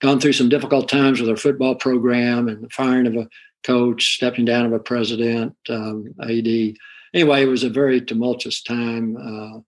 gone 0.00 0.20
through 0.20 0.32
some 0.32 0.48
difficult 0.48 0.88
times 0.88 1.20
with 1.20 1.30
our 1.30 1.36
football 1.36 1.74
program 1.74 2.48
and 2.48 2.64
the 2.64 2.68
firing 2.70 3.06
of 3.06 3.14
a 3.14 3.28
coach, 3.64 4.14
stepping 4.14 4.44
down 4.44 4.66
of 4.66 4.72
a 4.72 4.78
president, 4.78 5.54
um, 5.68 6.14
AD. 6.22 6.76
Anyway, 7.14 7.42
it 7.42 7.48
was 7.48 7.64
a 7.64 7.70
very 7.70 8.00
tumultuous 8.00 8.62
time. 8.62 9.16
Uh, 9.16 9.60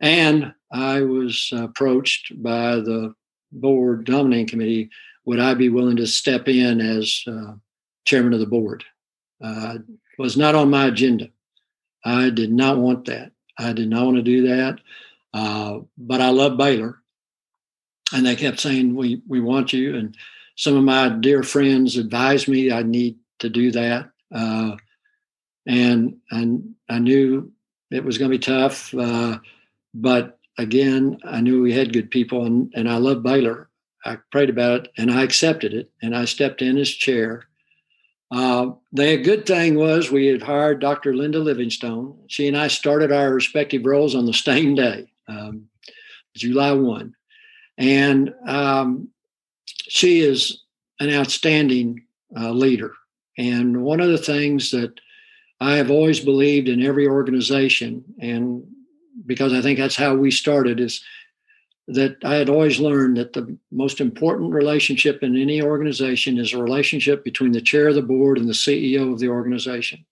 and 0.00 0.52
I 0.72 1.02
was 1.02 1.50
approached 1.52 2.42
by 2.42 2.76
the 2.76 3.14
board 3.52 4.08
nominating 4.08 4.48
committee 4.48 4.90
would 5.26 5.40
I 5.40 5.54
be 5.54 5.68
willing 5.68 5.96
to 5.96 6.06
step 6.06 6.48
in 6.48 6.80
as 6.80 7.22
uh, 7.26 7.54
chairman 8.04 8.32
of 8.32 8.40
the 8.40 8.46
board? 8.46 8.84
Uh, 9.42 9.78
was 10.18 10.36
not 10.36 10.54
on 10.54 10.70
my 10.70 10.86
agenda. 10.86 11.28
I 12.04 12.30
did 12.30 12.52
not 12.52 12.78
want 12.78 13.06
that. 13.06 13.32
I 13.58 13.72
did 13.72 13.90
not 13.90 14.06
want 14.06 14.16
to 14.18 14.22
do 14.22 14.46
that. 14.48 14.78
Uh, 15.34 15.80
but 15.98 16.20
I 16.20 16.30
love 16.30 16.56
Baylor. 16.56 17.02
And 18.12 18.24
they 18.24 18.36
kept 18.36 18.60
saying, 18.60 18.94
we, 18.94 19.20
we 19.26 19.40
want 19.40 19.72
you. 19.72 19.96
And 19.96 20.16
some 20.54 20.76
of 20.76 20.84
my 20.84 21.08
dear 21.08 21.42
friends 21.42 21.96
advised 21.96 22.46
me 22.46 22.70
I 22.70 22.82
need 22.82 23.16
to 23.40 23.48
do 23.48 23.70
that. 23.72 24.10
Uh, 24.34 24.76
and, 25.66 26.16
and 26.30 26.74
I 26.88 26.98
knew 26.98 27.52
it 27.90 28.04
was 28.04 28.18
going 28.18 28.30
to 28.30 28.38
be 28.38 28.42
tough. 28.42 28.94
Uh, 28.94 29.38
but 29.94 30.38
again, 30.58 31.18
I 31.24 31.40
knew 31.40 31.62
we 31.62 31.72
had 31.72 31.92
good 31.92 32.10
people 32.10 32.44
and, 32.44 32.72
and 32.74 32.88
I 32.88 32.96
love 32.96 33.22
Baylor. 33.22 33.68
I 34.04 34.18
prayed 34.30 34.50
about 34.50 34.86
it 34.86 34.92
and 34.96 35.10
I 35.10 35.22
accepted 35.22 35.74
it 35.74 35.90
and 36.02 36.16
I 36.16 36.24
stepped 36.24 36.62
in 36.62 36.78
as 36.78 36.88
chair. 36.88 37.44
Uh, 38.30 38.70
the 38.92 39.16
good 39.18 39.46
thing 39.46 39.76
was 39.76 40.10
we 40.10 40.26
had 40.26 40.42
hired 40.42 40.80
Dr. 40.80 41.14
Linda 41.14 41.38
Livingstone. 41.38 42.16
She 42.28 42.48
and 42.48 42.56
I 42.56 42.68
started 42.68 43.12
our 43.12 43.32
respective 43.32 43.84
roles 43.84 44.14
on 44.14 44.26
the 44.26 44.32
same 44.32 44.74
day, 44.74 45.06
um, 45.28 45.68
July 46.34 46.72
1. 46.72 47.14
And 47.78 48.34
um, 48.46 49.08
she 49.66 50.20
is 50.20 50.62
an 50.98 51.10
outstanding 51.12 52.04
uh, 52.36 52.50
leader. 52.50 52.92
And 53.38 53.82
one 53.82 54.00
of 54.00 54.08
the 54.08 54.18
things 54.18 54.70
that 54.70 54.98
I 55.60 55.76
have 55.76 55.90
always 55.90 56.20
believed 56.20 56.68
in 56.68 56.82
every 56.82 57.06
organization, 57.06 58.04
and 58.20 58.64
because 59.24 59.52
I 59.52 59.62
think 59.62 59.78
that's 59.78 59.96
how 59.96 60.14
we 60.14 60.30
started, 60.30 60.80
is 60.80 61.02
that 61.88 62.16
I 62.24 62.34
had 62.34 62.48
always 62.48 62.80
learned 62.80 63.16
that 63.16 63.32
the 63.32 63.56
most 63.70 64.00
important 64.00 64.52
relationship 64.52 65.22
in 65.22 65.36
any 65.36 65.62
organization 65.62 66.36
is 66.36 66.52
a 66.52 66.62
relationship 66.62 67.22
between 67.22 67.52
the 67.52 67.60
chair 67.60 67.88
of 67.88 67.94
the 67.94 68.02
board 68.02 68.38
and 68.38 68.48
the 68.48 68.52
CEO 68.52 69.12
of 69.12 69.20
the 69.20 69.28
organization. 69.28 70.04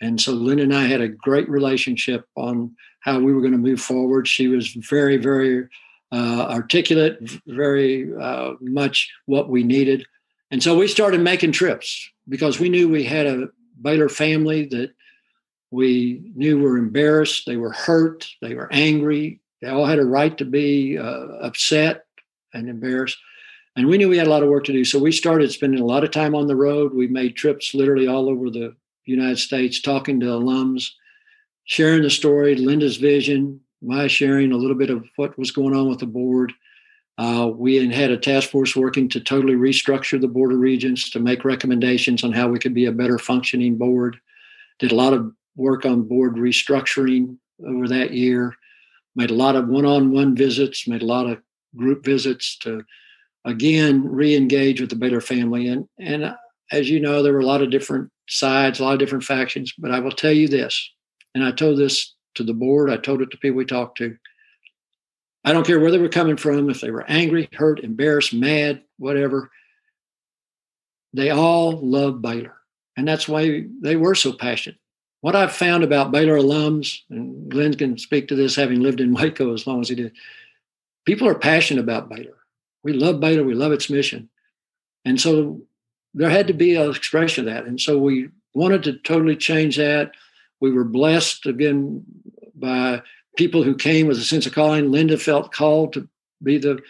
And 0.00 0.20
so 0.20 0.32
Lynn 0.32 0.58
and 0.58 0.74
I 0.74 0.84
had 0.84 1.00
a 1.00 1.08
great 1.08 1.48
relationship 1.48 2.26
on 2.36 2.76
how 3.00 3.18
we 3.18 3.32
were 3.32 3.40
going 3.40 3.52
to 3.52 3.58
move 3.58 3.80
forward. 3.80 4.28
She 4.28 4.48
was 4.48 4.68
very, 4.68 5.16
very 5.16 5.66
uh, 6.12 6.46
articulate, 6.50 7.18
very 7.46 8.14
uh, 8.14 8.52
much 8.60 9.10
what 9.24 9.48
we 9.48 9.62
needed. 9.62 10.04
And 10.50 10.62
so 10.62 10.76
we 10.76 10.88
started 10.88 11.20
making 11.22 11.52
trips 11.52 12.10
because 12.28 12.58
we 12.58 12.68
knew 12.68 12.88
we 12.88 13.04
had 13.04 13.26
a 13.26 13.48
Baylor 13.80 14.08
family 14.08 14.66
that 14.66 14.92
we 15.70 16.32
knew 16.34 16.60
were 16.60 16.78
embarrassed, 16.78 17.44
they 17.46 17.56
were 17.56 17.72
hurt, 17.72 18.26
they 18.40 18.54
were 18.54 18.72
angry, 18.72 19.40
they 19.60 19.68
all 19.68 19.84
had 19.84 19.98
a 19.98 20.04
right 20.04 20.36
to 20.38 20.44
be 20.44 20.98
uh, 20.98 21.26
upset 21.42 22.04
and 22.54 22.68
embarrassed. 22.68 23.18
And 23.76 23.86
we 23.86 23.98
knew 23.98 24.08
we 24.08 24.16
had 24.16 24.26
a 24.26 24.30
lot 24.30 24.42
of 24.42 24.48
work 24.48 24.64
to 24.64 24.72
do. 24.72 24.84
So 24.84 24.98
we 24.98 25.12
started 25.12 25.52
spending 25.52 25.80
a 25.80 25.86
lot 25.86 26.04
of 26.04 26.10
time 26.10 26.34
on 26.34 26.46
the 26.46 26.56
road. 26.56 26.94
We 26.94 27.08
made 27.08 27.36
trips 27.36 27.74
literally 27.74 28.06
all 28.06 28.28
over 28.28 28.48
the 28.48 28.74
United 29.04 29.38
States, 29.38 29.82
talking 29.82 30.18
to 30.20 30.26
alums, 30.26 30.88
sharing 31.64 32.02
the 32.02 32.10
story, 32.10 32.54
Linda's 32.54 32.96
vision, 32.96 33.60
my 33.82 34.06
sharing 34.06 34.52
a 34.52 34.56
little 34.56 34.76
bit 34.76 34.90
of 34.90 35.04
what 35.16 35.38
was 35.38 35.50
going 35.50 35.76
on 35.76 35.88
with 35.88 35.98
the 35.98 36.06
board. 36.06 36.52
Uh, 37.18 37.50
we 37.54 37.88
had 37.88 38.10
a 38.10 38.18
task 38.18 38.50
force 38.50 38.76
working 38.76 39.08
to 39.08 39.20
totally 39.20 39.54
restructure 39.54 40.20
the 40.20 40.28
Board 40.28 40.52
of 40.52 40.58
Regents 40.58 41.10
to 41.10 41.18
make 41.18 41.44
recommendations 41.44 42.22
on 42.22 42.32
how 42.32 42.48
we 42.48 42.58
could 42.58 42.74
be 42.74 42.86
a 42.86 42.92
better 42.92 43.18
functioning 43.18 43.76
board. 43.76 44.18
Did 44.78 44.92
a 44.92 44.96
lot 44.96 45.14
of 45.14 45.32
work 45.56 45.86
on 45.86 46.02
board 46.02 46.34
restructuring 46.34 47.38
over 47.66 47.88
that 47.88 48.12
year 48.12 48.54
made 49.16 49.30
a 49.30 49.34
lot 49.34 49.56
of 49.56 49.66
one-on-one 49.66 50.36
visits, 50.36 50.86
made 50.86 51.02
a 51.02 51.06
lot 51.06 51.28
of 51.28 51.40
group 51.74 52.04
visits 52.04 52.56
to 52.58 52.84
again 53.44 54.04
re-engage 54.04 54.80
with 54.80 54.90
the 54.90 54.96
Baylor 54.96 55.20
family. 55.20 55.66
And 55.66 55.88
and 55.98 56.24
uh, 56.24 56.36
as 56.70 56.88
you 56.88 57.00
know, 57.00 57.22
there 57.22 57.32
were 57.32 57.40
a 57.40 57.46
lot 57.46 57.62
of 57.62 57.70
different 57.70 58.10
sides, 58.28 58.78
a 58.78 58.84
lot 58.84 58.92
of 58.92 58.98
different 58.98 59.24
factions. 59.24 59.72
But 59.78 59.90
I 59.90 59.98
will 59.98 60.12
tell 60.12 60.32
you 60.32 60.46
this, 60.46 60.90
and 61.34 61.42
I 61.42 61.50
told 61.50 61.78
this 61.78 62.14
to 62.34 62.44
the 62.44 62.54
board, 62.54 62.90
I 62.90 62.98
told 62.98 63.22
it 63.22 63.30
to 63.30 63.38
people 63.38 63.56
we 63.56 63.64
talked 63.64 63.98
to. 63.98 64.14
I 65.46 65.52
don't 65.52 65.66
care 65.66 65.80
where 65.80 65.90
they 65.90 65.98
were 65.98 66.08
coming 66.10 66.36
from, 66.36 66.68
if 66.68 66.82
they 66.82 66.90
were 66.90 67.04
angry, 67.08 67.48
hurt, 67.54 67.80
embarrassed, 67.80 68.34
mad, 68.34 68.82
whatever. 68.98 69.50
They 71.14 71.30
all 71.30 71.80
love 71.80 72.20
Baylor. 72.20 72.56
And 72.98 73.08
that's 73.08 73.26
why 73.26 73.64
they 73.80 73.96
were 73.96 74.14
so 74.14 74.32
passionate 74.34 74.76
what 75.26 75.34
I've 75.34 75.52
found 75.52 75.82
about 75.82 76.12
Baylor 76.12 76.38
alums, 76.38 77.00
and 77.10 77.50
Glenn 77.50 77.74
can 77.74 77.98
speak 77.98 78.28
to 78.28 78.36
this 78.36 78.54
having 78.54 78.80
lived 78.80 79.00
in 79.00 79.12
Waco 79.14 79.52
as 79.52 79.66
long 79.66 79.80
as 79.80 79.88
he 79.88 79.96
did, 79.96 80.16
people 81.04 81.26
are 81.26 81.34
passionate 81.34 81.80
about 81.80 82.08
Baylor. 82.08 82.36
We 82.84 82.92
love 82.92 83.18
Baylor, 83.18 83.42
we 83.42 83.54
love 83.54 83.72
its 83.72 83.90
mission. 83.90 84.28
And 85.04 85.20
so 85.20 85.62
there 86.14 86.30
had 86.30 86.46
to 86.46 86.52
be 86.52 86.76
an 86.76 86.88
expression 86.88 87.48
of 87.48 87.52
that. 87.52 87.66
And 87.66 87.80
so 87.80 87.98
we 87.98 88.28
wanted 88.54 88.84
to 88.84 88.98
totally 88.98 89.34
change 89.34 89.76
that. 89.78 90.12
We 90.60 90.70
were 90.70 90.84
blessed 90.84 91.46
again 91.46 92.04
by 92.54 93.02
people 93.36 93.62
who 93.62 93.74
came 93.74 94.06
with 94.06 94.18
a 94.18 94.24
sense 94.24 94.46
of 94.46 94.54
calling. 94.54 94.90
Linda 94.90 95.18
felt 95.18 95.52
called 95.52 95.92
to 95.92 96.08
be 96.42 96.58
the 96.58 96.80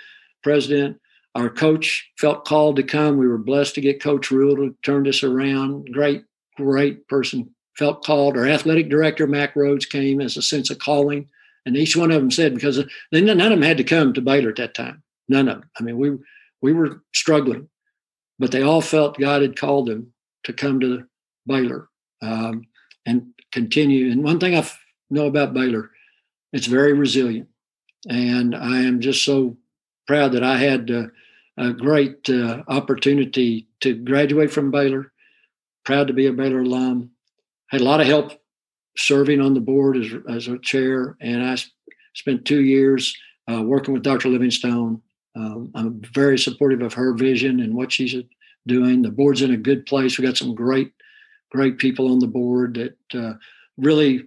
president. 0.42 0.98
Our 1.34 1.50
coach 1.50 2.08
felt 2.18 2.46
called 2.46 2.76
to 2.76 2.82
come. 2.82 3.18
We 3.18 3.28
were 3.28 3.38
blessed 3.38 3.74
to 3.74 3.80
get 3.80 4.02
Coach 4.02 4.30
Rhule 4.30 4.56
to 4.56 4.74
turn 4.82 5.02
this 5.02 5.22
around. 5.22 5.92
Great, 5.92 6.24
great 6.56 7.06
person 7.08 7.50
felt 7.76 8.04
called. 8.04 8.36
Our 8.36 8.46
athletic 8.46 8.88
director, 8.88 9.26
Mack 9.26 9.54
Rhoades, 9.54 9.88
came 9.88 10.20
as 10.20 10.36
a 10.36 10.42
sense 10.42 10.70
of 10.70 10.78
calling. 10.78 11.28
And 11.66 11.76
each 11.76 11.96
one 11.96 12.10
of 12.10 12.20
them 12.20 12.30
said, 12.30 12.54
because 12.54 12.82
they, 13.12 13.20
none 13.20 13.40
of 13.40 13.50
them 13.50 13.62
had 13.62 13.76
to 13.76 13.84
come 13.84 14.14
to 14.14 14.20
Baylor 14.20 14.50
at 14.50 14.56
that 14.56 14.74
time. 14.74 15.02
None 15.28 15.48
of 15.48 15.60
them. 15.60 15.70
I 15.78 15.82
mean, 15.82 15.98
we, 15.98 16.12
we 16.62 16.72
were 16.72 17.02
struggling, 17.12 17.68
but 18.38 18.52
they 18.52 18.62
all 18.62 18.80
felt 18.80 19.18
God 19.18 19.42
had 19.42 19.58
called 19.58 19.88
them 19.88 20.12
to 20.44 20.52
come 20.52 20.80
to 20.80 21.04
Baylor 21.46 21.88
um, 22.22 22.62
and 23.04 23.26
continue. 23.52 24.10
And 24.10 24.22
one 24.22 24.38
thing 24.38 24.56
I 24.56 24.66
know 25.10 25.26
about 25.26 25.54
Baylor, 25.54 25.90
it's 26.52 26.66
very 26.66 26.92
resilient. 26.92 27.48
And 28.08 28.54
I 28.54 28.82
am 28.82 29.00
just 29.00 29.24
so 29.24 29.56
proud 30.06 30.32
that 30.32 30.44
I 30.44 30.58
had 30.58 30.90
uh, 30.90 31.06
a 31.56 31.72
great 31.72 32.28
uh, 32.28 32.62
opportunity 32.68 33.68
to 33.80 33.94
graduate 33.94 34.52
from 34.52 34.70
Baylor, 34.70 35.12
proud 35.84 36.06
to 36.06 36.12
be 36.12 36.26
a 36.26 36.32
Baylor 36.32 36.60
alum, 36.60 37.10
had 37.68 37.80
a 37.80 37.84
lot 37.84 38.00
of 38.00 38.06
help 38.06 38.32
serving 38.96 39.40
on 39.40 39.54
the 39.54 39.60
board 39.60 39.96
as, 39.96 40.12
as 40.28 40.48
a 40.48 40.58
chair, 40.58 41.16
and 41.20 41.44
I 41.44 41.56
spent 42.14 42.44
two 42.44 42.62
years 42.62 43.16
uh, 43.50 43.62
working 43.62 43.94
with 43.94 44.02
Dr. 44.02 44.28
Livingstone. 44.28 45.00
Um, 45.34 45.70
I'm 45.74 46.00
very 46.14 46.38
supportive 46.38 46.82
of 46.82 46.94
her 46.94 47.14
vision 47.14 47.60
and 47.60 47.74
what 47.74 47.92
she's 47.92 48.14
doing. 48.66 49.02
The 49.02 49.10
board's 49.10 49.42
in 49.42 49.52
a 49.52 49.56
good 49.56 49.86
place. 49.86 50.18
We 50.18 50.24
got 50.24 50.36
some 50.36 50.54
great, 50.54 50.92
great 51.52 51.78
people 51.78 52.10
on 52.10 52.18
the 52.18 52.26
board 52.26 52.74
that 52.74 53.20
uh, 53.20 53.34
really 53.76 54.24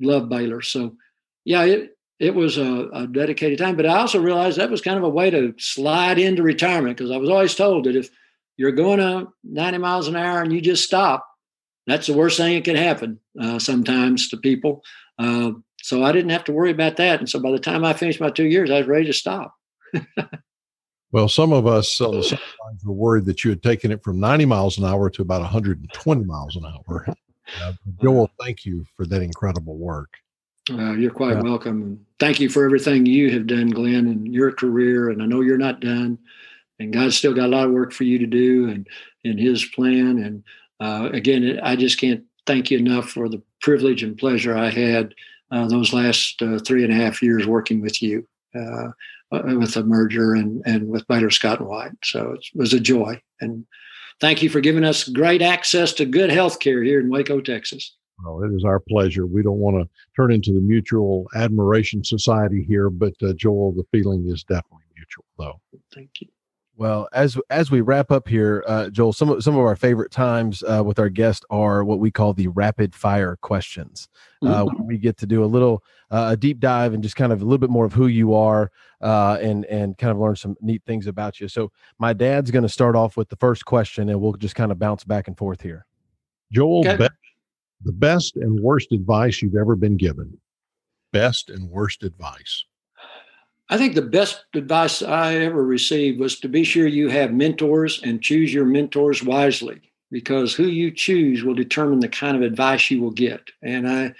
love 0.00 0.28
Baylor. 0.28 0.62
So, 0.62 0.96
yeah, 1.44 1.64
it, 1.64 1.96
it 2.18 2.34
was 2.34 2.58
a, 2.58 2.88
a, 2.92 3.06
dedicated 3.06 3.58
time. 3.58 3.76
But 3.76 3.86
I 3.86 3.98
also 3.98 4.20
realized 4.20 4.58
that 4.58 4.70
was 4.70 4.80
kind 4.80 4.96
of 4.96 5.04
a 5.04 5.08
way 5.08 5.30
to 5.30 5.54
slide 5.58 6.18
into 6.18 6.42
retirement 6.42 6.96
because 6.96 7.10
I 7.10 7.16
was 7.16 7.28
always 7.28 7.54
told 7.54 7.84
that 7.84 7.96
if 7.96 8.08
you're 8.56 8.72
going 8.72 8.98
to 8.98 9.28
90 9.44 9.78
miles 9.78 10.08
an 10.08 10.16
hour 10.16 10.42
and 10.42 10.52
you 10.52 10.60
just 10.60 10.84
stop, 10.84 11.26
that's 11.86 12.06
the 12.06 12.14
worst 12.14 12.38
thing 12.38 12.54
that 12.54 12.64
can 12.64 12.76
happen 12.76 13.20
uh, 13.40 13.58
sometimes 13.58 14.28
to 14.30 14.36
people. 14.36 14.82
Uh, 15.18 15.52
so 15.82 16.02
I 16.02 16.12
didn't 16.12 16.30
have 16.30 16.44
to 16.44 16.52
worry 16.52 16.70
about 16.70 16.96
that. 16.96 17.20
And 17.20 17.28
so 17.28 17.38
by 17.38 17.50
the 17.50 17.58
time 17.58 17.84
I 17.84 17.92
finished 17.92 18.20
my 18.20 18.30
two 18.30 18.46
years, 18.46 18.70
I 18.70 18.78
was 18.78 18.86
ready 18.86 19.04
to 19.06 19.12
stop. 19.12 19.54
well, 21.12 21.28
some 21.28 21.52
of 21.52 21.66
us 21.66 22.00
on 22.00 22.16
the 22.16 22.22
sidelines 22.22 22.84
were 22.84 22.94
worried 22.94 23.26
that 23.26 23.44
you 23.44 23.50
had 23.50 23.62
taken 23.62 23.92
it 23.92 24.02
from 24.02 24.18
90 24.18 24.46
miles 24.46 24.78
an 24.78 24.84
hour 24.84 25.10
to 25.10 25.22
about 25.22 25.42
120 25.42 26.24
miles 26.24 26.56
an 26.56 26.64
hour. 26.64 27.06
Uh, 27.60 27.74
Joel, 28.00 28.30
thank 28.40 28.64
you 28.64 28.86
for 28.96 29.04
that 29.04 29.20
incredible 29.20 29.76
work. 29.76 30.08
Uh, 30.70 30.92
you're 30.92 31.10
quite 31.10 31.36
yeah. 31.36 31.42
welcome. 31.42 32.06
Thank 32.18 32.40
you 32.40 32.48
for 32.48 32.64
everything 32.64 33.04
you 33.04 33.30
have 33.32 33.46
done, 33.46 33.68
Glenn, 33.68 34.06
in 34.06 34.26
your 34.26 34.52
career. 34.52 35.10
And 35.10 35.22
I 35.22 35.26
know 35.26 35.42
you're 35.42 35.58
not 35.58 35.80
done. 35.80 36.18
And 36.78 36.92
God's 36.92 37.16
still 37.16 37.34
got 37.34 37.46
a 37.46 37.48
lot 37.48 37.66
of 37.66 37.72
work 37.72 37.92
for 37.92 38.04
you 38.04 38.18
to 38.18 38.26
do 38.26 38.68
and 38.68 38.86
in 39.24 39.38
His 39.38 39.64
plan. 39.64 40.18
And 40.18 40.44
uh, 40.80 41.10
again, 41.12 41.60
I 41.62 41.76
just 41.76 42.00
can't 42.00 42.24
thank 42.46 42.70
you 42.70 42.78
enough 42.78 43.10
for 43.10 43.28
the 43.28 43.42
privilege 43.60 44.02
and 44.02 44.16
pleasure 44.16 44.56
I 44.56 44.70
had 44.70 45.14
uh, 45.50 45.68
those 45.68 45.92
last 45.92 46.40
uh, 46.42 46.58
three 46.58 46.82
and 46.84 46.92
a 46.92 46.96
half 46.96 47.22
years 47.22 47.46
working 47.46 47.80
with 47.80 48.02
you 48.02 48.26
uh, 48.54 48.88
uh, 49.32 49.42
with 49.58 49.74
the 49.74 49.84
merger 49.84 50.34
and, 50.34 50.62
and 50.66 50.88
with 50.88 51.06
Baylor 51.06 51.30
Scott 51.30 51.60
and 51.60 51.68
White. 51.68 51.92
So 52.02 52.32
it 52.32 52.44
was 52.54 52.72
a 52.72 52.80
joy. 52.80 53.20
And 53.40 53.66
thank 54.20 54.42
you 54.42 54.48
for 54.48 54.60
giving 54.60 54.84
us 54.84 55.08
great 55.08 55.42
access 55.42 55.92
to 55.94 56.04
good 56.04 56.30
health 56.30 56.58
care 56.58 56.82
here 56.82 57.00
in 57.00 57.10
Waco, 57.10 57.40
Texas. 57.40 57.94
Well, 58.22 58.42
it 58.42 58.54
is 58.54 58.64
our 58.64 58.80
pleasure. 58.80 59.26
We 59.26 59.42
don't 59.42 59.58
want 59.58 59.76
to 59.76 59.88
turn 60.14 60.32
into 60.32 60.52
the 60.52 60.60
mutual 60.60 61.26
admiration 61.34 62.04
society 62.04 62.64
here, 62.66 62.90
but 62.90 63.14
uh, 63.22 63.32
Joel, 63.32 63.72
the 63.72 63.84
feeling 63.90 64.26
is 64.28 64.44
definitely 64.44 64.84
mutual, 64.96 65.24
though. 65.36 65.60
Thank 65.92 66.20
you. 66.20 66.28
Well, 66.76 67.08
as 67.12 67.38
as 67.50 67.70
we 67.70 67.82
wrap 67.82 68.10
up 68.10 68.26
here, 68.26 68.64
uh, 68.66 68.90
Joel, 68.90 69.12
some 69.12 69.30
of 69.30 69.44
some 69.44 69.54
of 69.54 69.60
our 69.60 69.76
favorite 69.76 70.10
times 70.10 70.64
uh, 70.64 70.82
with 70.84 70.98
our 70.98 71.08
guest 71.08 71.44
are 71.48 71.84
what 71.84 72.00
we 72.00 72.10
call 72.10 72.32
the 72.32 72.48
rapid 72.48 72.96
fire 72.96 73.36
questions. 73.36 74.08
Uh, 74.42 74.64
mm-hmm. 74.64 74.84
we 74.84 74.98
get 74.98 75.16
to 75.18 75.26
do 75.26 75.44
a 75.44 75.46
little 75.46 75.84
uh, 76.10 76.30
a 76.32 76.36
deep 76.36 76.58
dive 76.58 76.92
and 76.92 77.00
just 77.00 77.14
kind 77.14 77.32
of 77.32 77.42
a 77.42 77.44
little 77.44 77.58
bit 77.58 77.70
more 77.70 77.84
of 77.84 77.92
who 77.92 78.08
you 78.08 78.34
are, 78.34 78.72
uh, 79.02 79.38
and 79.40 79.64
and 79.66 79.96
kind 79.98 80.10
of 80.10 80.18
learn 80.18 80.34
some 80.34 80.56
neat 80.60 80.82
things 80.84 81.06
about 81.06 81.38
you. 81.38 81.46
So, 81.46 81.70
my 82.00 82.12
dad's 82.12 82.50
going 82.50 82.64
to 82.64 82.68
start 82.68 82.96
off 82.96 83.16
with 83.16 83.28
the 83.28 83.36
first 83.36 83.64
question, 83.64 84.08
and 84.08 84.20
we'll 84.20 84.32
just 84.32 84.56
kind 84.56 84.72
of 84.72 84.78
bounce 84.78 85.04
back 85.04 85.28
and 85.28 85.38
forth 85.38 85.60
here. 85.60 85.86
Joel, 86.50 86.80
okay. 86.80 86.96
be- 86.96 87.08
the 87.82 87.92
best 87.92 88.36
and 88.36 88.60
worst 88.60 88.92
advice 88.92 89.42
you've 89.42 89.56
ever 89.56 89.76
been 89.76 89.96
given. 89.96 90.38
Best 91.12 91.50
and 91.50 91.70
worst 91.70 92.02
advice. 92.02 92.64
I 93.70 93.78
think 93.78 93.94
the 93.94 94.02
best 94.02 94.44
advice 94.54 95.02
I 95.02 95.36
ever 95.36 95.64
received 95.64 96.20
was 96.20 96.38
to 96.40 96.48
be 96.48 96.64
sure 96.64 96.86
you 96.86 97.08
have 97.08 97.32
mentors 97.32 98.00
and 98.02 98.22
choose 98.22 98.52
your 98.52 98.66
mentors 98.66 99.22
wisely 99.22 99.80
because 100.10 100.54
who 100.54 100.66
you 100.66 100.90
choose 100.90 101.42
will 101.42 101.54
determine 101.54 102.00
the 102.00 102.08
kind 102.08 102.36
of 102.36 102.42
advice 102.42 102.90
you 102.90 103.00
will 103.00 103.10
get. 103.10 103.40
And 103.62 103.88
I 103.88 104.14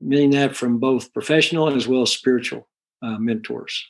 mean 0.00 0.30
that 0.30 0.56
from 0.56 0.78
both 0.78 1.12
professional 1.12 1.72
as 1.74 1.86
well 1.86 2.02
as 2.02 2.12
spiritual 2.12 2.68
uh, 3.02 3.18
mentors. 3.18 3.86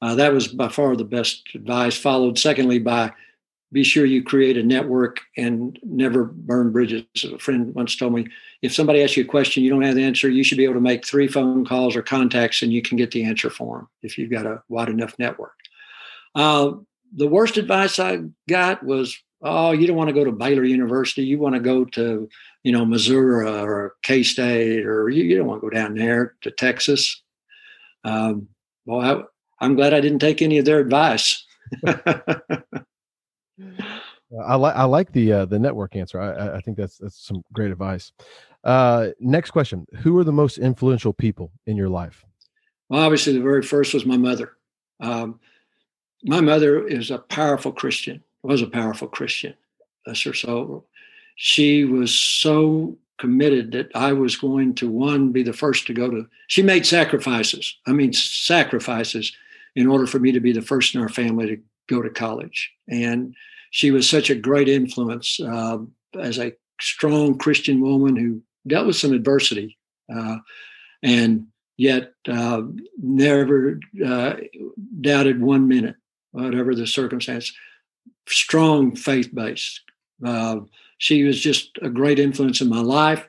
Uh, 0.00 0.14
that 0.16 0.32
was 0.32 0.48
by 0.48 0.68
far 0.68 0.96
the 0.96 1.04
best 1.04 1.42
advice, 1.54 1.96
followed 1.96 2.38
secondly 2.38 2.78
by 2.78 3.12
be 3.72 3.82
sure 3.82 4.04
you 4.04 4.22
create 4.22 4.58
a 4.58 4.62
network 4.62 5.20
and 5.36 5.78
never 5.82 6.24
burn 6.24 6.70
bridges. 6.70 7.04
A 7.24 7.38
friend 7.38 7.74
once 7.74 7.96
told 7.96 8.12
me 8.12 8.28
if 8.60 8.74
somebody 8.74 9.02
asks 9.02 9.16
you 9.16 9.24
a 9.24 9.26
question 9.26 9.64
you 9.64 9.70
don't 9.70 9.82
have 9.82 9.94
the 9.94 10.04
answer, 10.04 10.28
you 10.28 10.44
should 10.44 10.58
be 10.58 10.64
able 10.64 10.74
to 10.74 10.80
make 10.80 11.06
three 11.06 11.26
phone 11.26 11.64
calls 11.64 11.96
or 11.96 12.02
contacts 12.02 12.62
and 12.62 12.72
you 12.72 12.82
can 12.82 12.98
get 12.98 13.10
the 13.10 13.24
answer 13.24 13.48
for 13.48 13.78
them 13.78 13.88
if 14.02 14.18
you've 14.18 14.30
got 14.30 14.46
a 14.46 14.62
wide 14.68 14.90
enough 14.90 15.18
network. 15.18 15.54
Uh, 16.34 16.72
the 17.14 17.26
worst 17.26 17.56
advice 17.56 17.98
I 17.98 18.20
got 18.48 18.82
was, 18.82 19.18
oh, 19.42 19.72
you 19.72 19.86
don't 19.86 19.96
want 19.96 20.08
to 20.08 20.14
go 20.14 20.24
to 20.24 20.32
Baylor 20.32 20.64
University. 20.64 21.22
You 21.22 21.38
want 21.38 21.54
to 21.54 21.60
go 21.60 21.84
to, 21.86 22.28
you 22.62 22.72
know, 22.72 22.84
Missouri 22.84 23.48
or 23.48 23.94
K 24.02 24.22
State, 24.22 24.86
or 24.86 25.08
you, 25.08 25.24
you, 25.24 25.36
don't 25.36 25.46
want 25.46 25.60
to 25.60 25.68
go 25.68 25.74
down 25.74 25.94
there 25.94 26.34
to 26.42 26.50
Texas. 26.50 27.22
Um, 28.04 28.48
well, 28.86 29.00
I, 29.00 29.64
I'm 29.64 29.76
glad 29.76 29.94
I 29.94 30.00
didn't 30.00 30.20
take 30.20 30.42
any 30.42 30.58
of 30.58 30.64
their 30.64 30.78
advice. 30.78 31.44
I 34.46 34.54
like 34.56 34.74
I 34.76 34.84
like 34.84 35.12
the 35.12 35.32
uh, 35.32 35.44
the 35.44 35.58
network 35.58 35.96
answer. 35.96 36.20
I, 36.20 36.56
I 36.56 36.60
think 36.60 36.76
that's 36.76 36.98
that's 36.98 37.26
some 37.26 37.44
great 37.52 37.70
advice. 37.70 38.12
Uh, 38.64 39.08
next 39.20 39.50
question: 39.50 39.86
Who 39.98 40.18
are 40.18 40.24
the 40.24 40.32
most 40.32 40.58
influential 40.58 41.12
people 41.12 41.52
in 41.66 41.76
your 41.76 41.88
life? 41.88 42.24
Well, 42.88 43.02
obviously, 43.02 43.34
the 43.34 43.40
very 43.40 43.62
first 43.62 43.94
was 43.94 44.06
my 44.06 44.16
mother. 44.16 44.52
Um, 45.00 45.40
my 46.24 46.40
mother 46.40 46.86
is 46.86 47.10
a 47.10 47.18
powerful 47.18 47.72
Christian. 47.72 48.22
Was 48.42 48.62
a 48.62 48.66
powerful 48.66 49.08
Christian. 49.08 49.54
Bless 50.04 50.22
her 50.22 50.34
soul. 50.34 50.86
She 51.36 51.84
was 51.84 52.14
so 52.14 52.96
committed 53.18 53.70
that 53.72 53.88
I 53.94 54.12
was 54.12 54.34
going 54.36 54.74
to 54.74 54.88
one 54.88 55.30
be 55.30 55.42
the 55.42 55.52
first 55.52 55.86
to 55.86 55.94
go 55.94 56.10
to. 56.10 56.26
She 56.48 56.62
made 56.62 56.84
sacrifices. 56.84 57.76
I 57.86 57.92
mean, 57.92 58.12
sacrifices 58.12 59.32
in 59.76 59.86
order 59.86 60.06
for 60.06 60.18
me 60.18 60.32
to 60.32 60.40
be 60.40 60.52
the 60.52 60.60
first 60.60 60.94
in 60.94 61.00
our 61.00 61.08
family 61.08 61.46
to 61.46 61.62
go 61.88 62.02
to 62.02 62.10
college. 62.10 62.70
And 62.88 63.34
she 63.70 63.90
was 63.90 64.08
such 64.08 64.30
a 64.30 64.34
great 64.34 64.68
influence 64.68 65.40
uh, 65.40 65.78
as 66.18 66.38
a 66.38 66.52
strong 66.80 67.38
Christian 67.38 67.80
woman 67.80 68.16
who 68.16 68.42
dealt 68.66 68.86
with 68.86 68.96
some 68.96 69.12
adversity 69.12 69.78
uh, 70.14 70.38
and 71.02 71.46
yet 71.76 72.12
uh, 72.28 72.62
never 73.02 73.80
uh, 74.04 74.34
doubted 75.00 75.40
one 75.40 75.68
minute, 75.68 75.96
whatever 76.32 76.74
the 76.74 76.86
circumstance. 76.86 77.52
Strong 78.28 78.96
faith 78.96 79.34
based. 79.34 79.80
Uh, 80.24 80.60
she 80.98 81.24
was 81.24 81.40
just 81.40 81.70
a 81.82 81.88
great 81.88 82.18
influence 82.18 82.60
in 82.60 82.68
my 82.68 82.80
life. 82.80 83.26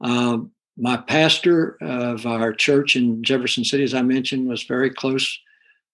Uh, 0.00 0.38
my 0.76 0.96
pastor 0.96 1.78
of 1.80 2.26
our 2.26 2.52
church 2.52 2.96
in 2.96 3.24
Jefferson 3.24 3.64
City, 3.64 3.82
as 3.82 3.94
I 3.94 4.02
mentioned, 4.02 4.48
was 4.48 4.62
very 4.62 4.90
close 4.90 5.38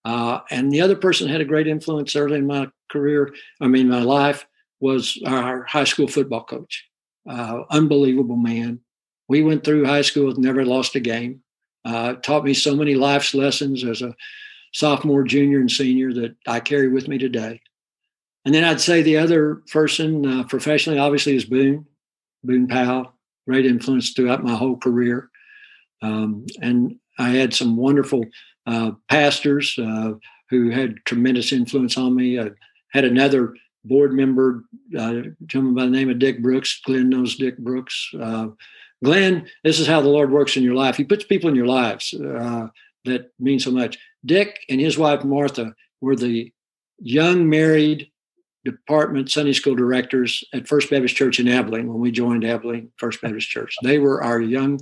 uh, 0.05 0.40
and 0.50 0.72
the 0.72 0.80
other 0.80 0.96
person 0.96 1.28
had 1.28 1.40
a 1.40 1.46
great 1.46 1.66
influence 1.66 2.16
early 2.16 2.38
in 2.38 2.46
my 2.46 2.68
career, 2.90 3.34
I 3.61 3.68
mean, 3.68 3.88
my 3.88 4.03
life, 4.03 4.46
was 4.80 5.16
our 5.26 5.62
high 5.62 5.84
school 5.84 6.09
football 6.09 6.42
coach. 6.42 6.84
Uh, 7.28 7.62
unbelievable 7.70 8.36
man. 8.36 8.80
We 9.28 9.42
went 9.42 9.62
through 9.64 9.84
high 9.84 10.03
school 10.03 10.26
with 10.26 10.38
never 10.38 10.64
lost 10.64 10.96
a 10.96 11.00
game. 11.00 11.42
Uh, 11.84 12.14
taught 12.14 12.44
me 12.44 12.53
so 12.53 12.74
many 12.74 12.96
life's 12.96 13.32
lessons 13.32 13.84
as 13.84 14.03
a 14.03 14.14
sophomore, 14.72 15.22
junior, 15.22 15.61
and 15.61 15.70
senior 15.70 16.12
that 16.14 16.34
I 16.48 16.59
carry 16.59 16.88
with 16.88 17.07
me 17.07 17.18
today. 17.18 17.61
And 18.44 18.53
then 18.53 18.64
I'd 18.64 18.80
say 18.80 19.03
the 19.03 19.18
other 19.18 19.62
person 19.70 20.26
uh, 20.26 20.45
professionally, 20.45 20.99
obviously, 20.99 21.37
is 21.37 21.45
Boone, 21.45 21.87
Boone 22.42 22.66
Powell, 22.66 23.14
great 23.46 23.66
influence 23.66 24.11
throughout 24.11 24.42
my 24.42 24.54
whole 24.54 24.76
career. 24.76 25.30
Um, 26.03 26.46
and 26.61 26.96
I 27.18 27.30
had 27.30 27.54
some 27.54 27.76
wonderful 27.76 28.24
pastors 29.09 29.76
uh, 29.79 30.13
who 30.51 30.71
had 30.71 30.97
tremendous 31.05 31.53
influence 31.53 31.97
on 31.97 32.14
me. 32.14 32.39
I 32.39 32.51
had 32.93 33.05
another 33.05 33.55
board 33.84 34.13
member, 34.13 34.64
uh, 34.99 35.22
gentleman 35.47 35.75
by 35.75 35.84
the 35.84 35.91
name 35.91 36.11
of 36.11 36.18
Dick 36.18 36.43
Brooks. 36.43 36.80
Glenn 36.84 37.09
knows 37.09 37.37
Dick 37.37 37.59
Brooks. 37.59 38.11
Uh, 38.18 38.49
Glenn, 39.03 39.49
this 39.64 39.80
is 39.80 39.87
how 39.87 40.01
the 40.01 40.09
Lord 40.09 40.30
works 40.30 40.57
in 40.57 40.63
your 40.63 40.75
life. 40.75 40.97
He 40.97 41.05
puts 41.05 41.25
people 41.25 41.49
in 41.49 41.57
your 41.57 41.67
lives 41.67 42.14
uh, 42.14 42.68
that 43.05 43.33
mean 43.41 43.59
so 43.59 43.71
much. 43.71 43.99
Dick 44.25 44.61
and 44.68 44.80
his 44.80 44.97
wife 44.97 45.25
Martha 45.25 45.75
were 46.01 46.14
the 46.14 46.53
young 46.99 47.49
married 47.49 48.11
department 48.64 49.30
Sunday 49.30 49.53
school 49.53 49.75
directors 49.75 50.45
at 50.55 50.68
First 50.68 50.91
Baptist 50.91 51.17
Church 51.17 51.41
in 51.41 51.49
Abilene 51.49 51.89
when 51.89 51.99
we 51.99 52.13
joined 52.13 52.45
Abilene 52.45 52.93
First 52.97 53.21
Baptist 53.21 53.49
Church. 53.49 53.75
They 53.83 53.99
were 53.99 54.22
our 54.22 54.41
young 54.41 54.79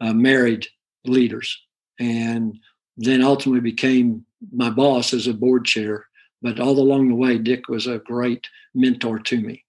uh, 0.00 0.12
married 0.12 0.66
leaders. 1.06 1.58
And 1.98 2.58
then 2.96 3.22
ultimately 3.22 3.60
became 3.60 4.24
my 4.52 4.70
boss 4.70 5.12
as 5.12 5.26
a 5.26 5.34
board 5.34 5.64
chair. 5.64 6.06
But 6.42 6.60
all 6.60 6.78
along 6.78 7.08
the 7.08 7.14
way, 7.14 7.38
Dick 7.38 7.68
was 7.68 7.86
a 7.86 7.98
great 7.98 8.46
mentor 8.74 9.18
to 9.18 9.40
me. 9.40 9.64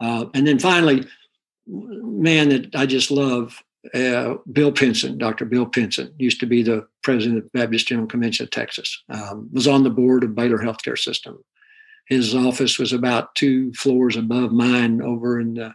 Uh, 0.00 0.26
and 0.34 0.46
then 0.46 0.58
finally, 0.58 1.06
man 1.66 2.48
that 2.50 2.74
I 2.74 2.86
just 2.86 3.10
love, 3.10 3.62
uh, 3.94 4.34
Bill 4.50 4.72
Pinson, 4.72 5.18
Dr. 5.18 5.44
Bill 5.44 5.66
Pinson, 5.66 6.12
used 6.18 6.40
to 6.40 6.46
be 6.46 6.62
the 6.62 6.86
president 7.02 7.38
of 7.38 7.44
the 7.44 7.58
Baptist 7.58 7.88
General 7.88 8.08
Convention 8.08 8.44
of 8.44 8.50
Texas, 8.50 9.02
um, 9.08 9.48
was 9.52 9.68
on 9.68 9.84
the 9.84 9.90
board 9.90 10.24
of 10.24 10.34
Baylor 10.34 10.58
Healthcare 10.58 10.98
System. 10.98 11.42
His 12.06 12.34
office 12.34 12.78
was 12.78 12.92
about 12.92 13.34
two 13.34 13.72
floors 13.74 14.16
above 14.16 14.52
mine 14.52 15.02
over 15.02 15.40
in 15.40 15.54
the 15.54 15.74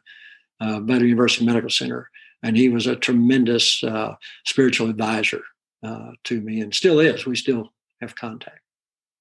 uh, 0.59 0.79
Baylor 0.79 1.05
University 1.05 1.45
Medical 1.45 1.69
Center. 1.69 2.09
And 2.43 2.57
he 2.57 2.69
was 2.69 2.87
a 2.87 2.95
tremendous 2.95 3.83
uh, 3.83 4.15
spiritual 4.45 4.89
advisor 4.89 5.41
uh, 5.83 6.11
to 6.25 6.41
me 6.41 6.61
and 6.61 6.73
still 6.73 6.99
is. 6.99 7.25
We 7.25 7.35
still 7.35 7.71
have 8.01 8.15
contact. 8.15 8.59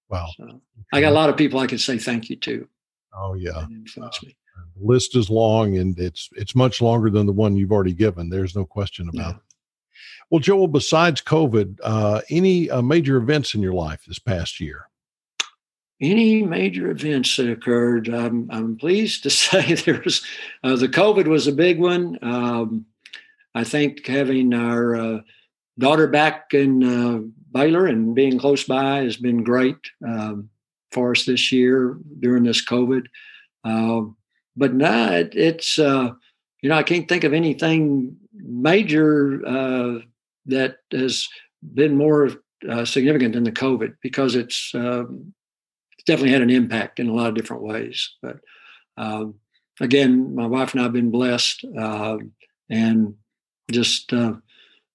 Wow. 0.09 0.29
So 0.37 0.61
I 0.93 1.01
got 1.01 1.13
a 1.13 1.15
lot 1.15 1.31
of 1.31 1.37
people 1.37 1.61
I 1.61 1.67
could 1.67 1.81
say 1.81 1.99
thank 1.99 2.31
you 2.31 2.37
to. 2.37 2.69
Oh 3.15 3.35
yeah. 3.35 3.65
Influence 3.71 4.23
me. 4.23 4.37
Uh, 4.57 4.63
the 4.77 4.87
list 4.87 5.17
is 5.17 5.31
long 5.31 5.79
and 5.79 5.99
it's 5.99 6.29
it's 6.33 6.55
much 6.55 6.83
longer 6.83 7.11
than 7.11 7.27
the 7.27 7.33
one 7.33 7.57
you've 7.57 7.73
already 7.73 7.95
given. 7.95 8.29
There's 8.29 8.57
no 8.57 8.65
question 8.65 9.09
about 9.09 9.31
yeah. 9.31 9.37
it. 9.37 9.43
Well, 10.31 10.41
Joel, 10.41 10.69
besides 10.69 11.21
COVID, 11.21 11.79
uh, 11.83 12.21
any 12.31 12.71
uh, 12.71 12.83
major 12.83 13.17
events 13.17 13.55
in 13.55 13.63
your 13.63 13.73
life 13.73 14.05
this 14.07 14.21
past 14.21 14.61
year? 14.61 14.87
Any 16.01 16.43
major 16.43 16.91
events 16.91 17.37
that 17.37 17.51
occurred? 17.51 18.09
I'm, 18.09 18.49
I'm 18.51 18.77
pleased 18.77 19.25
to 19.25 19.31
say 19.31 19.75
there 19.75 20.01
was 20.05 20.25
uh, 20.63 20.77
the 20.77 20.89
COVID 20.89 21.27
was 21.27 21.47
a 21.47 21.53
big 21.53 21.81
one. 21.81 22.19
Um, 22.23 22.87
I 23.55 23.65
think 23.65 24.07
having 24.07 24.55
our 24.55 24.95
uh, 24.95 25.21
daughter 25.81 26.07
back 26.07 26.55
in 26.55 26.85
uh, 26.85 27.21
Baylor 27.53 27.87
and 27.87 28.15
being 28.15 28.39
close 28.39 28.65
by 28.65 29.03
has 29.03 29.17
been 29.17 29.43
great 29.43 29.77
um, 30.07 30.49
for 30.93 31.13
us 31.13 31.25
this 31.25 31.51
year 31.51 31.99
during 32.21 32.45
this 32.45 32.65
COVID. 32.65 33.07
Um, 33.65 34.17
but 34.57 34.75
no, 34.75 35.13
it, 35.13 35.35
it's 35.35 35.79
uh, 35.79 36.11
you 36.63 36.69
know 36.69 36.77
I 36.77 36.83
can't 36.83 37.09
think 37.09 37.25
of 37.25 37.33
anything 37.33 38.17
major 38.35 39.43
uh, 39.47 39.99
that 40.47 40.77
has 40.93 41.27
been 41.75 41.97
more 41.97 42.31
uh, 42.69 42.85
significant 42.85 43.35
than 43.35 43.45
the 43.45 43.53
COVID 43.53 43.97
because 44.03 44.35
it's, 44.35 44.73
um, 44.75 45.33
it's 45.93 46.05
definitely 46.05 46.33
had 46.33 46.43
an 46.43 46.51
impact 46.51 47.01
in 47.01 47.09
a 47.09 47.13
lot 47.13 47.29
of 47.29 47.35
different 47.35 47.63
ways. 47.63 48.17
But 48.23 48.39
again, 49.81 50.35
my 50.35 50.47
wife 50.47 50.73
and 50.73 50.81
I 50.81 50.85
have 50.85 50.93
been 50.93 51.11
blessed 51.11 51.65
and 52.71 53.15
just 53.71 54.13
uh, 54.13 54.35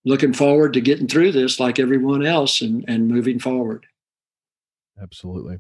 looking 0.05 0.33
forward 0.33 0.73
to 0.73 0.81
getting 0.81 1.07
through 1.07 1.31
this 1.31 1.59
like 1.59 1.79
everyone 1.79 2.25
else 2.25 2.61
and, 2.61 2.85
and 2.87 3.07
moving 3.07 3.39
forward. 3.39 3.87
Absolutely. 5.01 5.59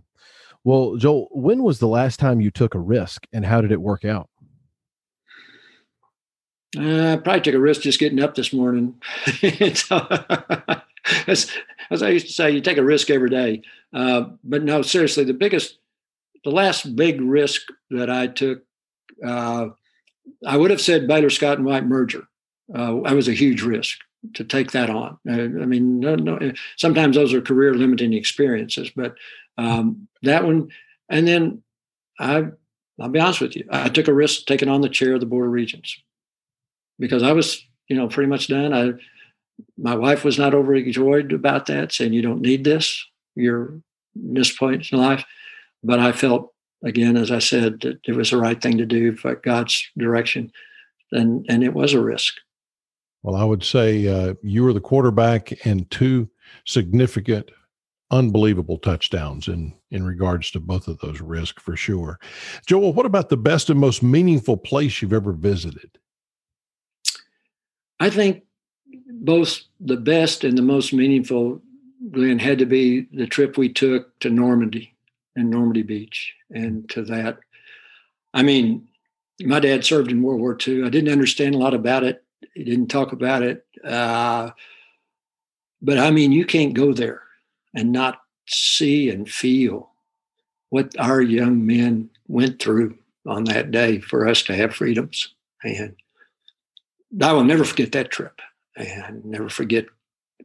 Well, 0.63 0.95
Joel, 0.95 1.27
when 1.31 1.63
was 1.63 1.79
the 1.79 1.87
last 1.87 2.19
time 2.19 2.41
you 2.41 2.51
took 2.51 2.73
a 2.73 2.79
risk 2.79 3.27
and 3.33 3.45
how 3.45 3.61
did 3.61 3.71
it 3.71 3.81
work 3.81 4.05
out? 4.05 4.29
Uh, 6.77 7.13
I 7.13 7.17
probably 7.17 7.41
took 7.41 7.55
a 7.55 7.59
risk 7.59 7.81
just 7.81 7.99
getting 7.99 8.21
up 8.21 8.35
this 8.35 8.51
morning. 8.51 8.95
so, 9.73 10.07
as, 11.27 11.51
as, 11.89 12.03
I 12.03 12.09
used 12.09 12.27
to 12.27 12.33
say, 12.33 12.51
you 12.51 12.61
take 12.61 12.77
a 12.77 12.83
risk 12.83 13.09
every 13.09 13.29
day. 13.29 13.61
Uh, 13.93 14.25
but 14.43 14.63
no, 14.63 14.81
seriously, 14.81 15.23
the 15.23 15.33
biggest, 15.33 15.77
the 16.43 16.51
last 16.51 16.95
big 16.95 17.21
risk 17.21 17.61
that 17.91 18.09
I 18.09 18.27
took, 18.27 18.63
uh, 19.25 19.67
I 20.45 20.57
would 20.57 20.71
have 20.71 20.81
said 20.81 21.07
Baylor 21.07 21.29
Scott 21.29 21.57
and 21.57 21.65
White 21.65 21.85
merger. 21.85 22.27
Uh, 22.73 23.01
that 23.01 23.15
was 23.15 23.27
a 23.27 23.33
huge 23.33 23.61
risk 23.61 23.99
to 24.33 24.43
take 24.43 24.71
that 24.71 24.89
on. 24.89 25.17
Uh, 25.27 25.33
I 25.33 25.65
mean, 25.65 25.99
no, 25.99 26.15
no, 26.15 26.51
sometimes 26.77 27.15
those 27.15 27.33
are 27.33 27.41
career 27.41 27.73
limiting 27.73 28.13
experiences, 28.13 28.91
but 28.95 29.15
um, 29.57 30.07
that 30.23 30.43
one, 30.43 30.69
and 31.09 31.27
then 31.27 31.63
I, 32.19 32.45
I'll 32.99 33.09
be 33.09 33.19
honest 33.19 33.41
with 33.41 33.55
you, 33.55 33.65
I 33.69 33.89
took 33.89 34.07
a 34.07 34.13
risk 34.13 34.45
taking 34.45 34.69
on 34.69 34.81
the 34.81 34.89
chair 34.89 35.13
of 35.13 35.19
the 35.19 35.25
Board 35.25 35.47
of 35.47 35.51
Regents 35.51 35.97
because 36.99 37.23
I 37.23 37.33
was, 37.33 37.65
you 37.87 37.95
know, 37.95 38.07
pretty 38.07 38.29
much 38.29 38.47
done. 38.47 38.73
I, 38.73 38.93
my 39.77 39.95
wife 39.95 40.23
was 40.23 40.37
not 40.37 40.53
overjoyed 40.53 41.31
about 41.31 41.67
that, 41.67 41.91
saying 41.91 42.13
you 42.13 42.21
don't 42.21 42.41
need 42.41 42.63
this. 42.63 43.05
You're 43.35 43.81
this 44.15 44.55
point 44.55 44.91
in 44.91 44.99
life, 44.99 45.25
but 45.83 45.99
I 45.99 46.11
felt 46.11 46.53
again, 46.83 47.17
as 47.17 47.31
I 47.31 47.39
said, 47.39 47.81
that 47.81 47.99
it 48.07 48.15
was 48.15 48.29
the 48.29 48.37
right 48.37 48.61
thing 48.61 48.77
to 48.77 48.85
do 48.85 49.15
for 49.15 49.35
God's 49.35 49.85
direction, 49.97 50.51
and 51.11 51.45
and 51.49 51.63
it 51.63 51.73
was 51.73 51.93
a 51.93 52.01
risk. 52.01 52.35
Well, 53.25 53.35
I 53.35 53.43
would 53.43 53.63
say 53.63 54.07
uh, 54.07 54.35
you 54.43 54.63
were 54.63 54.71
the 54.71 54.79
quarterback 54.79 55.65
and 55.65 55.89
two 55.89 56.29
significant 56.65 57.49
unbelievable 58.11 58.77
touchdowns 58.77 59.47
in 59.47 59.73
in 59.89 60.05
regards 60.05 60.51
to 60.51 60.59
both 60.59 60.87
of 60.87 60.99
those 60.99 61.21
risks 61.21 61.63
for 61.63 61.75
sure. 61.75 62.19
Joel, 62.67 62.93
what 62.93 63.07
about 63.07 63.29
the 63.29 63.37
best 63.37 63.71
and 63.71 63.79
most 63.79 64.03
meaningful 64.03 64.57
place 64.57 65.01
you've 65.01 65.11
ever 65.11 65.31
visited? 65.31 65.97
I 67.99 68.11
think 68.11 68.43
both 69.09 69.59
the 69.79 69.97
best 69.97 70.43
and 70.43 70.55
the 70.55 70.61
most 70.61 70.93
meaningful, 70.93 71.63
Glenn, 72.11 72.37
had 72.37 72.59
to 72.59 72.67
be 72.67 73.07
the 73.11 73.25
trip 73.25 73.57
we 73.57 73.69
took 73.69 74.19
to 74.19 74.29
Normandy 74.29 74.95
and 75.35 75.49
Normandy 75.49 75.81
Beach. 75.81 76.35
And 76.51 76.87
to 76.91 77.01
that, 77.05 77.39
I 78.35 78.43
mean, 78.43 78.87
my 79.41 79.59
dad 79.59 79.83
served 79.83 80.11
in 80.11 80.21
World 80.21 80.41
War 80.41 80.55
II. 80.67 80.83
I 80.83 80.89
didn't 80.89 81.11
understand 81.11 81.55
a 81.55 81.57
lot 81.57 81.73
about 81.73 82.03
it. 82.03 82.21
He 82.53 82.63
didn't 82.63 82.87
talk 82.87 83.11
about 83.11 83.43
it. 83.43 83.65
Uh, 83.83 84.51
but 85.81 85.97
I 85.97 86.11
mean, 86.11 86.31
you 86.31 86.45
can't 86.45 86.73
go 86.73 86.93
there 86.93 87.21
and 87.73 87.91
not 87.91 88.21
see 88.47 89.09
and 89.09 89.29
feel 89.29 89.91
what 90.69 90.93
our 90.99 91.21
young 91.21 91.65
men 91.65 92.09
went 92.27 92.61
through 92.61 92.97
on 93.25 93.45
that 93.45 93.71
day 93.71 93.99
for 93.99 94.27
us 94.27 94.41
to 94.43 94.55
have 94.55 94.75
freedoms. 94.75 95.33
And 95.63 95.95
I 97.21 97.33
will 97.33 97.43
never 97.43 97.63
forget 97.63 97.91
that 97.93 98.11
trip 98.11 98.39
and 98.75 99.23
never 99.25 99.49
forget 99.49 99.85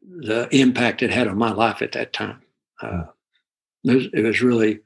the 0.03 0.49
impact 0.51 1.03
it 1.03 1.11
had 1.11 1.29
on 1.29 1.39
my 1.39 1.53
life 1.53 1.83
at 1.83 1.93
that 1.93 2.13
time. 2.13 2.43
Uh, 2.81 3.05
it, 3.85 3.95
was, 3.95 4.07
it, 4.13 4.23
was, 4.23 4.41
really 4.41 4.81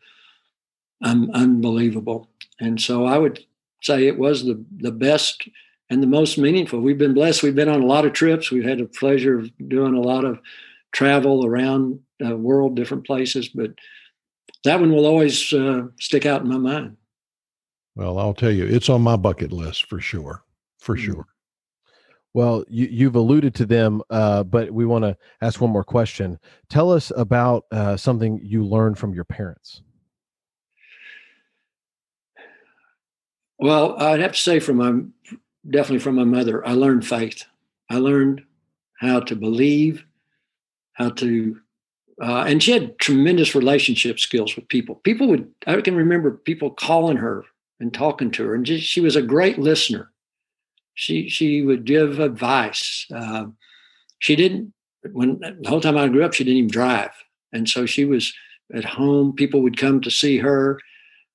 un- 1.02 1.30
unbelievable. 1.32 2.28
And 2.60 2.80
so 2.80 3.04
I 3.04 3.18
would 3.18 3.44
say 3.82 4.06
it 4.06 4.18
was 4.18 4.44
the, 4.44 4.64
the 4.76 4.90
best 4.90 5.48
and 5.90 6.02
the 6.02 6.06
most 6.06 6.38
meaningful. 6.38 6.80
We've 6.80 6.98
been 6.98 7.14
blessed. 7.14 7.42
We've 7.42 7.54
been 7.54 7.68
on 7.68 7.82
a 7.82 7.86
lot 7.86 8.04
of 8.04 8.12
trips. 8.12 8.50
We've 8.50 8.64
had 8.64 8.78
the 8.78 8.86
pleasure 8.86 9.38
of 9.38 9.68
doing 9.68 9.94
a 9.94 10.00
lot 10.00 10.24
of 10.24 10.38
travel 10.92 11.44
around 11.44 12.00
the 12.18 12.36
world, 12.36 12.76
different 12.76 13.06
places, 13.06 13.48
but 13.48 13.72
that 14.64 14.80
one 14.80 14.92
will 14.92 15.06
always 15.06 15.52
uh, 15.52 15.82
stick 16.00 16.26
out 16.26 16.42
in 16.42 16.48
my 16.48 16.58
mind. 16.58 16.96
Well, 17.96 18.18
I'll 18.18 18.34
tell 18.34 18.50
you, 18.50 18.64
it's 18.64 18.88
on 18.88 19.02
my 19.02 19.16
bucket 19.16 19.52
list 19.52 19.86
for 19.86 20.00
sure. 20.00 20.42
For 20.78 20.96
mm-hmm. 20.96 21.04
sure. 21.04 21.26
Well, 22.32 22.64
you, 22.68 23.06
have 23.06 23.14
alluded 23.14 23.54
to 23.56 23.66
them, 23.66 24.02
uh, 24.10 24.42
but 24.42 24.72
we 24.72 24.84
want 24.84 25.04
to 25.04 25.16
ask 25.40 25.60
one 25.60 25.70
more 25.70 25.84
question. 25.84 26.40
Tell 26.68 26.90
us 26.90 27.12
about 27.16 27.66
uh, 27.70 27.96
something 27.96 28.40
you 28.42 28.64
learned 28.64 28.98
from 28.98 29.14
your 29.14 29.22
parents. 29.22 29.82
Well, 33.58 33.96
I'd 34.02 34.18
have 34.18 34.32
to 34.32 34.38
say 34.38 34.58
from 34.58 34.76
my 34.78 35.23
definitely 35.68 36.00
from 36.00 36.16
my 36.16 36.24
mother, 36.24 36.66
I 36.66 36.72
learned 36.72 37.06
faith. 37.06 37.44
I 37.90 37.98
learned 37.98 38.42
how 39.00 39.20
to 39.20 39.36
believe, 39.36 40.04
how 40.94 41.10
to, 41.10 41.60
uh, 42.22 42.44
and 42.46 42.62
she 42.62 42.72
had 42.72 42.98
tremendous 42.98 43.54
relationship 43.54 44.18
skills 44.18 44.56
with 44.56 44.68
people. 44.68 44.96
People 44.96 45.28
would, 45.28 45.50
I 45.66 45.80
can 45.80 45.96
remember 45.96 46.30
people 46.32 46.70
calling 46.70 47.16
her 47.16 47.44
and 47.80 47.92
talking 47.92 48.30
to 48.32 48.44
her, 48.46 48.54
and 48.54 48.64
just, 48.64 48.84
she 48.84 49.00
was 49.00 49.16
a 49.16 49.22
great 49.22 49.58
listener 49.58 50.10
she 50.94 51.28
she 51.28 51.62
would 51.62 51.84
give 51.84 52.20
advice. 52.20 53.06
Uh, 53.12 53.46
she 54.20 54.36
didn't 54.36 54.72
when 55.12 55.38
the 55.40 55.68
whole 55.68 55.80
time 55.80 55.98
I 55.98 56.08
grew 56.08 56.24
up, 56.24 56.32
she 56.32 56.44
didn't 56.44 56.58
even 56.58 56.70
drive, 56.70 57.10
and 57.52 57.68
so 57.68 57.84
she 57.84 58.04
was 58.04 58.32
at 58.72 58.84
home. 58.84 59.34
People 59.34 59.60
would 59.62 59.76
come 59.76 60.00
to 60.00 60.10
see 60.10 60.38
her, 60.38 60.80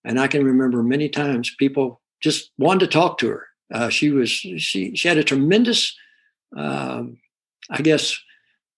and 0.03 0.19
I 0.19 0.27
can 0.27 0.43
remember 0.43 0.81
many 0.81 1.09
times 1.09 1.53
people 1.59 2.01
just 2.21 2.51
wanted 2.57 2.79
to 2.79 2.87
talk 2.87 3.17
to 3.19 3.27
her. 3.27 3.47
Uh, 3.73 3.89
she 3.89 4.09
was 4.09 4.29
she 4.29 4.95
she 4.95 5.07
had 5.07 5.17
a 5.17 5.23
tremendous, 5.23 5.95
um, 6.55 7.17
I 7.69 7.81
guess, 7.81 8.19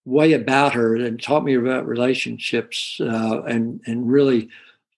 way 0.05 0.33
about 0.33 0.73
her 0.73 0.95
and 0.95 1.21
taught 1.21 1.43
me 1.43 1.55
about 1.55 1.87
relationships 1.87 2.97
uh, 2.99 3.41
and 3.43 3.81
and 3.85 4.11
really 4.11 4.49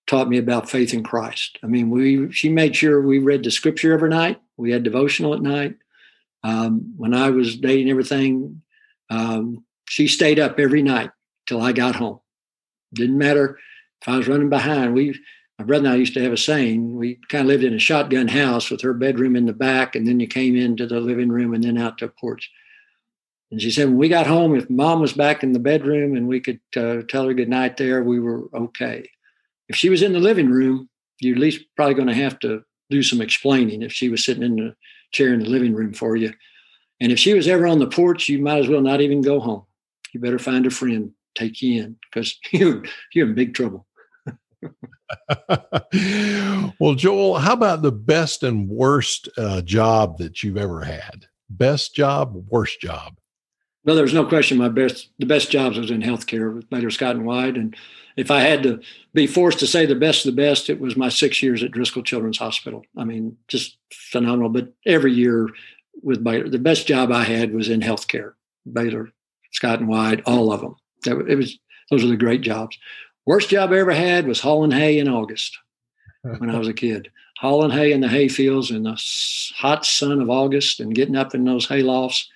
taught 0.08 0.28
me 0.28 0.38
about 0.38 0.70
faith 0.70 0.94
in 0.94 1.04
Christ. 1.04 1.60
I 1.64 1.68
mean, 1.68 1.90
we 1.90 2.32
she 2.32 2.50
made 2.50 2.76
sure 2.76 3.02
we 3.02 3.20
read 3.20 3.44
the 3.44 3.52
scripture 3.52 3.94
every 3.94 4.10
night. 4.10 4.42
We 4.58 4.72
had 4.72 4.84
devotional 4.84 5.34
at 5.34 5.42
night. 5.42 5.76
Um, 6.44 6.94
when 6.98 7.14
I 7.14 7.30
was 7.30 7.56
dating 7.58 7.90
everything, 7.90 8.62
um, 9.10 9.64
she 9.88 10.08
stayed 10.08 10.40
up 10.40 10.60
every 10.60 10.82
night 10.82 11.12
till 11.46 11.62
I 11.62 11.72
got 11.72 11.96
home. 11.96 12.20
Didn't 12.94 13.18
matter 13.18 13.58
if 14.02 14.10
I 14.10 14.18
was 14.18 14.28
running 14.28 14.50
behind. 14.50 14.94
We, 14.94 15.18
my 15.60 15.66
brother 15.66 15.86
and 15.86 15.94
I 15.94 15.98
used 15.98 16.14
to 16.16 16.24
have 16.24 16.34
a 16.34 16.38
saying. 16.38 16.96
We 16.96 17.20
kind 17.30 17.44
of 17.44 17.48
lived 17.48 17.64
in 17.64 17.74
a 17.74 17.80
shotgun 17.80 18.28
house 18.28 18.72
with 18.72 18.82
her 18.82 18.94
bedroom 18.94 19.36
in 19.36 19.46
the 19.46 19.54
back, 19.54 19.96
and 19.96 20.08
then 20.08 20.20
you 20.20 20.28
came 20.28 20.56
into 20.56 20.88
the 20.88 21.00
living 21.00 21.30
room 21.30 21.54
and 21.54 21.64
then 21.64 21.78
out 21.78 21.98
to 22.00 22.08
the 22.08 22.12
porch. 22.12 22.52
And 23.52 23.62
she 23.62 23.70
said, 23.70 23.86
when 23.86 23.98
we 23.98 24.10
got 24.10 24.26
home, 24.26 24.56
if 24.56 24.68
mom 24.68 25.00
was 25.00 25.14
back 25.14 25.44
in 25.44 25.54
the 25.54 25.60
bedroom 25.60 26.16
and 26.16 26.28
we 26.28 26.40
could 26.40 26.60
uh, 26.76 27.04
tell 27.08 27.28
her 27.28 27.36
good 27.36 27.50
night 27.50 27.78
there, 27.78 28.02
we 28.02 28.20
were 28.20 28.50
okay. 28.56 29.08
If 29.70 29.76
she 29.76 29.90
was 29.90 30.02
in 30.02 30.12
the 30.12 30.20
living 30.20 30.50
room, 30.50 30.90
you're 31.20 31.36
at 31.36 31.42
least 31.42 31.64
probably 31.76 31.94
going 31.94 32.08
to 32.08 32.16
have 32.16 32.40
to 32.40 32.64
do 32.90 33.04
some 33.04 33.22
explaining 33.22 33.84
if 33.84 33.92
she 33.92 34.10
was 34.10 34.26
sitting 34.26 34.42
in 34.42 34.56
the 34.56 34.76
chair 35.12 35.34
in 35.34 35.40
the 35.40 35.50
living 35.50 35.76
room 35.76 35.94
for 35.94 36.16
you. 36.16 36.34
And 37.00 37.12
if 37.12 37.20
she 37.20 37.36
was 37.36 37.48
ever 37.48 37.68
on 37.68 37.78
the 37.78 37.88
porch, 37.88 38.28
you 38.28 38.42
might 38.42 38.60
as 38.60 38.68
well 38.68 38.82
not 38.82 39.02
even 39.02 39.22
go 39.22 39.40
home. 39.40 39.66
You 40.14 40.20
better 40.20 40.40
find 40.40 40.66
a 40.66 40.72
friend, 40.72 41.12
take 41.36 41.62
you 41.62 41.84
in, 41.84 41.98
because 42.10 42.38
you 42.52 42.84
you're 43.14 43.28
in 43.28 43.36
big 43.36 43.54
trouble. 43.54 43.86
well, 46.80 46.96
Joel, 46.96 47.38
how 47.38 47.54
about 47.54 47.82
the 47.82 47.92
best 47.92 48.44
and 48.44 48.70
worst 48.70 49.30
uh, 49.38 49.62
job 49.62 50.18
that 50.18 50.44
you've 50.44 50.58
ever 50.58 50.84
had? 50.84 51.28
Best 51.50 51.96
job, 51.96 52.34
worst 52.50 52.82
job? 52.82 53.18
Well, 53.86 53.96
there's 53.96 54.14
no 54.14 54.26
question. 54.26 54.58
My 54.58 54.70
best, 54.70 55.10
the 55.20 55.26
best 55.26 55.52
jobs 55.52 55.78
was 55.78 55.92
in 55.92 56.02
healthcare 56.02 56.54
with 56.54 56.70
Baylor 56.70 56.90
Scott 56.90 57.16
and 57.16 57.26
White, 57.26 57.58
and 57.58 57.76
if 58.16 58.32
I 58.32 58.42
had 58.42 58.64
to 58.64 58.80
be 59.14 59.28
forced 59.28 59.60
to 59.60 59.68
say 59.68 59.86
the 59.86 59.96
best 59.96 60.26
of 60.26 60.36
the 60.36 60.42
best, 60.42 60.70
it 60.70 60.80
was 60.80 60.96
my 60.96 61.10
six 61.10 61.42
years 61.42 61.64
at 61.64 61.72
Driscoll 61.72 62.04
Children's 62.04 62.38
Hospital. 62.38 62.84
I 62.98 63.04
mean, 63.04 63.38
just 63.48 63.78
phenomenal. 63.92 64.50
But 64.50 64.74
every 64.86 65.14
year 65.14 65.50
with 66.02 66.24
Baylor, 66.24 66.50
the 66.50 66.60
best 66.60 66.88
job 66.88 67.12
I 67.12 67.24
had 67.24 67.54
was 67.54 67.70
in 67.70 67.82
healthcare. 67.82 68.34
Baylor 68.72 69.10
Scott 69.52 69.80
and 69.80 69.90
White, 69.90 70.22
all 70.26 70.52
of 70.52 70.62
them. 70.62 70.76
It 71.06 71.36
was 71.36 71.58
those 71.90 72.04
are 72.04 72.08
the 72.08 72.18
great 72.18 72.42
jobs. 72.42 72.78
Worst 73.26 73.50
job 73.50 73.72
I 73.72 73.80
ever 73.80 73.94
had 73.94 74.28
was 74.28 74.42
hauling 74.42 74.72
hay 74.72 75.00
in 75.00 75.08
August 75.08 75.58
when 76.24 76.50
I 76.50 76.58
was 76.58 76.68
a 76.68 76.74
kid. 76.74 77.10
Hauling 77.40 77.72
hay 77.72 77.92
in 77.92 78.00
the 78.00 78.08
hay 78.08 78.30
fields 78.30 78.72
in 78.72 78.84
the 78.84 79.02
hot 79.58 79.86
sun 79.86 80.22
of 80.22 80.30
August 80.30 80.80
and 80.80 80.96
getting 80.96 81.18
up 81.18 81.36
in 81.36 81.44
those 81.44 81.68
hay 81.68 81.82
lofts. 81.82 82.30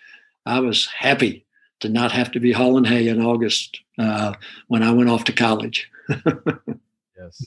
I 0.46 0.60
was 0.60 0.86
happy 0.88 1.46
to 1.80 1.88
not 1.88 2.12
have 2.12 2.32
to 2.32 2.42
be 2.42 2.52
hauling 2.52 2.84
hay 2.84 3.08
in 3.08 3.22
August 3.22 3.80
uh, 3.98 4.34
when 4.68 4.84
I 4.84 4.92
went 4.92 5.10
off 5.10 5.24
to 5.26 5.32
college. 5.32 5.90
yes. 6.10 7.46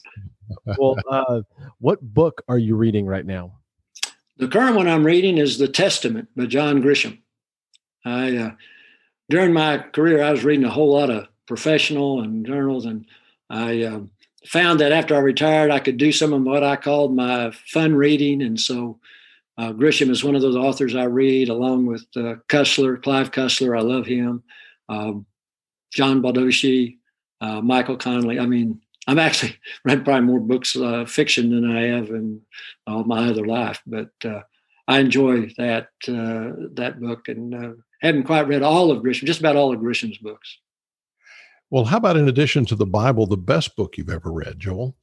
Well, 0.77 0.97
uh, 1.09 1.41
what 1.79 2.01
book 2.01 2.41
are 2.47 2.57
you 2.57 2.75
reading 2.75 3.05
right 3.05 3.25
now? 3.25 3.59
The 4.37 4.47
current 4.47 4.75
one 4.75 4.87
I'm 4.87 5.05
reading 5.05 5.37
is 5.37 5.57
The 5.57 5.67
Testament 5.67 6.29
by 6.35 6.47
John 6.47 6.81
Grisham. 6.81 7.19
I 8.03 8.37
uh, 8.37 8.51
during 9.29 9.53
my 9.53 9.77
career 9.77 10.23
I 10.23 10.31
was 10.31 10.43
reading 10.43 10.65
a 10.65 10.71
whole 10.71 10.93
lot 10.93 11.09
of 11.09 11.27
professional 11.45 12.21
and 12.21 12.45
journals, 12.45 12.85
and 12.85 13.05
I 13.51 13.83
uh, 13.83 13.99
found 14.47 14.79
that 14.79 14.93
after 14.93 15.13
I 15.15 15.19
retired 15.19 15.71
I 15.71 15.79
could 15.79 15.97
do 15.97 16.11
some 16.11 16.33
of 16.33 16.41
what 16.43 16.63
I 16.63 16.77
called 16.77 17.15
my 17.15 17.51
fun 17.51 17.93
reading, 17.93 18.41
and 18.41 18.59
so 18.59 18.99
uh, 19.57 19.73
Grisham 19.73 20.09
is 20.09 20.23
one 20.23 20.35
of 20.35 20.41
those 20.41 20.55
authors 20.55 20.95
I 20.95 21.03
read, 21.03 21.49
along 21.49 21.85
with 21.85 22.05
uh, 22.15 22.35
Cussler, 22.47 23.01
Clive 23.01 23.31
Cussler. 23.31 23.77
I 23.77 23.81
love 23.81 24.05
him. 24.05 24.43
Um, 24.87 25.25
John 25.91 26.21
Baldacci, 26.21 26.97
uh, 27.41 27.61
Michael 27.61 27.97
Connelly. 27.97 28.39
I 28.39 28.45
mean, 28.45 28.81
I'm 29.07 29.19
actually 29.19 29.57
read 29.85 30.05
probably 30.05 30.25
more 30.25 30.39
books 30.39 30.75
uh, 30.75 31.05
fiction 31.05 31.49
than 31.49 31.69
I 31.69 31.83
have 31.95 32.09
in 32.09 32.41
all 32.87 33.03
my 33.03 33.27
other 33.27 33.45
life, 33.45 33.81
but 33.85 34.11
uh, 34.23 34.41
I 34.87 34.99
enjoy 34.99 35.51
that 35.57 35.89
uh, 36.07 36.69
that 36.73 36.99
book 36.99 37.27
and 37.27 37.53
uh, 37.53 37.73
haven't 38.01 38.23
quite 38.23 38.47
read 38.47 38.63
all 38.63 38.91
of 38.91 39.03
Grisham, 39.03 39.25
just 39.25 39.41
about 39.41 39.55
all 39.55 39.73
of 39.73 39.79
Grisham's 39.79 40.17
books. 40.17 40.57
Well, 41.71 41.85
how 41.85 41.97
about 41.97 42.17
in 42.17 42.27
addition 42.27 42.65
to 42.65 42.75
the 42.75 42.85
Bible, 42.85 43.25
the 43.25 43.37
best 43.37 43.77
book 43.77 43.97
you've 43.97 44.09
ever 44.09 44.31
read, 44.31 44.59
Joel? 44.59 44.93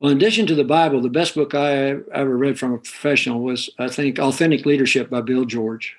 Well, 0.00 0.12
in 0.12 0.16
addition 0.16 0.46
to 0.46 0.54
the 0.54 0.62
Bible, 0.62 1.02
the 1.02 1.10
best 1.10 1.34
book 1.34 1.52
I 1.52 1.96
ever 2.14 2.36
read 2.36 2.56
from 2.56 2.72
a 2.72 2.78
professional 2.78 3.40
was, 3.40 3.68
I 3.76 3.88
think, 3.88 4.20
Authentic 4.20 4.64
Leadership 4.64 5.10
by 5.10 5.20
Bill 5.20 5.44
George. 5.44 5.96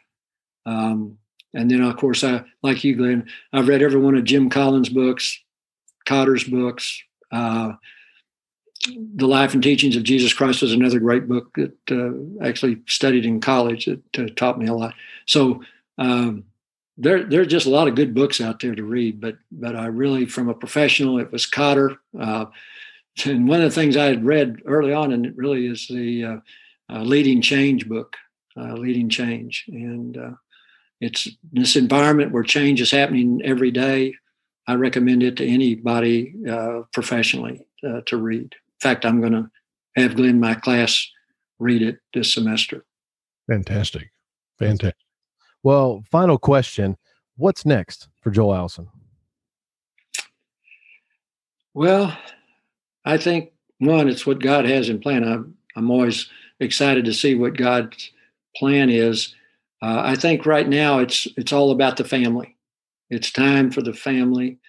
Um, 0.65 1.17
and 1.53 1.69
then, 1.69 1.81
of 1.81 1.97
course, 1.97 2.23
I 2.23 2.45
like 2.63 2.85
you, 2.85 2.95
Glenn. 2.95 3.27
I've 3.51 3.67
read 3.67 3.81
every 3.81 3.99
one 3.99 4.15
of 4.15 4.23
Jim 4.23 4.49
Collins' 4.49 4.87
books, 4.87 5.43
Kotter's 6.07 6.45
books. 6.45 7.03
Uh, 7.29 7.73
the 9.15 9.27
Life 9.27 9.53
and 9.53 9.61
Teachings 9.61 9.97
of 9.97 10.03
Jesus 10.03 10.31
Christ 10.31 10.61
was 10.61 10.71
another 10.71 10.99
great 10.99 11.27
book 11.27 11.53
that 11.55 11.75
uh, 11.91 12.45
actually 12.45 12.81
studied 12.87 13.25
in 13.25 13.41
college 13.41 13.87
that 13.87 14.19
uh, 14.19 14.33
taught 14.37 14.57
me 14.57 14.67
a 14.67 14.73
lot. 14.73 14.93
So 15.25 15.61
um, 15.97 16.45
there, 16.99 17.23
there's 17.23 17.47
just 17.47 17.65
a 17.65 17.69
lot 17.71 17.87
of 17.87 17.95
good 17.95 18.13
books 18.13 18.41
out 18.41 18.59
there 18.59 18.75
to 18.75 18.83
read. 18.83 19.21
But 19.21 19.37
but 19.51 19.75
I 19.75 19.85
really, 19.85 20.25
from 20.25 20.49
a 20.49 20.53
professional, 20.53 21.17
it 21.17 21.31
was 21.31 21.47
Kotter. 21.47 21.97
Uh, 22.19 22.45
and 23.25 23.47
one 23.47 23.61
of 23.61 23.69
the 23.69 23.75
things 23.75 23.97
I 23.97 24.05
had 24.05 24.25
read 24.25 24.61
early 24.65 24.93
on, 24.93 25.11
and 25.11 25.25
it 25.25 25.35
really 25.35 25.65
is 25.65 25.87
the 25.87 26.23
uh, 26.23 26.37
uh, 26.91 27.01
Leading 27.01 27.41
Change 27.41 27.87
book, 27.87 28.15
uh, 28.57 28.73
Leading 28.73 29.09
Change, 29.09 29.65
and 29.67 30.17
uh, 30.17 30.31
it's 31.01 31.27
this 31.51 31.75
environment 31.75 32.31
where 32.31 32.43
change 32.43 32.81
is 32.81 32.91
happening 32.91 33.41
every 33.43 33.71
day. 33.71 34.13
I 34.67 34.75
recommend 34.75 35.23
it 35.23 35.37
to 35.37 35.47
anybody 35.47 36.35
uh, 36.47 36.81
professionally 36.93 37.65
to 38.05 38.17
read. 38.17 38.43
In 38.43 38.79
fact, 38.81 39.05
I'm 39.05 39.21
going 39.21 39.31
to 39.31 39.49
have 39.95 40.15
Glenn, 40.15 40.39
my 40.39 40.53
class, 40.53 41.07
read 41.57 41.81
it 41.81 41.99
this 42.13 42.33
semester. 42.33 42.85
Fantastic, 43.49 44.11
fantastic. 44.59 44.95
Well, 45.63 46.03
final 46.09 46.37
question: 46.37 46.97
What's 47.35 47.65
next 47.65 48.07
for 48.21 48.31
Joel 48.31 48.55
Allison? 48.55 48.87
Well, 51.73 52.17
I 53.05 53.17
think 53.17 53.51
one, 53.79 54.09
it's 54.09 54.25
what 54.25 54.39
God 54.39 54.65
has 54.65 54.89
in 54.89 54.99
plan. 54.99 55.23
I'm, 55.23 55.55
I'm 55.75 55.91
always 55.91 56.29
excited 56.59 57.05
to 57.05 57.13
see 57.13 57.35
what 57.35 57.57
God's 57.57 58.11
plan 58.55 58.89
is. 58.89 59.35
Uh, 59.81 60.01
I 60.03 60.15
think 60.15 60.45
right 60.45 60.67
now 60.67 60.99
it's 60.99 61.27
it's 61.37 61.53
all 61.53 61.71
about 61.71 61.97
the 61.97 62.03
family. 62.03 62.55
It's 63.09 63.31
time 63.31 63.71
for 63.71 63.81
the 63.81 63.93
family, 63.93 64.59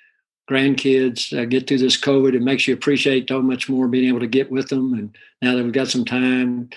grandkids. 0.49 1.37
Uh, 1.37 1.45
get 1.45 1.67
through 1.67 1.79
this 1.79 2.01
COVID. 2.01 2.35
It 2.35 2.43
makes 2.43 2.69
you 2.69 2.75
appreciate 2.75 3.29
so 3.29 3.43
much 3.43 3.69
more 3.69 3.89
being 3.89 4.09
able 4.09 4.21
to 4.21 4.27
get 4.27 4.51
with 4.51 4.69
them. 4.69 4.95
And 4.95 5.17
now 5.43 5.57
that 5.57 5.65
we've 5.65 5.73
got 5.73 5.89
some 5.89 6.05
time, 6.05 6.71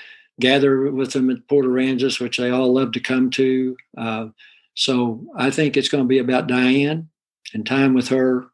gather 0.43 0.91
with 0.91 1.13
them 1.13 1.29
at 1.29 1.47
Port 1.47 1.65
Aransas, 1.65 2.19
which 2.19 2.37
they 2.37 2.49
all 2.49 2.73
love 2.73 2.91
to 2.91 2.99
come 2.99 3.29
to. 3.29 3.77
Uh, 3.97 4.27
so 4.75 5.25
I 5.37 5.49
think 5.49 5.77
it's 5.77 5.87
going 5.87 6.03
to 6.03 6.07
be 6.07 6.19
about 6.19 6.47
Diane 6.47 7.07
and 7.53 7.65
time 7.65 7.93
with 7.93 8.09
her, 8.09 8.47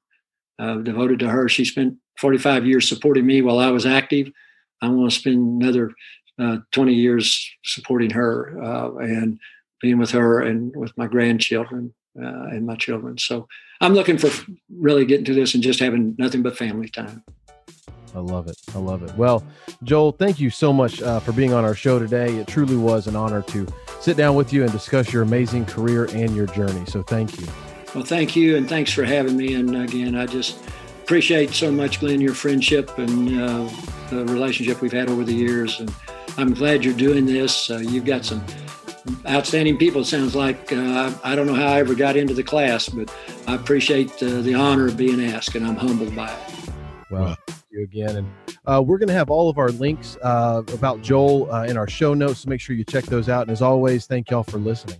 uh, 0.60 0.76
devoted 0.76 1.18
to 1.20 1.30
her. 1.30 1.49
She 1.49 1.66
spent 1.66 1.95
45 2.20 2.68
years 2.68 2.88
supporting 2.88 3.26
me 3.26 3.41
while 3.41 3.57
I 3.57 3.72
was 3.72 3.88
active. 3.88 4.32
I 4.84 4.90
want 4.90 5.11
to 5.11 5.20
spend 5.20 5.64
another 5.64 5.91
uh, 6.38 6.57
20 6.74 6.94
years 6.94 7.49
supporting 7.64 8.11
her 8.11 8.64
uh, 8.64 8.95
and 8.98 9.40
being 9.82 9.98
with 9.98 10.11
her 10.11 10.41
and 10.41 10.76
with 10.76 10.95
my 10.95 11.07
grandchildren 11.07 11.95
uh, 12.22 12.53
and 12.53 12.68
my 12.68 12.76
children. 12.76 13.18
So 13.18 13.48
I'm 13.82 13.95
looking 13.95 14.20
for 14.20 14.30
really 14.70 15.06
getting 15.06 15.26
to 15.26 15.34
this 15.34 15.56
and 15.56 15.64
just 15.64 15.80
having 15.80 16.16
nothing 16.20 16.44
but 16.44 16.56
family 16.56 16.88
time. 16.88 17.24
I 18.15 18.19
love 18.19 18.48
it. 18.48 18.57
I 18.76 18.80
love 18.80 19.03
it. 19.03 19.15
Well, 19.15 19.44
Joel, 19.84 20.11
thank 20.11 20.40
you 20.40 20.49
so 20.49 20.73
much 20.73 21.02
uh, 21.02 21.19
for 21.19 21.31
being 21.31 21.53
on 21.53 21.64
our 21.64 21.76
show 21.76 21.99
today. 21.99 22.36
It 22.36 22.48
truly 22.48 22.77
was 22.77 23.07
an 23.07 23.15
honor 23.15 23.41
to 23.44 23.68
sit 24.02 24.18
down 24.18 24.36
with 24.36 24.52
you 24.52 24.64
and 24.64 24.72
discuss 24.72 25.14
your 25.14 25.23
amazing 25.23 25.65
career 25.65 26.06
and 26.14 26.36
your 26.36 26.48
journey. 26.48 26.86
So 26.86 27.03
thank 27.03 27.40
you. 27.40 27.48
Well, 27.94 28.03
thank 28.03 28.36
you. 28.36 28.57
And 28.57 28.68
thanks 28.68 28.91
for 28.91 29.03
having 29.03 29.36
me. 29.38 29.56
And 29.56 29.76
again, 29.76 30.15
I 30.15 30.26
just, 30.26 30.60
appreciate 31.10 31.49
so 31.56 31.72
much, 31.72 31.99
Glenn, 31.99 32.22
your 32.22 32.36
friendship 32.36 32.95
and 32.99 33.41
uh, 33.41 33.68
the 34.11 34.23
relationship 34.26 34.80
we've 34.80 34.94
had 34.94 35.10
over 35.10 35.23
the 35.23 35.34
years. 35.34 35.80
And 35.80 35.91
I'm 36.38 36.53
glad 36.53 36.86
you're 36.86 36.94
doing 36.94 37.26
this. 37.26 37.72
Uh, 37.72 37.80
you've 37.80 38.06
got 38.06 38.23
some 38.23 38.45
outstanding 39.27 39.76
people. 39.80 40.02
It 40.02 40.06
sounds 40.06 40.36
like 40.36 40.72
uh, 40.72 41.11
I 41.23 41.34
don't 41.34 41.48
know 41.48 41.56
how 41.56 41.65
I 41.65 41.80
ever 41.80 41.95
got 41.95 42.15
into 42.15 42.36
the 42.36 42.44
class, 42.44 42.90
but 42.90 43.11
I 43.48 43.56
appreciate 43.56 44.11
uh, 44.22 44.41
the 44.41 44.53
honor 44.53 44.86
of 44.86 44.98
being 44.98 45.19
asked, 45.26 45.56
and 45.56 45.65
I'm 45.65 45.77
humbled 45.77 46.15
by 46.15 46.31
it. 46.31 46.69
Well, 47.10 47.36
thank 47.48 47.59
you 47.71 47.83
again. 47.83 48.17
And 48.17 48.31
uh, 48.65 48.81
we're 48.81 48.97
going 48.97 49.09
to 49.09 49.13
have 49.13 49.29
all 49.29 49.49
of 49.49 49.57
our 49.57 49.69
links 49.69 50.17
uh, 50.21 50.63
about 50.73 51.01
Joel 51.01 51.53
in 51.63 51.77
our 51.77 51.87
show 51.87 52.13
notes, 52.13 52.41
so 52.41 52.49
make 52.49 52.61
sure 52.61 52.75
you 52.75 52.83
check 52.83 53.05
those 53.05 53.29
out. 53.29 53.43
And 53.43 53.51
as 53.51 53.61
always, 53.61 54.05
thank 54.05 54.29
y'all 54.29 54.43
for 54.43 54.57
listening. 54.57 54.97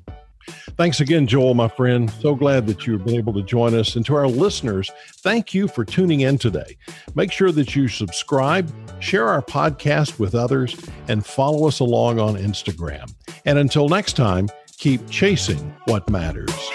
Thanks 0.78 1.00
again, 1.00 1.28
Joel, 1.28 1.54
my 1.54 1.68
friend. 1.68 2.10
So 2.10 2.36
glad 2.36 2.66
that 2.68 2.88
you've 2.88 3.06
been 3.06 3.16
able 3.16 3.34
to 3.34 3.44
join 3.44 3.76
us. 3.76 3.96
And 3.96 4.06
to 4.06 4.16
our 4.16 4.28
listeners, 4.28 4.90
thank 5.18 5.54
you 5.54 5.68
for 5.68 5.86
tuning 5.86 6.22
in 6.22 6.38
today. 6.38 6.78
Make 7.16 7.32
sure 7.32 7.52
that 7.52 7.76
you 7.76 7.88
subscribe, 7.88 8.72
share 9.00 9.28
our 9.28 9.42
podcast 9.42 10.20
with 10.20 10.36
others, 10.36 10.76
and 11.08 11.26
follow 11.26 11.68
us 11.68 11.80
along 11.80 12.20
on 12.20 12.36
Instagram. 12.36 13.14
And 13.46 13.60
until 13.60 13.90
next 13.90 14.14
time, 14.14 14.50
keep 14.78 15.08
chasing 15.10 15.76
what 15.86 16.10
matters. 16.10 16.70